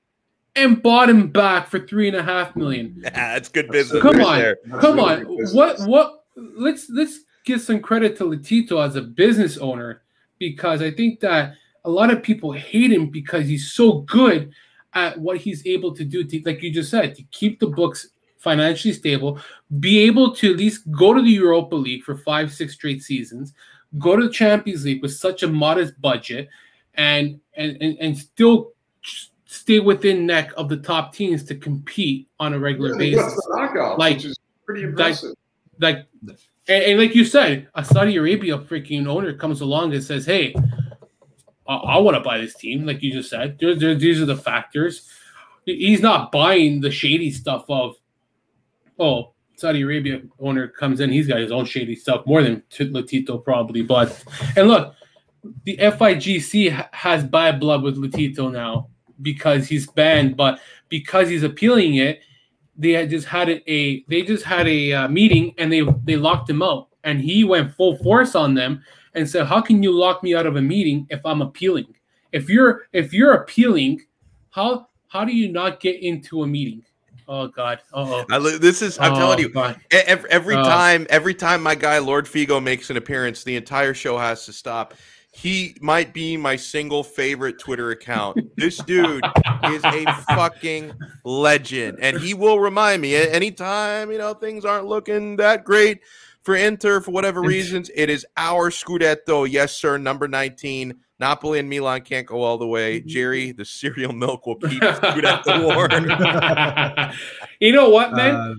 and 0.56 0.82
bought 0.82 1.10
him 1.10 1.30
back 1.30 1.68
for 1.68 1.80
three 1.80 2.08
and 2.08 2.16
a 2.16 2.24
half 2.24 2.56
million. 2.56 3.02
Yeah, 3.04 3.34
that's 3.34 3.50
good 3.50 3.68
business. 3.68 4.02
Come 4.02 4.22
on, 4.22 4.40
there. 4.40 4.58
come 4.80 5.00
on. 5.00 5.26
What 5.54 5.82
what? 5.82 6.24
Let's 6.38 6.90
let's 6.90 7.20
give 7.48 7.62
some 7.62 7.80
credit 7.80 8.18
to 8.18 8.26
Lotito 8.26 8.86
as 8.86 8.96
a 8.98 9.02
business 9.02 9.58
owner 9.58 10.02
because 10.38 10.82
I 10.82 10.92
think 10.92 11.22
that 11.22 11.54
a 11.86 11.90
lot 11.90 12.12
of 12.12 12.22
people 12.22 12.52
hate 12.52 12.92
him 12.92 13.10
because 13.10 13.48
he's 13.48 13.72
so 13.72 14.02
good 14.02 14.52
at 14.94 15.18
what 15.18 15.38
he's 15.38 15.66
able 15.66 15.96
to 15.96 16.04
do 16.04 16.24
to, 16.26 16.42
like 16.46 16.62
you 16.62 16.72
just 16.72 16.92
said, 16.92 17.16
to 17.16 17.24
keep 17.32 17.60
the 17.60 17.68
books 17.68 18.10
financially 18.38 18.94
stable, 18.94 19.40
be 19.80 20.00
able 20.00 20.36
to 20.36 20.52
at 20.52 20.58
least 20.58 20.92
go 20.92 21.14
to 21.14 21.22
the 21.22 21.30
Europa 21.30 21.76
League 21.76 22.04
for 22.04 22.18
five, 22.18 22.52
six 22.54 22.74
straight 22.74 23.02
seasons, 23.02 23.54
go 23.98 24.18
to 24.18 24.28
the 24.28 24.34
Champions 24.34 24.84
League 24.84 25.02
with 25.02 25.14
such 25.14 25.44
a 25.44 25.48
modest 25.48 26.00
budget, 26.02 26.50
and 26.96 27.40
and 27.56 27.78
and, 27.82 27.98
and 28.00 28.18
still 28.18 28.74
stay 29.46 29.80
within 29.80 30.26
neck 30.26 30.52
of 30.58 30.68
the 30.68 30.78
top 30.78 31.14
teams 31.14 31.44
to 31.44 31.56
compete 31.56 32.28
on 32.40 32.54
a 32.54 32.60
regular 32.60 32.92
yeah, 32.94 33.16
basis. 33.16 33.48
Knockout, 33.50 33.98
like, 33.98 34.22
pretty 34.66 34.84
impressive. 34.84 35.36
Like, 35.80 36.08
like 36.26 36.38
and, 36.68 36.84
and, 36.84 37.00
like 37.00 37.16
you 37.16 37.26
said, 37.26 37.68
a 37.76 37.84
Saudi 37.84 38.16
Arabia 38.18 38.58
freaking 38.58 39.08
owner 39.08 39.34
comes 39.34 39.62
along 39.62 39.94
and 39.94 40.04
says, 40.04 40.26
"Hey, 40.26 40.56
I, 41.68 41.76
I 41.76 41.98
want 42.00 42.16
to 42.16 42.22
buy 42.22 42.38
this 42.40 42.56
team." 42.56 42.86
Like 42.86 43.02
you 43.02 43.12
just 43.12 43.30
said, 43.30 43.58
there, 43.60 43.76
there, 43.76 43.96
these 43.96 44.22
are 44.22 44.26
the 44.26 44.38
factors. 44.38 45.10
He's 45.66 46.02
not 46.02 46.32
buying 46.32 46.80
the 46.80 46.92
shady 46.92 47.30
stuff 47.30 47.66
of, 47.68 47.96
oh, 48.98 49.34
Saudi 49.58 49.82
Arabia 49.82 50.22
owner 50.40 50.68
comes 50.68 51.00
in, 51.00 51.12
he's 51.12 51.28
got 51.28 51.40
his 51.40 51.52
own 51.52 51.66
shady 51.66 51.96
stuff 51.96 52.26
more 52.26 52.44
than 52.44 52.64
Lotito 52.72 53.44
probably. 53.44 53.82
But 53.82 54.24
and 54.56 54.68
look, 54.68 54.94
the 55.64 55.78
FIGC 55.78 56.94
has 56.94 57.24
bad 57.24 57.60
blood 57.60 57.82
with 57.82 57.98
Lotito 57.98 58.52
now 58.52 58.90
because 59.22 59.68
he's 59.68 59.88
banned, 59.88 60.38
but 60.38 60.60
because 60.90 61.28
he's 61.28 61.44
appealing 61.44 61.96
it, 61.96 62.22
they 62.78 63.08
just 63.08 63.28
had 63.28 63.50
a 63.50 64.04
they 64.08 64.22
just 64.22 64.44
had 64.44 64.68
a 64.68 64.94
uh, 64.94 65.08
meeting 65.08 65.54
and 65.58 65.72
they 65.72 65.82
they 66.04 66.16
locked 66.16 66.50
him 66.50 66.62
out, 66.62 66.90
and 67.04 67.20
he 67.20 67.44
went 67.44 67.74
full 67.76 67.98
force 67.98 68.36
on 68.36 68.54
them 68.54 68.84
and 69.14 69.30
said, 69.30 69.48
"How 69.48 69.62
can 69.62 69.82
you 69.82 69.92
lock 69.92 70.24
me 70.24 70.36
out 70.36 70.46
of 70.46 70.56
a 70.56 70.62
meeting 70.62 71.08
if 71.10 71.26
I'm 71.26 71.42
appealing? 71.42 71.94
If 72.32 72.50
you're 72.50 72.88
if 72.94 73.14
you're 73.14 73.34
appealing, 73.34 74.02
how 74.52 74.88
how 75.08 75.26
do 75.26 75.36
you 75.36 75.52
not 75.52 75.80
get 75.80 76.02
into 76.02 76.44
a 76.44 76.48
meeting?" 76.48 76.84
Oh 77.28 77.48
God! 77.48 77.80
Oh, 77.92 78.24
this 78.58 78.82
is 78.82 78.98
I'm 79.00 79.14
oh, 79.14 79.18
telling 79.18 79.40
you. 79.40 79.50
God. 79.50 79.80
Every, 79.92 80.30
every 80.30 80.56
uh, 80.56 80.64
time, 80.64 81.08
every 81.10 81.34
time 81.34 81.62
my 81.62 81.76
guy 81.76 81.98
Lord 81.98 82.26
Figo 82.26 82.64
makes 82.64 82.90
an 82.90 82.96
appearance, 82.96 83.44
the 83.44 83.56
entire 83.58 83.94
show 83.94 84.18
has 84.18 84.46
to 84.46 84.54
stop 84.54 84.94
he 85.38 85.78
might 85.82 86.16
be 86.16 86.36
my 86.36 86.56
single 86.56 87.04
favorite 87.04 87.60
Twitter 87.60 87.92
account. 87.92 88.40
This 88.58 88.78
dude 88.78 89.24
is 89.66 89.84
a 89.84 90.06
fucking 90.30 90.94
legend, 91.24 92.00
and 92.02 92.18
he 92.18 92.34
will 92.34 92.60
remind 92.60 93.04
me 93.04 93.16
anytime 93.16 94.12
you 94.12 94.18
know 94.18 94.34
things 94.34 94.66
aren't 94.66 94.88
looking 94.88 95.36
that 95.36 95.64
great 95.64 96.00
for 96.42 96.56
Inter 96.56 97.02
for 97.02 97.12
whatever 97.12 97.42
reasons. 97.44 97.92
It 97.94 98.10
is 98.10 98.26
our 98.36 98.72
Scudetto, 98.72 99.48
yes 99.48 99.78
sir, 99.78 100.00
number 100.00 100.28
nineteen. 100.28 100.96
Napoli 101.20 101.60
and 101.60 101.70
Milan 101.70 102.02
can't 102.02 102.26
go 102.26 102.42
all 102.42 102.58
the 102.58 102.68
way. 102.68 103.02
Jerry, 103.02 103.52
the 103.52 103.66
cereal 103.66 104.14
milk 104.14 104.48
will 104.48 104.56
keep 104.56 104.82
Scudetto 104.82 105.64
warm. 105.64 107.12
you 107.60 107.74
know 107.74 107.90
what, 107.90 108.14
man? 108.14 108.36
Uh, 108.36 108.56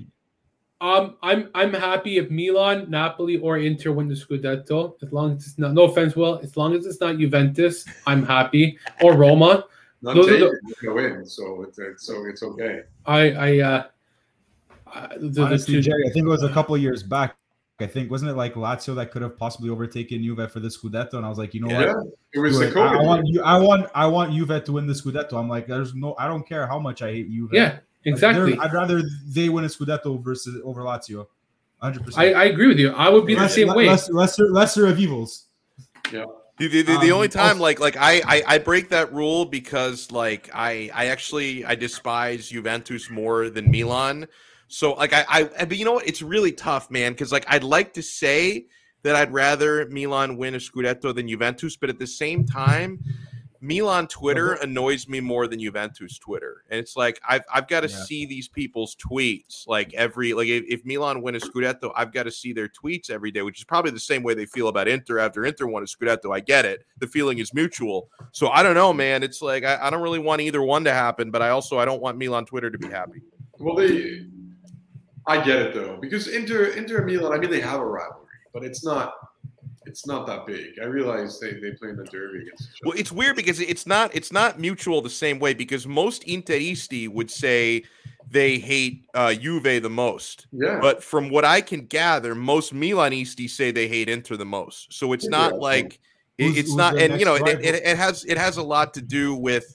um, 0.81 1.17
I'm 1.23 1.51
I'm 1.55 1.73
happy 1.73 2.19
if 2.19 2.31
Milan, 2.31 2.89
Napoli, 2.89 3.39
or 3.39 3.59
Inter 3.59 3.91
win 3.91 4.09
the 4.09 4.15
Scudetto. 4.15 4.95
As 5.03 5.13
long 5.13 5.37
as 5.37 5.47
it's 5.47 5.59
not, 5.59 5.73
no 5.73 5.85
offense, 5.85 6.15
Will. 6.15 6.39
As 6.39 6.57
long 6.57 6.75
as 6.75 6.87
it's 6.87 7.01
not 7.01 7.19
Juventus, 7.19 7.85
I'm 8.07 8.25
happy. 8.25 8.79
Or 9.03 9.15
Roma. 9.15 9.65
Not 10.01 10.15
Those 10.15 10.29
are 10.31 10.39
the, 10.39 10.93
win, 10.93 11.27
so 11.27 11.65
it's, 11.65 12.07
so 12.07 12.25
it's 12.27 12.45
okay. 12.45 12.83
I 13.05 13.31
I 13.33 13.59
uh, 13.59 13.87
the, 15.19 15.43
Honestly, 15.43 15.75
the 15.75 15.83
two, 15.83 15.91
Jerry, 15.91 16.05
I 16.09 16.13
think 16.13 16.27
it 16.27 16.29
was 16.29 16.45
a 16.45 16.53
couple 16.53 16.77
years 16.77 17.03
back. 17.03 17.37
I 17.81 17.87
think 17.87 18.11
wasn't 18.11 18.31
it 18.31 18.35
like 18.35 18.55
Lazio 18.55 18.95
that 18.97 19.11
could 19.11 19.23
have 19.23 19.37
possibly 19.37 19.71
overtaken 19.71 20.23
Juve 20.23 20.51
for 20.51 20.61
the 20.61 20.69
Scudetto, 20.69 21.15
and 21.15 21.27
I 21.27 21.29
was 21.29 21.39
like, 21.39 21.55
you 21.55 21.61
know 21.61 21.71
yeah, 21.71 21.95
what? 21.95 22.07
It 22.33 22.39
was 22.39 22.59
the 22.59 22.79
I, 22.79 22.95
I 22.95 23.03
want 23.03 23.27
you. 23.27 23.43
I 23.43 23.59
want 23.59 23.91
I 23.95 24.07
want 24.07 24.33
Juve 24.33 24.65
to 24.65 24.73
win 24.73 24.87
the 24.87 24.93
Scudetto. 24.93 25.35
I'm 25.35 25.49
like, 25.49 25.67
there's 25.67 25.95
no. 25.95 26.15
I 26.19 26.29
don't 26.29 26.47
care 26.47 26.67
how 26.67 26.79
much 26.79 27.03
I 27.03 27.13
hate 27.13 27.31
Juve. 27.31 27.51
Yeah, 27.53 27.79
Exactly. 28.09 28.53
Like 28.53 28.69
I'd 28.69 28.73
rather 28.73 29.03
they 29.27 29.49
win 29.49 29.65
a 29.65 29.69
Scudetto 29.69 30.23
versus 30.23 30.61
over 30.65 30.83
Lazio. 30.83 31.27
100%. 31.83 32.15
I, 32.17 32.33
I 32.33 32.45
agree 32.45 32.67
with 32.67 32.79
you. 32.79 32.91
I 32.91 33.09
would 33.09 33.25
be 33.25 33.35
the 33.35 33.49
same 33.49 33.69
way. 33.69 33.87
Lesser, 33.87 34.13
lesser, 34.13 34.51
lesser 34.51 34.87
of 34.87 34.99
evils. 34.99 35.47
Yeah. 36.13 36.25
The, 36.59 36.67
the, 36.67 36.83
the, 36.83 36.99
the 36.99 37.11
um, 37.11 37.13
only 37.13 37.29
time 37.29 37.61
like 37.61 37.79
like 37.79 37.97
I, 37.97 38.21
I 38.27 38.43
I 38.55 38.59
break 38.59 38.89
that 38.89 39.13
rule 39.13 39.45
because 39.45 40.11
like 40.11 40.51
I 40.53 40.91
I 40.93 41.07
actually 41.07 41.65
I 41.65 41.77
despise 41.77 42.49
Juventus 42.49 43.09
more 43.09 43.49
than 43.49 43.71
Milan. 43.71 44.27
So 44.67 44.95
like 44.95 45.13
I 45.13 45.25
I 45.29 45.45
but 45.45 45.77
you 45.77 45.85
know 45.85 45.93
what 45.93 46.09
it's 46.09 46.21
really 46.21 46.51
tough 46.51 46.91
man 46.91 47.13
because 47.13 47.31
like 47.31 47.45
I'd 47.47 47.63
like 47.63 47.93
to 47.95 48.03
say 48.03 48.67
that 49.03 49.15
I'd 49.15 49.33
rather 49.33 49.87
Milan 49.89 50.37
win 50.37 50.57
a 50.57 50.59
Scudetto 50.59 51.15
than 51.15 51.29
Juventus, 51.29 51.77
but 51.77 51.91
at 51.91 51.99
the 52.01 52.07
same 52.09 52.45
time 52.45 53.05
Milan 53.61 54.07
Twitter 54.07 54.55
uh-huh. 54.55 54.65
annoys 54.65 55.09
me 55.09 55.21
more 55.21 55.49
than 55.49 55.61
Juventus 55.61 56.19
Twitter, 56.19 56.65
and 56.71 56.79
it's 56.79 56.97
like 56.97 57.21
I've 57.29 57.43
I've 57.53 57.67
got 57.67 57.81
to 57.81 57.89
yeah. 57.89 58.05
see 58.05 58.25
these 58.25 58.47
people's 58.47 58.95
tweets 58.97 59.67
like 59.67 59.93
every 59.95 60.33
like 60.33 60.47
if, 60.47 60.65
if 60.69 60.85
Milan 60.85 61.23
win 61.23 61.35
a 61.35 61.41
Scudetto, 61.41 61.93
I've 61.97 62.13
got 62.13 62.25
to 62.25 62.31
see 62.31 62.53
their 62.53 62.69
tweets 62.69 63.11
every 63.11 63.31
day, 63.31 63.43
which 63.43 63.59
is 63.59 63.65
probably 63.65 63.91
the 63.91 63.99
same 63.99 64.23
way 64.23 64.35
they 64.35 64.47
feel 64.47 64.69
about 64.69 64.87
Inter 64.87 65.19
after 65.19 65.45
Inter 65.45 65.67
won 65.67 65.83
a 65.83 65.87
Scudetto. 65.87 66.35
I 66.35 66.41
get 66.41 66.65
it; 66.65 66.85
the 66.99 67.09
feeling 67.09 67.39
is 67.39 67.53
mutual. 67.53 68.11
So 68.33 68.49
I 68.49 68.63
don't 68.63 68.75
know, 68.75 68.93
man. 68.93 69.23
It's 69.23 69.43
like 69.43 69.65
I, 69.65 69.79
I 69.83 69.91
don't 69.91 70.03
really 70.03 70.21
want 70.21 70.41
either 70.41 70.63
one 70.63 70.85
to 70.85 70.93
happen, 70.93 71.31
but 71.31 71.43
I 71.43 71.49
also 71.49 71.79
I 71.79 71.85
don't 71.85 72.01
want 72.01 72.17
Milan 72.17 72.47
Twitter 72.47 72.71
to 72.71 72.79
be 72.79 72.89
happy. 72.89 73.23
Well, 73.59 73.75
they, 73.75 74.27
I 75.27 75.45
get 75.45 75.57
it 75.57 75.75
though 75.75 75.97
because 76.01 76.29
Inter 76.29 76.67
Inter 76.67 77.05
Milan, 77.05 77.33
I 77.33 77.39
mean 77.39 77.51
they 77.51 77.61
have 77.61 77.81
a 77.81 77.87
rivalry, 77.87 78.27
but 78.53 78.63
it's 78.63 78.85
not 78.85 79.15
it's 79.89 80.07
not 80.07 80.27
that 80.27 80.47
big. 80.47 80.79
I 80.81 80.85
realize 80.85 81.41
they, 81.41 81.55
they 81.55 81.73
play 81.73 81.89
in 81.89 81.97
the 81.97 82.05
derby 82.05 82.43
against 82.43 82.69
Well, 82.85 82.95
it's 82.97 83.11
weird 83.11 83.37
because 83.37 83.59
it's 83.59 83.87
not 83.87 84.15
it's 84.15 84.31
not 84.31 84.61
mutual 84.61 85.01
the 85.01 85.11
same 85.11 85.39
way 85.39 85.55
because 85.55 85.87
most 85.87 86.23
Interisti 86.25 87.09
would 87.09 87.31
say 87.31 87.85
they 88.31 88.59
hate 88.59 89.07
uh, 89.15 89.33
Juve 89.33 89.83
the 89.83 89.89
most. 89.89 90.47
Yeah. 90.53 90.79
But 90.81 91.03
from 91.03 91.31
what 91.31 91.47
I 91.47 91.63
can 91.63 91.87
gather, 91.87 92.35
most 92.35 92.75
Milanisti 92.75 93.49
say 93.49 93.71
they 93.71 93.89
hate 93.89 94.11
Inter 94.11 94.37
the 94.37 94.45
most. 94.45 94.93
So 94.93 95.15
it's 95.15 95.29
not 95.29 95.53
yeah. 95.55 95.59
like 95.59 96.01
it, 96.37 96.57
it's 96.57 96.69
who's 96.69 96.77
not, 96.77 96.99
and 96.99 97.19
you 97.19 97.25
know, 97.25 97.37
it, 97.37 97.49
it, 97.65 97.75
it, 97.75 97.97
has 97.97 98.25
it 98.27 98.37
has 98.37 98.59
a 98.59 98.63
lot 98.63 98.95
to 98.95 99.03
do 99.03 99.35
with. 99.35 99.75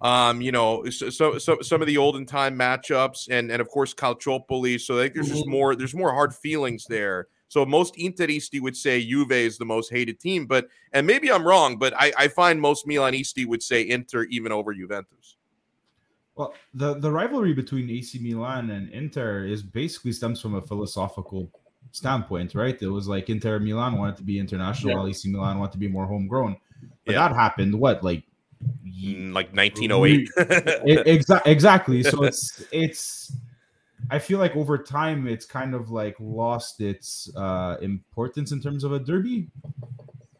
Um, 0.00 0.42
you 0.42 0.52
know, 0.52 0.84
so, 0.90 1.08
so, 1.08 1.38
so 1.38 1.62
some 1.62 1.80
of 1.80 1.86
the 1.86 1.96
olden 1.96 2.26
time 2.26 2.58
matchups, 2.58 3.28
and 3.30 3.50
and 3.50 3.62
of 3.62 3.68
course 3.68 3.94
Calciopoli. 3.94 4.78
So 4.78 4.98
I 4.98 5.02
think 5.02 5.14
there's 5.14 5.28
mm-hmm. 5.28 5.36
just 5.36 5.48
more 5.48 5.74
there's 5.74 5.94
more 5.94 6.12
hard 6.12 6.34
feelings 6.34 6.84
there 6.86 7.28
so 7.54 7.64
most 7.64 7.94
Interisti 7.94 8.60
would 8.60 8.76
say 8.76 9.00
Juve 9.00 9.30
is 9.30 9.58
the 9.58 9.64
most 9.64 9.88
hated 9.88 10.18
team, 10.18 10.44
but 10.44 10.66
and 10.92 11.06
maybe 11.06 11.30
I'm 11.30 11.46
wrong, 11.46 11.78
but 11.78 11.94
I, 11.96 12.12
I 12.18 12.26
find 12.26 12.60
most 12.60 12.84
Milanisti 12.84 13.46
would 13.46 13.62
say 13.62 13.88
Inter 13.88 14.24
even 14.24 14.50
over 14.50 14.74
Juventus. 14.74 15.36
Well, 16.34 16.52
the 16.74 16.94
the 16.94 17.08
rivalry 17.08 17.52
between 17.52 17.88
AC 17.88 18.18
Milan 18.18 18.70
and 18.70 18.90
Inter 18.90 19.44
is 19.44 19.62
basically 19.62 20.10
stems 20.10 20.40
from 20.40 20.56
a 20.56 20.62
philosophical 20.62 21.48
standpoint, 21.92 22.56
right? 22.56 22.76
It 22.82 22.88
was 22.88 23.06
like 23.06 23.30
Inter 23.30 23.60
Milan 23.60 23.98
wanted 23.98 24.16
to 24.16 24.24
be 24.24 24.40
international, 24.40 24.90
yeah. 24.90 24.96
while 24.96 25.06
AC 25.06 25.30
Milan 25.30 25.60
wanted 25.60 25.74
to 25.74 25.78
be 25.78 25.86
more 25.86 26.06
homegrown. 26.06 26.56
But 27.06 27.12
yeah. 27.12 27.28
that 27.28 27.36
happened 27.36 27.78
what 27.78 28.02
like 28.02 28.24
mm, 28.84 29.32
like 29.32 29.54
1908 29.54 30.28
exactly 31.06 31.52
exactly 31.52 32.02
so 32.02 32.24
it's 32.30 32.64
it's 32.72 33.32
I 34.10 34.18
feel 34.18 34.38
like 34.38 34.54
over 34.56 34.78
time 34.78 35.26
it's 35.26 35.46
kind 35.46 35.74
of 35.74 35.90
like 35.90 36.16
lost 36.20 36.80
its 36.80 37.30
uh, 37.36 37.76
importance 37.80 38.52
in 38.52 38.60
terms 38.60 38.84
of 38.84 38.92
a 38.92 38.98
derby. 38.98 39.48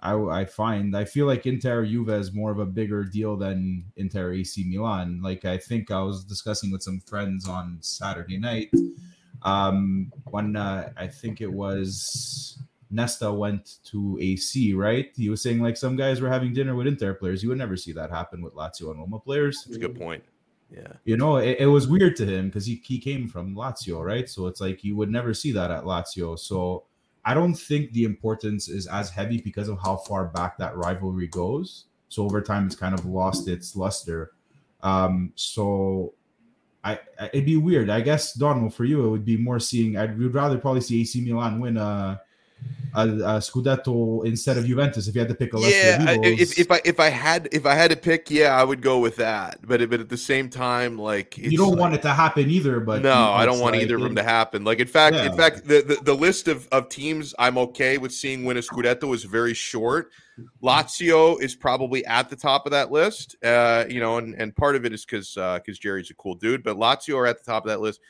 I, 0.01 0.15
I 0.15 0.45
find 0.45 0.95
I 0.95 1.07
feel 1.07 1.27
like 1.27 1.47
Inter 1.47 1.87
Juve 1.87 2.11
is 2.11 2.35
more 2.35 2.53
of 2.53 2.59
a 2.59 2.67
bigger 2.67 3.05
deal 3.05 3.37
than 3.37 3.85
Inter 3.97 4.35
AC 4.35 4.65
Milan. 4.69 5.21
Like 5.23 5.47
I 5.47 5.57
think 5.57 5.91
I 5.91 6.03
was 6.03 6.25
discussing 6.25 6.71
with 6.71 6.83
some 6.83 7.01
friends 7.01 7.49
on 7.49 7.79
Saturday 7.81 8.39
night 8.39 8.71
um, 9.43 10.13
when 10.25 10.57
uh, 10.57 10.91
I 10.97 11.07
think 11.07 11.41
it 11.41 11.51
was 11.51 12.59
Nesta 12.91 13.33
went 13.33 13.79
to 13.85 14.19
AC, 14.21 14.75
right? 14.75 15.11
He 15.17 15.31
was 15.31 15.43
saying 15.43 15.61
like 15.61 15.77
some 15.77 15.97
guys 15.97 16.21
were 16.21 16.29
having 16.29 16.53
dinner 16.53 16.75
with 16.75 16.87
Inter 16.87 17.15
players. 17.15 17.43
You 17.43 17.49
would 17.49 17.59
never 17.59 17.77
see 17.77 17.93
that 17.93 18.11
happen 18.11 18.43
with 18.43 18.55
Lazio 18.55 18.91
and 18.91 19.01
Roma 19.01 19.19
players. 19.21 19.65
That's 19.65 19.77
a 19.77 19.81
good 19.81 19.99
point. 19.99 20.23
Yeah. 20.71 20.93
You 21.05 21.17
know, 21.17 21.37
it, 21.37 21.59
it 21.61 21.67
was 21.67 21.87
weird 21.87 22.17
to 22.17 22.27
him 22.27 22.49
because 22.49 22.67
he, 22.67 22.83
he 22.85 22.99
came 22.99 23.29
from 23.29 23.55
Lazio, 23.55 24.05
right? 24.05 24.29
So 24.29 24.47
it's 24.47 24.61
like 24.61 24.83
you 24.83 24.97
would 24.97 25.11
never 25.11 25.33
see 25.35 25.53
that 25.53 25.71
at 25.71 25.85
Lazio. 25.85 26.39
So 26.39 26.85
I 27.25 27.35
don't 27.35 27.55
think 27.55 27.93
the 27.93 28.05
importance 28.05 28.69
is 28.69 28.87
as 28.87 29.11
heavy 29.11 29.41
because 29.41 29.69
of 29.69 29.79
how 29.81 29.97
far 29.97 30.27
back 30.27 30.59
that 30.59 30.77
rivalry 30.77 31.29
goes. 31.29 31.85
So 32.09 32.25
over 32.25 32.41
time, 32.41 32.67
it's 32.67 32.77
kind 32.77 32.95
of 32.95 33.07
lost 33.07 33.49
its 33.49 33.75
luster. 33.77 34.33
Um, 34.83 35.33
so 35.35 36.15
I 36.85 36.99
it'd 37.33 37.47
be 37.47 37.57
weird. 37.57 37.89
I 37.89 38.03
guess 38.03 38.35
Donald, 38.35 38.75
for 38.75 38.85
you, 38.85 39.05
it 39.07 39.11
would 39.11 39.25
be 39.25 39.37
more 39.37 39.59
seeing. 39.59 39.97
I'd 39.97 40.19
would 40.19 40.35
rather 40.35 40.59
probably 40.59 40.83
see 40.83 41.01
AC 41.01 41.21
Milan 41.23 41.61
win 41.61 41.77
a 41.77 42.21
a, 42.95 43.09
a 43.09 43.39
Scudetto 43.39 44.25
instead 44.25 44.57
of 44.57 44.67
Juventus 44.67 45.09
if 45.09 45.15
you 45.15 45.21
had 45.21 45.29
to 45.29 45.35
pick 45.35 45.53
a 45.55 45.59
yeah 45.61 46.17
if, 46.23 46.59
if 46.59 46.71
I 46.71 46.81
if 46.85 47.01
I 47.01 47.09
had 47.09 47.49
if 47.51 47.67
I 47.67 47.75
had 47.75 47.91
to 47.91 47.97
pick 47.97 48.31
yeah 48.31 48.55
I 48.55 48.63
would 48.63 48.81
go 48.81 49.01
with 49.01 49.17
that. 49.17 49.59
But 49.63 49.89
but 49.91 50.01
at 50.01 50.09
the 50.09 50.17
same 50.17 50.49
time 50.49 50.97
like 50.97 51.37
you 51.37 51.59
don't 51.59 51.71
like, 51.71 51.79
want 51.81 51.95
it 51.95 52.03
to 52.03 52.13
happen 52.13 52.49
either 52.49 52.81
but 52.81 53.03
no 53.03 53.13
I 53.13 53.45
don't 53.47 53.59
want 53.61 53.75
like, 53.75 53.83
either 53.83 53.97
of 53.97 54.03
them 54.03 54.15
to 54.17 54.23
happen. 54.23 54.65
Like 54.65 54.79
in 54.79 54.87
fact 54.87 55.17
yeah. 55.17 55.27
in 55.27 55.37
fact 55.37 55.67
the, 55.67 55.83
the, 55.83 55.97
the 56.03 56.15
list 56.15 56.47
of, 56.47 56.69
of 56.71 56.89
teams 56.89 57.35
I'm 57.39 57.59
okay 57.59 57.99
with 57.99 58.13
seeing 58.13 58.45
win 58.45 58.57
a 58.57 58.61
Scudetto 58.61 59.13
is 59.15 59.25
very 59.25 59.55
short. 59.55 60.11
Lazio 60.63 61.41
is 61.41 61.55
probably 61.55 62.05
at 62.07 62.29
the 62.29 62.37
top 62.37 62.67
of 62.67 62.73
that 62.73 62.91
list 62.91 63.37
uh 63.45 63.85
you 63.89 64.01
know 64.01 64.19
and, 64.19 64.35
and 64.35 64.55
part 64.55 64.77
of 64.77 64.85
it 64.85 64.93
is 64.93 65.05
because 65.05 65.35
because 65.35 65.77
uh, 65.77 65.81
Jerry's 65.81 66.11
a 66.11 66.15
cool 66.15 66.35
dude 66.35 66.63
but 66.63 66.77
Lazio 66.77 67.17
are 67.17 67.27
at 67.27 67.39
the 67.39 67.45
top 67.45 67.65
of 67.65 67.69
that 67.71 67.81
list 67.81 68.01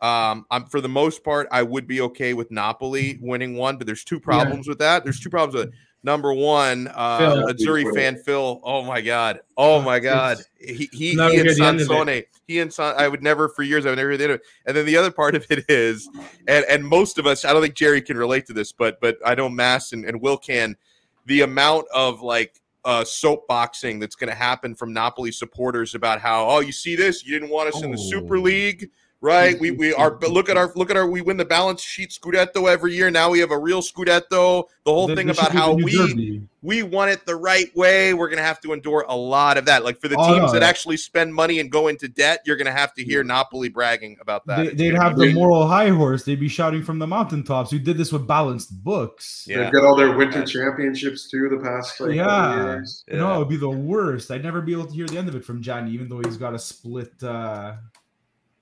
Um, 0.00 0.46
I'm 0.50 0.66
for 0.66 0.80
the 0.80 0.88
most 0.88 1.24
part, 1.24 1.48
I 1.50 1.62
would 1.62 1.86
be 1.86 2.00
okay 2.02 2.34
with 2.34 2.50
Napoli 2.50 3.18
winning 3.20 3.56
one, 3.56 3.78
but 3.78 3.86
there's 3.86 4.04
two 4.04 4.20
problems 4.20 4.66
yeah. 4.66 4.72
with 4.72 4.78
that. 4.78 5.04
There's 5.04 5.20
two 5.20 5.30
problems 5.30 5.54
with 5.54 5.68
it. 5.68 5.74
Number 6.02 6.32
one, 6.32 6.88
uh, 6.94 7.46
Azzurri 7.48 7.92
fan 7.92 8.16
Phil. 8.16 8.60
Oh 8.62 8.82
my 8.82 9.00
god. 9.00 9.40
Oh 9.56 9.80
my 9.82 9.98
god. 9.98 10.38
He 10.56 10.88
he, 10.92 11.14
he 11.14 11.18
and 11.18 11.50
Sansone. 11.50 12.22
He 12.46 12.60
and 12.60 12.72
San, 12.72 12.94
I 12.96 13.08
would 13.08 13.24
never 13.24 13.48
for 13.48 13.64
years 13.64 13.86
I 13.86 13.88
would 13.88 13.96
never 13.96 14.10
hear 14.10 14.18
the 14.18 14.24
end 14.24 14.32
of 14.34 14.40
it. 14.40 14.46
And 14.66 14.76
then 14.76 14.86
the 14.86 14.96
other 14.96 15.10
part 15.10 15.34
of 15.34 15.44
it 15.50 15.64
is, 15.68 16.08
and 16.46 16.64
and 16.66 16.86
most 16.86 17.18
of 17.18 17.26
us, 17.26 17.44
I 17.44 17.52
don't 17.52 17.62
think 17.62 17.74
Jerry 17.74 18.00
can 18.02 18.16
relate 18.16 18.46
to 18.46 18.52
this, 18.52 18.70
but 18.70 19.00
but 19.00 19.16
I 19.24 19.34
know 19.34 19.48
Mass 19.48 19.92
and, 19.92 20.04
and 20.04 20.20
Will 20.20 20.36
can. 20.36 20.76
The 21.24 21.40
amount 21.40 21.86
of 21.92 22.20
like 22.20 22.60
uh, 22.84 23.02
soapboxing 23.02 23.98
that's 23.98 24.14
going 24.14 24.30
to 24.30 24.36
happen 24.36 24.76
from 24.76 24.92
Napoli 24.92 25.32
supporters 25.32 25.96
about 25.96 26.20
how, 26.20 26.48
oh, 26.48 26.60
you 26.60 26.70
see 26.70 26.94
this? 26.94 27.26
You 27.26 27.32
didn't 27.32 27.50
want 27.50 27.74
us 27.74 27.80
oh. 27.82 27.84
in 27.84 27.90
the 27.90 27.98
Super 27.98 28.36
oh. 28.36 28.42
League 28.42 28.90
right? 29.26 29.58
We 29.58 29.72
we 29.72 29.92
are 29.92 30.16
look 30.28 30.48
at 30.48 30.56
our 30.56 30.72
look 30.76 30.88
at 30.90 30.96
our 30.96 31.06
we 31.06 31.20
win 31.20 31.36
the 31.36 31.44
balance 31.44 31.82
sheet 31.82 32.10
Scudetto 32.10 32.70
every 32.70 32.94
year. 32.94 33.10
Now 33.10 33.30
we 33.30 33.40
have 33.40 33.50
a 33.50 33.58
real 33.58 33.82
Scudetto. 33.82 34.64
The 34.84 34.92
whole 34.92 35.08
thing 35.14 35.30
about 35.30 35.50
how 35.50 35.74
we 35.74 35.96
derby. 35.96 36.48
we 36.62 36.84
want 36.84 37.10
it 37.10 37.26
the 37.26 37.34
right 37.34 37.74
way. 37.76 38.14
We're 38.14 38.28
gonna 38.28 38.42
have 38.42 38.60
to 38.60 38.72
endure 38.72 39.04
a 39.08 39.16
lot 39.16 39.58
of 39.58 39.64
that. 39.64 39.84
Like 39.84 40.00
for 40.00 40.06
the 40.06 40.16
oh, 40.16 40.26
teams 40.28 40.46
no, 40.46 40.52
that 40.52 40.62
yeah. 40.62 40.68
actually 40.68 40.96
spend 40.96 41.34
money 41.34 41.58
and 41.58 41.70
go 41.70 41.88
into 41.88 42.06
debt, 42.06 42.42
you're 42.46 42.56
gonna 42.56 42.70
have 42.70 42.94
to 42.94 43.04
hear 43.04 43.24
Napoli 43.24 43.68
bragging 43.68 44.16
about 44.20 44.46
that. 44.46 44.76
They, 44.76 44.92
would 44.92 45.02
have 45.02 45.16
the 45.16 45.32
moral 45.34 45.66
high 45.66 45.88
horse. 45.88 46.22
They'd 46.22 46.38
be 46.38 46.48
shouting 46.48 46.84
from 46.84 47.00
the 47.00 47.06
mountaintops. 47.06 47.72
Who 47.72 47.80
did 47.80 47.98
this 47.98 48.12
with 48.12 48.28
balanced 48.28 48.84
books? 48.84 49.44
Yeah. 49.48 49.64
They've 49.64 49.72
got 49.72 49.84
all 49.84 49.96
their 49.96 50.16
winter 50.16 50.44
championships 50.46 51.28
too. 51.28 51.48
The 51.48 51.58
past 51.58 52.00
like, 52.00 52.14
yeah. 52.14 52.64
years. 52.64 53.04
yeah, 53.08 53.18
no, 53.18 53.34
it 53.34 53.38
would 53.40 53.48
be 53.48 53.56
the 53.56 53.68
worst. 53.68 54.30
I'd 54.30 54.44
never 54.44 54.60
be 54.60 54.72
able 54.72 54.86
to 54.86 54.92
hear 54.92 55.06
the 55.06 55.18
end 55.18 55.28
of 55.28 55.34
it 55.34 55.44
from 55.44 55.62
Johnny, 55.62 55.90
even 55.90 56.08
though 56.08 56.20
he's 56.24 56.36
got 56.36 56.54
a 56.54 56.58
split. 56.60 57.12
uh 57.24 57.74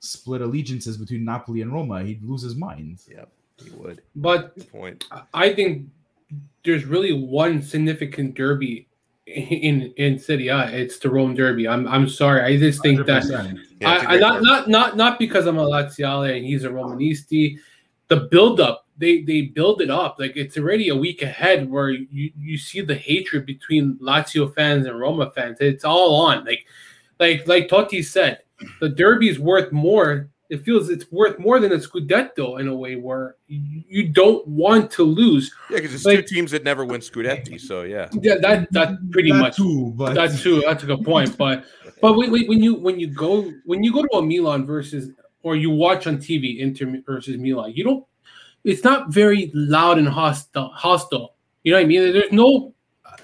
split 0.04 0.42
allegiances 0.42 0.96
between 0.96 1.24
Napoli 1.24 1.62
and 1.62 1.72
Roma, 1.72 2.02
he'd 2.02 2.22
lose 2.22 2.42
his 2.42 2.54
mind. 2.54 3.00
Yep, 3.10 3.32
he 3.62 3.70
would. 3.70 4.02
But 4.16 4.54
Good 4.54 4.72
point. 4.72 5.04
I 5.32 5.52
think 5.52 5.88
there's 6.64 6.84
really 6.84 7.12
one 7.12 7.62
significant 7.62 8.34
derby 8.34 8.88
in 9.26 9.92
in 9.96 10.18
Serie 10.18 10.48
A. 10.48 10.66
It's 10.68 10.98
the 10.98 11.10
Rome 11.10 11.34
Derby. 11.34 11.66
I'm 11.66 11.88
I'm 11.88 12.08
sorry. 12.08 12.42
I 12.42 12.58
just 12.58 12.82
think 12.82 13.00
100%. 13.00 13.06
that 13.06 13.56
yeah, 13.80 13.88
I, 13.88 14.14
I 14.14 14.18
not 14.18 14.42
not 14.42 14.68
not 14.68 14.96
not 14.96 15.18
because 15.18 15.46
I'm 15.46 15.58
a 15.58 15.64
Laziale 15.64 16.36
and 16.36 16.44
he's 16.44 16.64
a 16.64 16.68
Romanisti. 16.68 17.58
The 18.08 18.28
build 18.30 18.60
up, 18.60 18.86
they 18.98 19.22
they 19.22 19.42
build 19.42 19.80
it 19.80 19.90
up 19.90 20.16
like 20.18 20.36
it's 20.36 20.58
already 20.58 20.90
a 20.90 20.96
week 20.96 21.22
ahead 21.22 21.70
where 21.70 21.90
you 21.90 22.32
you 22.38 22.58
see 22.58 22.82
the 22.82 22.94
hatred 22.94 23.46
between 23.46 23.96
Lazio 23.96 24.54
fans 24.54 24.86
and 24.86 24.98
Roma 24.98 25.30
fans. 25.30 25.56
It's 25.60 25.84
all 25.84 26.16
on. 26.26 26.44
Like 26.44 26.66
like 27.18 27.48
like 27.48 27.68
Totti 27.68 28.04
said, 28.04 28.40
the 28.80 28.88
derby 28.88 29.28
is 29.28 29.38
worth 29.38 29.72
more. 29.72 30.30
It 30.50 30.62
feels 30.62 30.90
it's 30.90 31.10
worth 31.10 31.38
more 31.38 31.58
than 31.58 31.72
a 31.72 31.76
scudetto 31.76 32.60
in 32.60 32.68
a 32.68 32.74
way 32.74 32.96
where 32.96 33.36
you 33.48 34.08
don't 34.08 34.46
want 34.46 34.90
to 34.92 35.02
lose. 35.02 35.52
Yeah, 35.70 35.78
because 35.78 35.94
it's 35.94 36.04
like, 36.04 36.18
two 36.18 36.34
teams 36.34 36.50
that 36.50 36.64
never 36.64 36.84
win 36.84 37.00
scudetti. 37.00 37.58
So 37.60 37.82
yeah, 37.82 38.08
yeah, 38.20 38.36
that 38.42 38.70
that 38.72 39.10
pretty 39.10 39.32
that 39.32 39.38
much. 39.38 39.56
Too, 39.56 39.92
but... 39.96 40.14
That 40.14 40.38
too. 40.38 40.62
That's 40.66 40.82
a 40.82 40.86
good 40.86 41.02
point. 41.02 41.36
But 41.38 41.64
but 42.00 42.16
wait, 42.16 42.30
wait, 42.30 42.48
when 42.48 42.62
you 42.62 42.74
when 42.74 43.00
you 43.00 43.06
go 43.06 43.50
when 43.64 43.82
you 43.82 43.92
go 43.92 44.02
to 44.02 44.18
a 44.18 44.22
Milan 44.22 44.66
versus 44.66 45.10
or 45.42 45.56
you 45.56 45.70
watch 45.70 46.06
on 46.06 46.18
TV 46.18 46.58
Inter 46.58 47.02
versus 47.06 47.38
Milan, 47.38 47.72
you 47.74 47.84
don't. 47.84 48.06
It's 48.64 48.84
not 48.84 49.12
very 49.12 49.50
loud 49.54 49.98
and 49.98 50.08
hostile. 50.08 50.68
Hostile. 50.68 51.34
You 51.64 51.72
know 51.72 51.78
what 51.78 51.84
I 51.84 51.86
mean? 51.86 52.12
There's 52.12 52.32
no 52.32 52.73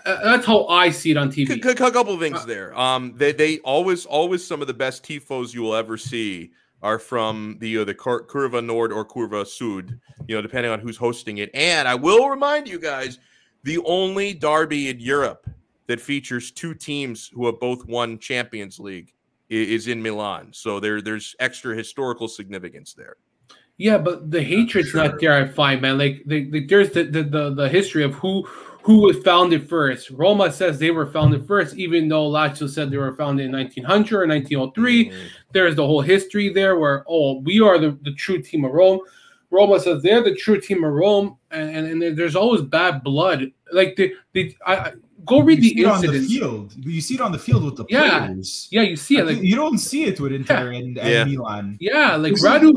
that's 0.05 0.47
how 0.47 0.67
I 0.67 0.91
see 0.91 1.11
it 1.11 1.17
on 1.17 1.31
TV. 1.31 1.65
A, 1.65 1.75
couple 1.75 2.15
of 2.15 2.21
things 2.21 2.39
uh, 2.39 2.45
there. 2.47 2.79
Um, 2.79 3.15
they 3.17 3.33
they 3.33 3.59
always 3.61 4.07
always 4.07 4.47
some 4.47 4.61
of 4.61 4.67
the 4.67 4.75
best 4.75 5.05
tifos 5.05 5.55
you 5.55 5.63
will 5.63 5.75
ever 5.75 5.97
see 5.97 6.53
are 6.83 6.99
from 6.99 7.57
the 7.61 7.79
uh, 7.79 7.85
the 7.85 7.95
Curva 7.95 8.65
Nord 8.65 8.93
or 8.93 9.05
Curva 9.05 9.47
Sud, 9.47 9.99
you 10.27 10.35
know, 10.35 10.43
depending 10.43 10.73
on 10.73 10.81
who's 10.81 10.97
hosting 10.97 11.39
it. 11.39 11.51
And 11.55 11.87
I 11.87 11.95
will 11.95 12.29
remind 12.29 12.69
you 12.69 12.79
guys, 12.79 13.19
the 13.63 13.79
only 13.85 14.35
derby 14.35 14.89
in 14.89 15.01
Europe 15.01 15.49
that 15.87 16.01
features 16.01 16.51
two 16.51 16.75
teams 16.75 17.31
who 17.35 17.47
have 17.47 17.59
both 17.61 17.85
won 17.87 18.19
Champions 18.19 18.79
League 18.79 19.13
is 19.49 19.89
in 19.89 20.01
Milan. 20.01 20.49
So 20.53 20.81
there 20.81 21.03
there's 21.03 21.35
extra 21.41 21.77
historical 21.77 22.29
significance 22.29 22.95
there. 22.95 23.17
Yeah, 23.77 23.97
but 23.97 24.31
the 24.31 24.43
hatred's 24.43 24.91
sure. 24.91 25.03
not 25.03 25.21
there. 25.21 25.33
I 25.33 25.49
find, 25.49 25.81
man. 25.81 25.97
Like, 25.97 26.23
the, 26.27 26.67
there's 26.67 26.91
the, 26.91 27.05
the 27.05 27.23
the 27.23 27.55
the 27.55 27.69
history 27.69 28.05
of 28.05 28.15
who 28.15 28.47
who 28.83 29.01
was 29.01 29.19
founded 29.19 29.69
first. 29.69 30.11
Roma 30.11 30.51
says 30.51 30.79
they 30.79 30.91
were 30.91 31.07
founded 31.07 31.47
first, 31.47 31.77
even 31.77 32.09
though 32.09 32.31
Lazio 32.31 32.69
said 32.69 32.91
they 32.91 32.97
were 32.97 33.15
founded 33.15 33.47
in 33.47 33.53
1900 33.53 34.23
or 34.23 34.27
1903. 34.27 35.05
Mm-hmm. 35.05 35.27
There's 35.53 35.77
the 35.77 35.87
whole 35.87 36.01
history 36.01 36.53
there 36.53 36.79
where, 36.79 37.05
oh, 37.09 37.41
we 37.41 37.61
are 37.61 37.79
the, 37.79 37.99
the 38.03 38.15
true 38.15 38.41
team 38.41 38.65
of 38.65 38.73
Rome. 38.73 39.01
Roma 39.51 39.81
says 39.81 40.03
they're 40.03 40.23
the 40.23 40.35
true 40.35 40.61
team 40.61 40.85
of 40.85 40.93
Rome, 40.93 41.37
and, 41.51 41.77
and, 41.77 42.03
and 42.03 42.17
there's 42.17 42.37
always 42.37 42.63
bad 42.63 43.03
blood. 43.03 43.53
Like 43.73 43.97
the, 43.97 44.15
the 44.33 44.57
I, 44.65 44.93
go 45.25 45.41
read 45.41 45.63
you 45.63 45.75
the 45.75 45.91
incidents. 45.91 46.29
the 46.29 46.39
field. 46.39 46.75
You 46.79 47.01
see 47.01 47.15
it 47.15 47.21
on 47.21 47.33
the 47.33 47.39
field 47.39 47.65
with 47.65 47.77
the 47.77 47.85
yeah. 47.89 48.27
players. 48.27 48.69
Yeah, 48.71 48.83
you 48.83 48.97
see 48.97 49.19
it. 49.19 49.27
Like, 49.27 49.43
you 49.43 49.57
don't 49.57 49.79
see 49.79 50.05
it 50.05 50.21
with 50.21 50.33
Inter 50.33 50.73
yeah. 50.73 50.79
and, 50.79 50.99
and 50.99 51.09
yeah. 51.09 51.25
Milan. 51.25 51.77
Yeah, 51.81 52.17
like 52.17 52.35
Radu. 52.35 52.73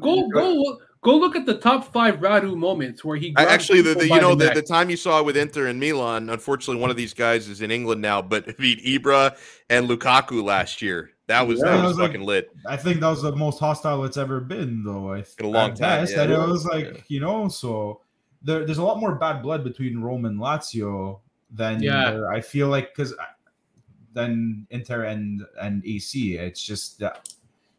Go 0.00 0.28
go 0.28 0.78
Go 1.00 1.16
look 1.16 1.36
at 1.36 1.46
the 1.46 1.56
top 1.56 1.92
five 1.92 2.16
Radu 2.16 2.56
moments 2.56 3.04
where 3.04 3.16
he 3.16 3.32
actually 3.36 3.82
the, 3.82 3.94
the 3.94 4.08
you 4.08 4.20
know 4.20 4.34
the, 4.34 4.50
the, 4.50 4.62
time 4.62 4.90
you 4.90 4.96
saw 4.96 5.22
with 5.22 5.36
Inter 5.36 5.66
and 5.66 5.78
Milan. 5.78 6.28
Unfortunately, 6.28 6.80
one 6.80 6.90
of 6.90 6.96
these 6.96 7.14
guys 7.14 7.48
is 7.48 7.60
in 7.60 7.70
England 7.70 8.02
now, 8.02 8.20
but 8.20 8.56
beat 8.58 8.84
Ibra 8.84 9.36
and 9.70 9.88
Lukaku 9.88 10.42
last 10.42 10.82
year. 10.82 11.12
That 11.28 11.46
was 11.46 11.60
yeah, 11.60 11.76
that 11.76 11.84
was, 11.84 11.96
was 11.96 12.06
fucking 12.06 12.22
like, 12.22 12.26
lit. 12.26 12.50
I 12.66 12.76
think 12.76 13.00
that 13.00 13.08
was 13.08 13.22
the 13.22 13.36
most 13.36 13.60
hostile 13.60 14.04
it's 14.04 14.16
ever 14.16 14.40
been, 14.40 14.82
though. 14.82 15.12
I 15.12 15.18
in 15.38 15.44
a 15.44 15.48
long 15.48 15.74
time. 15.74 16.02
Best, 16.02 16.16
yeah, 16.16 16.22
and 16.22 16.32
it 16.32 16.38
was 16.38 16.64
like 16.64 16.84
yeah. 16.86 17.00
you 17.08 17.20
know, 17.20 17.48
so 17.48 18.00
there, 18.42 18.64
there's 18.64 18.78
a 18.78 18.84
lot 18.84 18.98
more 18.98 19.14
bad 19.14 19.42
blood 19.42 19.62
between 19.62 20.00
Rome 20.00 20.24
and 20.24 20.40
Lazio 20.40 21.20
than 21.50 21.80
yeah. 21.80 22.10
There, 22.10 22.32
I 22.32 22.40
feel 22.40 22.68
like 22.68 22.94
because 22.94 23.12
uh, 23.12 23.24
than 24.14 24.66
Inter 24.70 25.04
and 25.04 25.44
and 25.60 25.84
AC. 25.84 26.36
It's 26.36 26.62
just 26.62 26.98
that 26.98 27.28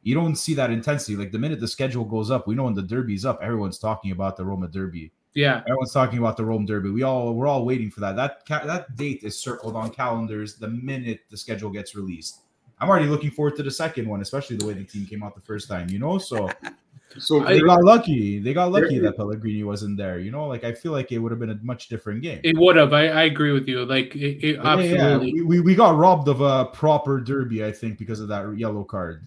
you 0.04 0.16
don't 0.16 0.36
see 0.36 0.54
that 0.54 0.72
intensity. 0.72 1.16
Like 1.16 1.32
the 1.32 1.40
minute 1.40 1.60
the 1.60 1.68
schedule 1.68 2.06
goes 2.06 2.32
up, 2.32 2.48
we 2.48 2.56
know 2.56 2.64
when 2.64 2.74
the 2.74 2.82
derby's 2.82 3.26
up, 3.26 3.40
everyone's 3.42 3.80
talking 3.80 4.12
about 4.12 4.38
the 4.38 4.46
Roma 4.46 4.68
Derby. 4.68 5.12
Yeah, 5.34 5.62
everyone's 5.68 5.94
talking 5.94 6.20
about 6.20 6.38
the 6.38 6.46
Rome 6.46 6.66
Derby. 6.66 6.90
We 6.90 7.04
all 7.04 7.34
we're 7.34 7.48
all 7.48 7.66
waiting 7.66 7.92
for 7.92 8.00
that. 8.00 8.16
That 8.16 8.46
ca- 8.48 8.66
that 8.66 8.96
date 8.96 9.24
is 9.24 9.38
circled 9.38 9.76
on 9.76 9.92
calendars 9.92 10.56
the 10.56 10.68
minute 10.68 11.22
the 11.30 11.38
schedule 11.38 11.70
gets 11.70 11.96
released. 11.96 12.42
I'm 12.82 12.90
already 12.90 13.08
looking 13.08 13.30
forward 13.32 13.56
to 13.58 13.64
the 13.64 13.72
second 13.72 14.08
one, 14.08 14.22
especially 14.22 14.56
the 14.56 14.66
way 14.66 14.74
the 14.74 14.86
team 14.86 15.06
came 15.06 15.22
out 15.22 15.36
the 15.36 15.42
first 15.42 15.68
time. 15.68 15.90
You 15.90 16.00
know, 16.00 16.18
so 16.18 16.50
so 17.18 17.42
they 17.42 17.60
got 17.60 17.84
lucky. 17.84 18.40
They 18.40 18.54
got 18.54 18.72
lucky 18.72 19.00
that 19.00 19.18
Pellegrini 19.18 19.64
wasn't 19.64 19.98
there. 19.98 20.20
You 20.20 20.32
know, 20.32 20.48
like 20.48 20.64
I 20.64 20.74
feel 20.74 20.94
like 20.94 21.12
it 21.12 21.20
would 21.20 21.32
have 21.32 21.40
been 21.40 21.52
a 21.52 21.60
much 21.62 21.90
different 21.90 22.22
game. 22.22 22.40
It 22.44 22.58
would 22.58 22.76
have. 22.78 22.94
I, 22.94 23.08
I 23.08 23.24
agree 23.24 23.52
with 23.52 23.68
you. 23.68 23.86
Like 23.86 24.16
it, 24.16 24.44
it 24.44 24.60
absolutely. 24.60 25.34
Yeah, 25.36 25.44
we, 25.44 25.60
we 25.60 25.76
got 25.76 25.96
robbed 25.96 26.28
of 26.28 26.42
a 26.42 26.66
proper 26.66 27.20
derby, 27.20 27.66
I 27.66 27.72
think, 27.72 27.98
because 27.98 28.20
of 28.20 28.30
that 28.30 28.58
yellow 28.58 28.84
card. 28.84 29.24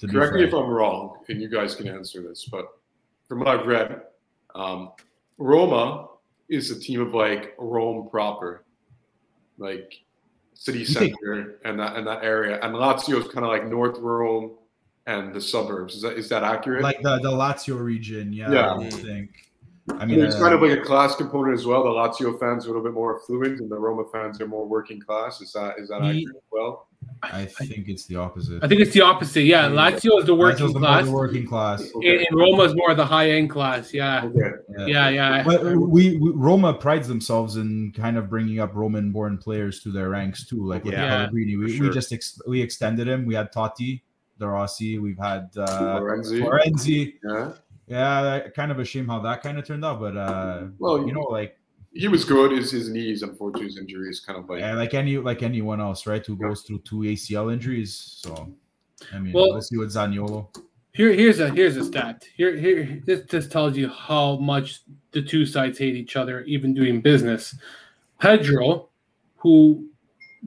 Correct 0.00 0.34
me 0.34 0.44
if 0.44 0.52
I'm 0.52 0.68
wrong, 0.68 1.18
and 1.28 1.40
you 1.40 1.48
guys 1.48 1.74
can 1.74 1.88
answer 1.88 2.22
this, 2.22 2.44
but 2.44 2.66
from 3.28 3.40
what 3.40 3.48
I've 3.48 3.66
read, 3.66 4.02
um, 4.54 4.92
Roma 5.38 6.08
is 6.48 6.70
a 6.70 6.78
team 6.78 7.00
of 7.00 7.14
like 7.14 7.54
Rome 7.58 8.08
proper, 8.10 8.64
like 9.58 10.02
city 10.54 10.84
center 10.84 11.58
and 11.64 11.78
that 11.78 11.96
and 11.96 12.06
that 12.06 12.24
area, 12.24 12.60
and 12.62 12.74
Lazio 12.74 13.20
is 13.20 13.28
kind 13.28 13.44
of 13.44 13.50
like 13.50 13.66
North 13.66 13.98
Rome 13.98 14.52
and 15.06 15.34
the 15.34 15.40
suburbs. 15.40 15.94
Is 15.94 16.02
that 16.02 16.16
is 16.16 16.28
that 16.28 16.42
accurate? 16.42 16.82
Like 16.82 17.02
the 17.02 17.18
the 17.18 17.30
Lazio 17.30 17.80
region, 17.80 18.32
yeah. 18.32 18.50
Yeah. 18.50 18.74
I 18.74 18.90
think. 18.90 19.30
I 20.00 20.04
mean, 20.04 20.20
it's 20.20 20.34
uh, 20.34 20.40
kind 20.40 20.52
of 20.54 20.62
like 20.62 20.76
a 20.76 20.82
class 20.82 21.14
component 21.14 21.54
as 21.54 21.64
well. 21.64 21.84
The 21.84 21.90
Lazio 21.90 22.40
fans 22.40 22.66
are 22.66 22.70
a 22.70 22.72
little 22.72 22.82
bit 22.82 22.92
more 22.92 23.20
affluent, 23.20 23.60
and 23.60 23.70
the 23.70 23.78
Roma 23.78 24.02
fans 24.12 24.40
are 24.40 24.48
more 24.48 24.66
working 24.66 25.00
class. 25.00 25.40
Is 25.40 25.52
that 25.52 25.78
is 25.78 25.88
that 25.90 26.02
accurate 26.02 26.36
as 26.36 26.42
well? 26.50 26.88
I 27.22 27.46
think 27.46 27.88
it's 27.88 28.06
the 28.06 28.16
opposite. 28.16 28.62
I 28.62 28.68
think 28.68 28.80
it's 28.80 28.92
the 28.92 29.00
opposite. 29.00 29.42
Yeah, 29.42 29.68
Lazio 29.68 30.18
is 30.18 30.26
the 30.26 30.34
working 30.34 30.72
the 30.72 30.78
class. 30.78 31.04
The 31.06 31.10
working 31.10 31.46
class. 31.46 31.90
Okay. 31.96 32.26
And, 32.26 32.38
Roma 32.38 32.64
is 32.64 32.74
more 32.76 32.94
the 32.94 33.06
high 33.06 33.30
end 33.30 33.50
class. 33.50 33.92
Yeah. 33.92 34.24
Okay. 34.24 34.50
Yeah, 34.78 34.86
yeah. 34.86 35.08
yeah. 35.08 35.42
But 35.42 35.64
we, 35.64 36.18
we, 36.18 36.30
Roma 36.34 36.74
prides 36.74 37.08
themselves 37.08 37.56
in 37.56 37.92
kind 37.96 38.16
of 38.16 38.28
bringing 38.28 38.60
up 38.60 38.74
Roman-born 38.74 39.38
players 39.38 39.82
to 39.82 39.90
their 39.90 40.10
ranks 40.10 40.46
too. 40.46 40.64
Like 40.64 40.84
with 40.84 40.94
yeah, 40.94 41.08
Pellegrini, 41.08 41.56
we, 41.56 41.76
sure. 41.76 41.88
we 41.88 41.94
just 41.94 42.12
ex- 42.12 42.40
we 42.46 42.60
extended 42.60 43.08
him. 43.08 43.24
We 43.26 43.34
had 43.34 43.52
Totti, 43.52 44.02
De 44.38 44.46
Rossi. 44.46 44.98
We've 44.98 45.18
had 45.18 45.50
uh, 45.56 46.00
Florenzi. 46.00 46.42
Florenzi. 46.42 47.14
Yeah. 47.24 47.52
Yeah, 47.88 48.48
kind 48.48 48.72
of 48.72 48.80
a 48.80 48.84
shame 48.84 49.06
how 49.06 49.20
that 49.20 49.42
kind 49.42 49.58
of 49.58 49.64
turned 49.64 49.84
out, 49.84 50.00
but 50.00 50.16
uh, 50.16 50.64
well, 50.80 51.06
you 51.06 51.12
know, 51.12 51.20
like 51.20 51.56
he 51.96 52.08
was 52.08 52.24
good. 52.24 52.52
Is 52.52 52.70
his 52.70 52.90
knees, 52.90 53.22
unfortunately, 53.22 53.66
his 53.66 53.78
injuries 53.78 54.20
kind 54.20 54.38
of 54.38 54.48
like 54.48 54.60
yeah, 54.60 54.74
like 54.74 54.94
any 54.94 55.18
like 55.18 55.42
anyone 55.42 55.80
else, 55.80 56.06
right? 56.06 56.24
Who 56.24 56.36
goes 56.36 56.62
through 56.62 56.80
two 56.80 56.96
ACL 56.96 57.52
injuries. 57.52 58.18
So 58.22 58.52
I 59.12 59.18
mean, 59.18 59.32
well, 59.32 59.54
let's 59.54 59.68
see 59.68 59.78
what 59.78 59.88
Zaniolo. 59.88 60.54
Here, 60.92 61.12
here's 61.12 61.40
a 61.40 61.50
here's 61.50 61.76
a 61.76 61.84
stat. 61.84 62.24
Here, 62.36 62.56
here, 62.56 63.02
this 63.04 63.22
just 63.22 63.50
tells 63.50 63.76
you 63.76 63.88
how 63.88 64.36
much 64.36 64.80
the 65.12 65.22
two 65.22 65.44
sides 65.46 65.78
hate 65.78 65.94
each 65.94 66.16
other, 66.16 66.42
even 66.42 66.74
doing 66.74 67.00
business. 67.00 67.54
Pedro, 68.18 68.88
who 69.36 69.88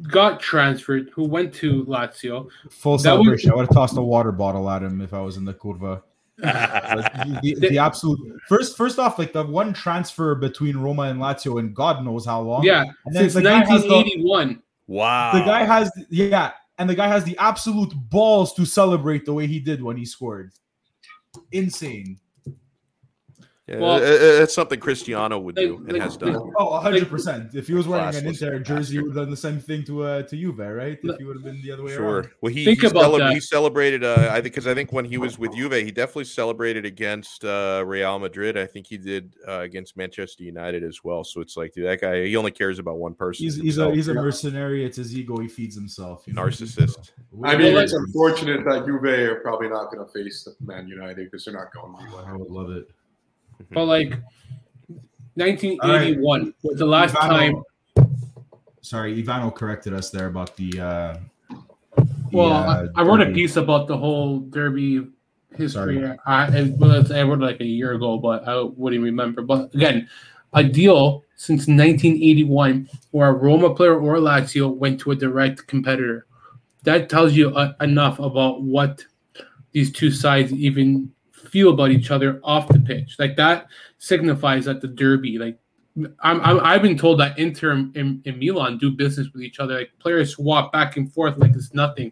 got 0.03 0.39
transferred, 0.39 1.09
who 1.13 1.26
went 1.26 1.53
to 1.55 1.85
Lazio. 1.85 2.49
Full 2.69 2.97
celebration. 2.97 3.49
Was, 3.49 3.53
I 3.53 3.55
would 3.55 3.65
have 3.67 3.76
tossed 3.76 3.97
a 3.97 4.01
water 4.01 4.31
bottle 4.31 4.69
at 4.69 4.84
him 4.84 5.01
if 5.01 5.13
I 5.13 5.21
was 5.21 5.38
in 5.38 5.45
the 5.45 5.53
curva. 5.53 6.01
The, 6.41 7.40
the, 7.44 7.56
the, 7.70 7.78
absolute 7.78 8.20
first 8.48 8.78
first 8.78 8.99
off 8.99 9.20
like 9.20 9.34
the 9.34 9.44
one 9.44 9.74
transfer 9.74 10.36
between 10.36 10.78
Roma 10.78 11.03
and 11.03 11.20
Lazio 11.20 11.60
and 11.60 11.76
God 11.76 12.03
knows 12.03 12.26
how 12.26 12.41
long. 12.41 12.64
Yeah 12.64 12.86
since 13.11 13.36
1981 13.36 14.61
wow. 14.88 15.34
The 15.34 15.41
guy 15.41 15.64
has 15.64 15.91
yeah 16.10 16.52
and 16.78 16.90
the 16.90 16.95
guy 16.95 17.07
has 17.07 17.24
the 17.24 17.38
absolute 17.38 17.94
balls 18.10 18.53
to 18.53 18.66
celebrate 18.66 19.26
the 19.26 19.34
way 19.34 19.48
he 19.48 19.60
did 19.60 19.84
when 19.84 19.98
he 19.98 20.06
scored. 20.06 20.52
Insane 21.52 22.20
yeah, 23.70 23.78
well, 23.78 24.00
it's 24.02 24.54
something 24.56 24.80
Cristiano 24.80 25.38
would 25.38 25.56
do 25.56 25.74
like, 25.74 25.80
and 25.80 25.94
like, 25.94 26.02
has 26.02 26.18
done. 26.18 26.36
Oh, 26.58 26.72
100 26.72 27.08
percent. 27.08 27.54
If 27.54 27.68
he 27.68 27.76
was 27.76 27.88
wearing 27.88 28.16
an 28.16 28.26
Inter 28.26 28.58
jersey, 28.60 28.96
he 28.96 29.00
would 29.00 29.16
have 29.16 29.26
done 29.26 29.30
the 29.30 29.38
same 29.38 29.60
thing 29.60 29.84
to 29.84 30.04
uh, 30.04 30.24
to 30.24 30.36
Juve, 30.36 30.58
right? 30.58 30.98
If 31.04 31.18
he 31.18 31.24
would 31.24 31.36
have 31.36 31.44
been 31.44 31.62
the 31.62 31.72
other 31.74 31.84
way 31.84 31.91
around. 31.91 31.98
sure. 31.98 32.16
around. 32.16 32.30
Well, 32.41 32.52
he, 32.52 32.66
think 32.66 32.82
he, 32.82 32.88
about 32.88 33.16
that. 33.20 33.34
he 33.34 33.40
celebrated. 33.40 34.04
Uh, 34.04 34.30
I 34.32 34.41
think 34.41 34.56
because 34.56 34.66
I 34.66 34.74
think 34.74 34.91
when 34.91 35.06
he 35.06 35.20
was 35.20 35.38
with 35.38 35.54
Juve, 35.54 35.74
he 35.74 35.91
definitely 35.91 36.24
celebrated 36.24 36.84
against 36.84 37.46
uh, 37.46 37.84
Real 37.86 38.18
Madrid. 38.18 38.58
I 38.58 38.66
think 38.66 38.88
he 38.88 38.98
did 38.98 39.36
uh, 39.48 39.60
against 39.60 39.96
Manchester 39.96 40.44
United 40.44 40.84
as 40.84 41.04
well. 41.04 41.24
So 41.24 41.40
it's 41.40 41.56
like, 41.56 41.74
dude, 41.74 41.86
that 41.86 42.02
guy, 42.02 42.26
he 42.26 42.36
only 42.36 42.52
cares 42.52 42.80
about 42.80 42.98
one 42.98 43.14
person. 43.14 43.44
He's, 43.44 43.58
he's 43.58 43.78
a 43.78 43.91
he's 43.91 44.08
a 44.08 44.16
mercenary. 44.16 44.84
It's 44.84 44.98
his 44.98 45.16
ego. 45.16 45.38
He 45.38 45.48
feeds 45.48 45.76
himself. 45.76 46.24
You 46.26 46.34
know? 46.34 46.41
Narcissist. 46.41 47.12
I 47.44 47.56
mean, 47.56 47.78
it's 47.78 47.94
unfortunate 47.94 48.66
that 48.66 48.88
Juve 48.88 49.04
are 49.04 49.41
probably 49.41 49.70
not 49.70 49.91
going 49.91 50.04
to 50.04 50.12
face 50.12 50.48
Man 50.60 50.88
United 50.88 51.30
because 51.30 51.46
they're 51.46 51.54
not 51.54 51.72
going 51.72 51.96
to 51.96 52.18
be. 52.18 52.18
I 52.26 52.34
would 52.34 52.50
love 52.50 52.72
it. 52.72 52.90
But 53.72 53.86
like 53.86 54.10
1981 55.36 56.44
right. 56.44 56.53
was 56.64 56.80
the 56.80 56.86
last 56.86 57.15
Ivano, 57.15 57.30
time. 57.30 57.64
Sorry, 58.81 59.23
Ivano 59.23 59.53
corrected 59.53 59.94
us 59.94 60.10
there 60.10 60.27
about 60.27 60.56
the. 60.56 60.80
Uh, 60.80 61.18
well, 62.31 62.53
uh, 62.53 62.88
I, 62.95 63.02
I, 63.02 63.03
wrote 63.03 63.22
a 63.22 63.31
piece 63.31 63.56
about 63.56 63.88
the 63.88 63.98
whole 63.98 64.40
Derby 64.40 65.07
history. 65.56 66.03
I, 66.26 66.48
it 66.56 66.77
was, 66.77 67.11
I 67.11 67.23
wrote 67.23 67.40
like 67.40 67.60
a 67.60 67.65
year 67.65 67.94
ago, 67.94 68.18
but 68.18 68.48
I 68.48 68.61
wouldn't 68.61 69.03
remember. 69.03 69.41
But 69.41 69.73
again, 69.73 70.07
a 70.53 70.64
deal 70.64 71.23
since 71.36 71.68
1981 71.68 72.90
where 73.11 73.30
a 73.30 73.34
Roma 73.34 73.73
player 73.73 73.98
or 73.99 74.18
Lazio 74.18 74.76
went 74.76 74.99
to 75.02 75.11
a 75.11 75.15
direct 75.15 75.68
competitor. 75.68 76.26
That 76.84 77.10
tells 77.10 77.34
you 77.34 77.49
uh, 77.56 77.73
enough 77.81 78.19
about 78.19 78.61
what 78.61 79.06
these 79.72 79.91
two 79.91 80.11
sides 80.11 80.52
even 80.53 81.11
feel 81.49 81.71
about 81.71 81.91
each 81.91 82.11
other 82.11 82.39
off 82.43 82.67
the 82.67 82.80
pitch. 82.80 83.17
Like 83.19 83.35
that 83.38 83.67
signifies 83.97 84.65
that 84.65 84.81
the 84.81 84.88
derby, 84.88 85.38
like 85.38 85.59
i 86.21 86.73
have 86.73 86.81
been 86.81 86.97
told 86.97 87.19
that 87.19 87.38
Inter 87.38 87.71
and, 87.71 87.95
and, 87.95 88.39
Milan 88.39 88.77
do 88.77 88.91
business 88.91 89.27
with 89.34 89.41
each 89.41 89.59
other. 89.59 89.80
Like 89.80 89.91
players 89.99 90.35
swap 90.35 90.71
back 90.71 90.97
and 90.97 91.11
forth 91.11 91.38
like 91.38 91.55
it's 91.55 91.73
nothing, 91.73 92.11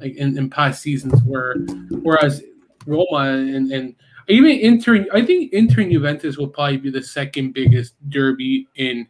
like 0.00 0.16
in, 0.16 0.38
in 0.38 0.48
past 0.48 0.82
seasons. 0.82 1.22
Where 1.24 1.56
whereas 2.02 2.42
Roma 2.86 3.30
and, 3.30 3.70
and 3.70 3.94
even 4.28 4.52
Inter, 4.52 5.06
I 5.12 5.24
think 5.24 5.52
Inter 5.52 5.82
and 5.82 5.92
Juventus 5.92 6.38
will 6.38 6.48
probably 6.48 6.76
be 6.78 6.90
the 6.90 7.02
second 7.02 7.52
biggest 7.52 7.94
derby 8.08 8.66
in 8.76 9.06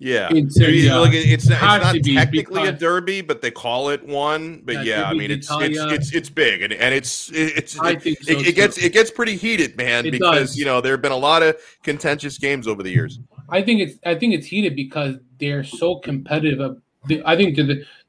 yeah, 0.00 0.28
it's, 0.32 0.58
uh, 0.58 0.98
like 0.98 1.12
it's, 1.12 1.46
it's 1.46 1.48
not 1.50 1.94
technically 2.02 2.66
a 2.66 2.72
derby, 2.72 3.20
but 3.20 3.42
they 3.42 3.50
call 3.50 3.90
it 3.90 4.02
one. 4.02 4.62
But 4.64 4.86
yeah, 4.86 5.04
I 5.04 5.12
mean 5.12 5.30
it's, 5.30 5.48
it's 5.50 5.78
it's 5.78 6.14
it's 6.14 6.30
big 6.30 6.62
and, 6.62 6.72
and 6.72 6.94
it's 6.94 7.30
it's 7.34 7.74
it, 7.74 7.78
so 7.78 7.84
it, 7.86 8.54
gets 8.56 8.78
it 8.78 8.94
gets 8.94 9.10
pretty 9.10 9.36
heated, 9.36 9.76
man, 9.76 10.06
it 10.06 10.12
because 10.12 10.50
does. 10.50 10.58
you 10.58 10.64
know 10.64 10.80
there 10.80 10.92
have 10.92 11.02
been 11.02 11.12
a 11.12 11.16
lot 11.16 11.42
of 11.42 11.54
contentious 11.82 12.38
games 12.38 12.66
over 12.66 12.82
the 12.82 12.90
years. 12.90 13.20
I 13.50 13.60
think 13.60 13.82
it's 13.82 13.98
I 14.06 14.14
think 14.14 14.32
it's 14.32 14.46
heated 14.46 14.74
because 14.74 15.16
they're 15.38 15.64
so 15.64 15.96
competitive. 15.96 16.78
I 17.26 17.36
think 17.36 17.58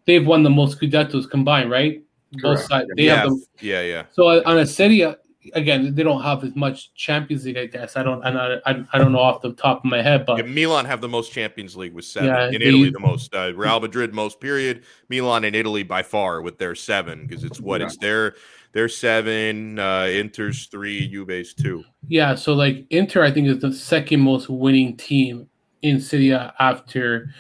they've 0.06 0.26
won 0.26 0.44
the 0.44 0.50
most 0.50 0.80
Scudettos 0.80 1.30
combined, 1.30 1.70
right? 1.70 2.02
Both 2.42 2.62
sides. 2.62 2.88
They 2.96 3.08
yeah. 3.08 3.16
have 3.18 3.30
them. 3.32 3.44
Yeah, 3.60 3.82
yeah. 3.82 4.04
So 4.14 4.42
on 4.46 4.60
a 4.60 4.66
Serie 4.66 5.14
again, 5.54 5.94
they 5.96 6.04
don't 6.04 6.22
have 6.22 6.44
as 6.44 6.56
much 6.56 6.94
Champions 6.94 7.46
League, 7.46 7.58
I 7.58 7.66
guess. 7.66 7.98
I 7.98 8.04
don't, 8.04 8.24
I, 8.24 8.60
I, 8.66 8.84
I 8.94 8.98
don't 8.98 9.12
know 9.12 9.20
off 9.20 9.42
the 9.42 9.54
top 9.54 9.80
of 9.80 9.86
my 9.86 10.02
head, 10.02 10.26
but 10.26 10.38
yeah, 10.38 10.52
Milan 10.52 10.86
have 10.86 11.02
the 11.02 11.10
most 11.10 11.32
Champions 11.32 11.76
League 11.76 11.94
with 11.94 12.06
seven. 12.06 12.30
Yeah, 12.30 12.46
in 12.48 12.60
they, 12.60 12.68
Italy, 12.68 12.90
the 12.90 13.00
most. 13.00 13.34
Uh, 13.34 13.54
Real 13.56 13.80
Madrid 13.80 14.14
most. 14.14 14.40
Period. 14.40 14.84
Milan 15.10 15.44
in 15.44 15.56
Italy 15.56 15.84
by 15.84 16.04
far 16.04 16.42
with 16.42 16.58
their 16.58 16.76
seven 16.76 17.26
because 17.28 17.44
it's 17.44 17.60
what 17.60 17.82
yeah. 17.82 17.88
it's 17.88 17.98
their 17.98 18.36
their 18.74 18.90
seven. 18.90 19.80
Uh, 19.80 20.08
Inter's 20.10 20.68
three. 20.68 21.08
Juve's 21.08 21.54
two. 21.54 21.84
Yeah, 22.08 22.36
so 22.36 22.54
like 22.54 22.86
Inter, 22.90 23.24
I 23.24 23.32
think 23.32 23.48
is 23.48 23.60
the 23.60 23.74
second 23.74 24.22
most 24.22 24.50
winning 24.50 24.98
team 24.98 25.48
in 25.82 26.00
Serie 26.00 26.34
after 26.34 27.34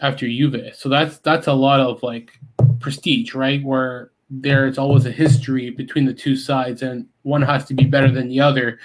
after 0.00 0.26
Juve. 0.26 0.74
So 0.74 0.88
that's 0.88 1.18
that's 1.18 1.46
a 1.46 1.52
lot 1.52 1.80
of 1.80 2.02
like 2.02 2.38
prestige, 2.80 3.34
right? 3.34 3.62
Where 3.62 4.12
there's 4.40 4.78
always 4.78 5.06
a 5.06 5.12
history 5.12 5.70
between 5.70 6.04
the 6.04 6.14
two 6.14 6.36
sides, 6.36 6.82
and 6.82 7.06
one 7.22 7.42
has 7.42 7.64
to 7.66 7.74
be 7.74 7.84
better 7.84 8.10
than 8.10 8.28
the 8.28 8.40
other. 8.40 8.78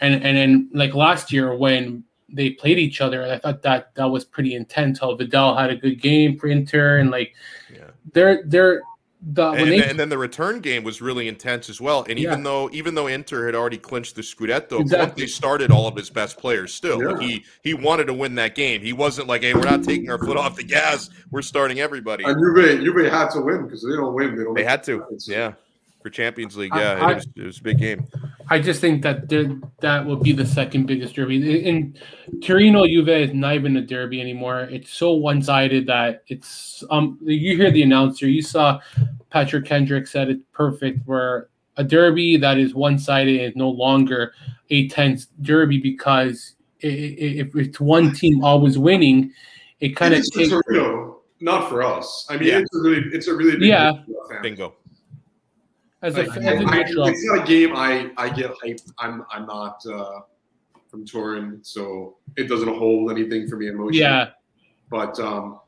And 0.00 0.14
and 0.14 0.36
then 0.36 0.70
like 0.72 0.94
last 0.94 1.32
year 1.32 1.54
when 1.54 2.04
they 2.28 2.50
played 2.50 2.78
each 2.78 3.00
other, 3.00 3.24
I 3.24 3.38
thought 3.38 3.62
that 3.62 3.94
that 3.94 4.06
was 4.06 4.24
pretty 4.24 4.54
intense. 4.54 5.00
How 5.00 5.14
Vidal 5.14 5.56
had 5.56 5.70
a 5.70 5.76
good 5.76 6.00
game 6.00 6.38
for 6.38 6.48
Inter, 6.48 6.98
and 6.98 7.10
like 7.10 7.34
yeah. 7.72 7.90
they're 8.12 8.42
they're 8.46 8.82
the 9.28 9.50
and, 9.50 9.68
they, 9.68 9.82
and, 9.82 9.98
then 9.98 10.08
the 10.08 10.18
return 10.18 10.60
game 10.60 10.84
was 10.84 11.02
really 11.02 11.26
intense 11.26 11.68
as 11.68 11.80
well. 11.80 12.06
And 12.08 12.16
even 12.16 12.44
though 12.44 12.70
even 12.72 12.94
though 12.94 13.08
Inter 13.08 13.46
had 13.46 13.56
already 13.56 13.76
clinched 13.76 14.14
the 14.14 14.22
Scudetto, 14.22 14.80
exactly. 14.80 15.24
they 15.24 15.26
started 15.26 15.72
all 15.72 15.88
of 15.88 15.96
his 15.96 16.10
best 16.10 16.38
players 16.38 16.72
still. 16.72 17.02
Yeah. 17.02 17.18
He 17.18 17.44
he 17.62 17.74
wanted 17.74 18.04
to 18.04 18.14
win 18.14 18.36
that 18.36 18.54
game. 18.54 18.82
He 18.82 18.92
wasn't 18.92 19.26
like, 19.26 19.42
hey, 19.42 19.52
we're 19.52 19.62
not 19.62 19.82
taking 19.82 20.10
our 20.10 20.18
foot 20.18 20.36
off 20.36 20.54
the 20.54 20.62
gas. 20.62 21.10
We're 21.32 21.42
starting 21.42 21.80
everybody. 21.80 22.22
And 22.22 22.36
Juve, 22.36 22.80
Juve 22.84 23.10
had 23.10 23.30
to 23.30 23.40
win 23.40 23.64
because 23.64 23.82
they 23.82 23.96
don't 23.96 24.14
win. 24.14 24.36
They 24.36 24.44
don't. 24.44 24.54
They 24.54 24.64
had 24.64 24.84
to. 24.84 25.04
Yeah 25.26 25.54
for 26.06 26.10
Champions 26.10 26.56
League. 26.56 26.70
Yeah, 26.72 27.04
I, 27.04 27.10
it, 27.10 27.14
was, 27.16 27.26
it, 27.34 27.42
was, 27.42 27.58
a 27.58 27.62
big 27.64 27.78
game. 27.78 28.06
I 28.48 28.60
just 28.60 28.80
think 28.80 29.02
that 29.02 29.28
that 29.80 30.06
will 30.06 30.14
be 30.14 30.30
the 30.30 30.46
second 30.46 30.86
biggest 30.86 31.16
derby. 31.16 31.66
In 31.66 31.98
Torino, 32.44 32.86
Juve 32.86 33.08
is 33.08 33.34
not 33.34 33.56
even 33.56 33.76
a 33.76 33.82
derby 33.82 34.20
anymore. 34.20 34.60
It's 34.70 34.92
so 34.92 35.14
one 35.14 35.42
sided 35.42 35.88
that 35.88 36.22
it's 36.28 36.84
um. 36.90 37.18
You 37.22 37.56
hear 37.56 37.72
the 37.72 37.82
announcer. 37.82 38.28
You 38.28 38.40
saw 38.40 38.78
Patrick 39.30 39.64
Kendrick 39.64 40.06
said 40.06 40.28
it 40.30 40.52
perfect. 40.52 41.00
Where 41.06 41.48
a 41.76 41.84
derby 41.84 42.36
that 42.38 42.58
is 42.58 42.74
one 42.74 42.98
sided 42.98 43.40
is 43.40 43.56
no 43.56 43.68
longer 43.68 44.32
a 44.70 44.88
tense 44.88 45.26
derby 45.42 45.78
because 45.78 46.54
if 46.80 47.54
it's 47.54 47.80
one 47.80 48.12
team 48.12 48.42
always 48.44 48.78
winning, 48.78 49.32
it 49.80 49.90
kind 49.90 50.14
of 50.14 50.22
not 51.40 51.68
for 51.68 51.82
us. 51.82 52.26
I 52.30 52.36
mean, 52.36 52.48
yeah. 52.48 52.58
it's 52.58 52.74
a 52.74 52.80
really, 52.80 53.02
it's 53.12 53.28
a 53.28 53.34
really 53.34 53.56
big 53.58 53.68
yeah. 53.68 53.92
Bingo 54.42 54.74
as 56.06 56.16
a, 56.16 56.22
as 56.22 56.36
a 56.36 56.64
neutral. 56.64 57.08
It's 57.08 57.24
not 57.24 57.44
a 57.44 57.46
game 57.46 57.74
I, 57.74 58.10
I 58.16 58.28
get 58.28 58.52
hyped. 58.64 58.92
I'm 58.98 59.24
I'm 59.30 59.46
not 59.46 59.84
uh, 59.86 60.20
from 60.88 61.04
Turin, 61.04 61.60
so 61.62 62.16
it 62.36 62.44
doesn't 62.44 62.68
hold 62.68 63.10
anything 63.10 63.48
for 63.48 63.56
me 63.56 63.68
emotionally. 63.68 63.98
Yeah. 63.98 64.30
But 64.88 65.18
um, 65.18 65.60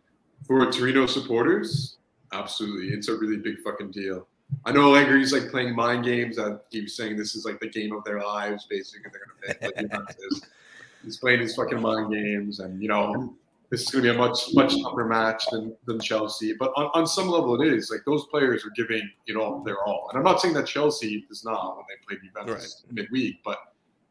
for 0.46 0.70
Torino 0.70 1.06
supporters, 1.06 1.97
absolutely, 2.32 2.94
it's 2.94 3.08
a 3.08 3.16
really 3.16 3.36
big 3.36 3.60
fucking 3.62 3.90
deal. 3.90 4.26
I 4.64 4.72
know 4.72 4.90
Allegri's 4.90 5.32
like 5.32 5.50
playing 5.50 5.74
mind 5.74 6.04
games. 6.04 6.36
That 6.36 6.62
he 6.70 6.80
was 6.82 6.96
saying 6.96 7.16
this 7.16 7.34
is 7.34 7.44
like 7.44 7.60
the 7.60 7.68
game 7.68 7.94
of 7.94 8.04
their 8.04 8.20
lives, 8.20 8.66
basically. 8.68 9.10
They're 9.12 9.88
gonna. 9.88 10.04
Like, 10.06 10.16
he's 11.04 11.18
playing 11.18 11.40
his 11.40 11.54
fucking 11.54 11.80
mind 11.80 12.12
games, 12.12 12.60
and 12.60 12.82
you 12.82 12.88
know 12.88 13.34
this 13.70 13.82
is 13.82 13.90
going 13.90 14.04
to 14.04 14.12
be 14.12 14.16
a 14.16 14.18
much 14.18 14.54
much 14.54 14.74
tougher 14.82 15.04
match 15.04 15.44
than, 15.50 15.76
than 15.84 16.00
Chelsea. 16.00 16.54
But 16.54 16.72
on, 16.76 16.90
on 16.94 17.06
some 17.06 17.28
level, 17.28 17.60
it 17.60 17.72
is 17.72 17.90
like 17.90 18.00
those 18.06 18.26
players 18.26 18.64
are 18.64 18.70
giving 18.70 19.08
you 19.26 19.34
know 19.34 19.62
their 19.64 19.82
all. 19.84 20.08
And 20.10 20.18
I'm 20.18 20.24
not 20.24 20.40
saying 20.40 20.54
that 20.54 20.66
Chelsea 20.66 21.26
is 21.30 21.44
not 21.44 21.76
when 21.76 21.84
they 21.88 22.16
play 22.16 22.26
Juventus 22.26 22.84
right. 22.86 22.94
midweek, 22.94 23.40
but 23.44 23.58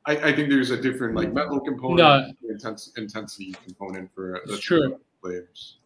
I, 0.06 0.30
I, 0.30 0.36
think 0.36 0.50
there's 0.50 0.70
a 0.70 0.80
different 0.80 1.16
like 1.16 1.34
mental 1.34 1.60
component, 1.60 1.98
no. 1.98 2.50
intense, 2.50 2.94
intensity 2.98 3.56
component 3.66 4.14
for 4.14 4.42
the 4.46 4.58
true 4.58 5.00
players. 5.22 5.78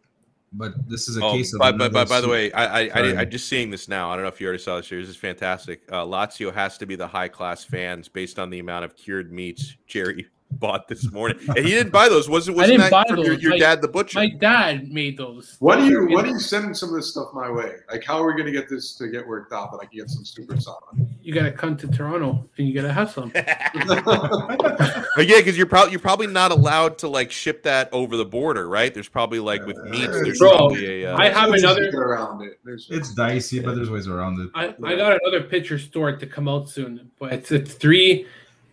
But 0.52 0.88
this 0.88 1.08
is 1.08 1.16
a 1.16 1.24
oh, 1.24 1.32
case 1.32 1.54
of. 1.54 1.60
By, 1.60 1.72
by, 1.72 1.88
by, 1.88 2.04
by 2.04 2.20
the 2.20 2.28
way, 2.28 2.52
I 2.52 2.80
I, 2.80 2.90
I 2.94 3.20
I 3.20 3.24
just 3.24 3.48
seeing 3.48 3.70
this 3.70 3.88
now. 3.88 4.10
I 4.10 4.14
don't 4.14 4.22
know 4.22 4.28
if 4.28 4.40
you 4.40 4.46
already 4.46 4.62
saw 4.62 4.76
this. 4.76 4.88
Here. 4.88 5.00
This 5.00 5.08
is 5.08 5.16
fantastic. 5.16 5.82
Uh, 5.90 6.04
Lazio 6.04 6.52
has 6.52 6.76
to 6.78 6.86
be 6.86 6.94
the 6.94 7.06
high 7.06 7.28
class 7.28 7.64
fans 7.64 8.08
based 8.08 8.38
on 8.38 8.50
the 8.50 8.58
amount 8.58 8.84
of 8.84 8.96
cured 8.96 9.32
meats 9.32 9.76
Jerry 9.86 10.26
bought 10.58 10.88
this 10.88 11.10
morning, 11.12 11.38
and 11.48 11.58
he 11.58 11.70
didn't 11.70 11.92
buy 11.92 12.08
those. 12.08 12.28
Was 12.28 12.48
it? 12.48 12.54
Wasn't 12.54 12.78
that 12.78 12.90
buy 12.90 13.04
from 13.06 13.16
those. 13.16 13.26
Your, 13.26 13.38
your 13.38 13.50
my, 13.52 13.58
dad, 13.58 13.82
the 13.82 13.88
butcher? 13.88 14.18
My 14.18 14.28
dad 14.28 14.90
made 14.90 15.16
those. 15.16 15.56
What 15.58 15.76
do 15.76 15.86
you? 15.86 16.08
What 16.08 16.24
do 16.24 16.30
you 16.30 16.38
send 16.38 16.76
some 16.76 16.90
of 16.90 16.94
this 16.96 17.10
stuff 17.10 17.28
my 17.32 17.50
way? 17.50 17.76
Like, 17.90 18.04
how 18.04 18.22
are 18.22 18.26
we 18.26 18.32
going 18.34 18.46
to 18.46 18.52
get 18.52 18.68
this 18.68 18.94
to 18.96 19.08
get 19.08 19.26
worked 19.26 19.52
out 19.52 19.72
that 19.72 19.78
I 19.78 19.86
can 19.86 19.98
get 19.98 20.10
some 20.10 20.24
sopressata? 20.24 21.06
You 21.22 21.34
got 21.34 21.44
to 21.44 21.52
come 21.52 21.76
to 21.78 21.88
Toronto 21.88 22.48
and 22.56 22.68
you 22.68 22.74
got 22.74 22.82
to 22.82 22.92
have 22.92 23.10
some. 23.10 23.30
but 23.34 25.26
yeah, 25.26 25.38
because 25.38 25.56
you're 25.56 25.66
probably 25.66 25.92
you're 25.92 26.00
probably 26.00 26.26
not 26.26 26.52
allowed 26.52 26.98
to 26.98 27.08
like 27.08 27.30
ship 27.30 27.62
that 27.64 27.88
over 27.92 28.16
the 28.16 28.24
border, 28.24 28.68
right? 28.68 28.92
There's 28.92 29.08
probably 29.08 29.40
like 29.40 29.64
with 29.66 29.76
meats. 29.84 30.12
There's 30.12 30.38
Bro, 30.38 30.56
probably 30.56 31.04
a. 31.04 31.14
Uh, 31.14 31.18
I 31.18 31.28
have 31.28 31.52
another 31.52 31.90
around 31.90 32.42
it. 32.42 32.58
There's, 32.64 32.88
it's 32.90 33.14
dicey, 33.14 33.60
but 33.60 33.74
there's 33.74 33.90
ways 33.90 34.08
around 34.08 34.40
it. 34.40 34.50
I, 34.54 34.74
I 34.84 34.96
got 34.96 35.18
another 35.22 35.42
picture 35.42 35.78
stored 35.78 36.20
to 36.20 36.26
come 36.26 36.48
out 36.48 36.68
soon, 36.68 37.10
but 37.18 37.32
it's 37.32 37.50
it's 37.50 37.74
three 37.74 38.26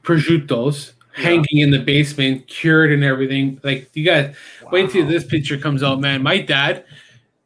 prosciuttos 0.03 0.93
hanging 1.13 1.57
in 1.57 1.71
the 1.71 1.79
basement, 1.79 2.47
cured 2.47 2.91
and 2.91 3.03
everything. 3.03 3.59
Like 3.63 3.89
you 3.93 4.05
guys 4.05 4.35
wow. 4.63 4.69
wait 4.71 4.89
till 4.91 5.07
this 5.07 5.23
picture 5.23 5.57
comes 5.57 5.83
out, 5.83 5.99
man. 5.99 6.23
My 6.23 6.39
dad. 6.39 6.85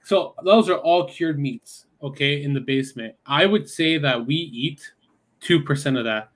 So 0.03 0.35
those 0.43 0.69
are 0.69 0.77
all 0.77 1.07
cured 1.07 1.39
meats, 1.39 1.85
okay, 2.01 2.43
in 2.43 2.53
the 2.53 2.59
basement. 2.59 3.15
I 3.25 3.45
would 3.45 3.69
say 3.69 3.97
that 3.97 4.25
we 4.25 4.35
eat 4.35 4.91
two 5.39 5.61
percent 5.61 5.97
of 5.97 6.05
that. 6.05 6.29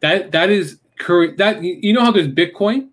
That 0.00 0.32
that 0.32 0.50
is 0.50 0.80
current. 0.98 1.36
That 1.38 1.62
you 1.62 1.92
know 1.92 2.04
how 2.04 2.12
there's 2.12 2.28
Bitcoin. 2.28 2.88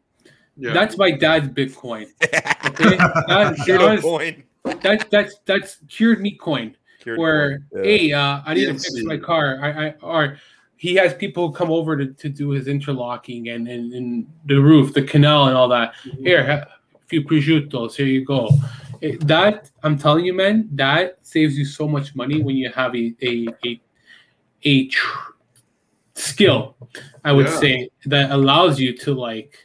Yeah. 0.58 0.74
That's 0.74 0.98
my 0.98 1.12
dad's 1.12 1.50
Bitcoin. 1.50 2.08
Okay, 2.68 2.98
that's 2.98 3.62
Bitcoin. 3.62 4.44
That, 4.82 5.10
that's 5.10 5.36
that's 5.46 5.78
cured 5.88 6.20
meat 6.20 6.40
coin. 6.40 6.76
Cured 7.00 7.18
where 7.18 7.60
coin. 7.72 7.84
Yeah. 7.84 7.84
hey, 7.84 8.12
uh, 8.12 8.42
I 8.46 8.54
need 8.54 8.66
to 8.66 8.74
fix 8.74 9.04
my 9.04 9.18
car. 9.18 9.58
I, 9.62 9.88
I 9.88 9.94
or 10.02 10.38
he 10.78 10.94
has 10.96 11.14
people 11.14 11.52
come 11.52 11.72
over 11.72 11.98
to, 11.98 12.14
to 12.14 12.30
do 12.30 12.52
his 12.52 12.68
interlocking 12.68 13.50
and, 13.50 13.68
and, 13.68 13.92
and 13.94 14.28
the 14.46 14.58
roof, 14.58 14.94
the 14.94 15.02
canal, 15.02 15.48
and 15.48 15.58
all 15.58 15.68
that. 15.68 15.94
Mm-hmm. 16.06 16.24
Here, 16.24 16.42
a 16.42 16.68
few 17.08 17.24
prosciuttos. 17.24 17.96
Here 17.96 18.06
you 18.06 18.24
go. 18.24 18.50
It, 19.02 19.28
that 19.28 19.70
I'm 19.84 19.98
telling 19.98 20.26
you, 20.26 20.34
man, 20.34 20.70
that 20.74 21.18
saves 21.24 21.58
you 21.58 21.66
so 21.66 21.88
much 21.88 22.16
money 22.16 22.42
when 22.42 22.56
you 22.56 22.72
have 22.72 22.96
a 22.96 23.14
a 23.22 23.48
a, 23.66 23.82
a 24.64 24.88
tr- 24.88 25.32
skill. 26.14 26.76
I 27.24 27.32
would 27.32 27.48
yeah. 27.48 27.60
say 27.60 27.90
that 28.06 28.32
allows 28.32 28.80
you 28.80 28.96
to 28.98 29.14
like. 29.14 29.58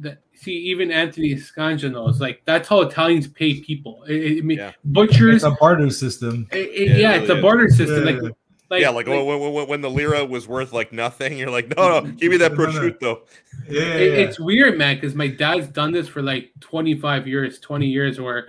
That, 0.00 0.18
see, 0.34 0.52
even 0.52 0.90
Anthony 0.90 1.34
Scanja 1.34 1.90
knows. 1.90 2.20
Like 2.20 2.42
that's 2.44 2.68
how 2.68 2.80
Italians 2.82 3.26
pay 3.26 3.60
people. 3.60 4.04
I 4.08 4.40
mean, 4.42 4.58
yeah. 4.58 4.72
butchers. 4.84 5.36
It's 5.36 5.44
a 5.44 5.56
barter 5.60 5.90
system. 5.90 6.48
It, 6.52 6.56
it, 6.56 6.88
yeah, 6.90 6.96
yeah 6.96 7.14
it 7.14 7.22
it's 7.22 7.30
a 7.30 7.40
barter 7.40 7.68
system. 7.68 8.04
Like 8.04 8.32
like, 8.70 8.82
yeah, 8.82 8.90
like, 8.90 9.06
like 9.06 9.24
when, 9.24 9.52
when, 9.52 9.68
when, 9.68 9.80
the 9.80 9.88
lira 9.88 10.24
was 10.24 10.46
worth 10.46 10.72
like 10.72 10.92
nothing, 10.92 11.38
you're 11.38 11.50
like, 11.50 11.74
no, 11.74 12.00
no, 12.00 12.10
give 12.16 12.30
me 12.30 12.36
that 12.36 12.52
prosciutto. 12.52 13.20
Yeah, 13.66 13.82
it, 13.82 14.12
yeah. 14.12 14.18
it's 14.18 14.38
weird, 14.38 14.76
man, 14.76 14.96
because 14.96 15.14
my 15.14 15.28
dad's 15.28 15.68
done 15.68 15.92
this 15.92 16.06
for 16.06 16.20
like 16.20 16.50
25 16.60 17.26
years, 17.26 17.58
20 17.60 17.86
years, 17.86 18.20
where 18.20 18.48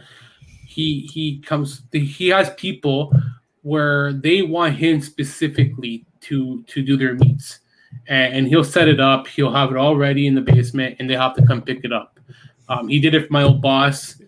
he 0.66 1.10
he 1.14 1.40
comes, 1.40 1.84
he 1.92 2.28
has 2.30 2.50
people 2.52 3.14
where 3.62 4.12
they 4.12 4.42
want 4.42 4.76
him 4.76 5.02
specifically 5.02 6.06
to 6.22 6.64
to 6.64 6.82
do 6.82 6.98
their 6.98 7.14
meats, 7.16 7.60
and, 8.08 8.34
and 8.34 8.48
he'll 8.48 8.64
set 8.64 8.90
it 8.90 9.00
up. 9.00 9.26
He'll 9.28 9.54
have 9.54 9.72
it 9.72 9.78
all 9.78 9.96
ready 9.96 10.28
in 10.28 10.36
the 10.36 10.42
basement, 10.42 10.98
and 11.00 11.10
they 11.10 11.16
have 11.16 11.34
to 11.36 11.46
come 11.46 11.62
pick 11.62 11.86
it 11.86 11.94
up. 11.94 12.20
Um, 12.68 12.90
he 12.90 13.00
did 13.00 13.16
it 13.16 13.28
for 13.28 13.34
my 13.34 13.44
old 13.44 13.62
boss 13.62 14.22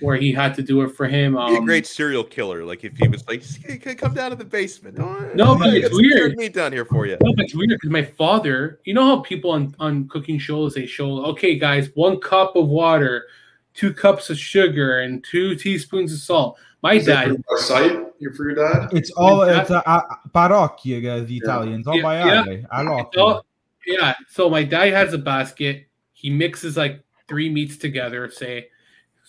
where 0.00 0.16
he 0.16 0.32
had 0.32 0.54
to 0.54 0.62
do 0.62 0.82
it 0.82 0.88
for 0.94 1.06
him. 1.06 1.36
Um, 1.36 1.56
a 1.56 1.60
great 1.60 1.86
serial 1.86 2.24
killer. 2.24 2.64
Like 2.64 2.84
if 2.84 2.96
he 2.96 3.08
was 3.08 3.26
like, 3.26 3.42
hey, 3.42 3.94
come 3.94 4.14
down 4.14 4.30
to 4.30 4.36
the 4.36 4.44
basement. 4.44 4.98
Oh, 4.98 5.30
no, 5.34 5.56
but 5.56 5.74
it's 5.74 5.94
weird. 5.94 6.36
Meat 6.36 6.52
down 6.52 6.72
here 6.72 6.84
for 6.84 7.06
you. 7.06 7.16
No, 7.22 7.32
but 7.34 7.44
it's 7.44 7.54
weird 7.54 7.70
because 7.70 7.90
my 7.90 8.04
father. 8.04 8.80
You 8.84 8.94
know 8.94 9.04
how 9.04 9.20
people 9.20 9.50
on 9.50 9.74
on 9.78 10.08
cooking 10.08 10.38
shows 10.38 10.74
they 10.74 10.86
show, 10.86 11.24
okay, 11.26 11.58
guys, 11.58 11.90
one 11.94 12.20
cup 12.20 12.56
of 12.56 12.68
water, 12.68 13.26
two 13.74 13.92
cups 13.92 14.30
of 14.30 14.38
sugar, 14.38 15.00
and 15.00 15.24
two 15.24 15.54
teaspoons 15.54 16.12
of 16.12 16.18
salt. 16.18 16.58
My 16.82 16.94
Is 16.94 17.06
dad. 17.06 17.30
A 17.30 17.58
site 17.58 18.06
you 18.18 18.32
for 18.32 18.50
your 18.50 18.54
dad? 18.54 18.90
It's 18.92 19.10
all 19.12 19.42
it's 19.42 19.70
a, 19.70 19.82
a 19.86 20.28
parrocchia, 20.34 21.26
the 21.26 21.36
Italians. 21.36 21.86
All 21.86 21.96
yeah, 21.96 22.44
yeah. 22.44 23.40
yeah. 23.86 24.14
So 24.28 24.50
my 24.50 24.62
dad 24.62 24.92
has 24.92 25.12
a 25.12 25.18
basket. 25.18 25.86
He 26.12 26.30
mixes 26.30 26.76
like 26.76 27.02
three 27.28 27.48
meats 27.48 27.76
together, 27.76 28.30
say 28.30 28.68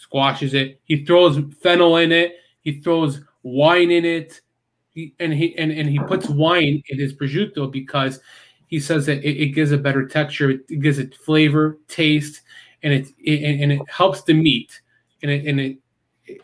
squashes 0.07 0.53
it. 0.53 0.79
He 0.85 1.05
throws 1.05 1.39
fennel 1.61 1.97
in 1.97 2.11
it. 2.11 2.38
He 2.61 2.79
throws 2.79 3.21
wine 3.43 3.91
in 3.91 4.05
it. 4.05 4.41
He, 4.93 5.13
and 5.19 5.34
he 5.34 5.55
and, 5.57 5.71
and 5.71 5.89
he 5.89 5.99
puts 5.99 6.27
wine 6.29 6.81
in 6.89 6.99
his 6.99 7.13
prosciutto 7.13 7.71
because 7.71 8.19
he 8.67 8.79
says 8.79 9.05
that 9.05 9.23
it, 9.23 9.38
it 9.38 9.47
gives 9.49 9.71
a 9.71 9.77
better 9.77 10.07
texture, 10.07 10.49
it 10.51 10.81
gives 10.81 10.97
it 10.97 11.15
flavor, 11.15 11.77
taste, 11.88 12.41
and 12.84 12.93
it, 12.93 13.07
it 13.19 13.61
and 13.61 13.71
it 13.71 13.81
helps 13.89 14.23
the 14.23 14.34
meat, 14.34 14.81
and 15.21 15.31
it 15.31 15.45
and 15.45 15.59
it 15.59 15.77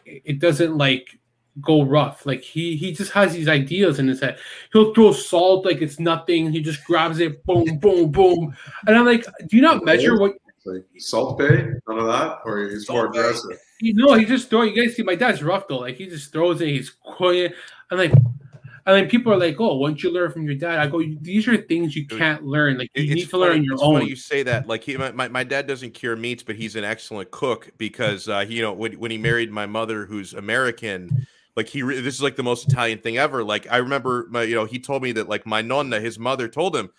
it 0.05 0.39
doesn't 0.39 0.77
like 0.77 1.19
go 1.61 1.83
rough. 1.83 2.25
Like 2.25 2.41
he 2.41 2.75
he 2.75 2.91
just 2.91 3.11
has 3.13 3.33
these 3.33 3.47
ideas 3.47 3.97
in 3.97 4.07
his 4.07 4.19
head. 4.19 4.37
He'll 4.71 4.93
throw 4.93 5.13
salt 5.13 5.65
like 5.65 5.81
it's 5.81 5.99
nothing. 5.99 6.51
He 6.51 6.61
just 6.61 6.83
grabs 6.83 7.19
it, 7.19 7.43
boom, 7.45 7.79
boom, 7.79 8.11
boom. 8.11 8.55
And 8.87 8.97
I'm 8.97 9.05
like, 9.05 9.25
do 9.47 9.55
you 9.55 9.61
not 9.61 9.83
measure 9.83 10.19
what 10.19 10.33
like 10.65 10.85
Salt 10.97 11.37
Bae, 11.37 11.65
none 11.87 11.99
of 11.99 12.07
that, 12.07 12.39
or 12.45 12.69
he's 12.69 12.89
more 12.89 13.07
aggressive. 13.07 13.57
You 13.81 13.93
know, 13.93 14.13
he 14.13 14.25
just 14.25 14.49
throw. 14.49 14.61
You 14.63 14.81
guys 14.81 14.95
see, 14.95 15.03
my 15.03 15.15
dad's 15.15 15.43
rough 15.43 15.67
though. 15.67 15.79
Like 15.79 15.97
he 15.97 16.07
just 16.07 16.31
throws 16.31 16.61
it. 16.61 16.69
He's 16.69 16.89
quiet. 16.89 17.55
And 17.91 17.99
like, 17.99 18.11
and 18.11 18.95
then 18.95 19.09
people 19.09 19.33
are 19.33 19.37
like, 19.37 19.59
"Oh, 19.59 19.75
once 19.75 20.03
you 20.03 20.11
learn 20.11 20.31
from 20.31 20.45
your 20.45 20.55
dad?" 20.55 20.79
I 20.79 20.87
go, 20.87 21.03
"These 21.21 21.47
are 21.47 21.57
things 21.57 21.95
you 21.95 22.07
can't 22.07 22.43
learn. 22.43 22.77
Like 22.77 22.89
you 22.95 23.03
it's 23.03 23.13
need 23.13 23.23
to 23.23 23.27
funny, 23.27 23.43
learn 23.43 23.63
your 23.63 23.77
own." 23.81 24.05
you 24.05 24.15
say 24.15 24.43
that. 24.43 24.67
Like 24.67 24.83
he, 24.83 24.95
my, 24.97 25.27
my 25.27 25.43
dad 25.43 25.67
doesn't 25.67 25.93
cure 25.93 26.15
meats, 26.15 26.43
but 26.43 26.55
he's 26.55 26.75
an 26.75 26.83
excellent 26.83 27.31
cook 27.31 27.69
because 27.77 28.29
uh, 28.29 28.45
he, 28.45 28.55
you 28.55 28.61
know, 28.61 28.73
when 28.73 28.93
when 28.93 29.11
he 29.11 29.17
married 29.17 29.51
my 29.51 29.65
mother, 29.65 30.05
who's 30.05 30.33
American 30.33 31.27
like 31.55 31.67
he 31.67 31.81
this 31.81 32.15
is 32.15 32.21
like 32.21 32.35
the 32.35 32.43
most 32.43 32.67
italian 32.67 32.99
thing 32.99 33.17
ever 33.17 33.43
like 33.43 33.71
i 33.71 33.77
remember 33.77 34.27
my 34.29 34.43
you 34.43 34.55
know 34.55 34.65
he 34.65 34.79
told 34.79 35.03
me 35.03 35.11
that 35.11 35.29
like 35.29 35.45
my 35.45 35.61
nonna 35.61 35.99
his 35.99 36.17
mother 36.17 36.47
told 36.47 36.75
him 36.75 36.89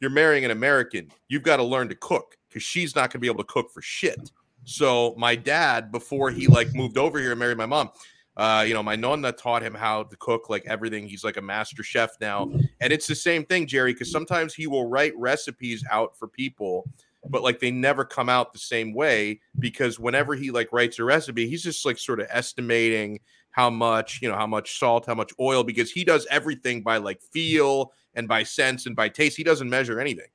you're 0.00 0.10
marrying 0.10 0.44
an 0.44 0.50
american 0.50 1.10
you've 1.28 1.42
got 1.42 1.56
to 1.56 1.62
learn 1.62 1.88
to 1.88 1.94
cook 1.94 2.36
because 2.52 2.62
she's 2.62 2.94
not 2.94 3.02
going 3.02 3.12
to 3.12 3.18
be 3.18 3.26
able 3.26 3.42
to 3.42 3.52
cook 3.52 3.70
for 3.72 3.80
shit. 3.80 4.30
So 4.64 5.14
my 5.16 5.34
dad, 5.34 5.90
before 5.90 6.30
he 6.30 6.46
like 6.46 6.74
moved 6.74 6.98
over 6.98 7.18
here 7.18 7.30
and 7.30 7.40
married 7.40 7.58
my 7.58 7.66
mom, 7.66 7.90
uh, 8.36 8.64
you 8.66 8.72
know, 8.72 8.82
my 8.82 8.96
nonna 8.96 9.32
taught 9.32 9.62
him 9.62 9.74
how 9.74 10.04
to 10.04 10.16
cook 10.16 10.48
like 10.48 10.64
everything. 10.66 11.06
He's 11.06 11.24
like 11.24 11.36
a 11.36 11.42
master 11.42 11.82
chef 11.82 12.16
now, 12.20 12.50
and 12.80 12.92
it's 12.92 13.06
the 13.06 13.14
same 13.14 13.44
thing, 13.44 13.66
Jerry. 13.66 13.92
Because 13.92 14.10
sometimes 14.10 14.54
he 14.54 14.66
will 14.66 14.88
write 14.88 15.12
recipes 15.18 15.84
out 15.90 16.16
for 16.16 16.28
people, 16.28 16.88
but 17.28 17.42
like 17.42 17.58
they 17.58 17.70
never 17.70 18.04
come 18.04 18.28
out 18.28 18.52
the 18.52 18.58
same 18.58 18.94
way 18.94 19.40
because 19.58 19.98
whenever 19.98 20.34
he 20.34 20.50
like 20.50 20.72
writes 20.72 20.98
a 20.98 21.04
recipe, 21.04 21.46
he's 21.48 21.62
just 21.62 21.84
like 21.84 21.98
sort 21.98 22.20
of 22.20 22.26
estimating 22.30 23.20
how 23.50 23.68
much, 23.68 24.22
you 24.22 24.30
know, 24.30 24.36
how 24.36 24.46
much 24.46 24.78
salt, 24.78 25.04
how 25.04 25.14
much 25.14 25.32
oil, 25.38 25.62
because 25.62 25.90
he 25.90 26.02
does 26.02 26.26
everything 26.30 26.80
by 26.80 26.96
like 26.96 27.20
feel 27.20 27.92
and 28.14 28.26
by 28.26 28.42
sense 28.42 28.86
and 28.86 28.96
by 28.96 29.10
taste. 29.10 29.36
He 29.36 29.44
doesn't 29.44 29.68
measure 29.68 30.00
anything 30.00 30.28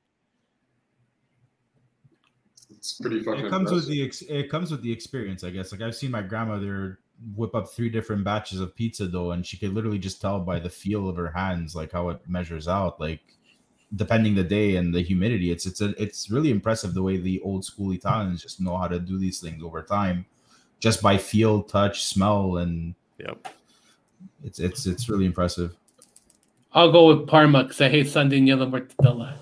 it's 2.90 3.00
pretty 3.00 3.20
fucking. 3.20 3.46
It 3.46 3.50
comes 3.50 3.70
impressive. 3.70 3.88
with 3.88 3.88
the 3.88 4.04
ex- 4.04 4.22
it 4.22 4.50
comes 4.50 4.70
with 4.70 4.82
the 4.82 4.92
experience, 4.92 5.44
I 5.44 5.50
guess. 5.50 5.72
Like 5.72 5.82
I've 5.82 5.94
seen 5.94 6.10
my 6.10 6.22
grandmother 6.22 7.00
whip 7.34 7.54
up 7.54 7.68
three 7.68 7.90
different 7.90 8.24
batches 8.24 8.60
of 8.60 8.74
pizza 8.74 9.06
dough, 9.06 9.32
and 9.32 9.44
she 9.44 9.56
could 9.56 9.74
literally 9.74 9.98
just 9.98 10.20
tell 10.20 10.40
by 10.40 10.58
the 10.58 10.70
feel 10.70 11.08
of 11.08 11.16
her 11.16 11.30
hands, 11.30 11.74
like 11.74 11.92
how 11.92 12.08
it 12.08 12.20
measures 12.26 12.68
out, 12.68 12.98
like 13.00 13.20
depending 13.96 14.34
the 14.34 14.44
day 14.44 14.76
and 14.76 14.94
the 14.94 15.02
humidity. 15.02 15.50
It's 15.50 15.66
it's 15.66 15.80
a, 15.80 15.90
it's 16.02 16.30
really 16.30 16.50
impressive 16.50 16.94
the 16.94 17.02
way 17.02 17.18
the 17.18 17.40
old 17.40 17.64
school 17.64 17.92
Italians 17.92 18.42
just 18.42 18.60
know 18.60 18.76
how 18.76 18.88
to 18.88 18.98
do 18.98 19.18
these 19.18 19.40
things 19.40 19.62
over 19.62 19.82
time, 19.82 20.24
just 20.80 21.02
by 21.02 21.18
feel, 21.18 21.62
touch, 21.62 22.04
smell, 22.04 22.56
and 22.58 22.94
yep. 23.18 23.48
It's 24.42 24.58
it's 24.58 24.86
it's 24.86 25.08
really 25.08 25.26
impressive. 25.26 25.76
I'll 26.72 26.92
go 26.92 27.06
with 27.06 27.28
Parma 27.28 27.64
because 27.64 27.80
I 27.80 27.88
hate 27.88 28.08
San 28.08 28.28
Daniele 28.28 28.66
mortadella. 28.66 29.34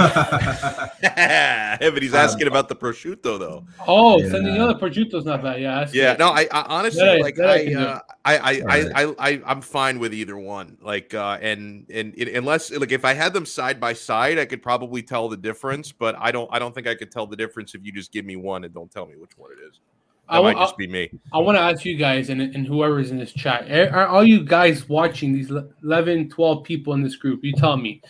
yeah, 1.02 1.76
but 1.80 2.02
he's 2.02 2.14
asking 2.14 2.46
um, 2.46 2.52
about 2.52 2.68
the 2.68 2.76
prosciutto 2.76 3.38
though. 3.38 3.64
Oh, 3.86 4.20
yeah. 4.20 4.30
sending 4.30 4.54
the 4.54 4.74
prosciutto's 4.74 5.24
not 5.24 5.42
bad. 5.42 5.60
Yeah. 5.60 5.88
Yeah. 5.92 6.16
No, 6.18 6.28
I, 6.28 6.46
I 6.50 6.62
honestly 6.62 7.04
that 7.04 7.20
like 7.20 7.38
I, 7.38 7.74
uh, 7.74 8.00
I, 8.24 8.36
I, 8.36 8.62
I, 8.68 9.02
I, 9.04 9.14
I, 9.18 9.42
I'm 9.46 9.60
fine 9.60 9.98
with 9.98 10.14
either 10.14 10.36
one. 10.36 10.78
Like, 10.80 11.14
uh, 11.14 11.38
and, 11.40 11.86
and 11.90 12.14
and 12.14 12.28
unless 12.28 12.70
like 12.70 12.92
if 12.92 13.04
I 13.04 13.14
had 13.14 13.32
them 13.32 13.46
side 13.46 13.80
by 13.80 13.92
side, 13.92 14.38
I 14.38 14.44
could 14.44 14.62
probably 14.62 15.02
tell 15.02 15.28
the 15.28 15.36
difference. 15.36 15.92
But 15.92 16.16
I 16.18 16.32
don't, 16.32 16.48
I 16.52 16.58
don't 16.58 16.74
think 16.74 16.86
I 16.86 16.94
could 16.94 17.10
tell 17.10 17.26
the 17.26 17.36
difference 17.36 17.74
if 17.74 17.84
you 17.84 17.92
just 17.92 18.12
give 18.12 18.24
me 18.24 18.36
one 18.36 18.64
and 18.64 18.72
don't 18.74 18.90
tell 18.90 19.06
me 19.06 19.14
which 19.16 19.32
one 19.36 19.50
it 19.52 19.64
is. 19.68 19.80
That 20.30 20.36
I, 20.36 20.40
might 20.42 20.56
just 20.56 20.76
be 20.76 20.86
me. 20.86 21.10
I 21.32 21.38
want 21.38 21.56
to 21.58 21.62
ask 21.62 21.84
you 21.84 21.96
guys 21.96 22.30
and, 22.30 22.40
and 22.40 22.66
whoever's 22.66 23.10
in 23.10 23.18
this 23.18 23.32
chat, 23.32 23.70
are 23.92 24.06
all 24.06 24.24
you 24.24 24.44
guys 24.44 24.88
watching 24.88 25.32
these 25.32 25.50
11, 25.82 26.30
12 26.30 26.64
people 26.64 26.94
in 26.94 27.02
this 27.02 27.16
group? 27.16 27.42
You 27.42 27.52
tell 27.52 27.76
me, 27.76 28.00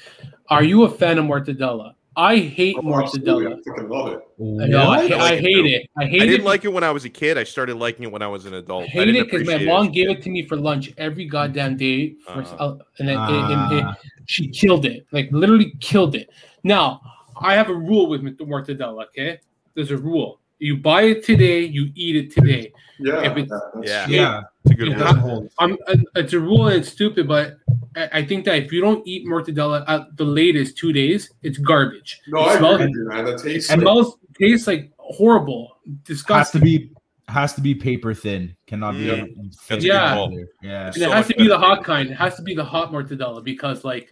are 0.50 0.62
you 0.62 0.82
a 0.82 0.90
fan 0.90 1.18
of 1.18 1.24
mortadella? 1.24 1.94
I 2.16 2.36
hate 2.36 2.76
oh, 2.78 2.82
mortadella. 2.82 3.52
I 3.52 3.68
freaking 3.68 3.88
love 3.88 4.12
it. 4.12 4.20
No, 4.38 4.90
I, 4.90 5.06
I, 5.06 5.18
I, 5.18 5.36
hate 5.36 5.64
it. 5.64 5.88
I 5.96 6.04
hate 6.04 6.20
I 6.22 6.26
didn't 6.26 6.42
it. 6.42 6.44
like 6.44 6.64
it 6.64 6.72
when 6.72 6.84
I 6.84 6.90
was 6.90 7.06
a 7.06 7.08
kid. 7.08 7.38
I 7.38 7.44
started 7.44 7.76
liking 7.76 8.04
it 8.04 8.12
when 8.12 8.20
I 8.20 8.26
was 8.26 8.44
an 8.44 8.54
adult. 8.54 8.84
I 8.84 8.86
hate 8.88 9.14
it 9.14 9.30
because 9.30 9.46
my 9.46 9.64
mom 9.64 9.86
it. 9.86 9.92
gave 9.92 10.10
it 10.10 10.22
to 10.24 10.30
me 10.30 10.44
for 10.46 10.56
lunch 10.56 10.92
every 10.98 11.24
goddamn 11.24 11.76
day, 11.76 12.16
for, 12.26 12.42
uh, 12.42 12.56
uh, 12.56 12.78
and, 12.98 13.08
it, 13.08 13.16
uh, 13.16 13.68
it, 13.72 13.96
she 14.26 14.48
killed 14.48 14.84
it. 14.84 15.06
Like 15.12 15.30
literally 15.30 15.72
killed 15.80 16.14
it. 16.14 16.28
Now 16.64 17.00
I 17.40 17.54
have 17.54 17.70
a 17.70 17.74
rule 17.74 18.08
with 18.08 18.22
mortadella. 18.22 19.06
Okay, 19.06 19.38
there's 19.74 19.92
a 19.92 19.96
rule. 19.96 20.39
You 20.60 20.76
buy 20.76 21.02
it 21.02 21.24
today, 21.24 21.62
you 21.62 21.90
eat 21.94 22.16
it 22.16 22.32
today. 22.32 22.72
Yeah, 22.98 23.22
if 23.22 23.36
it's, 23.38 23.52
yeah, 23.82 24.06
yeah. 24.08 24.42
It's 24.64 24.72
a 24.72 24.74
good 24.74 24.98
rule. 24.98 25.48
I'm, 25.58 25.78
I'm, 25.88 26.04
it's 26.14 26.34
a 26.34 26.38
rule 26.38 26.68
and 26.68 26.76
it's 26.76 26.90
stupid, 26.90 27.26
but 27.26 27.56
I 27.96 28.22
think 28.22 28.44
that 28.44 28.56
if 28.56 28.72
you 28.72 28.82
don't 28.82 29.04
eat 29.06 29.26
mortadella 29.26 29.84
at 29.88 30.14
the 30.18 30.24
latest 30.24 30.76
two 30.76 30.92
days, 30.92 31.30
it's 31.42 31.56
garbage. 31.56 32.20
No, 32.28 32.40
it 32.40 32.48
I 32.48 32.58
smells, 32.58 32.80
agree, 32.82 33.04
man. 33.04 33.24
That 33.24 33.42
tastes. 33.42 33.70
It 33.70 33.80
smells 33.80 34.18
tastes 34.38 34.66
like 34.66 34.92
horrible, 34.98 35.78
disgusting. 36.04 36.36
Has 36.36 36.50
to 36.50 36.60
be 36.60 36.92
has 37.28 37.54
to 37.54 37.62
be 37.62 37.74
paper 37.74 38.12
thin. 38.12 38.54
Cannot 38.66 38.92
be. 38.92 39.06
Mm. 39.06 39.82
Yeah, 39.82 40.26
yeah. 40.60 40.86
And 40.88 40.96
it 40.96 41.10
has 41.10 41.26
to 41.28 41.34
be 41.36 41.48
the 41.48 41.58
hot 41.58 41.84
kind. 41.84 42.10
It 42.10 42.16
has 42.16 42.36
to 42.36 42.42
be 42.42 42.54
the 42.54 42.64
hot 42.64 42.92
mortadella 42.92 43.42
because 43.42 43.82
like 43.82 44.10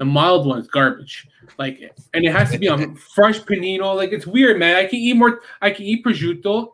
the 0.00 0.06
mild 0.06 0.46
one's 0.46 0.66
garbage. 0.66 1.28
Like, 1.58 1.78
and 2.14 2.24
it 2.24 2.32
has 2.32 2.50
to 2.52 2.58
be 2.58 2.68
on 2.68 2.96
fresh 3.14 3.38
panino. 3.40 3.94
Like, 3.94 4.12
it's 4.12 4.26
weird, 4.26 4.58
man. 4.58 4.74
I 4.74 4.86
can 4.86 4.98
eat 4.98 5.14
more. 5.14 5.42
I 5.60 5.70
can 5.70 5.84
eat 5.84 6.02
prosciutto 6.02 6.72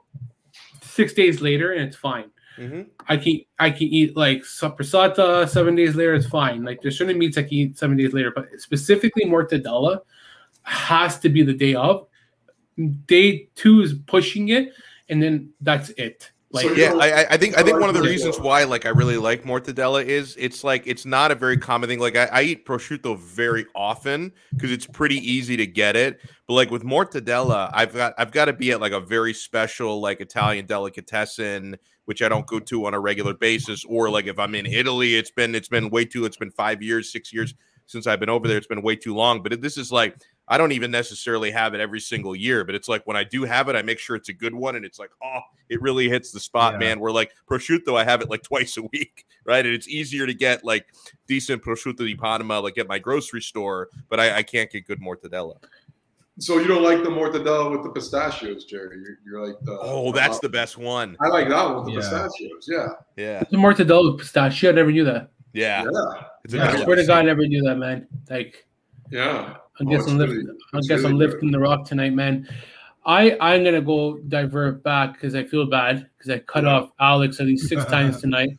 six 0.81 1.12
days 1.12 1.40
later, 1.40 1.73
and 1.73 1.82
it's 1.82 1.97
fine. 1.97 2.31
Mm-hmm. 2.57 2.82
I 3.09 3.16
can 3.16 3.40
I 3.59 3.70
can 3.70 3.89
eat 3.89 4.16
like 4.16 4.43
sopressata 4.43 5.48
seven 5.48 5.74
days 5.74 5.97
later. 5.97 6.15
It's 6.15 6.28
fine. 6.28 6.65
Like 6.65 6.81
there's 6.81 6.97
certain 6.97 7.19
meats 7.19 7.36
I 7.36 7.43
can 7.43 7.53
eat 7.53 7.78
seven 7.78 7.97
days 7.97 8.12
later, 8.12 8.32
but 8.35 8.47
specifically 8.59 9.24
mortadella 9.24 9.98
has 10.62 11.19
to 11.19 11.28
be 11.28 11.43
the 11.43 11.53
day 11.53 11.74
of. 11.74 12.07
Day 13.07 13.48
two 13.57 13.81
is 13.81 13.94
pushing 14.07 14.51
it, 14.51 14.73
and 15.09 15.20
then 15.20 15.51
that's 15.61 15.90
it. 15.90 16.31
Like, 16.57 16.66
so 16.66 16.73
yeah, 16.73 16.95
I, 16.95 17.35
I, 17.35 17.37
think 17.37 17.59
I 17.59 17.62
think 17.62 17.78
one 17.78 17.89
of 17.89 17.95
the 17.95 18.03
reasons 18.03 18.39
why 18.39 18.65
like 18.65 18.87
I 18.87 18.89
really 18.91 19.16
like 19.16 19.45
mortadella 19.45 20.05
is 20.05 20.37
it's 20.39 20.65
like 20.65 20.87
it's 20.87 21.05
not 21.05 21.31
a 21.31 21.35
very 21.35 21.57
common 21.57 21.89
thing. 21.89 21.99
Like 21.99 22.16
I, 22.16 22.24
I 22.27 22.43
eat 22.43 22.66
prosciutto 22.66 23.19
very 23.19 23.66
often 23.74 24.33
because 24.53 24.70
it's 24.70 24.87
pretty 24.87 25.16
easy 25.16 25.57
to 25.57 25.66
get 25.66 25.97
it. 25.97 26.20
But 26.47 26.55
like 26.55 26.70
with 26.70 26.83
mortadella, 26.83 27.70
I've 27.73 27.95
got 27.95 28.15
I've 28.19 28.33
got 28.33 28.47
to 28.47 28.53
be 28.53 28.73
at 28.73 28.81
like 28.81 28.93
a 28.93 29.01
very 29.01 29.35
special 29.35 30.01
like 30.01 30.20
Italian 30.20 30.66
delicatessen, 30.66 31.77
which 32.07 32.23
I 32.23 32.28
don't 32.28 32.47
go 32.47 32.59
to 32.61 32.87
on 32.87 32.95
a 32.95 33.01
regular 33.01 33.35
basis. 33.35 33.85
Or 33.85 34.11
like 34.11 34.27
if 34.27 34.39
I'm 34.39 34.55
in 34.55 34.66
Italy, 34.66 35.16
it's 35.16 35.31
been 35.31 35.55
it's 35.55 35.69
been 35.69 35.91
way 35.91 36.05
too 36.05 36.24
it's 36.24 36.37
been 36.37 36.51
five 36.51 36.83
years, 36.83 37.12
six 37.12 37.33
years 37.33 37.55
since 37.87 38.07
I've 38.07 38.20
been 38.20 38.31
over 38.31 38.49
there. 38.49 38.59
It's 38.59 38.66
been 38.66 38.83
way 38.83 38.97
too 38.97 39.15
long. 39.15 39.43
But 39.43 39.61
this 39.61 39.78
is 39.78 39.93
like 39.93 40.16
I 40.48 40.59
don't 40.59 40.73
even 40.73 40.90
necessarily 40.90 41.51
have 41.51 41.74
it 41.74 41.81
every 41.81 42.01
single 42.01 42.36
year, 42.36 42.64
but 42.64 42.74
it's 42.74 42.89
like 42.89 43.05
when 43.06 43.16
I 43.16 43.24
do 43.24 43.43
have 43.43 43.68
it, 43.68 43.74
I 43.74 43.82
make 43.82 43.98
sure 43.98 44.14
it's 44.14 44.28
a 44.28 44.32
good 44.32 44.55
one. 44.55 44.77
And 44.77 44.85
it's 44.85 44.98
like, 44.98 45.10
oh, 45.23 45.40
it 45.68 45.82
really 45.82 46.09
hits 46.09 46.31
the 46.31 46.39
spot, 46.39 46.74
yeah. 46.74 46.78
man. 46.78 47.01
We're 47.01 47.10
like 47.10 47.32
prosciutto, 47.51 47.98
I 47.98 48.05
have 48.05 48.20
it 48.20 48.31
like 48.31 48.43
twice 48.44 48.77
a 48.77 48.82
week, 48.82 49.27
right? 49.44 49.64
And 49.64 49.74
it's 49.74 49.89
easier 49.89 50.27
to 50.27 50.35
get 50.35 50.64
like 50.64 50.86
decent 51.27 51.62
prosciutto 51.62 51.98
di 51.98 52.14
Parma, 52.14 52.60
like 52.60 52.78
at 52.78 52.86
my 52.86 52.98
grocery 52.98 53.43
store, 53.43 53.89
but 54.09 54.20
I, 54.20 54.39
I 54.39 54.43
can't 54.43 54.70
get 54.70 54.86
good 54.86 55.01
mortadella. 55.01 55.56
So 56.39 56.59
you 56.59 56.66
don't 56.66 56.82
like 56.82 57.02
the 57.02 57.09
mortadella 57.09 57.70
with 57.70 57.82
the 57.82 57.90
pistachios, 57.90 58.66
Jerry? 58.66 58.98
You're, 58.98 59.18
you're 59.24 59.47
like 59.47 59.59
the 59.62 59.78
oh, 59.81 60.12
that's 60.12 60.36
uh, 60.36 60.40
the 60.43 60.51
best 60.51 60.77
one. 60.77 61.16
I 61.20 61.28
like 61.28 61.48
that 61.48 61.64
one 61.64 61.77
with 61.77 61.86
the 61.86 61.93
yeah. 61.93 62.01
pistachios. 62.01 62.68
Yeah, 62.68 62.89
yeah. 63.16 63.43
The 63.51 63.56
mortadella 63.56 64.12
with 64.12 64.20
pistachio. 64.20 64.70
I 64.70 64.74
never 64.74 64.93
knew 64.93 65.05
that. 65.05 65.31
Yeah, 65.55 65.85
yeah. 65.85 66.23
yeah. 66.51 66.70
I 66.70 66.85
swear 66.85 66.97
to 66.97 67.06
God, 67.06 67.20
I 67.20 67.23
never 67.23 67.47
knew 67.47 67.62
that, 67.62 67.77
man. 67.77 68.06
Like, 68.28 68.66
yeah. 69.10 69.56
I 69.81 69.85
guess 69.85 70.05
oh, 70.07 70.11
I'm 70.11 70.19
lifting. 70.19 70.39
Really, 70.39 70.59
I 70.73 70.81
guess 70.81 70.90
really 70.90 71.05
I'm 71.07 71.16
lifting 71.16 71.51
the 71.51 71.59
rock 71.59 71.85
tonight, 71.85 72.15
man. 72.15 72.48
I 73.05 73.36
I'm 73.40 73.65
gonna 73.65 73.81
go 73.81 74.19
divert 74.28 74.82
back 74.82 75.15
because 75.15 75.35
I 75.35 75.44
feel 75.44 75.66
bad 75.66 76.09
because 76.16 76.31
I 76.31 76.39
cut 76.40 76.65
off 76.65 76.90
Alex 76.98 77.40
at 77.40 77.47
least 77.47 77.69
six 77.69 77.85
times 77.85 78.20
tonight. 78.20 78.51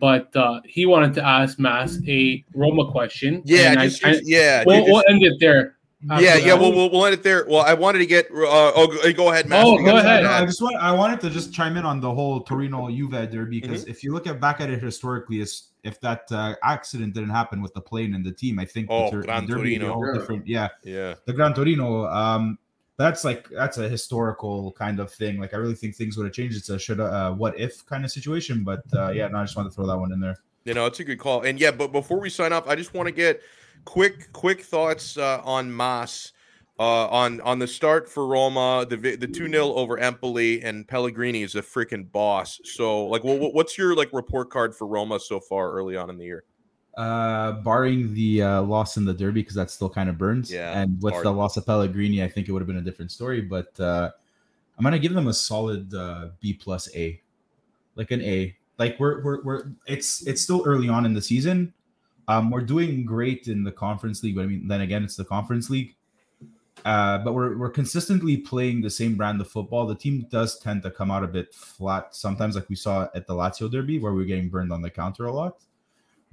But 0.00 0.34
uh, 0.34 0.60
he 0.64 0.86
wanted 0.86 1.14
to 1.14 1.24
ask 1.24 1.58
Mass 1.58 1.98
a 2.08 2.42
Roma 2.54 2.90
question. 2.90 3.42
Yeah, 3.44 3.74
just, 3.84 4.04
I, 4.04 4.20
yeah. 4.24 4.64
We'll, 4.66 4.78
just, 4.78 4.90
we'll 4.90 5.04
end 5.08 5.22
it 5.22 5.34
there. 5.40 5.76
Yeah, 6.06 6.36
yeah, 6.36 6.54
we'll, 6.54 6.72
we'll, 6.72 6.90
we'll 6.90 7.06
end 7.06 7.14
it 7.14 7.22
there. 7.22 7.46
Well, 7.48 7.62
I 7.62 7.74
wanted 7.74 7.98
to 7.98 8.06
get. 8.06 8.26
Uh, 8.26 8.72
oh, 8.74 9.12
go 9.12 9.30
ahead, 9.30 9.48
Mass. 9.48 9.64
Oh, 9.64 9.82
go 9.82 9.96
ahead. 9.96 10.24
I 10.24 10.44
just 10.44 10.60
want. 10.60 10.76
I 10.76 10.92
wanted 10.92 11.20
to 11.20 11.30
just 11.30 11.52
chime 11.52 11.76
in 11.76 11.84
on 11.84 12.00
the 12.00 12.12
whole 12.12 12.40
Torino 12.40 12.88
Juve 12.90 13.30
derby 13.30 13.60
because 13.60 13.82
mm-hmm. 13.82 13.90
if 13.90 14.02
you 14.02 14.12
look 14.12 14.26
at 14.26 14.40
back 14.40 14.60
at 14.60 14.70
it 14.70 14.82
historically, 14.82 15.40
if 15.84 16.00
that 16.00 16.30
uh, 16.32 16.54
accident 16.62 17.14
didn't 17.14 17.30
happen 17.30 17.62
with 17.62 17.74
the 17.74 17.80
plane 17.80 18.14
and 18.14 18.24
the 18.24 18.32
team, 18.32 18.58
I 18.58 18.64
think 18.64 18.88
oh, 18.90 19.10
the, 19.10 19.22
Gran 19.22 19.46
the 19.46 19.52
derby 19.52 19.78
Torino. 19.78 19.94
all 19.94 20.14
different. 20.14 20.46
Yeah, 20.46 20.68
yeah. 20.82 21.14
The 21.26 21.32
Gran 21.32 21.54
Torino. 21.54 22.06
Um, 22.06 22.58
that's 22.96 23.24
like 23.24 23.48
that's 23.50 23.78
a 23.78 23.88
historical 23.88 24.72
kind 24.72 25.00
of 25.00 25.12
thing. 25.12 25.40
Like 25.40 25.52
I 25.52 25.56
really 25.56 25.74
think 25.74 25.96
things 25.96 26.16
would 26.16 26.24
have 26.24 26.32
changed. 26.32 26.56
It's 26.56 26.68
a 26.68 26.78
should 26.78 27.00
uh, 27.00 27.32
what 27.32 27.58
if 27.58 27.84
kind 27.86 28.04
of 28.04 28.10
situation. 28.10 28.64
But 28.64 28.82
uh, 28.94 29.10
yeah, 29.10 29.28
no, 29.28 29.38
I 29.38 29.44
just 29.44 29.56
wanted 29.56 29.70
to 29.70 29.74
throw 29.74 29.86
that 29.86 29.98
one 29.98 30.12
in 30.12 30.20
there. 30.20 30.36
You 30.64 30.74
know, 30.74 30.86
it's 30.86 31.00
a 31.00 31.04
good 31.04 31.18
call. 31.18 31.42
And 31.42 31.60
yeah, 31.60 31.72
but 31.72 31.92
before 31.92 32.20
we 32.20 32.30
sign 32.30 32.52
off, 32.52 32.68
I 32.68 32.74
just 32.74 32.94
want 32.94 33.06
to 33.06 33.12
get 33.12 33.42
quick 33.84 34.32
quick 34.32 34.62
thoughts 34.62 35.18
uh, 35.18 35.40
on 35.44 35.70
Mas 35.70 36.32
uh, 36.78 37.06
on 37.08 37.40
on 37.42 37.58
the 37.58 37.66
start 37.66 38.08
for 38.08 38.26
Roma, 38.26 38.86
the 38.88 38.96
the 38.96 39.28
two 39.28 39.48
0 39.48 39.74
over 39.74 39.98
Empoli, 39.98 40.62
and 40.62 40.86
Pellegrini 40.86 41.42
is 41.42 41.54
a 41.54 41.62
freaking 41.62 42.10
boss. 42.10 42.60
So, 42.64 43.06
like, 43.06 43.22
well, 43.22 43.52
what's 43.52 43.78
your 43.78 43.94
like 43.94 44.12
report 44.12 44.50
card 44.50 44.74
for 44.74 44.86
Roma 44.86 45.20
so 45.20 45.38
far 45.38 45.70
early 45.72 45.96
on 45.96 46.10
in 46.10 46.18
the 46.18 46.24
year? 46.24 46.44
Uh, 46.96 47.52
barring 47.62 48.12
the 48.14 48.42
uh, 48.42 48.62
loss 48.62 48.96
in 48.96 49.04
the 49.04 49.14
derby 49.14 49.40
because 49.40 49.54
that 49.54 49.70
still 49.70 49.88
kind 49.88 50.08
of 50.08 50.18
burns. 50.18 50.50
Yeah, 50.50 50.80
and 50.80 51.00
with 51.00 51.14
hard. 51.14 51.26
the 51.26 51.32
loss 51.32 51.56
of 51.56 51.64
Pellegrini, 51.64 52.22
I 52.24 52.28
think 52.28 52.48
it 52.48 52.52
would 52.52 52.60
have 52.60 52.68
been 52.68 52.76
a 52.76 52.82
different 52.82 53.12
story. 53.12 53.40
But 53.40 53.78
uh, 53.78 54.10
I'm 54.76 54.82
gonna 54.82 54.98
give 54.98 55.14
them 55.14 55.28
a 55.28 55.34
solid 55.34 55.94
uh, 55.94 56.28
B 56.40 56.54
plus 56.54 56.88
A, 56.96 57.20
like 57.94 58.10
an 58.10 58.20
A. 58.22 58.56
Like 58.78 58.98
we're 58.98 59.22
we're 59.22 59.42
we're 59.44 59.64
it's 59.86 60.26
it's 60.26 60.42
still 60.42 60.64
early 60.66 60.88
on 60.88 61.06
in 61.06 61.14
the 61.14 61.22
season. 61.22 61.72
Um, 62.26 62.50
we're 62.50 62.62
doing 62.62 63.04
great 63.04 63.46
in 63.46 63.62
the 63.62 63.70
conference 63.70 64.24
league, 64.24 64.34
but 64.34 64.42
I 64.42 64.46
mean, 64.46 64.66
then 64.66 64.80
again, 64.80 65.04
it's 65.04 65.14
the 65.14 65.24
conference 65.24 65.70
league. 65.70 65.94
Uh, 66.84 67.18
but 67.18 67.32
we're 67.32 67.56
we're 67.56 67.70
consistently 67.70 68.36
playing 68.36 68.82
the 68.82 68.90
same 68.90 69.16
brand 69.16 69.40
of 69.40 69.48
football. 69.48 69.86
The 69.86 69.94
team 69.94 70.26
does 70.30 70.58
tend 70.58 70.82
to 70.82 70.90
come 70.90 71.10
out 71.10 71.24
a 71.24 71.28
bit 71.28 71.54
flat 71.54 72.14
sometimes, 72.14 72.56
like 72.56 72.68
we 72.68 72.76
saw 72.76 73.08
at 73.14 73.26
the 73.26 73.34
Lazio 73.34 73.70
derby, 73.70 73.98
where 73.98 74.12
we 74.12 74.22
are 74.22 74.26
getting 74.26 74.50
burned 74.50 74.72
on 74.72 74.82
the 74.82 74.90
counter 74.90 75.26
a 75.26 75.32
lot. 75.32 75.58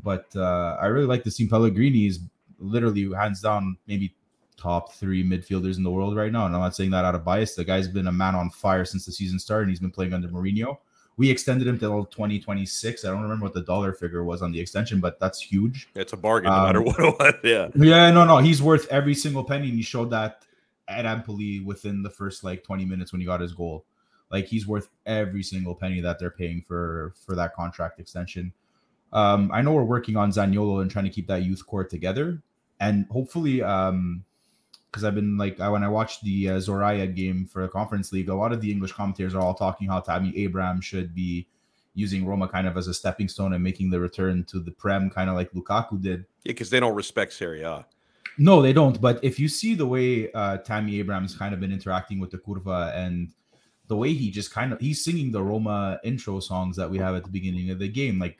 But 0.03 0.27
uh, 0.35 0.77
I 0.81 0.87
really 0.87 1.05
like 1.05 1.23
to 1.23 1.31
see 1.31 1.47
Pellegrini 1.47 2.07
is 2.07 2.19
literally 2.59 3.11
hands 3.13 3.41
down 3.41 3.77
maybe 3.87 4.15
top 4.57 4.93
three 4.93 5.23
midfielders 5.23 5.77
in 5.77 5.83
the 5.83 5.91
world 5.91 6.15
right 6.15 6.31
now. 6.31 6.45
And 6.45 6.55
I'm 6.55 6.61
not 6.61 6.75
saying 6.75 6.91
that 6.91 7.05
out 7.05 7.15
of 7.15 7.23
bias. 7.23 7.55
The 7.55 7.63
guy's 7.63 7.87
been 7.87 8.07
a 8.07 8.11
man 8.11 8.35
on 8.35 8.49
fire 8.49 8.85
since 8.85 9.05
the 9.05 9.11
season 9.11 9.39
started, 9.39 9.63
and 9.63 9.71
he's 9.71 9.79
been 9.79 9.91
playing 9.91 10.13
under 10.13 10.27
Mourinho. 10.27 10.77
We 11.17 11.29
extended 11.29 11.67
him 11.67 11.77
till 11.77 12.05
2026. 12.05 13.05
I 13.05 13.09
don't 13.09 13.21
remember 13.21 13.45
what 13.45 13.53
the 13.53 13.61
dollar 13.61 13.93
figure 13.93 14.23
was 14.23 14.41
on 14.41 14.51
the 14.51 14.59
extension, 14.59 14.99
but 14.99 15.19
that's 15.19 15.41
huge. 15.41 15.89
It's 15.93 16.13
a 16.13 16.17
bargain 16.17 16.49
no 16.51 16.57
um, 16.57 16.63
matter 16.63 16.81
what 16.81 16.99
it 16.99 17.19
was. 17.19 17.33
Yeah. 17.43 17.67
Yeah, 17.75 18.11
no, 18.11 18.25
no. 18.25 18.37
He's 18.37 18.61
worth 18.61 18.87
every 18.89 19.13
single 19.13 19.43
penny. 19.43 19.67
And 19.67 19.75
he 19.75 19.83
showed 19.83 20.09
that 20.11 20.45
at 20.87 21.05
Empoli 21.05 21.59
within 21.59 22.01
the 22.03 22.09
first 22.09 22.43
like 22.43 22.63
20 22.63 22.85
minutes 22.85 23.11
when 23.11 23.21
he 23.21 23.25
got 23.25 23.41
his 23.41 23.53
goal. 23.53 23.85
Like 24.31 24.45
he's 24.45 24.65
worth 24.65 24.89
every 25.05 25.43
single 25.43 25.75
penny 25.75 25.99
that 26.01 26.17
they're 26.17 26.31
paying 26.31 26.61
for 26.61 27.13
for 27.25 27.35
that 27.35 27.53
contract 27.53 27.99
extension. 27.99 28.53
Um, 29.13 29.51
I 29.53 29.61
know 29.61 29.73
we're 29.73 29.83
working 29.83 30.15
on 30.15 30.31
Zaniolo 30.31 30.81
and 30.81 30.89
trying 30.89 31.05
to 31.05 31.11
keep 31.11 31.27
that 31.27 31.43
youth 31.43 31.65
core 31.65 31.83
together, 31.83 32.41
and 32.79 33.05
hopefully, 33.11 33.61
um, 33.61 34.23
because 34.91 35.03
I've 35.05 35.15
been 35.15 35.37
like 35.37 35.59
I, 35.59 35.69
when 35.69 35.83
I 35.83 35.87
watched 35.87 36.23
the 36.23 36.49
uh, 36.49 36.57
Zorya 36.57 37.13
game 37.15 37.45
for 37.45 37.61
the 37.61 37.69
Conference 37.69 38.11
League, 38.11 38.29
a 38.29 38.35
lot 38.35 38.51
of 38.51 38.59
the 38.59 38.71
English 38.71 38.91
commentators 38.91 39.33
are 39.33 39.41
all 39.41 39.53
talking 39.53 39.87
how 39.87 40.01
Tammy 40.01 40.37
Abraham 40.37 40.81
should 40.81 41.15
be 41.15 41.47
using 41.93 42.25
Roma 42.25 42.47
kind 42.47 42.67
of 42.67 42.77
as 42.77 42.87
a 42.87 42.93
stepping 42.93 43.27
stone 43.27 43.53
and 43.53 43.63
making 43.63 43.89
the 43.89 43.99
return 43.99 44.43
to 44.45 44.59
the 44.59 44.71
Prem, 44.71 45.09
kind 45.09 45.29
of 45.29 45.35
like 45.35 45.51
Lukaku 45.51 46.01
did. 46.01 46.25
Yeah, 46.43 46.51
because 46.51 46.69
they 46.69 46.79
don't 46.79 46.95
respect 46.95 47.33
Serie 47.33 47.63
A. 47.63 47.85
No, 48.37 48.61
they 48.61 48.73
don't. 48.73 48.99
But 48.99 49.23
if 49.23 49.39
you 49.39 49.47
see 49.47 49.75
the 49.75 49.85
way 49.85 50.31
uh, 50.31 50.57
Tammy 50.57 50.99
Abraham's 50.99 51.35
kind 51.35 51.53
of 51.53 51.59
been 51.59 51.71
interacting 51.71 52.19
with 52.19 52.31
the 52.31 52.37
Curva 52.37 52.95
and 52.95 53.29
the 53.87 53.95
way 53.95 54.13
he 54.13 54.31
just 54.31 54.51
kind 54.53 54.71
of 54.71 54.79
he's 54.79 55.03
singing 55.03 55.31
the 55.31 55.43
Roma 55.43 55.99
intro 56.03 56.39
songs 56.39 56.77
that 56.77 56.89
we 56.89 56.97
have 56.97 57.15
at 57.15 57.23
the 57.23 57.29
beginning 57.29 57.69
of 57.71 57.79
the 57.79 57.89
game, 57.89 58.19
like 58.19 58.37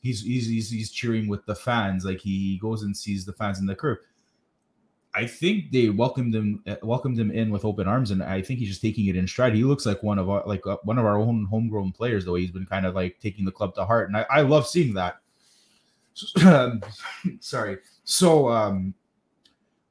he's 0.00 0.22
he's 0.22 0.46
he's, 0.46 0.70
he's 0.70 0.90
cheering 0.90 1.28
with 1.28 1.44
the 1.46 1.54
fans, 1.54 2.04
like 2.04 2.20
he 2.20 2.58
goes 2.58 2.82
and 2.82 2.96
sees 2.96 3.24
the 3.24 3.32
fans 3.32 3.58
in 3.58 3.66
the 3.66 3.74
curve. 3.74 3.98
I 5.14 5.26
think 5.26 5.70
they 5.70 5.90
welcomed 5.90 6.34
him 6.34 6.62
uh, 6.66 6.76
welcomed 6.82 7.18
him 7.18 7.30
in 7.30 7.50
with 7.50 7.64
open 7.64 7.86
arms, 7.86 8.10
and 8.10 8.22
I 8.22 8.42
think 8.42 8.58
he's 8.58 8.68
just 8.68 8.82
taking 8.82 9.06
it 9.06 9.16
in 9.16 9.28
stride. 9.28 9.54
He 9.54 9.62
looks 9.62 9.86
like 9.86 10.02
one 10.02 10.18
of 10.18 10.28
our 10.28 10.42
like 10.44 10.66
uh, 10.66 10.78
one 10.82 10.98
of 10.98 11.04
our 11.04 11.18
own 11.18 11.44
homegrown 11.44 11.92
players, 11.92 12.24
the 12.24 12.32
way 12.32 12.40
he's 12.40 12.50
been 12.50 12.66
kind 12.66 12.84
of 12.84 12.94
like 12.94 13.20
taking 13.20 13.44
the 13.44 13.52
club 13.52 13.74
to 13.76 13.84
heart, 13.84 14.08
and 14.08 14.16
I, 14.16 14.26
I 14.28 14.40
love 14.40 14.66
seeing 14.66 14.94
that. 14.94 15.20
Sorry. 17.40 17.78
So 18.04 18.48
um, 18.48 18.94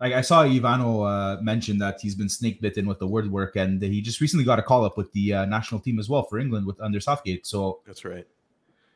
like 0.04 0.12
I 0.12 0.20
saw 0.20 0.44
Ivano 0.44 1.08
uh, 1.08 1.42
mention 1.42 1.78
that 1.78 2.02
he's 2.02 2.16
been 2.16 2.28
snake 2.28 2.60
bitten 2.60 2.86
with 2.86 3.00
the 3.00 3.08
word 3.08 3.32
work, 3.32 3.56
and 3.56 3.82
he 3.82 4.02
just 4.02 4.20
recently 4.20 4.44
got 4.44 4.60
a 4.60 4.62
call 4.62 4.84
up 4.84 4.98
with 4.98 5.10
the 5.14 5.34
uh, 5.34 5.46
national 5.46 5.80
team 5.80 6.00
as 6.00 6.10
well 6.10 6.24
for 6.24 6.40
England 6.40 6.68
with 6.68 6.80
under 6.82 7.00
Southgate. 7.00 7.48
So 7.48 7.80
that's 7.86 8.04
right. 8.04 8.28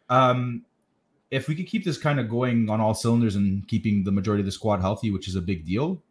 Um, 0.09 0.65
if 1.31 1.47
we 1.47 1.55
could 1.55 1.67
keep 1.67 1.85
this 1.85 1.97
kind 1.97 2.19
of 2.19 2.29
going 2.29 2.69
on 2.69 2.81
all 2.81 2.93
cylinders 2.93 3.37
and 3.37 3.65
keeping 3.69 4.03
the 4.03 4.11
majority 4.11 4.41
of 4.41 4.45
the 4.45 4.51
squad 4.51 4.81
healthy, 4.81 5.09
which 5.11 5.29
is 5.29 5.35
a 5.35 5.41
big 5.41 5.65
deal, 5.65 6.01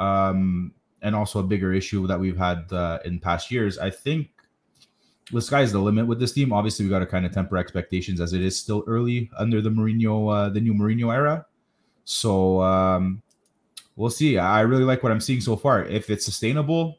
um, 0.00 0.72
and 1.02 1.14
also 1.14 1.38
a 1.38 1.42
bigger 1.44 1.72
issue 1.72 2.06
that 2.06 2.18
we've 2.18 2.36
had 2.36 2.72
uh, 2.72 2.98
in 3.04 3.20
past 3.20 3.50
years. 3.50 3.78
I 3.78 3.90
think 3.90 4.30
the 5.30 5.40
sky's 5.40 5.70
the 5.70 5.78
limit 5.78 6.06
with 6.06 6.18
this 6.18 6.32
team. 6.32 6.52
Obviously, 6.52 6.84
we 6.84 6.90
got 6.90 6.98
to 6.98 7.06
kind 7.06 7.24
of 7.24 7.32
temper 7.32 7.56
expectations 7.56 8.20
as 8.20 8.32
it 8.32 8.42
is 8.42 8.58
still 8.58 8.82
early 8.88 9.30
under 9.38 9.60
the 9.60 9.70
Mourinho, 9.70 10.34
uh, 10.34 10.48
the 10.48 10.60
new 10.60 10.74
Mourinho 10.74 11.14
era. 11.14 11.46
So 12.04 12.60
um, 12.62 13.22
we'll 13.94 14.10
see. 14.10 14.38
I 14.38 14.62
really 14.62 14.84
like 14.84 15.02
what 15.02 15.12
I'm 15.12 15.20
seeing 15.20 15.40
so 15.40 15.54
far. 15.54 15.84
If 15.84 16.10
it's 16.10 16.24
sustainable, 16.24 16.98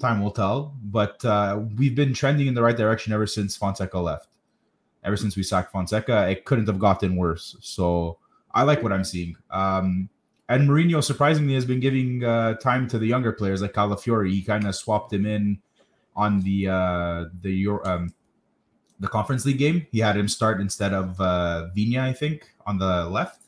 time 0.00 0.22
will 0.22 0.30
tell. 0.30 0.76
But 0.84 1.24
uh, 1.24 1.62
we've 1.76 1.96
been 1.96 2.14
trending 2.14 2.46
in 2.46 2.54
the 2.54 2.62
right 2.62 2.76
direction 2.76 3.12
ever 3.12 3.26
since 3.26 3.56
Fonseca 3.56 3.98
left. 3.98 4.28
Ever 5.02 5.16
since 5.16 5.36
we 5.36 5.42
sacked 5.42 5.72
Fonseca, 5.72 6.28
it 6.30 6.44
couldn't 6.44 6.66
have 6.66 6.78
gotten 6.78 7.16
worse. 7.16 7.56
So 7.60 8.18
I 8.52 8.62
like 8.62 8.82
what 8.82 8.92
I'm 8.92 9.04
seeing. 9.04 9.36
Um, 9.50 10.08
and 10.48 10.68
Mourinho 10.68 11.02
surprisingly 11.02 11.54
has 11.54 11.64
been 11.64 11.80
giving 11.80 12.22
uh, 12.22 12.54
time 12.54 12.86
to 12.88 12.98
the 12.98 13.06
younger 13.06 13.32
players 13.32 13.62
like 13.62 13.72
Calafiori. 13.72 14.30
He 14.30 14.42
kind 14.42 14.66
of 14.66 14.74
swapped 14.74 15.12
him 15.12 15.26
in 15.26 15.58
on 16.14 16.40
the 16.42 16.68
uh, 16.68 17.24
the 17.42 17.68
um, 17.84 18.12
the 19.00 19.08
Conference 19.08 19.46
League 19.46 19.58
game. 19.58 19.86
He 19.90 20.00
had 20.00 20.16
him 20.16 20.28
start 20.28 20.60
instead 20.60 20.92
of 20.92 21.20
uh, 21.20 21.68
Viña, 21.76 22.00
I 22.00 22.12
think, 22.12 22.50
on 22.66 22.78
the 22.78 23.06
left. 23.08 23.40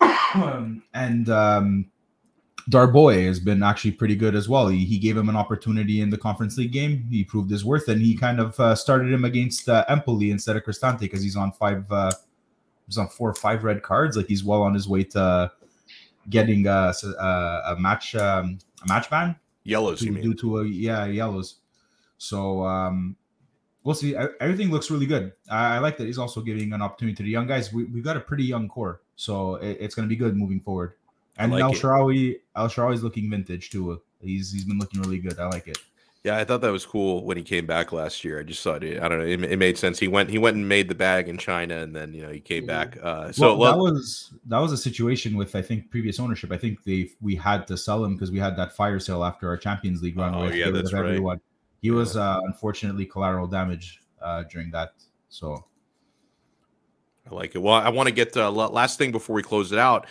and 0.94 1.28
um, 1.28 1.90
Darboe 2.70 3.26
has 3.26 3.40
been 3.40 3.62
actually 3.62 3.92
pretty 3.92 4.14
good 4.14 4.34
as 4.34 4.48
well. 4.48 4.68
He, 4.68 4.84
he 4.84 4.98
gave 4.98 5.16
him 5.16 5.28
an 5.28 5.36
opportunity 5.36 6.00
in 6.00 6.10
the 6.10 6.18
Conference 6.18 6.56
League 6.56 6.72
game. 6.72 7.06
He 7.10 7.24
proved 7.24 7.50
his 7.50 7.64
worth, 7.64 7.88
and 7.88 8.00
he 8.00 8.16
kind 8.16 8.40
of 8.40 8.58
uh, 8.60 8.74
started 8.74 9.12
him 9.12 9.24
against 9.24 9.68
uh, 9.68 9.84
Empoli 9.88 10.30
instead 10.30 10.56
of 10.56 10.64
Cristante 10.64 11.00
because 11.00 11.22
he's 11.22 11.36
on 11.36 11.50
five, 11.52 11.90
uh, 11.90 12.12
he's 12.86 12.98
on 12.98 13.08
four 13.08 13.30
or 13.30 13.34
five 13.34 13.64
red 13.64 13.82
cards. 13.82 14.16
Like 14.16 14.26
he's 14.26 14.44
well 14.44 14.62
on 14.62 14.74
his 14.74 14.88
way 14.88 15.02
to 15.04 15.50
getting 16.30 16.66
a, 16.66 16.92
a, 17.18 17.62
a 17.66 17.76
match 17.78 18.14
um, 18.14 18.58
a 18.82 18.88
match 18.88 19.10
ban. 19.10 19.36
Yellows, 19.64 20.00
due, 20.00 20.20
due 20.20 20.34
to 20.34 20.58
a 20.60 20.66
yeah 20.66 21.06
yellows. 21.06 21.56
So 22.16 22.64
um, 22.64 23.16
we'll 23.84 23.94
see. 23.94 24.16
Everything 24.40 24.70
looks 24.70 24.90
really 24.90 25.06
good. 25.06 25.32
I, 25.50 25.76
I, 25.76 25.78
like 25.78 25.98
that 25.98 26.06
he's 26.06 26.18
also 26.18 26.40
giving 26.40 26.72
an 26.72 26.80
opportunity 26.82 27.16
to 27.16 27.22
the 27.22 27.28
young 27.28 27.46
guys. 27.46 27.72
We, 27.72 27.84
have 27.84 28.02
got 28.02 28.16
a 28.16 28.20
pretty 28.20 28.44
young 28.44 28.68
core, 28.68 29.02
so 29.16 29.56
it, 29.56 29.76
it's 29.80 29.94
going 29.94 30.08
to 30.08 30.10
be 30.10 30.16
good 30.16 30.36
moving 30.36 30.60
forward. 30.60 30.94
And 31.36 31.52
like 31.52 31.62
El 31.62 31.72
Shaarawy, 31.72 32.40
El 32.56 32.68
Shaarawy's 32.68 33.02
looking 33.02 33.30
vintage 33.30 33.70
too. 33.70 34.00
He's 34.20 34.52
he's 34.52 34.64
been 34.64 34.78
looking 34.78 35.00
really 35.02 35.18
good. 35.18 35.38
I 35.38 35.46
like 35.46 35.68
it. 35.68 35.78
Yeah, 36.24 36.36
I 36.36 36.44
thought 36.44 36.62
that 36.62 36.72
was 36.72 36.84
cool 36.84 37.24
when 37.24 37.36
he 37.36 37.44
came 37.44 37.64
back 37.64 37.92
last 37.92 38.24
year. 38.24 38.40
I 38.40 38.42
just 38.42 38.62
thought 38.62 38.82
it. 38.82 39.00
I 39.00 39.08
don't 39.08 39.20
know. 39.20 39.24
It, 39.24 39.42
it 39.44 39.56
made 39.56 39.78
sense. 39.78 40.00
He 40.00 40.08
went. 40.08 40.30
He 40.30 40.38
went 40.38 40.56
and 40.56 40.68
made 40.68 40.88
the 40.88 40.94
bag 40.94 41.28
in 41.28 41.38
China, 41.38 41.76
and 41.76 41.94
then 41.94 42.12
you 42.12 42.22
know 42.22 42.30
he 42.30 42.40
came 42.40 42.66
back. 42.66 42.98
Uh, 43.00 43.30
so 43.30 43.56
well, 43.56 43.72
that 43.72 43.78
was 43.78 44.32
that 44.46 44.58
was 44.58 44.72
a 44.72 44.76
situation 44.76 45.36
with 45.36 45.54
I 45.54 45.62
think 45.62 45.90
previous 45.90 46.18
ownership. 46.18 46.50
I 46.50 46.58
think 46.58 46.82
they 46.82 47.10
we 47.20 47.36
had 47.36 47.68
to 47.68 47.76
sell 47.76 48.04
him 48.04 48.14
because 48.14 48.32
we 48.32 48.38
had 48.38 48.56
that 48.56 48.74
fire 48.74 48.98
sale 48.98 49.24
after 49.24 49.48
our 49.48 49.56
Champions 49.56 50.02
League 50.02 50.18
run. 50.18 50.34
Oh 50.34 50.48
yeah, 50.48 50.70
that's 50.70 50.92
right. 50.92 51.04
Everyone. 51.04 51.40
He 51.82 51.92
was 51.92 52.16
uh, 52.16 52.40
unfortunately 52.44 53.06
collateral 53.06 53.46
damage 53.46 54.02
uh, 54.20 54.42
during 54.50 54.72
that. 54.72 54.94
So 55.28 55.64
I 57.30 57.34
like 57.34 57.54
it. 57.54 57.62
Well, 57.62 57.74
I 57.74 57.90
want 57.90 58.08
to 58.08 58.14
get 58.14 58.36
uh, 58.36 58.50
last 58.50 58.98
thing 58.98 59.12
before 59.12 59.36
we 59.36 59.42
close 59.42 59.72
it 59.72 59.78
out. 59.78 60.06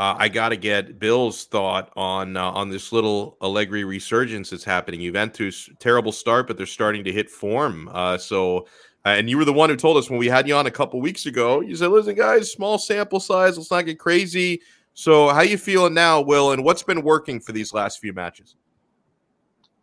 Uh, 0.00 0.16
I 0.18 0.30
got 0.30 0.48
to 0.48 0.56
get 0.56 0.98
Bill's 0.98 1.44
thought 1.44 1.92
on 1.94 2.34
uh, 2.34 2.50
on 2.52 2.70
this 2.70 2.90
little 2.90 3.36
Allegri 3.42 3.84
resurgence 3.84 4.48
that's 4.48 4.64
happening. 4.64 5.02
Juventus 5.02 5.68
terrible 5.78 6.10
start, 6.10 6.46
but 6.46 6.56
they're 6.56 6.64
starting 6.64 7.04
to 7.04 7.12
hit 7.12 7.28
form. 7.28 7.90
Uh, 7.92 8.16
so, 8.16 8.60
uh, 9.04 9.10
and 9.10 9.28
you 9.28 9.36
were 9.36 9.44
the 9.44 9.52
one 9.52 9.68
who 9.68 9.76
told 9.76 9.98
us 9.98 10.08
when 10.08 10.18
we 10.18 10.26
had 10.26 10.48
you 10.48 10.54
on 10.54 10.64
a 10.64 10.70
couple 10.70 11.02
weeks 11.02 11.26
ago. 11.26 11.60
You 11.60 11.76
said, 11.76 11.90
"Listen, 11.90 12.14
guys, 12.14 12.50
small 12.50 12.78
sample 12.78 13.20
size. 13.20 13.58
Let's 13.58 13.70
not 13.70 13.84
get 13.84 13.98
crazy." 13.98 14.62
So, 14.94 15.28
how 15.28 15.42
you 15.42 15.58
feeling 15.58 15.92
now, 15.92 16.22
Will? 16.22 16.52
And 16.52 16.64
what's 16.64 16.82
been 16.82 17.02
working 17.02 17.38
for 17.38 17.52
these 17.52 17.74
last 17.74 17.98
few 17.98 18.14
matches? 18.14 18.56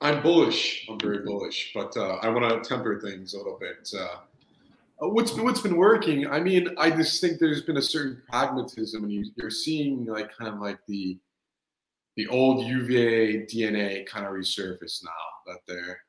I'm 0.02 0.24
bullish. 0.24 0.88
I'm 0.90 1.00
very 1.00 1.20
bullish, 1.20 1.74
but 1.76 1.96
uh, 1.96 2.16
I 2.24 2.30
want 2.30 2.64
to 2.64 2.68
temper 2.68 3.00
things 3.00 3.36
a 3.36 3.38
little 3.38 3.60
bit. 3.60 3.88
Uh, 5.02 5.10
what's 5.10 5.32
been, 5.32 5.44
what's 5.44 5.62
been 5.62 5.78
working? 5.78 6.28
I 6.28 6.40
mean, 6.40 6.70
I 6.78 6.90
just 6.90 7.22
think 7.22 7.40
there's 7.40 7.62
been 7.62 7.78
a 7.78 7.82
certain 7.82 8.22
pragmatism, 8.30 9.04
and 9.04 9.12
you, 9.12 9.26
you're 9.36 9.52
seeing 9.52 10.06
like 10.06 10.36
kind 10.36 10.54
of 10.54 10.60
like 10.60 10.80
the 10.88 11.20
the 12.16 12.28
old 12.30 12.66
Juve 12.66 12.90
DNA 13.48 14.08
kind 14.08 14.26
of 14.26 14.34
resurface 14.34 15.04
now. 15.04 15.12
That 15.46 15.60
there 15.68 16.00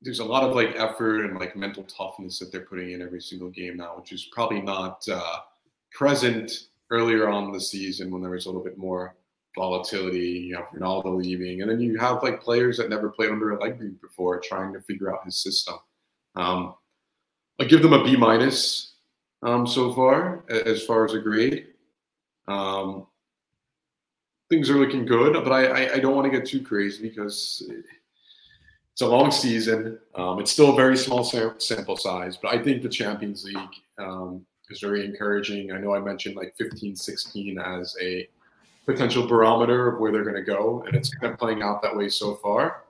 there's 0.00 0.20
a 0.20 0.24
lot 0.24 0.44
of 0.44 0.54
like 0.54 0.76
effort 0.76 1.24
and 1.24 1.38
like 1.38 1.56
mental 1.56 1.82
toughness 1.84 2.38
that 2.38 2.52
they're 2.52 2.60
putting 2.60 2.92
in 2.92 3.02
every 3.02 3.20
single 3.20 3.50
game 3.50 3.78
now, 3.78 3.96
which 3.96 4.12
is 4.12 4.28
probably 4.32 4.60
not 4.60 5.02
uh, 5.10 5.38
present 5.92 6.52
earlier 6.90 7.28
on 7.28 7.52
the 7.52 7.60
season 7.60 8.10
when 8.10 8.22
there 8.22 8.30
was 8.30 8.44
a 8.44 8.48
little 8.48 8.62
bit 8.62 8.78
more 8.78 9.16
volatility, 9.56 10.48
you 10.48 10.52
know, 10.52 10.64
Ronaldo 10.74 11.16
leaving, 11.16 11.62
and 11.62 11.70
then 11.70 11.80
you 11.80 11.98
have 11.98 12.22
like 12.22 12.40
players 12.42 12.76
that 12.76 12.90
never 12.90 13.08
played 13.08 13.30
under 13.30 13.54
Allegri 13.54 13.92
before 14.00 14.40
trying 14.40 14.72
to 14.72 14.80
figure 14.82 15.12
out 15.12 15.24
his 15.24 15.42
system. 15.42 15.76
Um, 16.36 16.74
I 17.60 17.64
give 17.64 17.82
them 17.82 17.92
a 17.92 18.02
B 18.02 18.16
minus 18.16 18.94
um, 19.42 19.66
so 19.66 19.92
far 19.92 20.44
as 20.48 20.84
far 20.84 21.04
as 21.04 21.14
a 21.14 21.18
grade. 21.18 21.66
Um, 22.48 23.06
things 24.48 24.70
are 24.70 24.78
looking 24.78 25.06
good, 25.06 25.32
but 25.32 25.52
I, 25.52 25.66
I, 25.66 25.94
I 25.94 25.98
don't 25.98 26.14
want 26.14 26.30
to 26.30 26.36
get 26.36 26.48
too 26.48 26.62
crazy 26.62 27.08
because 27.08 27.64
it's 28.92 29.02
a 29.02 29.06
long 29.06 29.30
season. 29.30 29.98
Um, 30.14 30.40
it's 30.40 30.52
still 30.52 30.72
a 30.72 30.76
very 30.76 30.96
small 30.96 31.24
sample 31.24 31.96
size, 31.96 32.36
but 32.40 32.54
I 32.54 32.62
think 32.62 32.82
the 32.82 32.88
Champions 32.88 33.44
League 33.44 33.56
um, 33.98 34.44
is 34.70 34.80
very 34.80 35.04
encouraging. 35.04 35.72
I 35.72 35.78
know 35.78 35.94
I 35.94 36.00
mentioned 36.00 36.36
like 36.36 36.54
15, 36.56 36.96
16 36.96 37.58
as 37.58 37.96
a 38.00 38.28
potential 38.86 39.26
barometer 39.26 39.88
of 39.88 40.00
where 40.00 40.12
they're 40.12 40.24
going 40.24 40.36
to 40.36 40.42
go, 40.42 40.84
and 40.86 40.94
it's 40.94 41.12
kind 41.14 41.32
of 41.32 41.38
playing 41.38 41.62
out 41.62 41.82
that 41.82 41.96
way 41.96 42.08
so 42.08 42.36
far. 42.36 42.83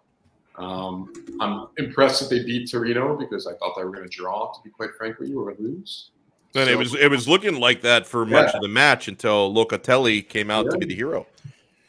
Um, 0.56 1.12
I'm 1.40 1.66
impressed 1.78 2.20
that 2.20 2.30
they 2.30 2.44
beat 2.44 2.70
Torino 2.70 3.16
because 3.16 3.46
I 3.46 3.54
thought 3.54 3.74
they 3.76 3.84
were 3.84 3.90
going 3.90 4.08
to 4.08 4.16
draw, 4.16 4.52
to 4.52 4.62
be 4.62 4.70
quite 4.70 4.90
frank 4.96 5.18
with 5.18 5.28
you, 5.28 5.40
or 5.40 5.54
lose. 5.58 6.10
And 6.54 6.66
so, 6.66 6.72
it 6.72 6.78
was 6.78 6.94
it 6.94 7.10
was 7.10 7.26
looking 7.26 7.58
like 7.58 7.80
that 7.82 8.06
for 8.06 8.24
much 8.24 8.50
yeah. 8.50 8.56
of 8.56 8.62
the 8.62 8.68
match 8.68 9.08
until 9.08 9.52
Locatelli 9.52 10.26
came 10.28 10.50
out 10.50 10.66
yeah. 10.66 10.70
to 10.72 10.78
be 10.78 10.86
the 10.86 10.94
hero. 10.94 11.26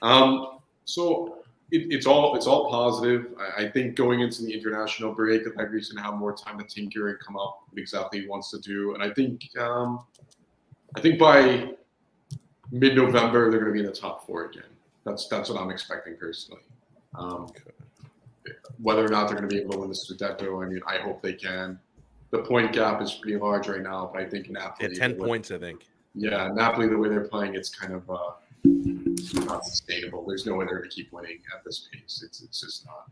Um, 0.02 0.60
so 0.86 1.44
it, 1.72 1.88
it's 1.92 2.08
all 2.08 2.36
it's 2.36 2.48
all 2.48 2.70
positive. 2.70 3.34
I, 3.40 3.66
I, 3.66 3.72
think 3.72 3.96
going 3.96 4.22
into 4.22 4.44
the 4.44 4.54
international 4.54 5.14
break, 5.14 5.46
Allegri's 5.46 5.90
going 5.90 6.04
to 6.04 6.10
have 6.10 6.20
more 6.20 6.36
time 6.36 6.58
to 6.58 6.66
tinker 6.66 7.10
and 7.10 7.20
come 7.20 7.38
up 7.38 7.62
with 7.70 7.80
exactly 7.80 8.20
what 8.20 8.24
he 8.24 8.30
wants 8.30 8.52
to 8.52 8.60
do. 8.60 8.96
And 8.96 9.04
I 9.04 9.12
think 9.12 9.50
um, 9.60 10.02
I 10.96 11.02
think 11.02 11.20
by 11.20 11.74
mid-November 12.72 13.52
they're 13.52 13.60
going 13.60 13.72
to 13.72 13.74
be 13.74 13.80
in 13.80 13.86
the 13.86 13.92
top 13.92 14.26
four 14.26 14.46
again. 14.46 14.64
That's 15.04 15.28
that's 15.28 15.50
what 15.50 15.62
I'm 15.62 15.70
expecting 15.70 16.18
personally. 16.18 16.62
Um, 17.14 17.48
whether 18.82 19.06
or 19.06 19.10
not 19.10 19.28
they're 19.28 19.38
going 19.38 19.50
to 19.50 19.56
be 19.56 19.62
able 19.62 19.74
to 19.74 19.80
win 19.80 19.90
the 19.90 19.96
Scudetto, 19.96 20.64
I 20.64 20.68
mean, 20.68 20.82
I 20.88 20.98
hope 20.98 21.22
they 21.22 21.34
can. 21.34 21.80
The 22.32 22.40
point 22.40 22.74
gap 22.74 23.02
is 23.02 23.14
pretty 23.14 23.38
large 23.38 23.68
right 23.68 23.82
now, 23.82 24.10
but 24.12 24.22
I 24.22 24.26
think 24.26 24.50
Napoli. 24.50 24.90
Yeah, 24.92 25.00
ten 25.00 25.16
points, 25.16 25.52
I 25.52 25.58
think. 25.58 25.88
Yeah, 26.14 26.50
Napoli, 26.54 26.88
the 26.88 26.98
way 26.98 27.10
they're 27.10 27.28
playing, 27.28 27.56
it's 27.56 27.70
kind 27.70 27.94
of 27.94 28.10
uh, 28.10 28.32
not 29.46 29.66
sustainable. 29.66 30.26
There's 30.26 30.46
no 30.46 30.56
way 30.56 30.66
they're 30.66 30.80
going 30.80 30.90
to 30.90 30.96
keep 30.96 31.12
winning 31.12 31.40
at 31.54 31.64
this 31.64 31.88
pace. 31.92 32.24
It's 32.26 32.42
it's 32.42 32.62
just 32.62 32.86
not. 32.86 33.10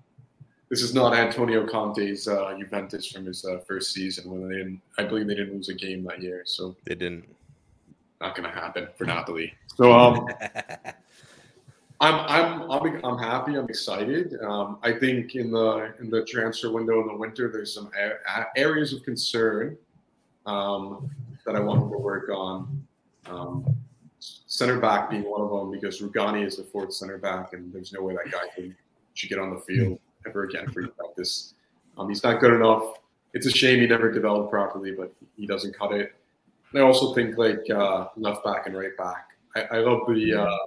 This 0.69 0.81
is 0.81 0.93
not 0.95 1.13
Antonio 1.13 1.67
Conte's 1.67 2.27
uh, 2.27 2.55
Juventus 2.57 3.11
from 3.11 3.25
his 3.25 3.45
uh, 3.45 3.59
first 3.59 3.93
season 3.93 4.31
when 4.31 4.49
they 4.49 4.55
didn't. 4.55 4.81
I 4.97 5.03
believe 5.03 5.27
they 5.27 5.35
didn't 5.35 5.53
lose 5.53 5.69
a 5.69 5.73
game 5.73 6.03
that 6.05 6.21
year. 6.21 6.43
So 6.45 6.75
they 6.85 6.95
didn't. 6.95 7.25
Not 8.21 8.35
going 8.35 8.49
to 8.49 8.55
happen 8.55 8.87
for 8.97 9.05
Napoli. 9.05 9.53
So 9.75 9.91
um, 9.91 10.27
I'm 12.03 12.19
I'm 12.27 12.69
I'm 12.69 13.05
I'm 13.05 13.17
happy. 13.17 13.55
I'm 13.55 13.69
excited. 13.69 14.35
Um, 14.41 14.77
I 14.83 14.91
think 14.91 15.35
in 15.35 15.51
the 15.51 15.93
in 16.01 16.09
the 16.09 16.25
transfer 16.25 16.69
window 16.69 16.99
in 16.99 17.07
the 17.07 17.15
winter, 17.15 17.49
there's 17.49 17.73
some 17.73 17.89
a- 17.97 18.45
areas 18.57 18.91
of 18.91 19.03
concern 19.03 19.77
um, 20.45 21.09
that 21.45 21.55
I 21.55 21.61
want 21.61 21.79
to 21.79 21.97
work 21.97 22.29
on. 22.29 22.85
Um, 23.27 23.73
center 24.19 24.79
back 24.79 25.09
being 25.09 25.23
one 25.23 25.41
of 25.41 25.49
them 25.49 25.71
because 25.71 26.01
Rugani 26.01 26.45
is 26.45 26.57
the 26.57 26.63
fourth 26.63 26.93
center 26.93 27.17
back, 27.17 27.53
and 27.53 27.71
there's 27.71 27.93
no 27.93 28.01
way 28.01 28.15
that 28.15 28.29
guy 28.29 28.47
can, 28.53 28.75
should 29.13 29.29
get 29.29 29.39
on 29.39 29.53
the 29.53 29.61
field 29.61 29.97
ever 30.27 30.43
again 30.43 30.69
for 30.71 30.83
this. 31.15 31.53
Um, 31.97 32.09
he's 32.09 32.23
not 32.23 32.41
good 32.41 32.53
enough. 32.53 32.95
It's 33.33 33.45
a 33.45 33.51
shame 33.51 33.79
he 33.79 33.87
never 33.87 34.11
developed 34.11 34.51
properly, 34.51 34.91
but 34.91 35.13
he 35.37 35.47
doesn't 35.47 35.77
cut 35.77 35.93
it. 35.93 36.13
And 36.71 36.81
I 36.81 36.85
also 36.85 37.13
think 37.13 37.37
like 37.37 37.69
uh, 37.69 38.07
left 38.17 38.43
back 38.43 38.67
and 38.67 38.77
right 38.77 38.95
back. 38.97 39.29
I, 39.55 39.77
I 39.77 39.79
love 39.79 40.01
the 40.07 40.33
uh, 40.33 40.57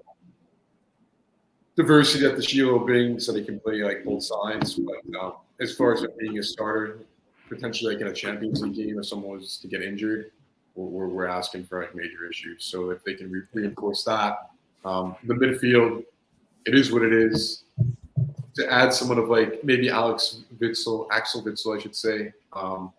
diversity 1.77 2.25
that 2.25 2.37
De 2.37 2.43
Sciglio 2.43 2.85
brings, 2.85 3.27
so 3.27 3.33
they 3.33 3.45
can 3.45 3.61
play 3.61 3.83
like 3.83 4.05
both 4.05 4.23
sides. 4.23 4.75
But 4.75 4.97
uh, 5.21 5.33
as 5.61 5.77
far 5.77 5.93
as 5.93 6.05
being 6.19 6.39
a 6.39 6.43
starter, 6.43 6.99
potentially 7.49 7.95
like 7.95 8.01
in 8.01 8.09
a 8.09 8.13
Champions 8.13 8.63
League 8.63 8.75
game, 8.75 8.99
if 8.99 9.07
someone 9.07 9.39
was 9.39 9.59
to 9.59 9.69
get 9.69 9.83
injured, 9.83 10.33
we're, 10.75 11.09
we're 11.09 11.27
asking 11.27 11.65
for 11.65 11.81
like 11.81 11.95
major 11.95 12.29
issues. 12.29 12.65
So 12.65 12.91
if 12.91 13.05
they 13.05 13.15
can 13.15 13.31
re- 13.31 13.43
reinforce 13.53 14.05
that, 14.05 14.51
um, 14.85 15.17
the 15.25 15.35
midfield, 15.35 16.05
it 16.65 16.75
is 16.75 16.93
what 16.93 17.03
it 17.03 17.13
is. 17.13 17.65
To 18.57 18.73
add 18.73 18.93
someone 18.95 19.19
of 19.19 19.29
like 19.29 19.63
maybe 19.63 19.91
Alex 19.91 20.41
Witsel, 20.59 21.09
Axel 21.13 21.43
Witsel, 21.43 21.77
I 21.77 21.83
should 21.83 21.95
say, 21.95 22.33
um, 22.55 22.91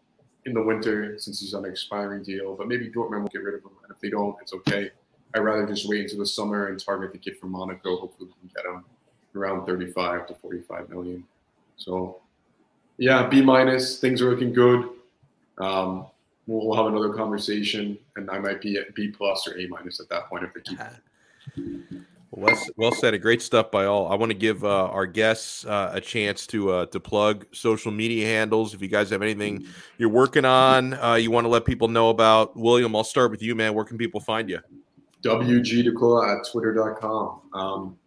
in 0.46 0.54
the 0.54 0.62
winter 0.62 1.18
since 1.18 1.42
he's 1.42 1.54
on 1.54 1.66
an 1.66 1.72
expiring 1.72 2.24
deal, 2.24 2.56
but 2.56 2.68
maybe 2.68 2.90
Dortmund 2.90 3.24
will 3.24 3.30
get 3.30 3.44
rid 3.44 3.56
of 3.56 3.62
him. 3.62 3.72
And 3.84 3.92
if 3.92 4.00
they 4.00 4.10
don't, 4.10 4.36
it's 4.42 4.54
okay. 4.54 4.92
I'd 5.34 5.40
rather 5.40 5.66
just 5.66 5.88
wait 5.88 6.02
until 6.02 6.20
the 6.20 6.26
summer 6.26 6.68
and 6.68 6.80
target 6.80 7.12
the 7.12 7.18
kid 7.18 7.38
from 7.38 7.52
Monaco. 7.52 7.98
Hopefully, 7.98 8.30
we 8.30 8.50
can 8.50 8.56
get 8.56 8.66
him 8.66 8.84
around 9.36 9.66
35 9.66 10.28
to 10.28 10.34
45 10.36 10.90
million. 10.90 11.24
So, 11.76 12.22
yeah, 12.98 13.28
B 13.28 13.42
minus. 13.42 14.00
Things 14.00 14.22
are 14.22 14.30
looking 14.30 14.54
good. 14.54 14.90
Um, 15.60 16.08
we'll, 16.48 16.76
have 16.76 16.88
another 16.88 17.14
conversation, 17.14 17.98
and 18.16 18.30
I 18.30 18.40
might 18.40 18.62
be 18.62 18.78
at 18.78 18.96
B 18.96 19.10
plus 19.10 19.48
or 19.48 19.58
A 19.60 19.68
minus 19.68 20.00
at 20.00 20.10
that 20.10 20.30
point 20.30 20.44
if 20.44 20.54
they 20.54 20.62
keep. 20.62 20.80
Well, 22.32 22.56
well 22.76 22.92
said. 22.92 23.14
A 23.14 23.18
great 23.18 23.42
stuff 23.42 23.72
by 23.72 23.86
all. 23.86 24.12
I 24.12 24.16
want 24.16 24.32
to 24.32 24.38
give 24.38 24.64
uh, 24.64 24.88
our 24.88 25.06
guests 25.06 25.66
uh, 25.66 25.92
a 25.94 26.02
chance 26.02 26.46
to 26.48 26.72
uh, 26.72 26.86
to 26.88 27.00
plug 27.00 27.46
social 27.54 27.90
media 27.90 28.28
handles. 28.28 28.74
If 28.74 28.82
you 28.82 28.90
guys 28.90 29.10
have 29.12 29.22
anything 29.22 29.66
you're 29.98 30.10
working 30.10 30.44
on, 30.44 30.94
uh, 30.96 31.14
you 31.14 31.32
want 31.32 31.46
to 31.46 31.50
let 31.50 31.64
people 31.64 31.88
know 31.88 32.10
about. 32.10 32.56
William, 32.58 32.96
I'll 32.96 33.06
start 33.06 33.32
with 33.32 33.42
you, 33.42 33.56
man. 33.56 33.74
Where 33.74 33.86
can 33.86 33.98
people 33.98 34.20
find 34.20 34.50
you? 34.50 34.60
WG 35.28 36.30
at 36.30 36.48
twitter.com. 36.50 37.42
Um, 37.54 37.98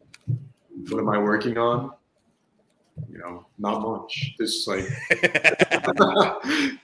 what 0.89 0.99
am 0.99 1.09
I 1.11 1.19
working 1.19 1.59
on? 1.59 1.93
You 3.11 3.19
know, 3.19 3.47
not 3.59 3.83
much. 3.83 4.35
Just 4.39 4.67
like 4.67 4.85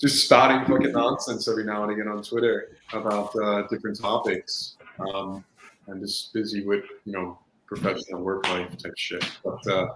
just 0.00 0.24
spouting 0.24 0.66
fucking 0.66 0.92
nonsense 0.92 1.48
every 1.48 1.64
now 1.64 1.84
and 1.84 1.92
again 1.92 2.08
on 2.08 2.22
Twitter 2.22 2.76
about 2.92 3.34
uh, 3.36 3.66
different 3.68 3.98
topics. 3.98 4.76
Um, 4.98 5.44
I'm 5.88 6.00
just 6.00 6.32
busy 6.32 6.64
with 6.64 6.84
you 7.04 7.12
know 7.12 7.38
professional 7.66 8.22
work 8.22 8.48
life 8.48 8.76
type 8.76 8.94
shit. 8.96 9.24
But 9.44 9.66
uh, 9.68 9.88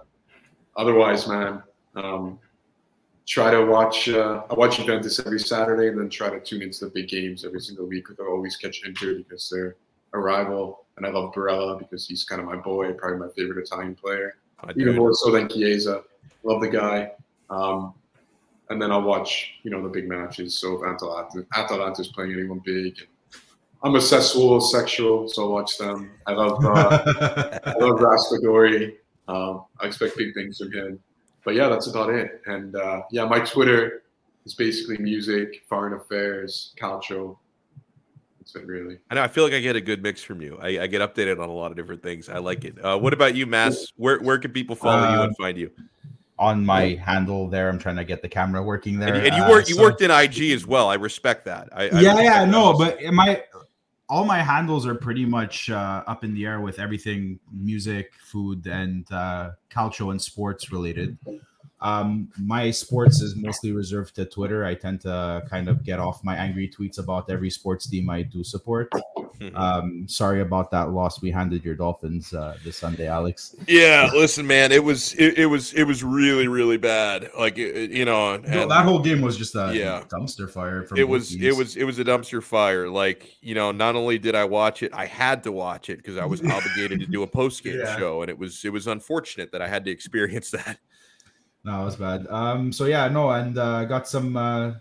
otherwise, 0.77 1.27
man, 1.27 1.63
um, 1.95 2.39
try 3.27 3.51
to 3.51 3.65
watch. 3.65 4.09
Uh, 4.09 4.43
I 4.49 4.53
watch 4.53 4.77
Juventus 4.77 5.19
every 5.19 5.39
Saturday, 5.39 5.87
and 5.89 5.99
then 5.99 6.09
try 6.09 6.29
to 6.29 6.39
tune 6.39 6.61
into 6.61 6.85
the 6.85 6.91
big 6.91 7.07
games 7.07 7.45
every 7.45 7.61
single 7.61 7.87
week. 7.87 8.07
Because 8.07 8.23
I 8.23 8.29
always 8.29 8.55
catch 8.57 8.83
Inter 8.85 9.15
because 9.15 9.49
they're 9.49 9.75
a 10.13 10.19
rival, 10.19 10.85
and 10.97 11.05
I 11.05 11.09
love 11.09 11.33
Barella 11.33 11.79
because 11.79 12.07
he's 12.07 12.23
kind 12.23 12.41
of 12.41 12.47
my 12.47 12.55
boy, 12.55 12.93
probably 12.93 13.19
my 13.19 13.33
favorite 13.35 13.61
Italian 13.65 13.95
player, 13.95 14.35
even 14.75 14.95
more 14.95 15.13
so 15.13 15.31
than 15.31 15.49
Chiesa. 15.49 16.03
Love 16.43 16.61
the 16.61 16.69
guy. 16.69 17.11
Um, 17.49 17.93
and 18.69 18.81
then 18.81 18.89
I'll 18.89 19.01
watch, 19.01 19.55
you 19.63 19.69
know, 19.69 19.83
the 19.83 19.89
big 19.89 20.07
matches. 20.07 20.57
So 20.57 20.81
if 20.81 20.87
Atalanta, 20.87 21.45
Atalanta's 21.53 22.07
playing 22.07 22.31
anyone 22.31 22.61
big, 22.63 22.95
I'm 23.83 23.95
a 23.95 23.99
Sassuolo 23.99 24.61
sexual, 24.61 25.27
so 25.27 25.45
I 25.45 25.51
watch 25.51 25.77
them. 25.77 26.11
I 26.25 26.31
love, 26.33 26.63
uh, 26.63 27.59
I 27.65 27.73
love 27.79 27.99
Raspadori. 27.99 28.93
Um, 29.27 29.65
I 29.79 29.87
expect 29.87 30.17
big 30.17 30.33
things 30.33 30.57
from 30.57 30.71
him. 30.71 30.99
But 31.43 31.55
yeah, 31.55 31.69
that's 31.69 31.87
about 31.87 32.09
it. 32.09 32.41
And 32.45 32.75
uh, 32.75 33.03
yeah, 33.11 33.25
my 33.25 33.39
Twitter 33.39 34.03
is 34.45 34.53
basically 34.53 34.97
music, 34.97 35.63
foreign 35.67 35.93
affairs, 35.93 36.73
calcio. 36.79 37.37
That's 38.39 38.55
it, 38.55 38.65
really. 38.65 38.97
I 39.09 39.15
know. 39.15 39.23
I 39.23 39.27
feel 39.27 39.43
like 39.43 39.53
I 39.53 39.59
get 39.59 39.75
a 39.75 39.81
good 39.81 40.01
mix 40.01 40.23
from 40.23 40.41
you. 40.41 40.57
I, 40.61 40.81
I 40.81 40.87
get 40.87 41.01
updated 41.01 41.41
on 41.41 41.49
a 41.49 41.53
lot 41.53 41.71
of 41.71 41.77
different 41.77 42.03
things. 42.03 42.29
I 42.29 42.39
like 42.39 42.65
it. 42.65 42.83
Uh, 42.83 42.97
what 42.97 43.13
about 43.13 43.35
you, 43.35 43.45
Mass? 43.45 43.91
Where 43.97 44.19
where 44.19 44.37
can 44.37 44.51
people 44.51 44.75
follow 44.75 45.09
you 45.13 45.21
and 45.21 45.31
uh, 45.31 45.35
find 45.37 45.57
you? 45.57 45.71
On 46.39 46.65
my 46.65 46.95
handle 46.95 47.47
there, 47.47 47.69
I'm 47.69 47.77
trying 47.77 47.97
to 47.97 48.03
get 48.03 48.23
the 48.23 48.29
camera 48.29 48.63
working 48.63 48.97
there. 48.97 49.13
And, 49.13 49.27
and 49.27 49.35
you 49.35 49.47
work, 49.47 49.69
you 49.69 49.75
so, 49.75 49.81
worked 49.83 50.01
in 50.01 50.09
IG 50.09 50.51
as 50.53 50.65
well. 50.65 50.89
I 50.89 50.95
respect 50.95 51.45
that. 51.45 51.69
I, 51.71 51.83
I 51.83 52.01
yeah, 52.01 52.19
yeah, 52.19 52.45
no, 52.45 52.73
but 52.75 52.99
my 53.13 53.43
all 54.11 54.25
my 54.25 54.39
handles 54.39 54.85
are 54.85 54.93
pretty 54.93 55.25
much 55.25 55.69
uh, 55.69 56.03
up 56.05 56.25
in 56.25 56.33
the 56.33 56.45
air 56.45 56.59
with 56.59 56.79
everything 56.79 57.39
music, 57.49 58.11
food, 58.21 58.67
and 58.67 59.09
uh, 59.09 59.51
and 60.11 60.21
sports 60.21 60.69
related. 60.69 61.17
Um, 61.81 62.29
my 62.39 62.69
sports 62.71 63.21
is 63.21 63.35
mostly 63.35 63.71
reserved 63.71 64.15
to 64.15 64.25
Twitter. 64.25 64.65
I 64.65 64.75
tend 64.75 65.01
to 65.01 65.43
kind 65.49 65.67
of 65.67 65.83
get 65.83 65.99
off 65.99 66.23
my 66.23 66.35
angry 66.35 66.69
tweets 66.69 66.99
about 66.99 67.29
every 67.29 67.49
sports 67.49 67.87
team 67.87 68.09
I 68.09 68.21
do 68.21 68.43
support. 68.43 68.91
Mm-hmm. 69.41 69.55
Um, 69.57 70.07
sorry 70.07 70.41
about 70.41 70.69
that 70.71 70.91
loss 70.91 71.21
we 71.21 71.31
handed 71.31 71.65
your 71.65 71.73
Dolphins 71.73 72.31
uh, 72.33 72.57
this 72.63 72.77
Sunday, 72.77 73.07
Alex. 73.07 73.55
Yeah, 73.67 74.11
listen, 74.13 74.45
man, 74.45 74.71
it 74.71 74.83
was 74.83 75.13
it, 75.13 75.39
it 75.39 75.45
was 75.47 75.73
it 75.73 75.83
was 75.83 76.03
really 76.03 76.47
really 76.47 76.77
bad. 76.77 77.31
Like 77.37 77.57
it, 77.57 77.89
you 77.89 78.05
know, 78.05 78.35
and, 78.35 78.45
no, 78.45 78.67
that 78.67 78.85
whole 78.85 78.99
game 78.99 79.21
was 79.21 79.37
just 79.37 79.55
a 79.55 79.71
yeah. 79.73 80.03
dumpster 80.09 80.49
fire. 80.49 80.85
it 80.95 81.05
was 81.05 81.29
teams. 81.29 81.43
it 81.43 81.55
was 81.55 81.75
it 81.75 81.85
was 81.85 81.97
a 81.97 82.03
dumpster 82.03 82.43
fire. 82.43 82.87
Like 82.87 83.35
you 83.41 83.55
know, 83.55 83.71
not 83.71 83.95
only 83.95 84.19
did 84.19 84.35
I 84.35 84.45
watch 84.45 84.83
it, 84.83 84.93
I 84.93 85.07
had 85.07 85.43
to 85.43 85.51
watch 85.51 85.89
it 85.89 85.97
because 85.97 86.17
I 86.17 86.25
was 86.25 86.41
obligated 86.45 86.99
to 86.99 87.07
do 87.07 87.23
a 87.23 87.27
post 87.27 87.63
game 87.63 87.79
yeah. 87.79 87.97
show, 87.97 88.21
and 88.21 88.29
it 88.29 88.37
was 88.37 88.63
it 88.63 88.69
was 88.71 88.85
unfortunate 88.85 89.51
that 89.53 89.61
I 89.63 89.67
had 89.67 89.83
to 89.85 89.91
experience 89.91 90.51
that. 90.51 90.77
No, 91.63 91.81
it 91.81 91.85
was 91.85 91.95
bad. 91.95 92.27
Um, 92.27 92.71
so 92.71 92.85
yeah, 92.85 93.07
no, 93.07 93.29
and 93.29 93.57
uh, 93.57 93.85
got 93.85 94.07
some 94.07 94.35
uh, 94.35 94.73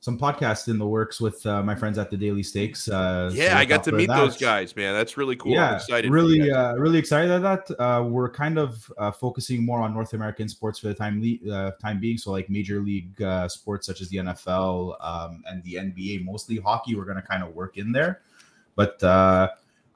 some 0.00 0.18
podcasts 0.18 0.68
in 0.68 0.78
the 0.78 0.86
works 0.86 1.20
with 1.20 1.44
uh, 1.44 1.62
my 1.62 1.74
friends 1.74 1.98
at 1.98 2.10
the 2.10 2.16
Daily 2.16 2.42
Stakes. 2.42 2.88
Uh, 2.88 3.30
yeah, 3.32 3.50
so 3.50 3.56
I 3.56 3.64
got 3.64 3.84
to 3.84 3.92
meet 3.92 4.06
that. 4.06 4.16
those 4.16 4.36
guys, 4.36 4.74
man. 4.76 4.94
That's 4.94 5.16
really 5.16 5.34
cool. 5.34 5.52
Yeah, 5.52 5.70
I'm 5.70 5.74
excited. 5.74 6.10
Really, 6.10 6.50
uh, 6.50 6.74
really 6.74 6.98
excited 6.98 7.30
at 7.30 7.42
that. 7.42 7.80
Uh, 7.80 8.04
we're 8.04 8.30
kind 8.30 8.58
of 8.58 8.92
uh, 8.96 9.10
focusing 9.10 9.64
more 9.64 9.80
on 9.80 9.92
North 9.92 10.12
American 10.12 10.48
sports 10.48 10.78
for 10.78 10.88
the 10.88 10.94
time 10.94 11.20
le- 11.20 11.52
uh, 11.52 11.70
time 11.82 12.00
being. 12.00 12.16
So 12.16 12.30
like 12.30 12.48
major 12.48 12.80
league 12.80 13.20
uh, 13.20 13.48
sports 13.48 13.86
such 13.86 14.00
as 14.00 14.08
the 14.08 14.18
NFL 14.18 14.96
um, 15.04 15.42
and 15.46 15.62
the 15.64 15.74
NBA, 15.74 16.24
mostly 16.24 16.58
hockey. 16.58 16.94
We're 16.94 17.04
going 17.04 17.16
to 17.20 17.22
kind 17.22 17.42
of 17.42 17.54
work 17.54 17.76
in 17.76 17.92
there, 17.92 18.22
but. 18.74 19.02
Uh, 19.02 19.48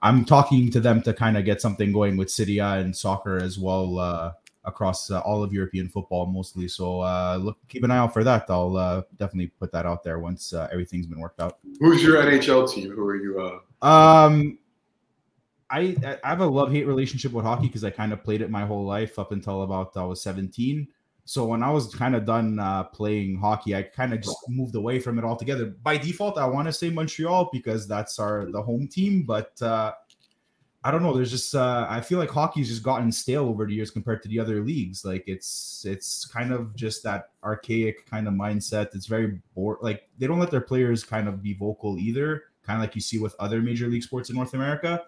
I'm 0.05 0.25
talking 0.25 0.69
to 0.73 0.81
them 0.81 1.01
to 1.03 1.15
kind 1.15 1.37
of 1.37 1.45
get 1.45 1.61
something 1.61 1.93
going 1.93 2.17
with 2.17 2.37
A 2.41 2.59
and 2.59 2.97
soccer 2.97 3.39
as 3.39 3.57
well 3.57 4.01
uh, 4.01 4.33
across 4.65 5.11
uh, 5.11 5.21
all 5.21 5.43
of 5.43 5.53
European 5.53 5.89
football 5.89 6.27
mostly. 6.27 6.69
So 6.69 7.01
uh, 7.01 7.39
look, 7.41 7.59
keep 7.69 7.83
an 7.85 7.91
eye 7.91 7.99
out 7.99 8.13
for 8.13 8.25
that. 8.25 8.47
I'll 8.49 8.77
uh, 8.77 9.03
definitely 9.19 9.49
put 9.59 9.73
that 9.73 9.87
out 9.87 10.05
there 10.05 10.19
once 10.19 10.53
uh, 10.53 10.69
everything's 10.71 11.07
been 11.07 11.21
worked 11.21 11.41
out. 11.41 11.59
Who's 11.81 12.03
your 12.03 12.23
NHL 12.23 12.73
team? 12.73 12.91
Who 12.91 13.05
are 13.05 13.17
you? 13.17 13.61
Uh? 13.83 13.87
Um, 13.87 14.59
I 15.71 15.97
I 16.23 16.29
have 16.29 16.41
a 16.41 16.47
love 16.47 16.71
hate 16.71 16.87
relationship 16.87 17.33
with 17.33 17.45
hockey 17.45 17.67
because 17.67 17.83
I 17.83 17.91
kind 17.91 18.13
of 18.13 18.23
played 18.23 18.43
it 18.43 18.51
my 18.51 18.65
whole 18.65 18.85
life 18.85 19.19
up 19.19 19.33
until 19.33 19.63
about 19.63 19.97
I 19.97 20.05
was 20.05 20.23
17. 20.23 20.87
So 21.25 21.45
when 21.45 21.63
I 21.63 21.71
was 21.71 21.95
kind 21.95 22.17
of 22.17 22.25
done 22.25 22.59
uh, 22.59 22.85
playing 22.85 23.39
hockey, 23.39 23.77
I 23.77 23.83
kind 23.83 24.13
of 24.13 24.21
just 24.21 24.37
moved 24.49 24.75
away 24.75 24.99
from 24.99 25.19
it 25.19 25.25
altogether. 25.25 25.67
By 25.67 25.97
default, 25.97 26.37
I 26.37 26.47
want 26.47 26.67
to 26.67 26.73
say 26.73 26.91
Montreal 26.91 27.49
because 27.53 27.87
that's 27.87 28.19
our 28.19 28.51
the 28.51 28.61
home 28.61 28.89
team, 28.89 29.23
but 29.23 29.61
uh, 29.63 29.93
I 30.85 30.91
don't 30.91 31.03
know. 31.03 31.15
There's 31.15 31.31
just 31.31 31.55
uh, 31.55 31.87
I 31.89 32.01
feel 32.01 32.19
like 32.19 32.31
hockey's 32.31 32.69
just 32.69 32.83
gotten 32.83 33.13
stale 33.13 33.45
over 33.45 33.67
the 33.67 33.75
years 33.75 33.91
compared 33.91 34.21
to 34.23 34.29
the 34.29 34.41
other 34.41 34.63
leagues. 34.63 35.05
Like 35.05 35.23
it's 35.29 35.85
it's 35.87 36.27
kind 36.27 36.53
of 36.53 36.75
just 36.75 37.05
that 37.05 37.31
archaic 37.45 38.05
kind 38.07 38.27
of 38.27 38.35
mindset. 38.35 38.95
It's 38.95 39.07
very 39.07 39.41
bored. 39.55 39.79
Like 39.81 40.09
they 40.19 40.27
don't 40.27 40.41
let 40.41 40.51
their 40.51 40.61
players 40.61 41.05
kind 41.05 41.29
of 41.29 41.41
be 41.41 41.55
vocal 41.55 41.99
either, 41.99 42.45
kind 42.65 42.79
of 42.79 42.83
like 42.83 42.97
you 42.97 43.01
see 43.01 43.19
with 43.19 43.37
other 43.39 43.63
major 43.63 43.87
league 43.87 44.03
sports 44.03 44.29
in 44.29 44.37
North 44.37 44.55
America. 44.55 45.05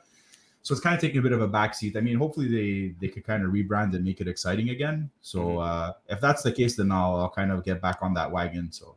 So 0.63 0.73
it's 0.73 0.81
kind 0.81 0.95
of 0.95 1.01
taking 1.01 1.19
a 1.19 1.23
bit 1.23 1.33
of 1.33 1.43
a 1.43 1.49
backseat. 1.49 1.97
I 1.97 2.01
mean, 2.01 2.17
hopefully 2.19 2.49
they 2.49 2.95
they 3.01 3.13
could 3.13 3.25
kind 3.25 3.45
of 3.45 3.51
rebrand 3.51 3.95
and 3.97 4.05
make 4.05 4.21
it 4.21 4.29
exciting 4.29 4.71
again. 4.71 5.11
So 5.23 5.41
mm-hmm. 5.41 5.59
uh, 5.59 5.93
if 6.09 6.21
that's 6.21 6.43
the 6.43 6.53
case, 6.53 6.77
then 6.77 6.93
I'll 6.93 7.17
I'll 7.17 7.31
kind 7.31 7.51
of 7.51 7.65
get 7.65 7.83
back 7.83 7.99
on 8.01 8.15
that 8.15 8.31
wagon. 8.31 8.71
So. 8.71 8.97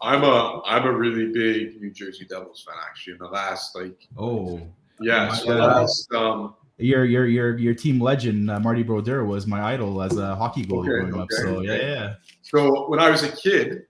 I'm 0.00 0.22
a 0.22 0.60
I'm 0.66 0.84
a 0.84 0.92
really 0.92 1.32
big 1.32 1.80
New 1.80 1.90
Jersey 1.90 2.26
Devils 2.26 2.62
fan 2.66 2.76
actually. 2.84 3.14
In 3.14 3.20
the 3.20 3.28
last 3.28 3.74
like 3.74 4.06
oh 4.18 4.60
yeah, 5.00 5.32
so 5.32 5.48
last, 5.54 6.12
um, 6.12 6.54
your 6.78 7.04
your 7.04 7.26
your 7.26 7.58
your 7.58 7.74
team 7.74 8.00
legend 8.00 8.50
uh, 8.50 8.58
Marty 8.58 8.82
Brodeur 8.82 9.24
was 9.24 9.46
my 9.46 9.62
idol 9.62 10.02
as 10.02 10.16
a 10.16 10.34
hockey 10.34 10.64
goalie 10.64 10.80
okay, 10.80 10.88
growing 10.88 11.14
okay, 11.14 11.20
up. 11.22 11.28
So 11.30 11.48
okay. 11.58 11.66
yeah, 11.66 11.94
yeah. 11.94 12.14
So 12.42 12.88
when 12.88 13.00
I 13.00 13.10
was 13.10 13.22
a 13.22 13.30
kid, 13.30 13.86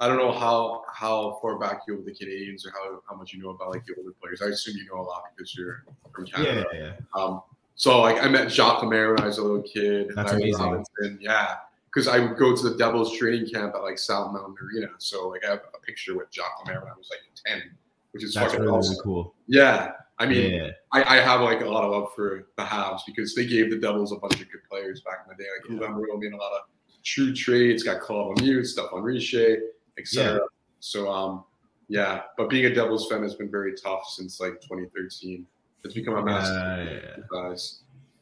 I 0.00 0.08
don't 0.08 0.18
know 0.18 0.32
how 0.32 0.84
how 0.92 1.38
far 1.40 1.58
back 1.58 1.82
you 1.86 1.96
with 1.96 2.06
the 2.06 2.12
Canadiens 2.12 2.66
or 2.66 2.72
how, 2.72 3.00
how 3.08 3.16
much 3.16 3.32
you 3.32 3.42
know 3.42 3.50
about 3.50 3.70
like 3.70 3.84
the 3.86 3.94
older 3.98 4.12
players. 4.20 4.42
I 4.42 4.46
assume 4.46 4.76
you 4.76 4.86
know 4.86 5.00
a 5.00 5.02
lot 5.02 5.24
because 5.34 5.54
you're 5.54 5.84
from 6.14 6.26
Canada. 6.26 6.64
Yeah, 6.72 6.78
yeah. 6.78 6.92
Um, 7.14 7.42
so 7.74 8.00
like 8.00 8.22
I 8.22 8.28
met 8.28 8.50
Jacques 8.50 8.82
Lemaire 8.82 9.10
when 9.10 9.20
I 9.20 9.26
was 9.26 9.38
a 9.38 9.42
little 9.42 9.62
kid. 9.62 10.12
That's 10.14 10.32
amazing. 10.32 10.62
Robinson, 10.62 11.18
yeah, 11.20 11.56
because 11.86 12.08
I 12.08 12.18
would 12.18 12.36
go 12.36 12.54
to 12.54 12.68
the 12.70 12.76
Devils 12.76 13.16
training 13.16 13.48
camp 13.48 13.74
at 13.74 13.82
like 13.82 13.98
South 13.98 14.32
Mountain 14.32 14.56
Arena. 14.62 14.88
So 14.98 15.28
like 15.28 15.44
I 15.44 15.50
have 15.50 15.62
a 15.74 15.80
picture 15.80 16.16
with 16.16 16.30
Jacques 16.30 16.64
Lemaire 16.64 16.80
when 16.80 16.90
I 16.90 16.96
was 16.96 17.10
like 17.10 17.20
ten, 17.46 17.70
which 18.12 18.24
is 18.24 18.34
That's 18.34 18.54
really, 18.54 18.68
awesome. 18.68 18.92
really 18.92 19.02
cool. 19.02 19.34
Yeah, 19.46 19.92
I 20.18 20.26
mean, 20.26 20.54
yeah. 20.54 20.70
I, 20.92 21.18
I, 21.18 21.20
have 21.20 21.42
like 21.42 21.60
a 21.60 21.68
lot 21.68 21.84
of 21.84 21.90
love 21.90 22.08
for 22.14 22.48
the 22.56 22.62
Habs 22.62 23.00
because 23.06 23.34
they 23.34 23.46
gave 23.46 23.68
the 23.68 23.76
Devils 23.76 24.12
a 24.12 24.16
bunch 24.16 24.40
of 24.40 24.50
good 24.50 24.62
players 24.68 25.02
back 25.02 25.26
in 25.26 25.36
the 25.36 25.42
day. 25.42 25.48
Like 25.50 25.80
yeah. 25.80 25.94
Louvain 25.94 26.20
being 26.20 26.32
a 26.32 26.38
lot 26.38 26.52
of 26.52 26.60
true 27.02 27.34
trades, 27.34 27.82
got 27.82 28.00
Claude 28.00 28.38
Lemieux, 28.38 28.60
Stéphane 28.60 29.02
Richer, 29.02 29.58
etc. 29.98 30.34
Yeah. 30.34 30.38
So 30.80 31.10
um, 31.10 31.44
yeah, 31.88 32.22
but 32.38 32.48
being 32.48 32.64
a 32.64 32.74
Devils 32.74 33.08
fan 33.10 33.22
has 33.22 33.34
been 33.34 33.50
very 33.50 33.74
tough 33.74 34.06
since 34.08 34.40
like 34.40 34.54
2013. 34.62 35.46
It's 35.84 35.94
become 35.94 36.16
a 36.16 36.24
massive 36.24 36.56
uh, 36.56 37.44
yeah. 37.44 37.56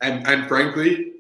And 0.01 0.27
and 0.27 0.49
frankly, 0.49 1.12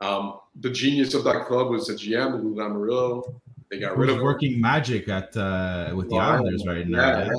um, 0.00 0.40
the 0.60 0.70
genius 0.70 1.14
of 1.14 1.24
that 1.24 1.46
club 1.46 1.70
was 1.70 1.86
the 1.86 1.94
GM, 1.94 2.42
Lou 2.42 2.54
Lamoriello. 2.54 3.34
They 3.70 3.78
got 3.78 3.96
rid 3.96 4.10
of 4.10 4.20
working 4.20 4.60
magic 4.60 5.08
at 5.08 5.34
uh, 5.36 5.92
with 5.94 6.10
the 6.10 6.16
Islanders 6.16 6.64
right 6.66 6.86
now. 6.86 7.20
Yeah, 7.20 7.30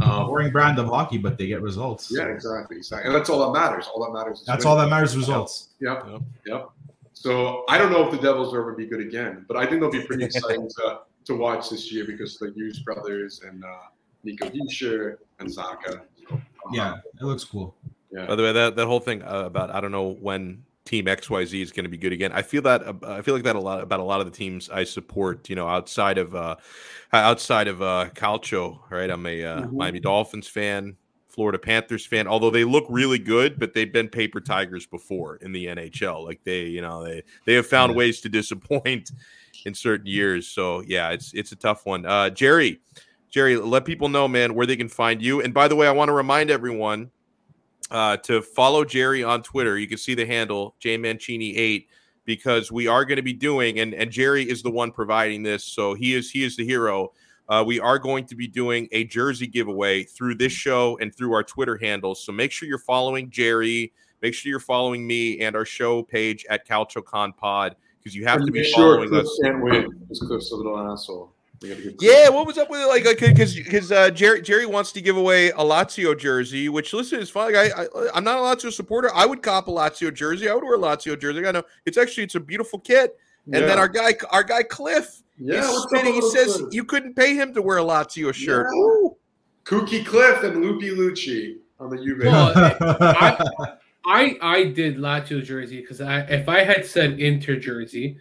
um, 0.00 0.26
boring 0.26 0.50
brand 0.50 0.78
of 0.78 0.86
hockey, 0.86 1.18
but 1.18 1.38
they 1.38 1.46
get 1.46 1.60
results. 1.62 2.10
Yeah, 2.10 2.26
exactly, 2.26 2.76
exactly, 2.76 3.06
and 3.06 3.14
that's 3.14 3.30
all 3.30 3.52
that 3.52 3.58
matters. 3.58 3.88
All 3.92 4.04
that 4.04 4.12
matters. 4.12 4.40
Is 4.40 4.46
that's 4.46 4.64
all 4.64 4.76
that 4.76 4.88
matters. 4.88 5.16
Results. 5.16 5.68
Yep. 5.80 6.06
Yep. 6.08 6.22
yep. 6.46 6.70
So 7.12 7.64
I 7.68 7.78
don't 7.78 7.92
know 7.92 8.04
if 8.04 8.10
the 8.10 8.18
Devils 8.18 8.52
will 8.52 8.60
ever 8.60 8.72
be 8.72 8.86
good 8.86 9.00
again, 9.00 9.44
but 9.46 9.56
I 9.56 9.66
think 9.66 9.80
they'll 9.80 9.90
be 9.90 10.04
pretty 10.04 10.24
exciting 10.30 10.68
to 10.68 11.00
to 11.24 11.36
watch 11.36 11.70
this 11.70 11.92
year 11.92 12.04
because 12.04 12.38
the 12.38 12.50
Hughes 12.52 12.80
brothers 12.80 13.42
and 13.46 13.64
uh, 13.64 13.68
Nico 14.24 14.48
Hischier 14.48 15.18
and 15.38 15.48
Zacha. 15.48 16.02
So, 16.28 16.34
um, 16.34 16.42
yeah, 16.72 16.96
it 17.20 17.24
looks 17.24 17.44
cool. 17.44 17.74
Yeah. 18.10 18.26
By 18.26 18.36
the 18.36 18.42
way, 18.42 18.52
that, 18.52 18.76
that 18.76 18.86
whole 18.86 19.00
thing 19.00 19.22
uh, 19.22 19.44
about 19.46 19.70
I 19.70 19.80
don't 19.80 19.92
know 19.92 20.10
when 20.20 20.64
team 20.84 21.06
XYZ 21.06 21.62
is 21.62 21.72
going 21.72 21.84
to 21.84 21.90
be 21.90 21.96
good 21.96 22.12
again. 22.12 22.32
I 22.32 22.42
feel 22.42 22.62
that 22.62 22.82
uh, 22.82 22.94
I 23.04 23.22
feel 23.22 23.34
like 23.34 23.44
that 23.44 23.56
a 23.56 23.60
lot 23.60 23.82
about 23.82 24.00
a 24.00 24.04
lot 24.04 24.20
of 24.20 24.26
the 24.26 24.36
teams 24.36 24.68
I 24.68 24.84
support, 24.84 25.48
you 25.48 25.56
know, 25.56 25.68
outside 25.68 26.18
of 26.18 26.34
uh 26.34 26.56
outside 27.12 27.68
of 27.68 27.82
uh 27.82 28.08
Calcio, 28.14 28.80
right? 28.90 29.10
I'm 29.10 29.26
a 29.26 29.44
uh, 29.44 29.60
mm-hmm. 29.62 29.76
Miami 29.76 30.00
Dolphins 30.00 30.48
fan, 30.48 30.96
Florida 31.28 31.58
Panthers 31.58 32.04
fan, 32.04 32.26
although 32.26 32.50
they 32.50 32.64
look 32.64 32.84
really 32.88 33.18
good, 33.18 33.58
but 33.58 33.74
they've 33.74 33.92
been 33.92 34.08
paper 34.08 34.40
tigers 34.40 34.86
before 34.86 35.36
in 35.36 35.52
the 35.52 35.66
NHL. 35.66 36.24
Like 36.24 36.40
they, 36.44 36.64
you 36.64 36.82
know, 36.82 37.04
they 37.04 37.22
they 37.46 37.54
have 37.54 37.66
found 37.66 37.92
yeah. 37.92 37.98
ways 37.98 38.20
to 38.22 38.28
disappoint 38.28 39.10
in 39.64 39.74
certain 39.74 40.06
years. 40.06 40.48
So, 40.48 40.82
yeah, 40.82 41.10
it's 41.10 41.32
it's 41.32 41.52
a 41.52 41.56
tough 41.56 41.86
one. 41.86 42.06
Uh 42.06 42.28
Jerry, 42.30 42.80
Jerry, 43.30 43.56
let 43.56 43.84
people 43.84 44.08
know, 44.08 44.26
man, 44.26 44.54
where 44.54 44.66
they 44.66 44.76
can 44.76 44.88
find 44.88 45.22
you. 45.22 45.40
And 45.40 45.54
by 45.54 45.68
the 45.68 45.76
way, 45.76 45.86
I 45.86 45.92
want 45.92 46.08
to 46.08 46.12
remind 46.12 46.50
everyone 46.50 47.10
uh, 47.92 48.16
to 48.16 48.40
follow 48.42 48.84
Jerry 48.84 49.22
on 49.22 49.42
Twitter. 49.42 49.78
You 49.78 49.86
can 49.86 49.98
see 49.98 50.14
the 50.14 50.26
handle 50.26 50.74
J 50.80 50.96
Mancini 50.96 51.56
eight 51.56 51.88
because 52.24 52.72
we 52.72 52.88
are 52.88 53.04
going 53.04 53.16
to 53.16 53.22
be 53.22 53.34
doing 53.34 53.78
and 53.80 53.94
and 53.94 54.10
Jerry 54.10 54.48
is 54.48 54.62
the 54.62 54.70
one 54.70 54.90
providing 54.90 55.42
this, 55.42 55.62
so 55.62 55.94
he 55.94 56.14
is 56.14 56.30
he 56.30 56.42
is 56.42 56.56
the 56.56 56.64
hero. 56.64 57.12
Uh, 57.48 57.62
we 57.66 57.78
are 57.78 57.98
going 57.98 58.24
to 58.24 58.34
be 58.34 58.46
doing 58.46 58.88
a 58.92 59.04
jersey 59.04 59.46
giveaway 59.46 60.04
through 60.04 60.34
this 60.34 60.52
show 60.52 60.96
and 61.02 61.14
through 61.14 61.34
our 61.34 61.42
Twitter 61.42 61.76
handles. 61.76 62.24
So 62.24 62.32
make 62.32 62.50
sure 62.50 62.66
you're 62.66 62.78
following 62.78 63.30
Jerry, 63.30 63.92
make 64.22 64.32
sure 64.32 64.48
you're 64.48 64.60
following 64.60 65.06
me 65.06 65.40
and 65.40 65.54
our 65.54 65.66
show 65.66 66.02
page 66.02 66.46
at 66.48 66.66
CalcioCon 66.66 67.36
Pod 67.36 67.76
because 67.98 68.14
you 68.14 68.24
have 68.24 68.44
to 68.46 68.50
be 68.50 68.64
sure 68.64 68.94
following 68.94 69.10
Cliff 69.10 69.26
us. 69.26 69.40
Can't 69.42 69.62
win 69.62 69.90
because 70.00 70.20
Cliff's 70.20 70.50
a 70.52 70.56
little 70.56 70.78
asshole. 70.78 71.34
Yeah, 72.00 72.28
what 72.28 72.46
was 72.46 72.58
up 72.58 72.70
with 72.70 72.80
it? 72.80 72.86
Like, 72.86 73.04
because 73.04 73.54
because 73.54 73.92
uh, 73.92 74.10
Jerry 74.10 74.42
Jerry 74.42 74.66
wants 74.66 74.92
to 74.92 75.00
give 75.00 75.16
away 75.16 75.50
a 75.50 75.58
Lazio 75.58 76.18
jersey, 76.18 76.68
which 76.68 76.92
listen 76.92 77.20
is 77.20 77.30
fine. 77.30 77.52
Like, 77.52 77.72
I, 77.76 77.82
I 77.84 78.16
am 78.18 78.24
not 78.24 78.38
a 78.38 78.40
Lazio 78.40 78.72
supporter. 78.72 79.10
I 79.14 79.26
would 79.26 79.42
cop 79.42 79.68
a 79.68 79.70
Lazio 79.70 80.12
jersey. 80.12 80.48
I 80.48 80.54
would 80.54 80.64
wear 80.64 80.74
a 80.74 80.78
Lazio 80.78 81.18
jersey. 81.18 81.46
I 81.46 81.52
know 81.52 81.62
it's 81.86 81.98
actually 81.98 82.24
it's 82.24 82.34
a 82.34 82.40
beautiful 82.40 82.78
kit. 82.78 83.18
And 83.46 83.54
yeah. 83.56 83.66
then 83.66 83.78
our 83.78 83.88
guy 83.88 84.14
our 84.30 84.44
guy 84.44 84.62
Cliff, 84.62 85.22
yeah, 85.38 85.68
spinning, 85.88 86.14
he 86.14 86.22
says 86.30 86.56
Cliff? 86.56 86.74
you 86.74 86.84
couldn't 86.84 87.14
pay 87.14 87.34
him 87.34 87.52
to 87.54 87.62
wear 87.62 87.78
a 87.78 87.82
Lazio 87.82 88.32
shirt. 88.32 88.68
Yeah. 88.72 89.08
Kooky 89.64 90.04
Cliff 90.04 90.42
and 90.42 90.62
Loopy 90.62 90.90
Lucci 90.90 91.56
on 91.78 91.90
the 91.90 91.96
Juve. 91.96 92.24
Well, 92.24 92.52
I, 93.00 93.76
I 94.06 94.38
I 94.40 94.64
did 94.64 94.96
Lazio 94.96 95.42
jersey 95.42 95.80
because 95.80 96.00
I 96.00 96.20
if 96.20 96.48
I 96.48 96.64
had 96.64 96.86
said 96.86 97.18
Inter 97.18 97.56
jersey, 97.56 98.18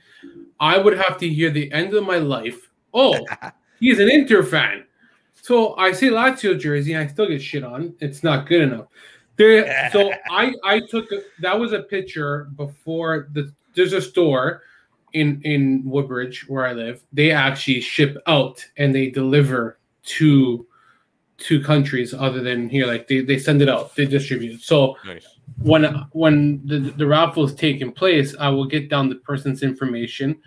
I 0.60 0.78
would 0.78 0.98
have 0.98 1.18
to 1.20 1.30
hear 1.30 1.52
the 1.52 1.72
end 1.72 1.94
of 1.94 2.04
my 2.04 2.18
life 2.18 2.71
oh, 2.94 3.26
he's 3.80 4.00
an 4.00 4.10
Inter 4.10 4.44
fan. 4.44 4.86
So 5.42 5.76
I 5.76 5.92
see 5.92 6.10
Lazio 6.10 6.58
jersey, 6.60 6.94
and 6.94 7.04
I 7.04 7.12
still 7.12 7.28
get 7.28 7.42
shit 7.42 7.64
on. 7.64 7.96
It's 8.00 8.24
not 8.24 8.48
good 8.48 8.62
enough. 8.62 8.88
There, 9.38 9.90
so 9.92 10.12
I 10.30 10.54
I 10.64 10.82
took 10.82 11.12
a, 11.12 11.22
that 11.40 11.60
was 11.60 11.74
a 11.74 11.82
picture 11.82 12.50
before 12.56 13.28
the 13.34 13.52
there's 13.76 13.94
a 13.94 14.02
store 14.02 14.62
in 15.14 15.42
in 15.44 15.82
Woodbridge 15.84 16.48
where 16.48 16.66
I 16.66 16.74
live. 16.74 17.04
They 17.12 17.32
actually 17.32 17.82
ship 17.82 18.18
out 18.28 18.66
and 18.78 18.94
they 18.94 19.10
deliver 19.10 19.80
to 20.04 20.66
to 21.40 21.64
countries 21.64 22.14
other 22.14 22.42
than 22.42 22.70
here. 22.70 22.86
Like 22.86 23.08
they, 23.08 23.22
they 23.22 23.40
send 23.40 23.64
it 23.64 23.70
out, 23.70 23.96
they 23.96 24.06
distribute. 24.06 24.62
So 24.62 24.96
nice. 25.06 25.26
when 25.58 25.86
when 26.12 26.62
the 26.66 26.80
the 26.80 27.08
raffle 27.08 27.46
is 27.46 27.56
taking 27.56 27.92
place, 27.92 28.36
I 28.40 28.50
will 28.50 28.66
get 28.66 28.90
down 28.90 29.10
the 29.10 29.16
person's 29.16 29.64
information. 29.64 30.40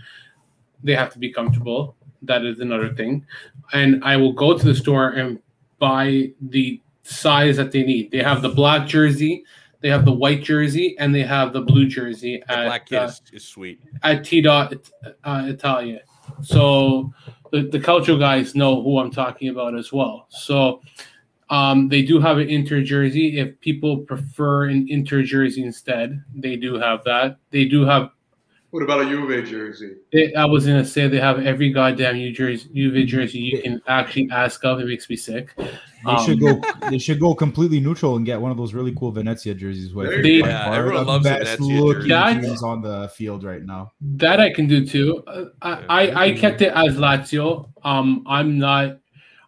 They 0.85 0.95
have 0.95 1.13
to 1.15 1.19
be 1.19 1.33
comfortable 1.33 1.97
that 2.27 2.45
is 2.45 2.61
another 2.61 2.93
thing. 2.95 3.25
And 3.73 4.03
I 4.05 4.17
will 4.17 4.33
go 4.33 4.57
to 4.57 4.65
the 4.65 4.75
store 4.75 5.11
and 5.11 5.39
buy 5.79 6.33
the 6.41 6.81
size 7.03 7.57
that 7.57 7.73
they 7.73 7.83
need. 7.83 8.11
They 8.11 8.23
have 8.23 8.43
the 8.43 8.49
black 8.49 8.87
jersey, 8.87 9.45
they 9.81 9.91
have 9.91 10.05
the 10.05 10.13
white 10.13 10.43
jersey, 10.43 10.97
and 10.99 11.15
they 11.15 11.23
have 11.23 11.53
the 11.53 11.61
blue 11.61 11.87
jersey. 11.87 12.43
The 12.49 12.53
at, 12.53 12.65
black 12.67 12.93
uh, 12.93 13.11
is, 13.33 13.45
sweet 13.45 13.81
at 14.03 14.25
T 14.25 14.41
dot 14.41 14.75
uh, 15.25 15.45
Italia. 15.47 16.01
So 16.43 17.13
the 17.53 17.63
the 17.63 17.79
Calcio 17.79 18.19
guys 18.19 18.55
know 18.55 18.83
who 18.83 18.99
I'm 18.99 19.11
talking 19.11 19.49
about 19.49 19.77
as 19.77 19.93
well. 19.93 20.27
So 20.31 20.81
um, 21.51 21.89
they 21.89 22.03
do 22.03 22.19
have 22.21 22.39
an 22.39 22.49
Inter 22.49 22.83
jersey. 22.83 23.39
If 23.39 23.61
people 23.61 23.99
prefer 23.99 24.65
an 24.65 24.87
Inter 24.89 25.23
jersey 25.23 25.63
instead, 25.63 26.25
they 26.35 26.57
do 26.57 26.75
have 26.77 27.05
that. 27.05 27.37
They 27.51 27.67
do 27.67 27.85
have 27.85 28.11
what 28.75 28.83
about 28.83 29.03
a 29.03 29.05
Juve 29.05 29.47
jersey? 29.47 29.99
They, 30.13 30.35
I 30.35 30.47
was 30.47 30.67
gonna 30.67 30.85
say 30.85 31.07
they 31.07 31.21
have 31.21 31.47
every 31.47 31.71
goddamn 31.71 32.17
Juve 32.17 32.35
jersey, 32.35 32.69
Juve 32.75 33.07
jersey 33.07 33.39
you 33.39 33.63
can 33.63 33.81
actually 33.87 34.29
ask 34.33 34.65
of. 34.65 34.81
It 34.81 34.87
makes 34.87 35.09
me 35.09 35.15
sick. 35.15 35.55
They 35.57 35.71
um, 36.05 36.27
should 36.27 36.41
go. 36.41 36.61
They 36.91 36.99
should 36.99 37.21
go 37.21 37.37
completely 37.37 37.79
neutral 37.79 38.17
and 38.17 38.27
get 38.27 38.41
one 38.41 38.51
of 38.51 38.57
those 38.57 38.75
really 38.75 38.93
cool 38.97 39.13
Venezia 39.13 39.55
jerseys. 39.55 39.95
With 39.95 40.25
they, 40.25 40.41
yeah, 40.41 40.75
everyone 40.75 41.07
loves 41.07 41.23
best 41.23 41.61
Venezia 41.61 42.35
jerseys 42.35 42.65
on 42.65 42.83
the 42.83 43.09
field 43.15 43.45
right 43.45 43.63
now. 43.63 43.93
That 44.01 44.41
I 44.41 44.53
can 44.53 44.67
do 44.67 44.85
too. 44.85 45.23
Uh, 45.25 45.45
I, 45.63 45.85
I 45.89 46.25
I 46.25 46.33
kept 46.33 46.61
it 46.61 46.73
as 46.75 46.97
Lazio. 46.97 47.71
Um, 47.85 48.25
I'm 48.27 48.59
not. 48.59 48.99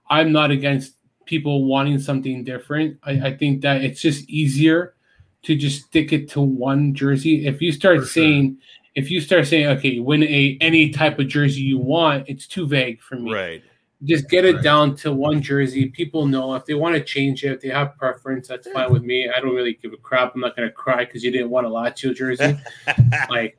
I'm 0.08 0.30
not 0.30 0.52
against 0.52 0.92
people 1.24 1.64
wanting 1.64 1.98
something 1.98 2.44
different. 2.44 2.98
I, 3.02 3.10
I 3.30 3.36
think 3.36 3.62
that 3.62 3.82
it's 3.82 4.00
just 4.00 4.30
easier 4.30 4.94
to 5.42 5.56
just 5.56 5.86
stick 5.86 6.12
it 6.12 6.30
to 6.30 6.40
one 6.40 6.94
jersey. 6.94 7.44
If 7.44 7.60
you 7.60 7.72
start 7.72 7.98
For 7.98 8.06
saying. 8.06 8.52
Sure 8.52 8.62
if 8.96 9.10
you 9.10 9.20
start 9.20 9.46
saying, 9.46 9.66
okay, 9.66 10.00
win 10.00 10.22
a 10.22 10.56
any 10.60 10.88
type 10.88 11.18
of 11.18 11.28
jersey 11.28 11.60
you 11.60 11.78
want, 11.78 12.24
it's 12.28 12.46
too 12.46 12.66
vague 12.66 13.00
for 13.02 13.16
me. 13.16 13.32
Right. 13.32 13.62
Just 14.04 14.28
get 14.28 14.44
it 14.44 14.56
right. 14.56 14.64
down 14.64 14.96
to 14.96 15.12
one 15.12 15.40
jersey. 15.42 15.90
People 15.90 16.26
know 16.26 16.54
if 16.54 16.64
they 16.64 16.74
want 16.74 16.94
to 16.94 17.02
change 17.02 17.44
it, 17.44 17.52
if 17.52 17.60
they 17.60 17.68
have 17.68 17.96
preference, 17.98 18.48
that's 18.48 18.70
fine 18.70 18.90
with 18.90 19.02
me. 19.02 19.28
I 19.28 19.40
don't 19.40 19.54
really 19.54 19.74
give 19.74 19.92
a 19.92 19.98
crap. 19.98 20.34
I'm 20.34 20.40
not 20.40 20.56
gonna 20.56 20.70
cry 20.70 21.04
because 21.04 21.22
you 21.22 21.30
didn't 21.30 21.50
want 21.50 21.66
a 21.66 21.70
Lazio 21.70 22.14
jersey. 22.14 22.58
like 23.30 23.58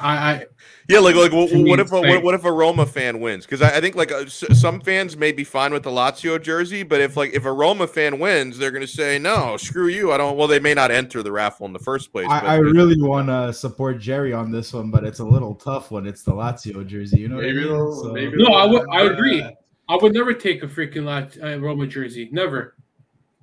I, 0.00 0.32
I 0.32 0.46
yeah, 0.90 0.98
like 0.98 1.14
like 1.14 1.32
what, 1.32 1.50
what 1.52 1.80
if 1.80 1.92
a, 1.92 2.00
what, 2.00 2.22
what, 2.22 2.34
if 2.34 2.44
a 2.44 2.52
Roma 2.52 2.84
fan 2.84 3.20
wins? 3.20 3.46
Because 3.46 3.62
I, 3.62 3.76
I, 3.76 3.80
think 3.80 3.94
like 3.94 4.10
uh, 4.10 4.26
some 4.26 4.80
fans 4.80 5.16
may 5.16 5.30
be 5.30 5.44
fine 5.44 5.72
with 5.72 5.84
the 5.84 5.90
Lazio 5.90 6.42
jersey, 6.42 6.82
but 6.82 7.00
if 7.00 7.16
like 7.16 7.32
if 7.32 7.44
a 7.44 7.52
Roma 7.52 7.86
fan 7.86 8.18
wins, 8.18 8.58
they're 8.58 8.72
going 8.72 8.80
to 8.82 8.88
say 8.88 9.18
no, 9.18 9.56
screw 9.56 9.86
you. 9.86 10.12
I 10.12 10.16
don't. 10.16 10.36
Well, 10.36 10.48
they 10.48 10.58
may 10.58 10.74
not 10.74 10.90
enter 10.90 11.22
the 11.22 11.32
raffle 11.32 11.66
in 11.66 11.72
the 11.72 11.78
first 11.78 12.12
place. 12.12 12.26
I, 12.28 12.40
I 12.40 12.56
really 12.56 13.00
want 13.00 13.28
to 13.28 13.52
support 13.52 14.00
Jerry 14.00 14.32
on 14.32 14.50
this 14.50 14.72
one, 14.72 14.90
but 14.90 15.04
it's 15.04 15.20
a 15.20 15.24
little 15.24 15.54
tough 15.54 15.90
when 15.90 16.06
it's 16.06 16.22
the 16.22 16.32
Lazio 16.32 16.84
jersey. 16.86 17.20
You 17.20 17.28
know, 17.28 17.36
maybe, 17.36 17.60
I 17.60 17.72
mean? 17.72 17.94
so, 17.94 18.12
maybe 18.12 18.36
no, 18.36 18.52
I 18.54 18.66
would 18.66 18.86
I 18.90 19.02
agree. 19.02 19.42
I 19.88 19.96
would 19.96 20.12
never 20.12 20.34
take 20.34 20.62
a 20.62 20.66
freaking 20.66 21.04
Lazio, 21.04 21.56
uh, 21.56 21.60
Roma 21.60 21.86
jersey. 21.86 22.28
Never. 22.32 22.74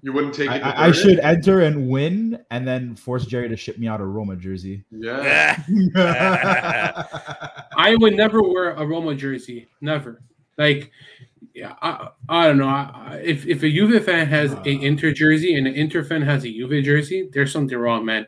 You 0.01 0.13
wouldn't 0.13 0.35
take 0.35 0.51
it. 0.51 0.63
I, 0.63 0.87
I 0.87 0.91
should 0.91 1.19
enter 1.19 1.61
and 1.61 1.89
win, 1.89 2.43
and 2.51 2.67
then 2.67 2.95
force 2.95 3.25
Jerry 3.25 3.49
to 3.49 3.57
ship 3.57 3.77
me 3.77 3.87
out 3.87 3.99
a 3.99 4.05
Roma 4.05 4.35
jersey. 4.35 4.83
Yeah. 4.91 5.61
I 7.75 7.95
would 7.99 8.15
never 8.15 8.41
wear 8.41 8.71
a 8.71 8.85
Roma 8.85 9.15
jersey. 9.15 9.67
Never. 9.81 10.21
Like, 10.57 10.91
yeah, 11.53 11.75
I, 11.81 12.09
I 12.29 12.47
don't 12.47 12.57
know. 12.57 12.67
I, 12.67 13.21
if 13.23 13.47
if 13.47 13.63
a 13.63 13.69
Juve 13.69 14.03
fan 14.05 14.27
has 14.27 14.53
uh, 14.53 14.61
an 14.61 14.83
Inter 14.83 15.11
jersey 15.11 15.55
and 15.55 15.67
an 15.67 15.73
Inter 15.73 16.03
fan 16.03 16.21
has 16.21 16.45
a 16.45 16.49
Juve 16.49 16.83
jersey, 16.83 17.29
there's 17.33 17.51
something 17.51 17.77
wrong, 17.77 18.05
man. 18.05 18.27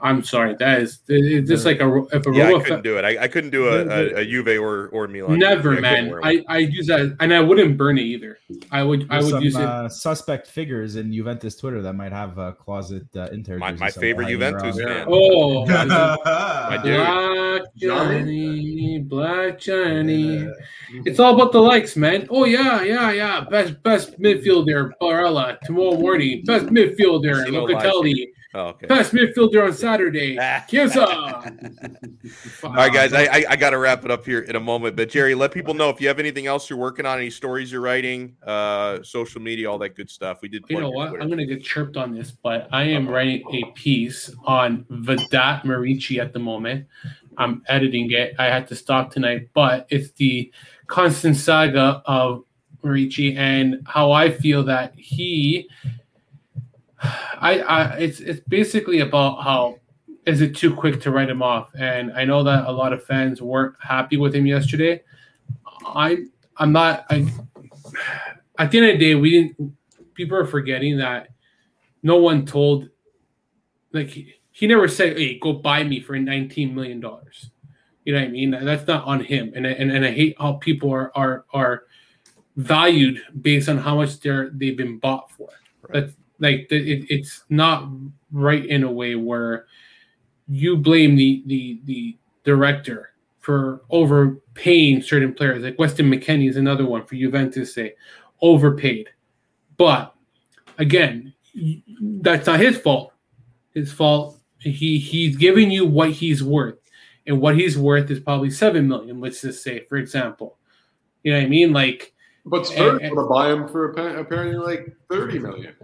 I'm 0.00 0.22
sorry. 0.22 0.54
That 0.58 0.82
is 0.82 1.00
it's 1.08 1.48
just 1.48 1.64
like 1.64 1.80
a 1.80 2.04
if 2.12 2.26
a 2.26 2.32
yeah, 2.34 2.48
I 2.48 2.60
couldn't 2.60 2.82
do 2.82 2.98
it. 2.98 3.04
I, 3.04 3.22
I 3.24 3.28
couldn't 3.28 3.50
do 3.50 3.68
a, 3.68 3.86
a, 3.86 4.14
a, 4.16 4.24
Juve 4.26 4.60
or 4.60 4.88
or 4.88 5.06
Milan. 5.06 5.38
Never, 5.38 5.76
I 5.76 5.80
man. 5.80 6.20
I, 6.22 6.44
I 6.48 6.58
use 6.58 6.88
that, 6.88 7.16
and 7.20 7.32
I 7.32 7.40
wouldn't 7.40 7.78
burn 7.78 7.96
it 7.96 8.02
either. 8.02 8.38
I 8.70 8.82
would 8.82 9.08
There's 9.08 9.10
I 9.10 9.24
would 9.24 9.30
some, 9.30 9.42
use 9.42 9.56
it. 9.56 9.62
Uh, 9.62 9.88
suspect 9.88 10.48
figures 10.48 10.96
in 10.96 11.12
Juventus 11.12 11.56
Twitter 11.56 11.80
that 11.80 11.94
might 11.94 12.12
have 12.12 12.38
a 12.38 12.52
closet 12.52 13.04
uh, 13.16 13.28
Inter. 13.32 13.56
My, 13.58 13.72
my 13.72 13.90
favorite 13.90 14.28
Juventus 14.28 14.78
fan. 14.78 15.06
Oh, 15.08 15.64
my 15.64 15.84
Black 16.82 17.62
Johnny, 17.76 18.98
Black 18.98 19.58
Johnny. 19.58 20.38
Yeah. 20.38 20.50
It's 21.06 21.20
all 21.20 21.34
about 21.34 21.52
the 21.52 21.60
likes, 21.60 21.96
man. 21.96 22.26
Oh 22.30 22.44
yeah, 22.44 22.82
yeah, 22.82 23.10
yeah. 23.12 23.40
Best 23.48 23.82
best 23.82 24.20
midfielder, 24.20 24.90
Barella. 25.00 25.58
Tomorrow 25.60 25.98
morning, 25.98 26.42
best 26.44 26.66
midfielder, 26.66 27.46
Locatelli. 27.46 28.26
Oh, 28.54 28.68
okay. 28.68 28.86
Best 28.86 29.12
midfielder 29.12 29.66
on 29.66 29.72
Saturday. 29.72 30.36
Chiesa. 30.68 31.08
All 32.62 32.72
right, 32.72 32.92
guys. 32.92 33.12
I, 33.12 33.24
I, 33.24 33.44
I 33.50 33.56
got 33.56 33.70
to 33.70 33.78
wrap 33.78 34.04
it 34.04 34.12
up 34.12 34.24
here 34.24 34.40
in 34.40 34.54
a 34.54 34.60
moment. 34.60 34.94
But 34.94 35.10
Jerry, 35.10 35.34
let 35.34 35.50
people 35.50 35.74
know 35.74 35.90
if 35.90 36.00
you 36.00 36.06
have 36.06 36.20
anything 36.20 36.46
else 36.46 36.70
you're 36.70 36.78
working 36.78 37.04
on, 37.04 37.18
any 37.18 37.30
stories 37.30 37.72
you're 37.72 37.80
writing, 37.80 38.36
uh, 38.46 39.02
social 39.02 39.40
media, 39.40 39.68
all 39.68 39.78
that 39.78 39.96
good 39.96 40.08
stuff. 40.08 40.38
We 40.40 40.48
did. 40.48 40.64
You 40.68 40.80
know 40.80 40.90
what? 40.90 41.20
I'm 41.20 41.26
going 41.26 41.38
to 41.38 41.46
get 41.46 41.64
chirped 41.64 41.96
on 41.96 42.14
this, 42.14 42.30
but 42.30 42.68
I 42.70 42.84
am 42.84 43.08
Uh-oh. 43.08 43.14
writing 43.14 43.42
a 43.52 43.72
piece 43.72 44.30
on 44.44 44.86
Vedat 44.88 45.62
Muriqi 45.64 46.20
at 46.20 46.32
the 46.32 46.38
moment. 46.38 46.86
I'm 47.38 47.62
editing 47.66 48.12
it. 48.12 48.34
I 48.38 48.44
had 48.44 48.68
to 48.68 48.76
stop 48.76 49.10
tonight, 49.10 49.48
but 49.52 49.88
it's 49.90 50.12
the 50.12 50.52
constant 50.86 51.36
saga 51.36 52.02
of 52.06 52.44
Muriqi 52.84 53.36
and 53.36 53.80
how 53.86 54.12
I 54.12 54.30
feel 54.30 54.62
that 54.64 54.94
he 54.96 55.68
I, 57.04 57.60
I 57.66 57.84
it's 57.96 58.20
it's 58.20 58.40
basically 58.48 59.00
about 59.00 59.42
how 59.42 59.78
is 60.26 60.40
it 60.40 60.56
too 60.56 60.74
quick 60.74 61.00
to 61.02 61.10
write 61.10 61.28
him 61.28 61.42
off? 61.42 61.68
And 61.78 62.12
I 62.12 62.24
know 62.24 62.42
that 62.44 62.66
a 62.66 62.72
lot 62.72 62.92
of 62.92 63.04
fans 63.04 63.42
weren't 63.42 63.74
happy 63.80 64.16
with 64.16 64.34
him 64.34 64.46
yesterday. 64.46 65.02
I 65.86 66.24
I'm 66.56 66.72
not 66.72 67.04
I 67.10 67.30
at 68.58 68.70
the 68.70 68.78
end 68.78 68.86
of 68.90 68.98
the 68.98 69.04
day 69.04 69.14
we 69.14 69.30
didn't 69.30 69.76
people 70.14 70.36
are 70.36 70.46
forgetting 70.46 70.98
that 70.98 71.28
no 72.02 72.16
one 72.16 72.46
told 72.46 72.88
like 73.92 74.08
he, 74.08 74.34
he 74.50 74.66
never 74.66 74.88
said, 74.88 75.18
Hey, 75.18 75.38
go 75.38 75.52
buy 75.52 75.84
me 75.84 76.00
for 76.00 76.18
19 76.18 76.74
million 76.74 77.00
dollars. 77.00 77.50
You 78.04 78.12
know 78.12 78.20
what 78.20 78.28
I 78.28 78.30
mean? 78.30 78.50
That's 78.50 78.86
not 78.86 79.04
on 79.04 79.20
him. 79.20 79.52
And 79.56 79.66
and, 79.66 79.90
and 79.90 80.04
I 80.04 80.12
hate 80.12 80.36
how 80.38 80.54
people 80.54 80.90
are 80.92 81.10
are 81.14 81.44
are 81.52 81.84
valued 82.56 83.20
based 83.40 83.68
on 83.68 83.78
how 83.78 83.96
much 83.96 84.20
they're 84.20 84.50
they've 84.50 84.76
been 84.76 84.98
bought 84.98 85.30
for. 85.30 85.48
Right. 85.82 86.06
That's 86.06 86.16
like 86.38 86.66
it, 86.70 87.06
it's 87.08 87.44
not 87.48 87.88
right 88.32 88.64
in 88.64 88.82
a 88.82 88.90
way 88.90 89.14
where 89.14 89.66
you 90.48 90.76
blame 90.76 91.16
the 91.16 91.42
the 91.46 91.80
the 91.84 92.16
director 92.44 93.12
for 93.40 93.82
overpaying 93.90 95.02
certain 95.02 95.34
players. 95.34 95.62
Like 95.62 95.78
Weston 95.78 96.10
McKennie 96.10 96.48
is 96.48 96.56
another 96.56 96.86
one 96.86 97.04
for 97.04 97.14
Juventus 97.14 97.74
say 97.74 97.94
overpaid. 98.40 99.08
But 99.76 100.14
again, 100.78 101.34
that's 102.00 102.46
not 102.46 102.60
his 102.60 102.78
fault. 102.78 103.12
His 103.74 103.92
fault. 103.92 104.38
He 104.58 104.98
he's 104.98 105.36
giving 105.36 105.70
you 105.70 105.84
what 105.84 106.10
he's 106.12 106.42
worth, 106.42 106.78
and 107.26 107.38
what 107.38 107.56
he's 107.56 107.76
worth 107.76 108.10
is 108.10 108.20
probably 108.20 108.50
seven 108.50 108.88
million. 108.88 109.20
Let's 109.20 109.42
just 109.42 109.62
say, 109.62 109.84
for 109.84 109.96
example, 109.96 110.56
you 111.22 111.32
know 111.32 111.38
what 111.38 111.44
I 111.44 111.48
mean? 111.48 111.72
Like, 111.74 112.14
but 112.46 112.66
Spurs 112.66 113.00
want 113.02 113.14
to 113.14 113.26
buy 113.28 113.52
him 113.52 113.68
for 113.68 113.90
apparently 113.90 114.56
like 114.56 114.96
thirty 115.10 115.38
million. 115.38 115.74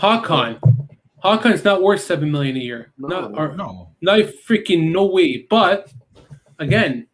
Hakan. 0.00 0.58
Hakan's 1.22 1.64
not 1.64 1.82
worth 1.82 2.00
seven 2.00 2.30
million 2.30 2.56
a 2.56 2.60
year. 2.60 2.92
No, 2.96 3.08
not, 3.08 3.38
or, 3.38 3.54
no, 3.54 3.90
not 4.00 4.20
freaking 4.20 4.90
no 4.90 5.04
way. 5.04 5.46
But 5.50 5.92
again, 6.58 7.06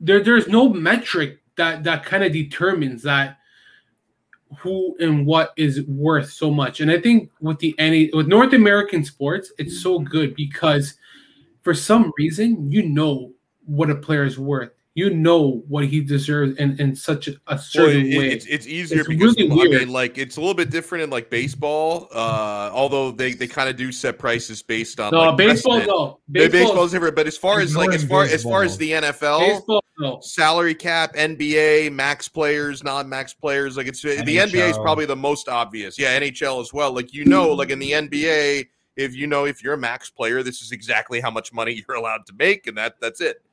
there 0.00 0.22
there's 0.22 0.46
no 0.46 0.68
metric 0.68 1.38
that 1.56 1.84
that 1.84 2.04
kind 2.04 2.22
of 2.22 2.32
determines 2.32 3.02
that 3.04 3.38
who 4.58 4.94
and 5.00 5.26
what 5.26 5.52
is 5.56 5.82
worth 5.84 6.30
so 6.30 6.50
much. 6.50 6.80
And 6.80 6.90
I 6.90 7.00
think 7.00 7.30
with 7.40 7.58
the 7.58 7.74
any 7.78 8.10
with 8.12 8.26
North 8.26 8.52
American 8.52 9.02
sports, 9.04 9.50
it's 9.58 9.82
so 9.82 9.98
good 9.98 10.34
because 10.34 10.94
for 11.62 11.72
some 11.72 12.12
reason 12.18 12.70
you 12.70 12.86
know 12.86 13.32
what 13.64 13.88
a 13.88 13.94
player 13.94 14.24
is 14.24 14.38
worth 14.38 14.73
you 14.94 15.10
know 15.10 15.64
what 15.66 15.86
he 15.86 16.00
deserves 16.00 16.56
in, 16.58 16.78
in 16.80 16.94
such 16.94 17.26
a, 17.26 17.34
a 17.48 17.58
certain 17.58 18.04
well, 18.04 18.12
it, 18.12 18.18
way. 18.18 18.30
It's, 18.30 18.46
it's 18.46 18.66
easier 18.66 19.00
it's 19.00 19.08
because 19.08 19.36
really 19.36 19.76
I 19.76 19.80
mean, 19.80 19.88
like 19.88 20.18
it's 20.18 20.36
a 20.36 20.40
little 20.40 20.54
bit 20.54 20.70
different 20.70 21.02
in 21.02 21.10
like 21.10 21.30
baseball. 21.30 22.08
Uh, 22.12 22.70
although 22.72 23.10
they, 23.10 23.34
they 23.34 23.48
kind 23.48 23.68
of 23.68 23.76
do 23.76 23.90
set 23.90 24.20
prices 24.20 24.62
based 24.62 25.00
on 25.00 25.10
no 25.10 25.18
like 25.18 25.36
baseball. 25.36 25.78
No 25.80 26.20
baseball, 26.30 26.84
is 26.84 26.92
different. 26.92 27.16
But 27.16 27.26
as 27.26 27.36
far 27.36 27.60
as 27.60 27.76
like 27.76 27.92
as 27.92 28.04
far 28.04 28.22
baseball. 28.22 28.34
as 28.34 28.42
far 28.44 28.62
as 28.62 28.76
the 28.78 28.92
NFL, 28.92 29.40
baseball, 29.40 29.84
no. 29.98 30.20
salary 30.20 30.76
cap, 30.76 31.14
NBA, 31.14 31.92
max 31.92 32.28
players, 32.28 32.84
non 32.84 33.08
max 33.08 33.34
players, 33.34 33.76
like 33.76 33.88
it's 33.88 34.02
NHL. 34.02 34.24
the 34.24 34.36
NBA 34.36 34.70
is 34.70 34.78
probably 34.78 35.06
the 35.06 35.16
most 35.16 35.48
obvious. 35.48 35.98
Yeah, 35.98 36.18
NHL 36.20 36.60
as 36.60 36.72
well. 36.72 36.92
Like 36.92 37.12
you 37.12 37.24
know, 37.24 37.48
like 37.52 37.70
in 37.70 37.80
the 37.80 37.90
NBA, 37.90 38.68
if 38.96 39.16
you 39.16 39.26
know 39.26 39.44
if 39.44 39.60
you're 39.60 39.74
a 39.74 39.78
max 39.78 40.08
player, 40.08 40.44
this 40.44 40.62
is 40.62 40.70
exactly 40.70 41.20
how 41.20 41.32
much 41.32 41.52
money 41.52 41.82
you're 41.88 41.96
allowed 41.96 42.26
to 42.26 42.32
make, 42.34 42.68
and 42.68 42.78
that 42.78 43.00
that's 43.00 43.20
it. 43.20 43.43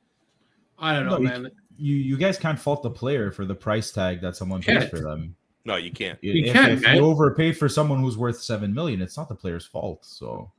I 0.78 0.94
don't 0.94 1.06
know, 1.06 1.18
no, 1.18 1.18
man. 1.18 1.50
You 1.76 1.96
you 1.96 2.16
guys 2.16 2.38
can't 2.38 2.58
fault 2.58 2.82
the 2.82 2.90
player 2.90 3.30
for 3.30 3.44
the 3.44 3.54
price 3.54 3.90
tag 3.90 4.20
that 4.20 4.36
someone 4.36 4.62
pays 4.62 4.88
for 4.88 5.00
them. 5.00 5.34
No, 5.64 5.76
you 5.76 5.92
can't. 5.92 6.18
You 6.22 6.44
if, 6.44 6.52
can. 6.52 6.70
If 6.70 6.82
man. 6.82 6.96
you 6.96 7.04
overpay 7.04 7.52
for 7.52 7.68
someone 7.68 8.00
who's 8.00 8.18
worth 8.18 8.40
seven 8.40 8.74
million, 8.74 9.00
it's 9.00 9.16
not 9.16 9.28
the 9.28 9.34
player's 9.34 9.66
fault. 9.66 10.04
So. 10.04 10.50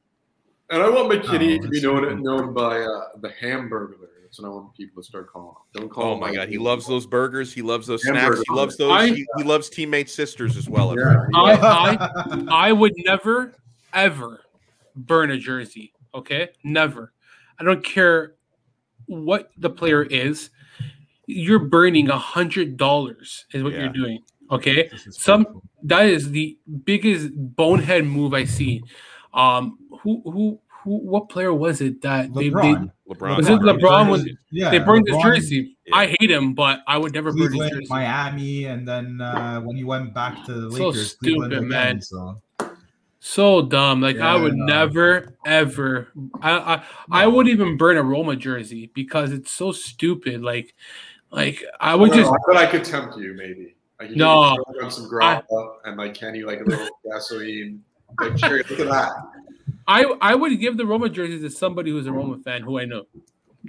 And 0.69 0.81
I 0.81 0.89
want 0.89 1.11
McKennie 1.11 1.61
to 1.61 1.67
be 1.67 1.81
known 1.81 2.23
known 2.23 2.53
by 2.53 2.81
uh, 2.81 3.09
the 3.19 3.29
Hamburglar. 3.29 4.07
That's 4.23 4.39
what 4.39 4.47
I 4.47 4.49
want 4.49 4.73
people 4.73 5.03
to 5.03 5.07
start 5.07 5.31
calling. 5.31 5.55
Don't 5.73 5.89
call. 5.89 6.13
Oh 6.13 6.17
my 6.17 6.33
god, 6.33 6.49
he 6.49 6.57
loves 6.57 6.87
those 6.87 7.05
burgers. 7.05 7.53
He 7.53 7.61
loves 7.61 7.85
those 7.85 8.01
snacks. 8.01 8.41
He 8.47 8.55
loves 8.55 8.77
those. 8.77 8.91
I, 8.91 9.07
he, 9.09 9.27
he, 9.37 9.43
loves 9.43 9.69
teammates' 9.69 10.13
sisters 10.13 10.57
as 10.57 10.67
well. 10.67 10.97
Yeah. 10.97 11.27
I, 11.35 11.51
I 12.49 12.67
I 12.69 12.71
would 12.71 12.93
never 12.97 13.53
ever 13.93 14.41
burn 14.95 15.31
a 15.31 15.37
jersey. 15.37 15.93
Okay, 16.15 16.49
never. 16.63 17.11
I 17.59 17.63
don't 17.63 17.83
care 17.83 18.33
what 19.07 19.51
the 19.57 19.69
player 19.69 20.03
is, 20.03 20.49
you're 21.25 21.59
burning 21.59 22.09
a 22.09 22.17
hundred 22.17 22.77
dollars 22.77 23.45
is 23.53 23.63
what 23.63 23.73
yeah. 23.73 23.79
you're 23.79 23.93
doing. 23.93 24.23
Okay, 24.51 24.89
some 25.09 25.61
that 25.83 26.05
is 26.05 26.31
the 26.31 26.57
biggest 26.83 27.31
bonehead 27.33 28.05
move 28.05 28.33
I 28.33 28.45
see. 28.45 28.83
Um, 29.33 29.77
who 30.01 30.21
who 30.25 30.59
who? 30.83 30.97
What 30.97 31.29
player 31.29 31.53
was 31.53 31.81
it 31.81 32.01
that 32.01 32.29
LeBron. 32.29 32.61
they? 32.61 32.73
they 32.73 33.15
LeBron. 33.15 33.37
Was 33.37 33.49
it 33.49 33.59
LeBron? 33.59 34.09
Was 34.09 34.29
yeah? 34.51 34.69
They 34.69 34.79
burned 34.79 35.07
LeBron, 35.07 35.13
his 35.13 35.23
jersey. 35.23 35.77
Yeah. 35.85 35.95
I 35.95 36.15
hate 36.19 36.29
him, 36.29 36.53
but 36.53 36.81
I 36.87 36.97
would 36.97 37.13
never 37.13 37.31
Cleveland, 37.31 37.57
burn 37.57 37.63
his 37.63 37.71
jersey. 37.71 37.87
Miami, 37.89 38.65
and 38.65 38.87
then 38.87 39.21
uh, 39.21 39.61
when 39.61 39.75
he 39.75 39.83
went 39.83 40.13
back 40.13 40.45
to 40.45 40.53
the 40.53 40.67
Lakers, 40.67 40.77
so 40.77 40.87
Lakers, 40.87 41.11
stupid, 41.11 41.53
again, 41.53 41.67
man. 41.67 42.01
So. 42.01 42.41
So 43.25 43.61
dumb. 43.61 44.01
Like 44.01 44.17
yeah, 44.17 44.33
I 44.33 44.35
would 44.35 44.53
no. 44.53 44.65
never 44.65 45.37
ever. 45.45 46.09
I 46.41 46.51
I, 46.51 46.75
no. 46.75 46.83
I 47.09 47.25
would 47.25 47.47
even 47.47 47.77
burn 47.77 47.95
a 47.95 48.03
Roma 48.03 48.35
jersey 48.35 48.91
because 48.93 49.31
it's 49.31 49.49
so 49.49 49.71
stupid. 49.71 50.41
Like, 50.41 50.75
like 51.31 51.63
I 51.79 51.95
would 51.95 52.11
just. 52.11 52.29
But 52.45 52.57
I 52.57 52.65
could 52.65 52.83
tempt 52.83 53.17
you 53.17 53.33
maybe. 53.33 53.75
Like 53.97 54.09
you 54.09 54.17
no. 54.17 54.57
On 54.81 54.91
some 54.91 55.09
grappa 55.09 55.75
and 55.85 55.95
like 55.95 56.15
Kenny 56.15 56.43
like 56.43 56.59
a 56.59 56.63
little 56.65 56.89
gasoline. 57.09 57.81
Like, 58.19 58.37
sure, 58.37 58.57
look 58.57 58.71
at 58.71 58.89
that. 58.89 59.13
I 59.87 60.03
I 60.19 60.35
would 60.35 60.59
give 60.59 60.75
the 60.75 60.85
Roma 60.85 61.07
jersey 61.07 61.39
to 61.39 61.49
somebody 61.49 61.91
who's 61.91 62.07
a 62.07 62.11
Roma 62.11 62.39
fan 62.39 62.61
who 62.61 62.77
I 62.77 62.83
know. 62.83 63.05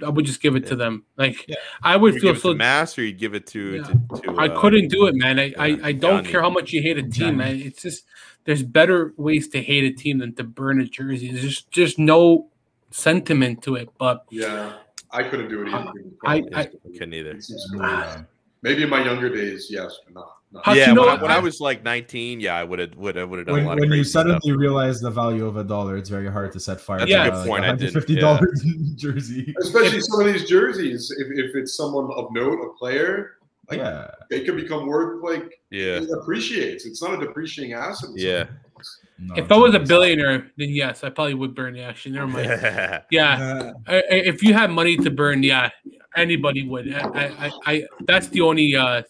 I 0.05 0.09
would 0.09 0.25
just 0.25 0.41
give 0.41 0.57
it 0.57 0.63
yeah. 0.63 0.69
to 0.69 0.75
them. 0.75 1.05
Like 1.15 1.47
yeah. 1.47 1.55
I 1.81 1.95
would 1.95 2.19
feel 2.19 2.35
so. 2.35 2.53
mass, 2.53 2.97
or 2.97 3.05
you 3.05 3.13
give 3.13 3.33
it 3.33 3.47
to. 3.47 3.75
Yeah. 3.77 3.83
to, 3.83 4.21
to 4.21 4.35
I 4.37 4.47
uh, 4.47 4.59
couldn't 4.59 4.89
do 4.89 5.07
it, 5.07 5.15
man. 5.15 5.39
I 5.39 5.53
I, 5.57 5.79
I 5.81 5.91
don't 5.93 6.25
care 6.25 6.41
how 6.41 6.49
much 6.49 6.73
you 6.73 6.81
hate 6.81 6.97
a 6.97 7.03
team, 7.03 7.37
man. 7.37 7.55
It's 7.55 7.81
just 7.81 8.03
there's 8.45 8.63
better 8.63 9.13
ways 9.17 9.47
to 9.49 9.61
hate 9.61 9.83
a 9.83 9.91
team 9.91 10.19
than 10.19 10.33
to 10.35 10.43
burn 10.43 10.79
a 10.79 10.85
jersey. 10.85 11.31
There's 11.31 11.43
just 11.43 11.71
just 11.71 11.99
no 11.99 12.47
sentiment 12.91 13.61
to 13.63 13.75
it. 13.75 13.89
But 13.97 14.25
yeah, 14.29 14.73
I 15.11 15.23
couldn't 15.23 15.49
do 15.49 15.63
it 15.63 15.69
either. 15.69 15.91
I, 16.25 16.35
I, 16.53 16.61
I 16.61 16.69
couldn't 16.93 17.13
either. 17.13 17.39
Um, 17.81 18.27
maybe 18.61 18.83
in 18.83 18.89
my 18.89 19.03
younger 19.03 19.29
days, 19.29 19.67
yes, 19.69 19.97
but 20.05 20.13
not. 20.13 20.37
not. 20.51 20.75
Yeah, 20.75 20.89
you 20.89 20.93
know 20.93 21.01
when, 21.01 21.17
I, 21.17 21.21
when 21.21 21.31
I, 21.31 21.39
was 21.39 21.59
like 21.59 21.83
19, 21.83 22.39
yeah, 22.39 22.55
I 22.55 22.63
would 22.63 22.79
have 22.79 22.95
would 22.95 23.15
have 23.15 23.29
would 23.29 23.39
have 23.39 23.47
done 23.47 23.55
when, 23.55 23.65
a 23.65 23.67
lot 23.67 23.79
When 23.79 23.91
you 23.91 24.03
suddenly 24.03 24.39
stuff. 24.41 24.57
realize 24.57 24.99
the 24.99 25.11
value 25.11 25.45
of 25.45 25.57
a 25.57 25.63
dollar, 25.63 25.97
it's 25.97 26.09
very 26.09 26.31
hard 26.31 26.51
to 26.53 26.59
set 26.59 26.79
fire. 26.79 26.99
That's 26.99 27.11
to 27.11 27.21
a 27.21 27.31
good 27.31 27.47
point. 27.47 27.63
Like 27.63 27.81
I 27.81 27.89
Fifty 27.91 28.15
dollars 28.15 28.61
yeah. 28.63 28.73
jersey, 28.95 29.55
especially 29.59 30.01
some 30.01 30.21
of 30.21 30.31
these 30.31 30.47
jerseys. 30.47 31.11
If, 31.17 31.27
if 31.31 31.55
it's 31.55 31.75
someone 31.75 32.11
of 32.11 32.31
note, 32.31 32.59
a 32.59 32.77
player, 32.77 33.37
like 33.69 33.79
yeah. 33.79 34.11
they 34.29 34.43
could 34.43 34.55
become 34.55 34.87
worth 34.87 35.23
like 35.23 35.59
yeah, 35.69 36.01
it 36.01 36.09
appreciates. 36.11 36.85
It's 36.85 37.01
not 37.01 37.21
a 37.21 37.25
depreciating 37.25 37.73
asset. 37.73 38.09
Yeah. 38.15 38.45
No, 39.17 39.33
if 39.35 39.49
I 39.51 39.57
was 39.57 39.73
a 39.73 39.79
billionaire, 39.79 40.51
then 40.57 40.69
yes, 40.69 41.03
I 41.03 41.09
probably 41.09 41.35
would 41.35 41.55
burn 41.55 41.73
the 41.73 41.81
action. 41.81 42.13
Never 42.13 42.27
mind. 42.27 42.47
yeah, 43.11 43.71
if 43.87 44.43
you 44.43 44.53
had 44.53 44.71
money 44.71 44.97
to 44.97 45.09
burn, 45.09 45.41
yeah, 45.41 45.69
anybody 46.15 46.67
would. 46.67 46.93
I, 46.93 47.31
I, 47.47 47.51
I 47.65 47.85
that's 48.01 48.27
the 48.27 48.41
only, 48.41 48.75
uh, 48.75 49.03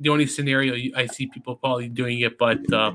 the 0.00 0.08
only 0.08 0.26
scenario 0.26 0.74
I 0.96 1.06
see 1.06 1.26
people 1.26 1.54
probably 1.54 1.88
doing 1.88 2.20
it. 2.20 2.38
But, 2.38 2.72
uh, 2.72 2.92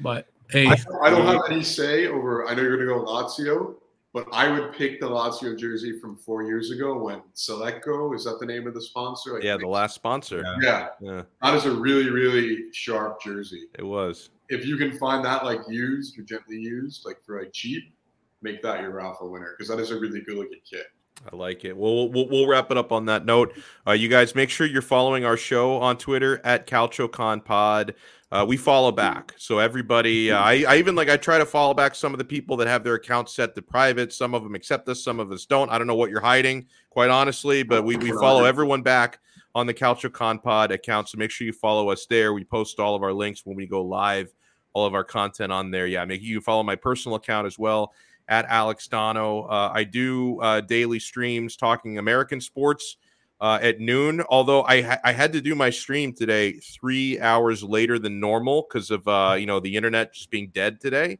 but 0.00 0.26
hey, 0.50 0.66
I, 0.66 0.76
I 1.02 1.10
don't 1.10 1.24
have 1.24 1.42
any 1.48 1.62
say 1.62 2.08
over. 2.08 2.48
I 2.48 2.54
know 2.54 2.62
you're 2.62 2.84
going 2.84 2.88
to 2.88 3.04
go 3.04 3.04
Lazio, 3.04 3.74
but 4.14 4.28
I 4.32 4.48
would 4.48 4.72
pick 4.72 5.00
the 5.00 5.08
Lazio 5.08 5.58
jersey 5.58 5.98
from 5.98 6.16
four 6.16 6.44
years 6.44 6.70
ago 6.70 6.96
when 6.96 7.20
Selecco 7.34 8.14
is 8.14 8.24
that 8.24 8.38
the 8.38 8.46
name 8.46 8.66
of 8.68 8.72
the 8.72 8.80
sponsor? 8.80 9.36
I 9.36 9.44
yeah, 9.44 9.56
the 9.56 9.66
last 9.66 9.96
sponsor. 9.96 10.44
Yeah. 10.62 10.88
yeah, 11.00 11.22
that 11.42 11.54
is 11.54 11.66
a 11.66 11.72
really, 11.72 12.08
really 12.08 12.72
sharp 12.72 13.20
jersey. 13.20 13.64
It 13.76 13.84
was 13.84 14.30
if 14.48 14.64
you 14.64 14.76
can 14.76 14.96
find 14.98 15.24
that 15.24 15.44
like 15.44 15.60
used 15.68 16.18
or 16.18 16.22
gently 16.22 16.56
used, 16.56 17.04
like 17.04 17.18
for 17.26 17.40
like 17.40 17.52
cheap, 17.52 17.92
make 18.40 18.62
that 18.62 18.80
your 18.80 18.90
raffle 18.90 19.30
winner 19.30 19.54
because 19.58 19.68
that 19.68 19.80
is 19.80 19.90
a 19.90 19.98
really 19.98 20.20
good 20.20 20.36
looking 20.36 20.60
kit. 20.64 20.86
I 21.32 21.36
like 21.36 21.64
it. 21.64 21.76
Well, 21.76 22.08
we'll, 22.08 22.28
we'll 22.28 22.46
wrap 22.46 22.70
it 22.70 22.76
up 22.76 22.92
on 22.92 23.06
that 23.06 23.24
note. 23.24 23.56
Uh, 23.86 23.92
you 23.92 24.08
guys 24.08 24.34
make 24.34 24.50
sure 24.50 24.66
you're 24.66 24.82
following 24.82 25.24
our 25.24 25.36
show 25.36 25.80
on 25.80 25.96
Twitter 25.96 26.40
at 26.44 26.66
CalcioConPod. 26.66 27.94
Uh, 28.34 28.44
we 28.44 28.56
follow 28.56 28.90
back, 28.90 29.32
so 29.36 29.60
everybody. 29.60 30.32
Uh, 30.32 30.40
I, 30.40 30.64
I 30.66 30.76
even 30.78 30.96
like 30.96 31.08
I 31.08 31.16
try 31.16 31.38
to 31.38 31.46
follow 31.46 31.72
back 31.72 31.94
some 31.94 32.12
of 32.12 32.18
the 32.18 32.24
people 32.24 32.56
that 32.56 32.66
have 32.66 32.82
their 32.82 32.94
accounts 32.94 33.32
set 33.32 33.54
to 33.54 33.62
private. 33.62 34.12
Some 34.12 34.34
of 34.34 34.42
them 34.42 34.56
accept 34.56 34.88
us, 34.88 35.04
some 35.04 35.20
of 35.20 35.30
us 35.30 35.46
don't. 35.46 35.70
I 35.70 35.78
don't 35.78 35.86
know 35.86 35.94
what 35.94 36.10
you're 36.10 36.20
hiding, 36.20 36.66
quite 36.90 37.10
honestly, 37.10 37.62
but 37.62 37.84
we 37.84 37.96
we 37.96 38.10
follow 38.10 38.42
everyone 38.42 38.82
back 38.82 39.20
on 39.54 39.68
the 39.68 39.72
Calcio 39.72 40.12
Con 40.12 40.40
Pod 40.40 40.72
account. 40.72 41.08
So 41.08 41.16
make 41.16 41.30
sure 41.30 41.46
you 41.46 41.52
follow 41.52 41.90
us 41.90 42.06
there. 42.06 42.32
We 42.32 42.42
post 42.42 42.80
all 42.80 42.96
of 42.96 43.04
our 43.04 43.12
links 43.12 43.46
when 43.46 43.54
we 43.54 43.68
go 43.68 43.82
live, 43.82 44.34
all 44.72 44.84
of 44.84 44.94
our 44.94 45.04
content 45.04 45.52
on 45.52 45.70
there. 45.70 45.86
Yeah, 45.86 46.04
make 46.04 46.20
you 46.20 46.40
follow 46.40 46.64
my 46.64 46.74
personal 46.74 47.14
account 47.14 47.46
as 47.46 47.56
well 47.56 47.94
at 48.26 48.46
Alex 48.46 48.88
Dono. 48.88 49.42
Uh, 49.42 49.70
I 49.72 49.84
do 49.84 50.40
uh, 50.40 50.60
daily 50.60 50.98
streams 50.98 51.56
talking 51.56 51.98
American 51.98 52.40
sports 52.40 52.96
uh, 53.44 53.58
at 53.60 53.78
noon. 53.78 54.22
Although 54.30 54.62
I 54.64 54.80
ha- 54.80 55.00
I 55.04 55.12
had 55.12 55.34
to 55.34 55.40
do 55.42 55.54
my 55.54 55.68
stream 55.68 56.14
today 56.14 56.52
three 56.52 57.20
hours 57.20 57.62
later 57.62 57.98
than 57.98 58.18
normal 58.18 58.66
because 58.66 58.90
of 58.90 59.06
uh, 59.06 59.36
you 59.38 59.44
know 59.44 59.60
the 59.60 59.76
internet 59.76 60.14
just 60.14 60.30
being 60.30 60.48
dead 60.48 60.80
today. 60.80 61.18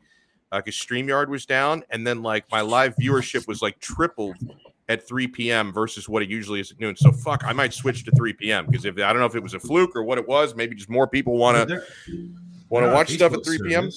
Because 0.50 0.74
uh, 0.80 0.84
Streamyard 0.86 1.28
was 1.28 1.44
down, 1.44 1.84
and 1.90 2.06
then 2.06 2.22
like 2.22 2.50
my 2.50 2.62
live 2.62 2.94
viewership 2.96 3.46
was 3.46 3.60
like 3.60 3.78
tripled 3.80 4.36
at 4.88 5.06
3 5.06 5.26
p.m. 5.28 5.72
versus 5.72 6.08
what 6.08 6.22
it 6.22 6.30
usually 6.30 6.60
is 6.60 6.70
at 6.70 6.78
noon. 6.78 6.96
So 6.96 7.12
fuck, 7.12 7.42
I 7.44 7.52
might 7.52 7.74
switch 7.74 8.04
to 8.04 8.10
3 8.12 8.32
p.m. 8.34 8.66
because 8.66 8.84
if 8.84 8.94
I 8.94 9.12
don't 9.12 9.18
know 9.18 9.26
if 9.26 9.34
it 9.34 9.42
was 9.42 9.54
a 9.54 9.60
fluke 9.60 9.94
or 9.94 10.04
what 10.04 10.16
it 10.16 10.26
was, 10.26 10.54
maybe 10.54 10.76
just 10.76 10.88
more 10.88 11.06
people 11.06 11.36
want 11.36 11.68
to 11.68 11.82
want 12.70 12.86
to 12.86 12.92
watch 12.92 13.10
stuff 13.10 13.34
at 13.34 13.44
3 13.44 13.58
p.m. 13.68 13.90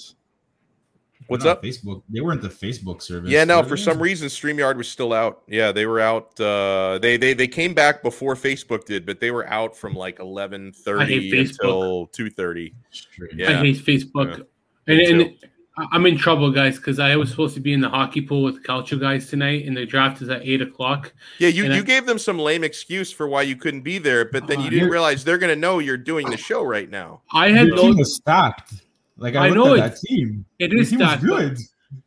What's 1.27 1.45
up? 1.45 1.61
Facebook. 1.61 2.03
They 2.09 2.21
weren't 2.21 2.41
the 2.41 2.49
Facebook 2.49 3.01
service. 3.01 3.29
Yeah, 3.29 3.43
no. 3.43 3.61
For 3.63 3.77
some 3.77 4.01
reason, 4.01 4.29
Streamyard 4.29 4.77
was 4.77 4.87
still 4.87 5.13
out. 5.13 5.43
Yeah, 5.47 5.71
they 5.71 5.85
were 5.85 5.99
out. 5.99 6.39
Uh, 6.39 6.99
they 7.01 7.17
they 7.17 7.33
they 7.33 7.47
came 7.47 7.73
back 7.73 8.01
before 8.01 8.35
Facebook 8.35 8.85
did, 8.85 9.05
but 9.05 9.19
they 9.19 9.31
were 9.31 9.47
out 9.47 9.75
from 9.75 9.93
like 9.93 10.19
eleven 10.19 10.71
thirty 10.71 11.37
until 11.37 12.07
two 12.07 12.29
thirty. 12.29 12.73
Yeah. 13.35 13.49
I 13.49 13.53
hate 13.55 13.77
Facebook. 13.77 14.37
Yeah. 14.37 14.43
And, 14.87 15.21
and 15.21 15.37
I'm 15.91 16.05
in 16.07 16.17
trouble, 16.17 16.49
guys, 16.49 16.77
because 16.77 16.97
I 16.97 17.15
was 17.17 17.29
supposed 17.29 17.53
to 17.53 17.59
be 17.59 17.71
in 17.71 17.81
the 17.81 17.89
hockey 17.89 18.21
pool 18.21 18.43
with 18.43 18.55
the 18.55 18.67
Calcio 18.67 18.99
guys 18.99 19.29
tonight, 19.29 19.65
and 19.65 19.77
the 19.77 19.85
draft 19.85 20.21
is 20.21 20.29
at 20.29 20.41
eight 20.43 20.61
o'clock. 20.61 21.13
Yeah, 21.37 21.49
you, 21.49 21.65
you 21.65 21.81
I, 21.81 21.81
gave 21.81 22.07
them 22.07 22.17
some 22.17 22.39
lame 22.39 22.63
excuse 22.63 23.11
for 23.11 23.27
why 23.27 23.43
you 23.43 23.55
couldn't 23.55 23.81
be 23.81 23.99
there, 23.99 24.25
but 24.25 24.47
then 24.47 24.59
you 24.59 24.67
uh, 24.67 24.69
didn't 24.71 24.89
realize 24.89 25.23
they're 25.23 25.37
going 25.37 25.53
to 25.53 25.59
know 25.59 25.77
you're 25.79 25.97
doing 25.97 26.29
the 26.29 26.37
show 26.37 26.63
right 26.63 26.89
now. 26.89 27.21
I 27.31 27.51
had 27.51 27.67
no, 27.67 27.75
team 27.75 27.97
was 27.97 28.15
stacked. 28.15 28.73
Like 29.17 29.35
I, 29.35 29.47
I 29.47 29.49
know 29.49 29.73
it, 29.73 29.77
that 29.77 29.97
team. 29.97 30.45
It 30.59 30.73
is 30.73 30.89
stacked. 30.89 31.23
Good. 31.23 31.57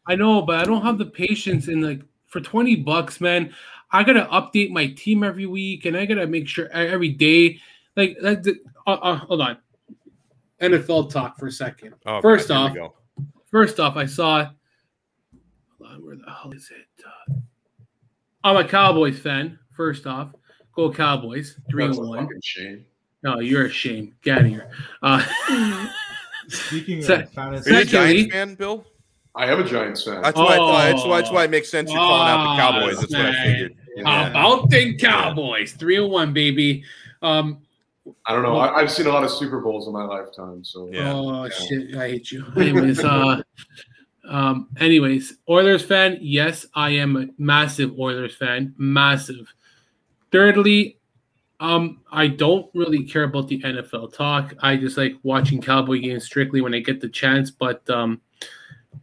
I 0.07 0.15
know, 0.15 0.43
but 0.43 0.61
I 0.61 0.65
don't 0.65 0.83
have 0.83 0.99
the 0.99 1.07
patience. 1.07 1.69
And 1.69 1.83
like 1.83 2.03
for 2.27 2.41
twenty 2.41 2.77
bucks, 2.77 3.21
man, 3.21 3.53
I 3.91 4.05
gotta 4.05 4.27
update 4.27 4.71
my 4.71 4.89
team 4.89 5.25
every 5.25 5.47
week, 5.47 5.85
and 5.85 5.97
I 5.97 6.07
gotta 6.07 6.27
make 6.27 6.49
sure 6.49 6.69
every 6.69 7.11
day. 7.11 7.59
Like, 7.97 8.17
that, 8.23 8.47
uh, 8.87 8.91
uh, 8.91 9.17
hold 9.17 9.41
on. 9.41 9.59
NFL 10.61 11.11
talk 11.11 11.39
for 11.39 11.47
a 11.47 11.53
second. 11.53 11.95
Oh, 12.07 12.21
First 12.21 12.51
off, 12.51 12.77
first 13.51 13.81
off, 13.81 13.97
I 13.97 14.07
saw. 14.07 14.45
Hold 15.79 15.93
on, 15.93 16.05
Where 16.05 16.17
the 16.17 16.31
hell 16.31 16.53
is 16.53 16.71
it? 16.71 17.05
Uh, 17.05 17.35
I'm 18.45 18.57
a 18.57 18.67
Cowboys 18.67 19.19
fan. 19.19 19.59
First 19.73 20.07
off, 20.07 20.31
go 20.75 20.93
Cowboys. 20.93 21.59
Three 21.71 21.87
and 21.87 21.97
one. 21.97 22.29
Shame. 22.43 22.85
No, 23.23 23.41
you're 23.41 23.67
a 23.67 23.71
shame. 23.71 24.15
Get 24.23 24.39
out 24.39 24.45
of 24.45 24.51
here. 24.51 24.71
Uh, 25.03 25.89
Speaking 26.51 27.03
Se- 27.03 27.23
of 27.23 27.31
fantasy, 27.33 27.71
Are 27.71 27.75
you 27.75 27.81
a 27.81 27.85
Secondly- 27.87 28.15
Giants 28.27 28.33
fan, 28.35 28.55
Bill? 28.57 28.87
I 29.37 29.47
am 29.47 29.61
a 29.61 29.65
Giants 29.69 30.03
fan. 30.05 30.23
That's 30.23 30.37
why. 30.37 30.45
I 30.45 30.57
thought, 30.57 30.79
that's 30.85 31.05
why. 31.05 31.17
That's 31.19 31.31
Oh. 31.31 31.35
why 31.35 31.45
it 31.45 31.51
makes 31.51 31.71
sense. 31.71 31.91
You're 31.91 32.01
calling 32.01 32.29
out 32.29 32.43
the 32.43 32.49
Ah, 32.49 32.57
Cowboys. 32.73 33.01
That's 33.01 33.13
what 33.13 33.21
I 33.27 33.31
snag. 33.33 33.47
figured. 33.47 33.75
How 34.05 34.27
about 34.27 34.71
the 34.71 34.95
Cowboys? 34.97 35.73
Three 35.73 35.97
and 35.97 36.11
one, 36.11 36.33
baby. 36.33 36.83
Um, 37.23 37.59
I 38.27 38.33
don't 38.33 38.43
know. 38.43 38.57
I, 38.57 38.77
I've 38.81 38.91
seen 38.91 39.07
a 39.07 39.11
lot 39.11 39.23
of 39.25 39.31
Super 39.31 39.61
Bowls 39.61 39.87
in 39.87 39.93
my 39.93 40.05
lifetime, 40.05 40.65
so 40.65 40.89
Yeah. 40.93 41.13
Oh 41.15 41.49
shit! 41.49 41.95
I 41.97 42.09
hate 42.09 42.33
you. 42.33 42.45
Anyways, 42.57 43.05
uh, 43.05 43.43
um, 44.29 44.69
anyways, 44.79 45.35
Oilers 45.49 45.83
fan. 45.85 46.19
Yes, 46.21 46.67
I 46.75 46.91
am 46.91 47.17
a 47.17 47.27
massive 47.39 47.99
Oilers 47.99 48.35
fan. 48.35 48.75
Massive. 48.79 49.53
Thirdly, 50.33 50.99
um, 51.61 52.01
I 52.11 52.27
don't 52.27 52.69
really 52.75 53.05
care 53.05 53.25
about 53.25 53.47
the 53.49 53.61
NFL 53.63 54.13
talk. 54.15 54.55
I 54.61 54.77
just 54.77 54.97
like 54.97 55.15
watching 55.23 55.61
Cowboy 55.61 56.01
games 56.01 56.25
strictly 56.25 56.61
when 56.61 56.75
I 56.75 56.81
get 56.81 57.01
the 57.01 57.09
chance. 57.09 57.51
But 57.51 57.89
um, 57.91 58.21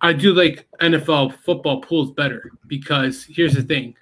I 0.02 0.12
do 0.14 0.34
like 0.34 0.68
NFL 0.82 1.38
football 1.46 1.82
pools 1.82 2.12
better 2.12 2.52
because 2.68 3.24
here's 3.24 3.54
the 3.54 3.62
thing: 3.64 3.96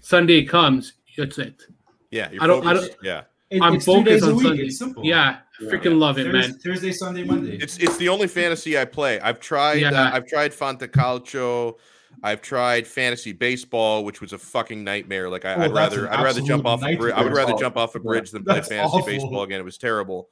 Sunday 0.00 0.44
comes, 0.44 0.94
that's 1.16 1.38
it. 1.38 1.62
Yeah. 2.10 2.30
You're 2.30 2.42
I 2.42 2.46
don't- 2.46 2.66
I 2.66 2.74
focused. 2.74 2.96
Yeah. 3.02 3.22
it- 3.50 3.62
I'm 3.62 3.74
it's 3.74 3.84
three 3.84 4.02
days 4.04 4.22
focused 4.22 4.24
a 4.24 4.28
on 4.30 4.36
week. 4.36 4.46
Sunday. 4.46 4.62
It's 4.64 4.78
simple. 4.78 5.04
Yeah, 5.04 5.36
Yeah. 5.60 5.70
freaking 5.70 5.98
love 5.98 6.18
it, 6.18 6.24
Thursday, 6.24 6.38
man. 6.52 6.58
Thursday, 6.58 6.92
Sunday, 6.92 7.24
Monday. 7.24 7.56
It's 7.60 7.76
it's 7.78 7.96
the 7.98 8.08
only 8.08 8.26
fantasy 8.28 8.78
I 8.78 8.84
play. 8.84 9.20
I've 9.20 9.40
tried. 9.40 9.80
Yeah. 9.82 9.90
Uh, 9.90 10.10
I've 10.14 10.26
tried 10.26 10.52
Fantacalcio. 10.52 11.74
I've 12.22 12.42
tried 12.42 12.86
fantasy 12.86 13.32
baseball, 13.32 14.04
which 14.04 14.20
was 14.20 14.32
a 14.32 14.38
fucking 14.38 14.82
nightmare. 14.82 15.28
Like 15.28 15.44
I, 15.44 15.54
Oh, 15.54 15.60
I'd 15.62 15.62
that's 15.62 15.72
rather 15.72 16.10
I'd 16.12 16.22
rather 16.24 16.40
jump 16.40 16.66
off 16.66 16.82
a 16.82 16.96
bridge. 16.96 17.14
I 17.14 17.22
would 17.22 17.32
rather 17.34 17.54
jump 17.54 17.76
off 17.76 17.94
a 17.94 18.00
bridge 18.00 18.30
than 18.30 18.44
play 18.44 18.60
fantasy 18.62 18.78
awful. 18.80 19.06
baseball 19.06 19.42
again. 19.42 19.60
It 19.60 19.64
was 19.64 19.78
terrible. 19.78 20.28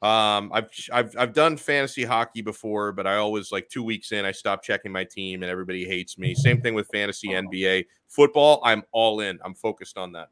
Um, 0.00 0.52
I've 0.52 0.70
I've 0.92 1.16
I've 1.18 1.32
done 1.32 1.56
fantasy 1.56 2.04
hockey 2.04 2.40
before, 2.40 2.92
but 2.92 3.06
I 3.06 3.16
always 3.16 3.50
like 3.50 3.68
two 3.68 3.82
weeks 3.82 4.12
in, 4.12 4.24
I 4.24 4.30
stop 4.32 4.62
checking 4.62 4.92
my 4.92 5.02
team, 5.04 5.42
and 5.42 5.50
everybody 5.50 5.84
hates 5.84 6.18
me. 6.18 6.34
Same 6.34 6.60
thing 6.60 6.74
with 6.74 6.86
fantasy 6.92 7.28
NBA 7.30 7.86
football. 8.06 8.60
I'm 8.64 8.84
all 8.92 9.20
in. 9.20 9.38
I'm 9.44 9.54
focused 9.54 9.98
on 9.98 10.12
that. 10.12 10.28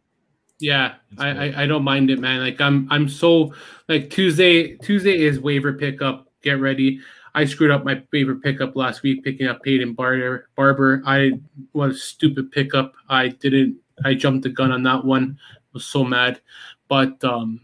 Yeah, 0.61 0.95
I. 1.19 1.29
I 1.49 1.63
I 1.63 1.67
don't 1.67 1.83
mind 1.83 2.11
it, 2.11 2.21
man. 2.21 2.41
Like 2.41 2.61
I'm 2.61 2.87
I'm 2.93 3.09
so 3.09 3.53
like 3.89 4.09
Tuesday 4.09 4.77
Tuesday 4.77 5.19
is 5.23 5.41
waiver 5.41 5.73
pickup. 5.73 6.29
Get 6.43 6.61
ready. 6.61 7.01
I 7.37 7.45
screwed 7.45 7.71
up 7.71 7.85
my 7.85 8.03
favorite 8.11 8.43
pickup 8.43 8.75
last 8.77 9.03
week 9.03 9.23
picking 9.23 9.47
up 9.47 9.63
Peyton 9.63 9.93
Barber. 9.93 10.49
Barber. 10.57 11.03
I 11.05 11.33
was 11.75 11.97
a 11.97 11.99
stupid 11.99 12.51
pickup. 12.51 12.95
I 13.11 13.29
didn't. 13.29 13.77
I 14.07 14.15
jumped 14.15 14.45
the 14.45 14.49
gun 14.49 14.73
on 14.73 14.83
that 14.85 15.05
one. 15.05 15.39
I 15.53 15.57
Was 15.75 15.85
so 15.85 16.03
mad, 16.03 16.41
but 16.89 17.23
um, 17.23 17.61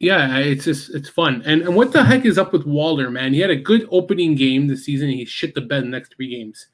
yeah, 0.00 0.38
it's 0.38 0.64
just 0.64 0.92
it's 0.92 1.08
fun. 1.08 1.40
And 1.46 1.62
and 1.62 1.76
what 1.76 1.92
the 1.92 2.02
heck 2.02 2.24
is 2.24 2.36
up 2.36 2.52
with 2.52 2.66
Waller, 2.66 3.10
man? 3.10 3.32
He 3.32 3.38
had 3.38 3.50
a 3.50 3.56
good 3.56 3.86
opening 3.92 4.34
game 4.34 4.66
this 4.66 4.84
season. 4.84 5.08
He 5.08 5.24
shit 5.24 5.54
the 5.54 5.60
bed 5.60 5.84
the 5.84 5.88
next 5.88 6.16
three 6.16 6.28
games. 6.28 6.66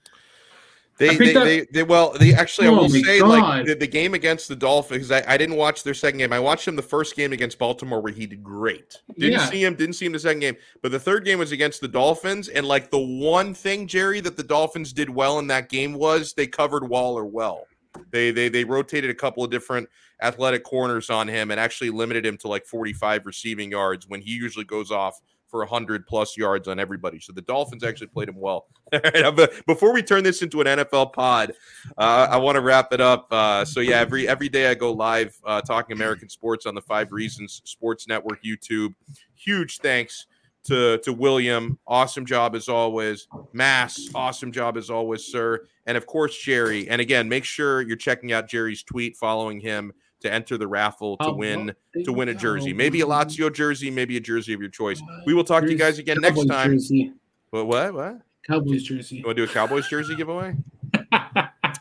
They, 1.01 1.16
they, 1.16 1.35
up- 1.35 1.44
they, 1.44 1.60
they, 1.72 1.82
well, 1.82 2.12
they 2.12 2.35
actually, 2.35 2.68
I 2.68 2.70
Oh 2.70 2.74
will 2.82 2.89
my 2.90 3.01
say, 3.01 3.18
God. 3.20 3.28
like 3.31 3.66
the, 3.66 3.74
the 3.74 3.86
game 3.86 4.12
against 4.14 4.48
the 4.48 4.55
Dolphins, 4.55 5.10
I, 5.10 5.24
I 5.27 5.36
didn't 5.39 5.56
watch 5.56 5.82
their 5.82 5.94
second 5.94 6.18
game. 6.18 6.32
I 6.32 6.39
watched 6.39 6.68
him 6.68 6.77
the 6.77 6.82
first 6.82 7.16
game 7.16 7.32
against 7.32 7.59
Baltimore 7.59 8.01
where 8.02 8.12
he 8.12 8.27
did 8.27 8.44
great. 8.44 9.01
Didn't 9.18 9.32
Yeah. 9.40 9.47
see 9.47 9.64
him, 9.64 9.74
didn't 9.77 9.94
see 9.94 10.05
him 10.06 10.12
the 10.12 10.18
second 10.18 10.40
game. 10.40 10.56
But 10.82 10.93
the 10.93 11.01
third 11.01 11.24
game 11.24 11.39
was 11.39 11.52
against 11.52 11.81
the 11.81 11.89
Dolphins. 11.89 12.48
And 12.48 12.66
like 12.68 12.90
the 12.90 12.98
one 13.01 13.55
thing, 13.55 13.86
Jerry, 13.86 14.20
that 14.20 14.36
the 14.36 14.43
Dolphins 14.43 14.93
did 14.93 15.09
well 15.09 15.39
in 15.39 15.47
that 15.47 15.70
game 15.70 15.94
was 15.94 16.35
they 16.35 16.47
covered 16.47 16.86
Waller 16.89 17.24
well. 17.24 17.64
They 18.12 18.31
they 18.31 18.48
they 18.48 18.62
rotated 18.64 19.10
a 19.10 19.14
couple 19.14 19.43
of 19.43 19.51
different 19.51 19.89
athletic 20.22 20.62
corners 20.64 21.09
on 21.10 21.27
him 21.27 21.51
and 21.51 21.59
actually 21.59 21.90
limited 21.90 22.24
him 22.27 22.36
to 22.36 22.47
like 22.48 22.66
45 22.66 23.24
receiving 23.27 23.70
yards 23.70 24.06
when 24.06 24.20
he 24.20 24.31
usually 24.32 24.64
goes 24.66 24.90
off 24.90 25.18
for 25.51 25.60
100 25.60 26.06
plus 26.06 26.36
yards 26.36 26.68
on 26.68 26.78
everybody. 26.78 27.18
So 27.18 27.32
the 27.32 27.43
Dolphins 27.43 27.82
actually 27.82 28.06
played 28.06 28.28
him 28.28 28.36
well. 28.36 28.66
Before 29.66 29.93
we 29.93 30.02
turn 30.02 30.22
this 30.22 30.43
into 30.43 30.60
an 30.60 30.66
NFL 30.66 31.12
pod, 31.12 31.52
uh, 31.98 32.28
I 32.31 32.36
want 32.36 32.56
to 32.56 32.60
wrap 32.60 32.93
it 32.93 33.01
up. 33.01 33.27
Uh, 33.31 33.64
so 33.64 33.81
yeah, 33.81 33.98
every 33.98 34.28
every 34.28 34.48
day 34.48 34.70
I 34.70 34.74
go 34.74 34.93
live 34.93 35.39
uh, 35.44 35.60
talking 35.60 35.93
American 35.93 36.28
sports 36.28 36.66
on 36.66 36.74
the 36.74 36.81
Five 36.81 37.12
Reasons 37.12 37.62
Sports 37.64 38.06
Network 38.06 38.43
YouTube. 38.43 38.94
Huge 39.35 39.78
thanks 39.78 40.27
to 40.64 40.98
to 40.98 41.12
William. 41.12 41.78
Awesome 41.86 42.24
job 42.24 42.55
as 42.55 42.68
always. 42.68 43.27
Mass, 43.52 44.09
awesome 44.14 44.52
job 44.52 44.77
as 44.77 44.90
always, 44.90 45.24
sir. 45.24 45.66
And 45.86 45.97
of 45.97 46.06
course 46.06 46.36
Jerry. 46.36 46.89
And 46.89 47.01
again, 47.01 47.28
make 47.28 47.44
sure 47.44 47.81
you're 47.82 47.97
checking 47.97 48.32
out 48.32 48.48
Jerry's 48.48 48.82
tweet, 48.82 49.16
following 49.16 49.60
him 49.60 49.93
to 50.20 50.32
enter 50.32 50.56
the 50.59 50.68
raffle 50.68 51.16
to 51.18 51.26
Oh, 51.26 51.34
win 51.34 51.74
to 52.05 52.12
win 52.12 52.28
a 52.28 52.34
jersey. 52.34 52.72
Maybe 52.72 53.01
a 53.01 53.06
Lazio 53.06 53.52
jersey, 53.52 53.90
maybe 53.90 54.16
a 54.16 54.20
jersey 54.20 54.52
of 54.52 54.60
your 54.60 54.70
choice. 54.70 55.01
We 55.26 55.34
will 55.34 55.44
talk 55.44 55.64
to 55.64 55.70
you 55.70 55.78
guys 55.78 55.98
again 55.98 56.18
next 56.20 56.44
time. 56.47 56.72
Jersey. 56.72 57.12
What? 57.51 57.66
What? 57.66 57.94
What? 57.94 58.18
Cowboys 58.47 58.82
jersey. 58.84 59.16
You 59.16 59.24
want 59.24 59.36
to 59.36 59.47
do 59.47 59.51
a 59.51 59.52
Cowboys 59.52 59.88
jersey 59.88 60.14
giveaway? 60.14 60.56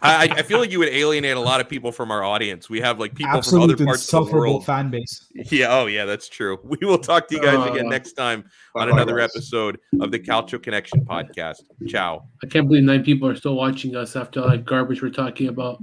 I, 0.02 0.30
I 0.32 0.41
feel 0.44 0.60
like 0.60 0.72
you 0.72 0.80
would 0.80 0.88
alienate 0.90 1.36
a 1.36 1.40
lot 1.40 1.60
of 1.60 1.68
people 1.68 1.91
from 1.91 2.10
our 2.10 2.24
audience. 2.24 2.70
We 2.70 2.80
have 2.80 2.99
like 2.99 3.16
people 3.16 3.36
Absolute 3.38 3.61
from 3.64 3.72
other 3.76 3.86
parts 3.86 4.14
of 4.14 4.28
the 4.28 4.34
world. 4.34 4.66
fan 4.66 4.90
base. 4.90 5.26
Yeah, 5.34 5.68
oh 5.78 5.88
yeah, 5.88 6.06
that's 6.06 6.30
true. 6.30 6.57
We 6.64 6.78
will 6.88 6.98
talk 6.98 7.28
to 7.30 7.36
you 7.36 7.41
guys 7.41 7.70
again 7.70 7.88
Uh, 7.88 7.90
next 7.90 8.14
time 8.14 8.45
on 8.76 8.90
another 8.90 9.18
guys. 9.18 9.32
episode 9.36 9.78
of 9.99 10.11
the 10.11 10.20
Calcio 10.20 10.61
Connection 10.61 11.02
podcast. 11.06 11.64
Ciao. 11.88 12.24
I 12.44 12.48
can't 12.48 12.68
believe 12.68 12.84
nine 12.84 13.03
people 13.03 13.28
are 13.28 13.36
still 13.36 13.56
watching 13.56 13.95
us 13.98 14.16
after 14.16 14.41
all 14.41 14.49
that 14.49 14.64
garbage 14.66 15.02
we're 15.02 15.10
talking 15.10 15.48
about. 15.49 15.80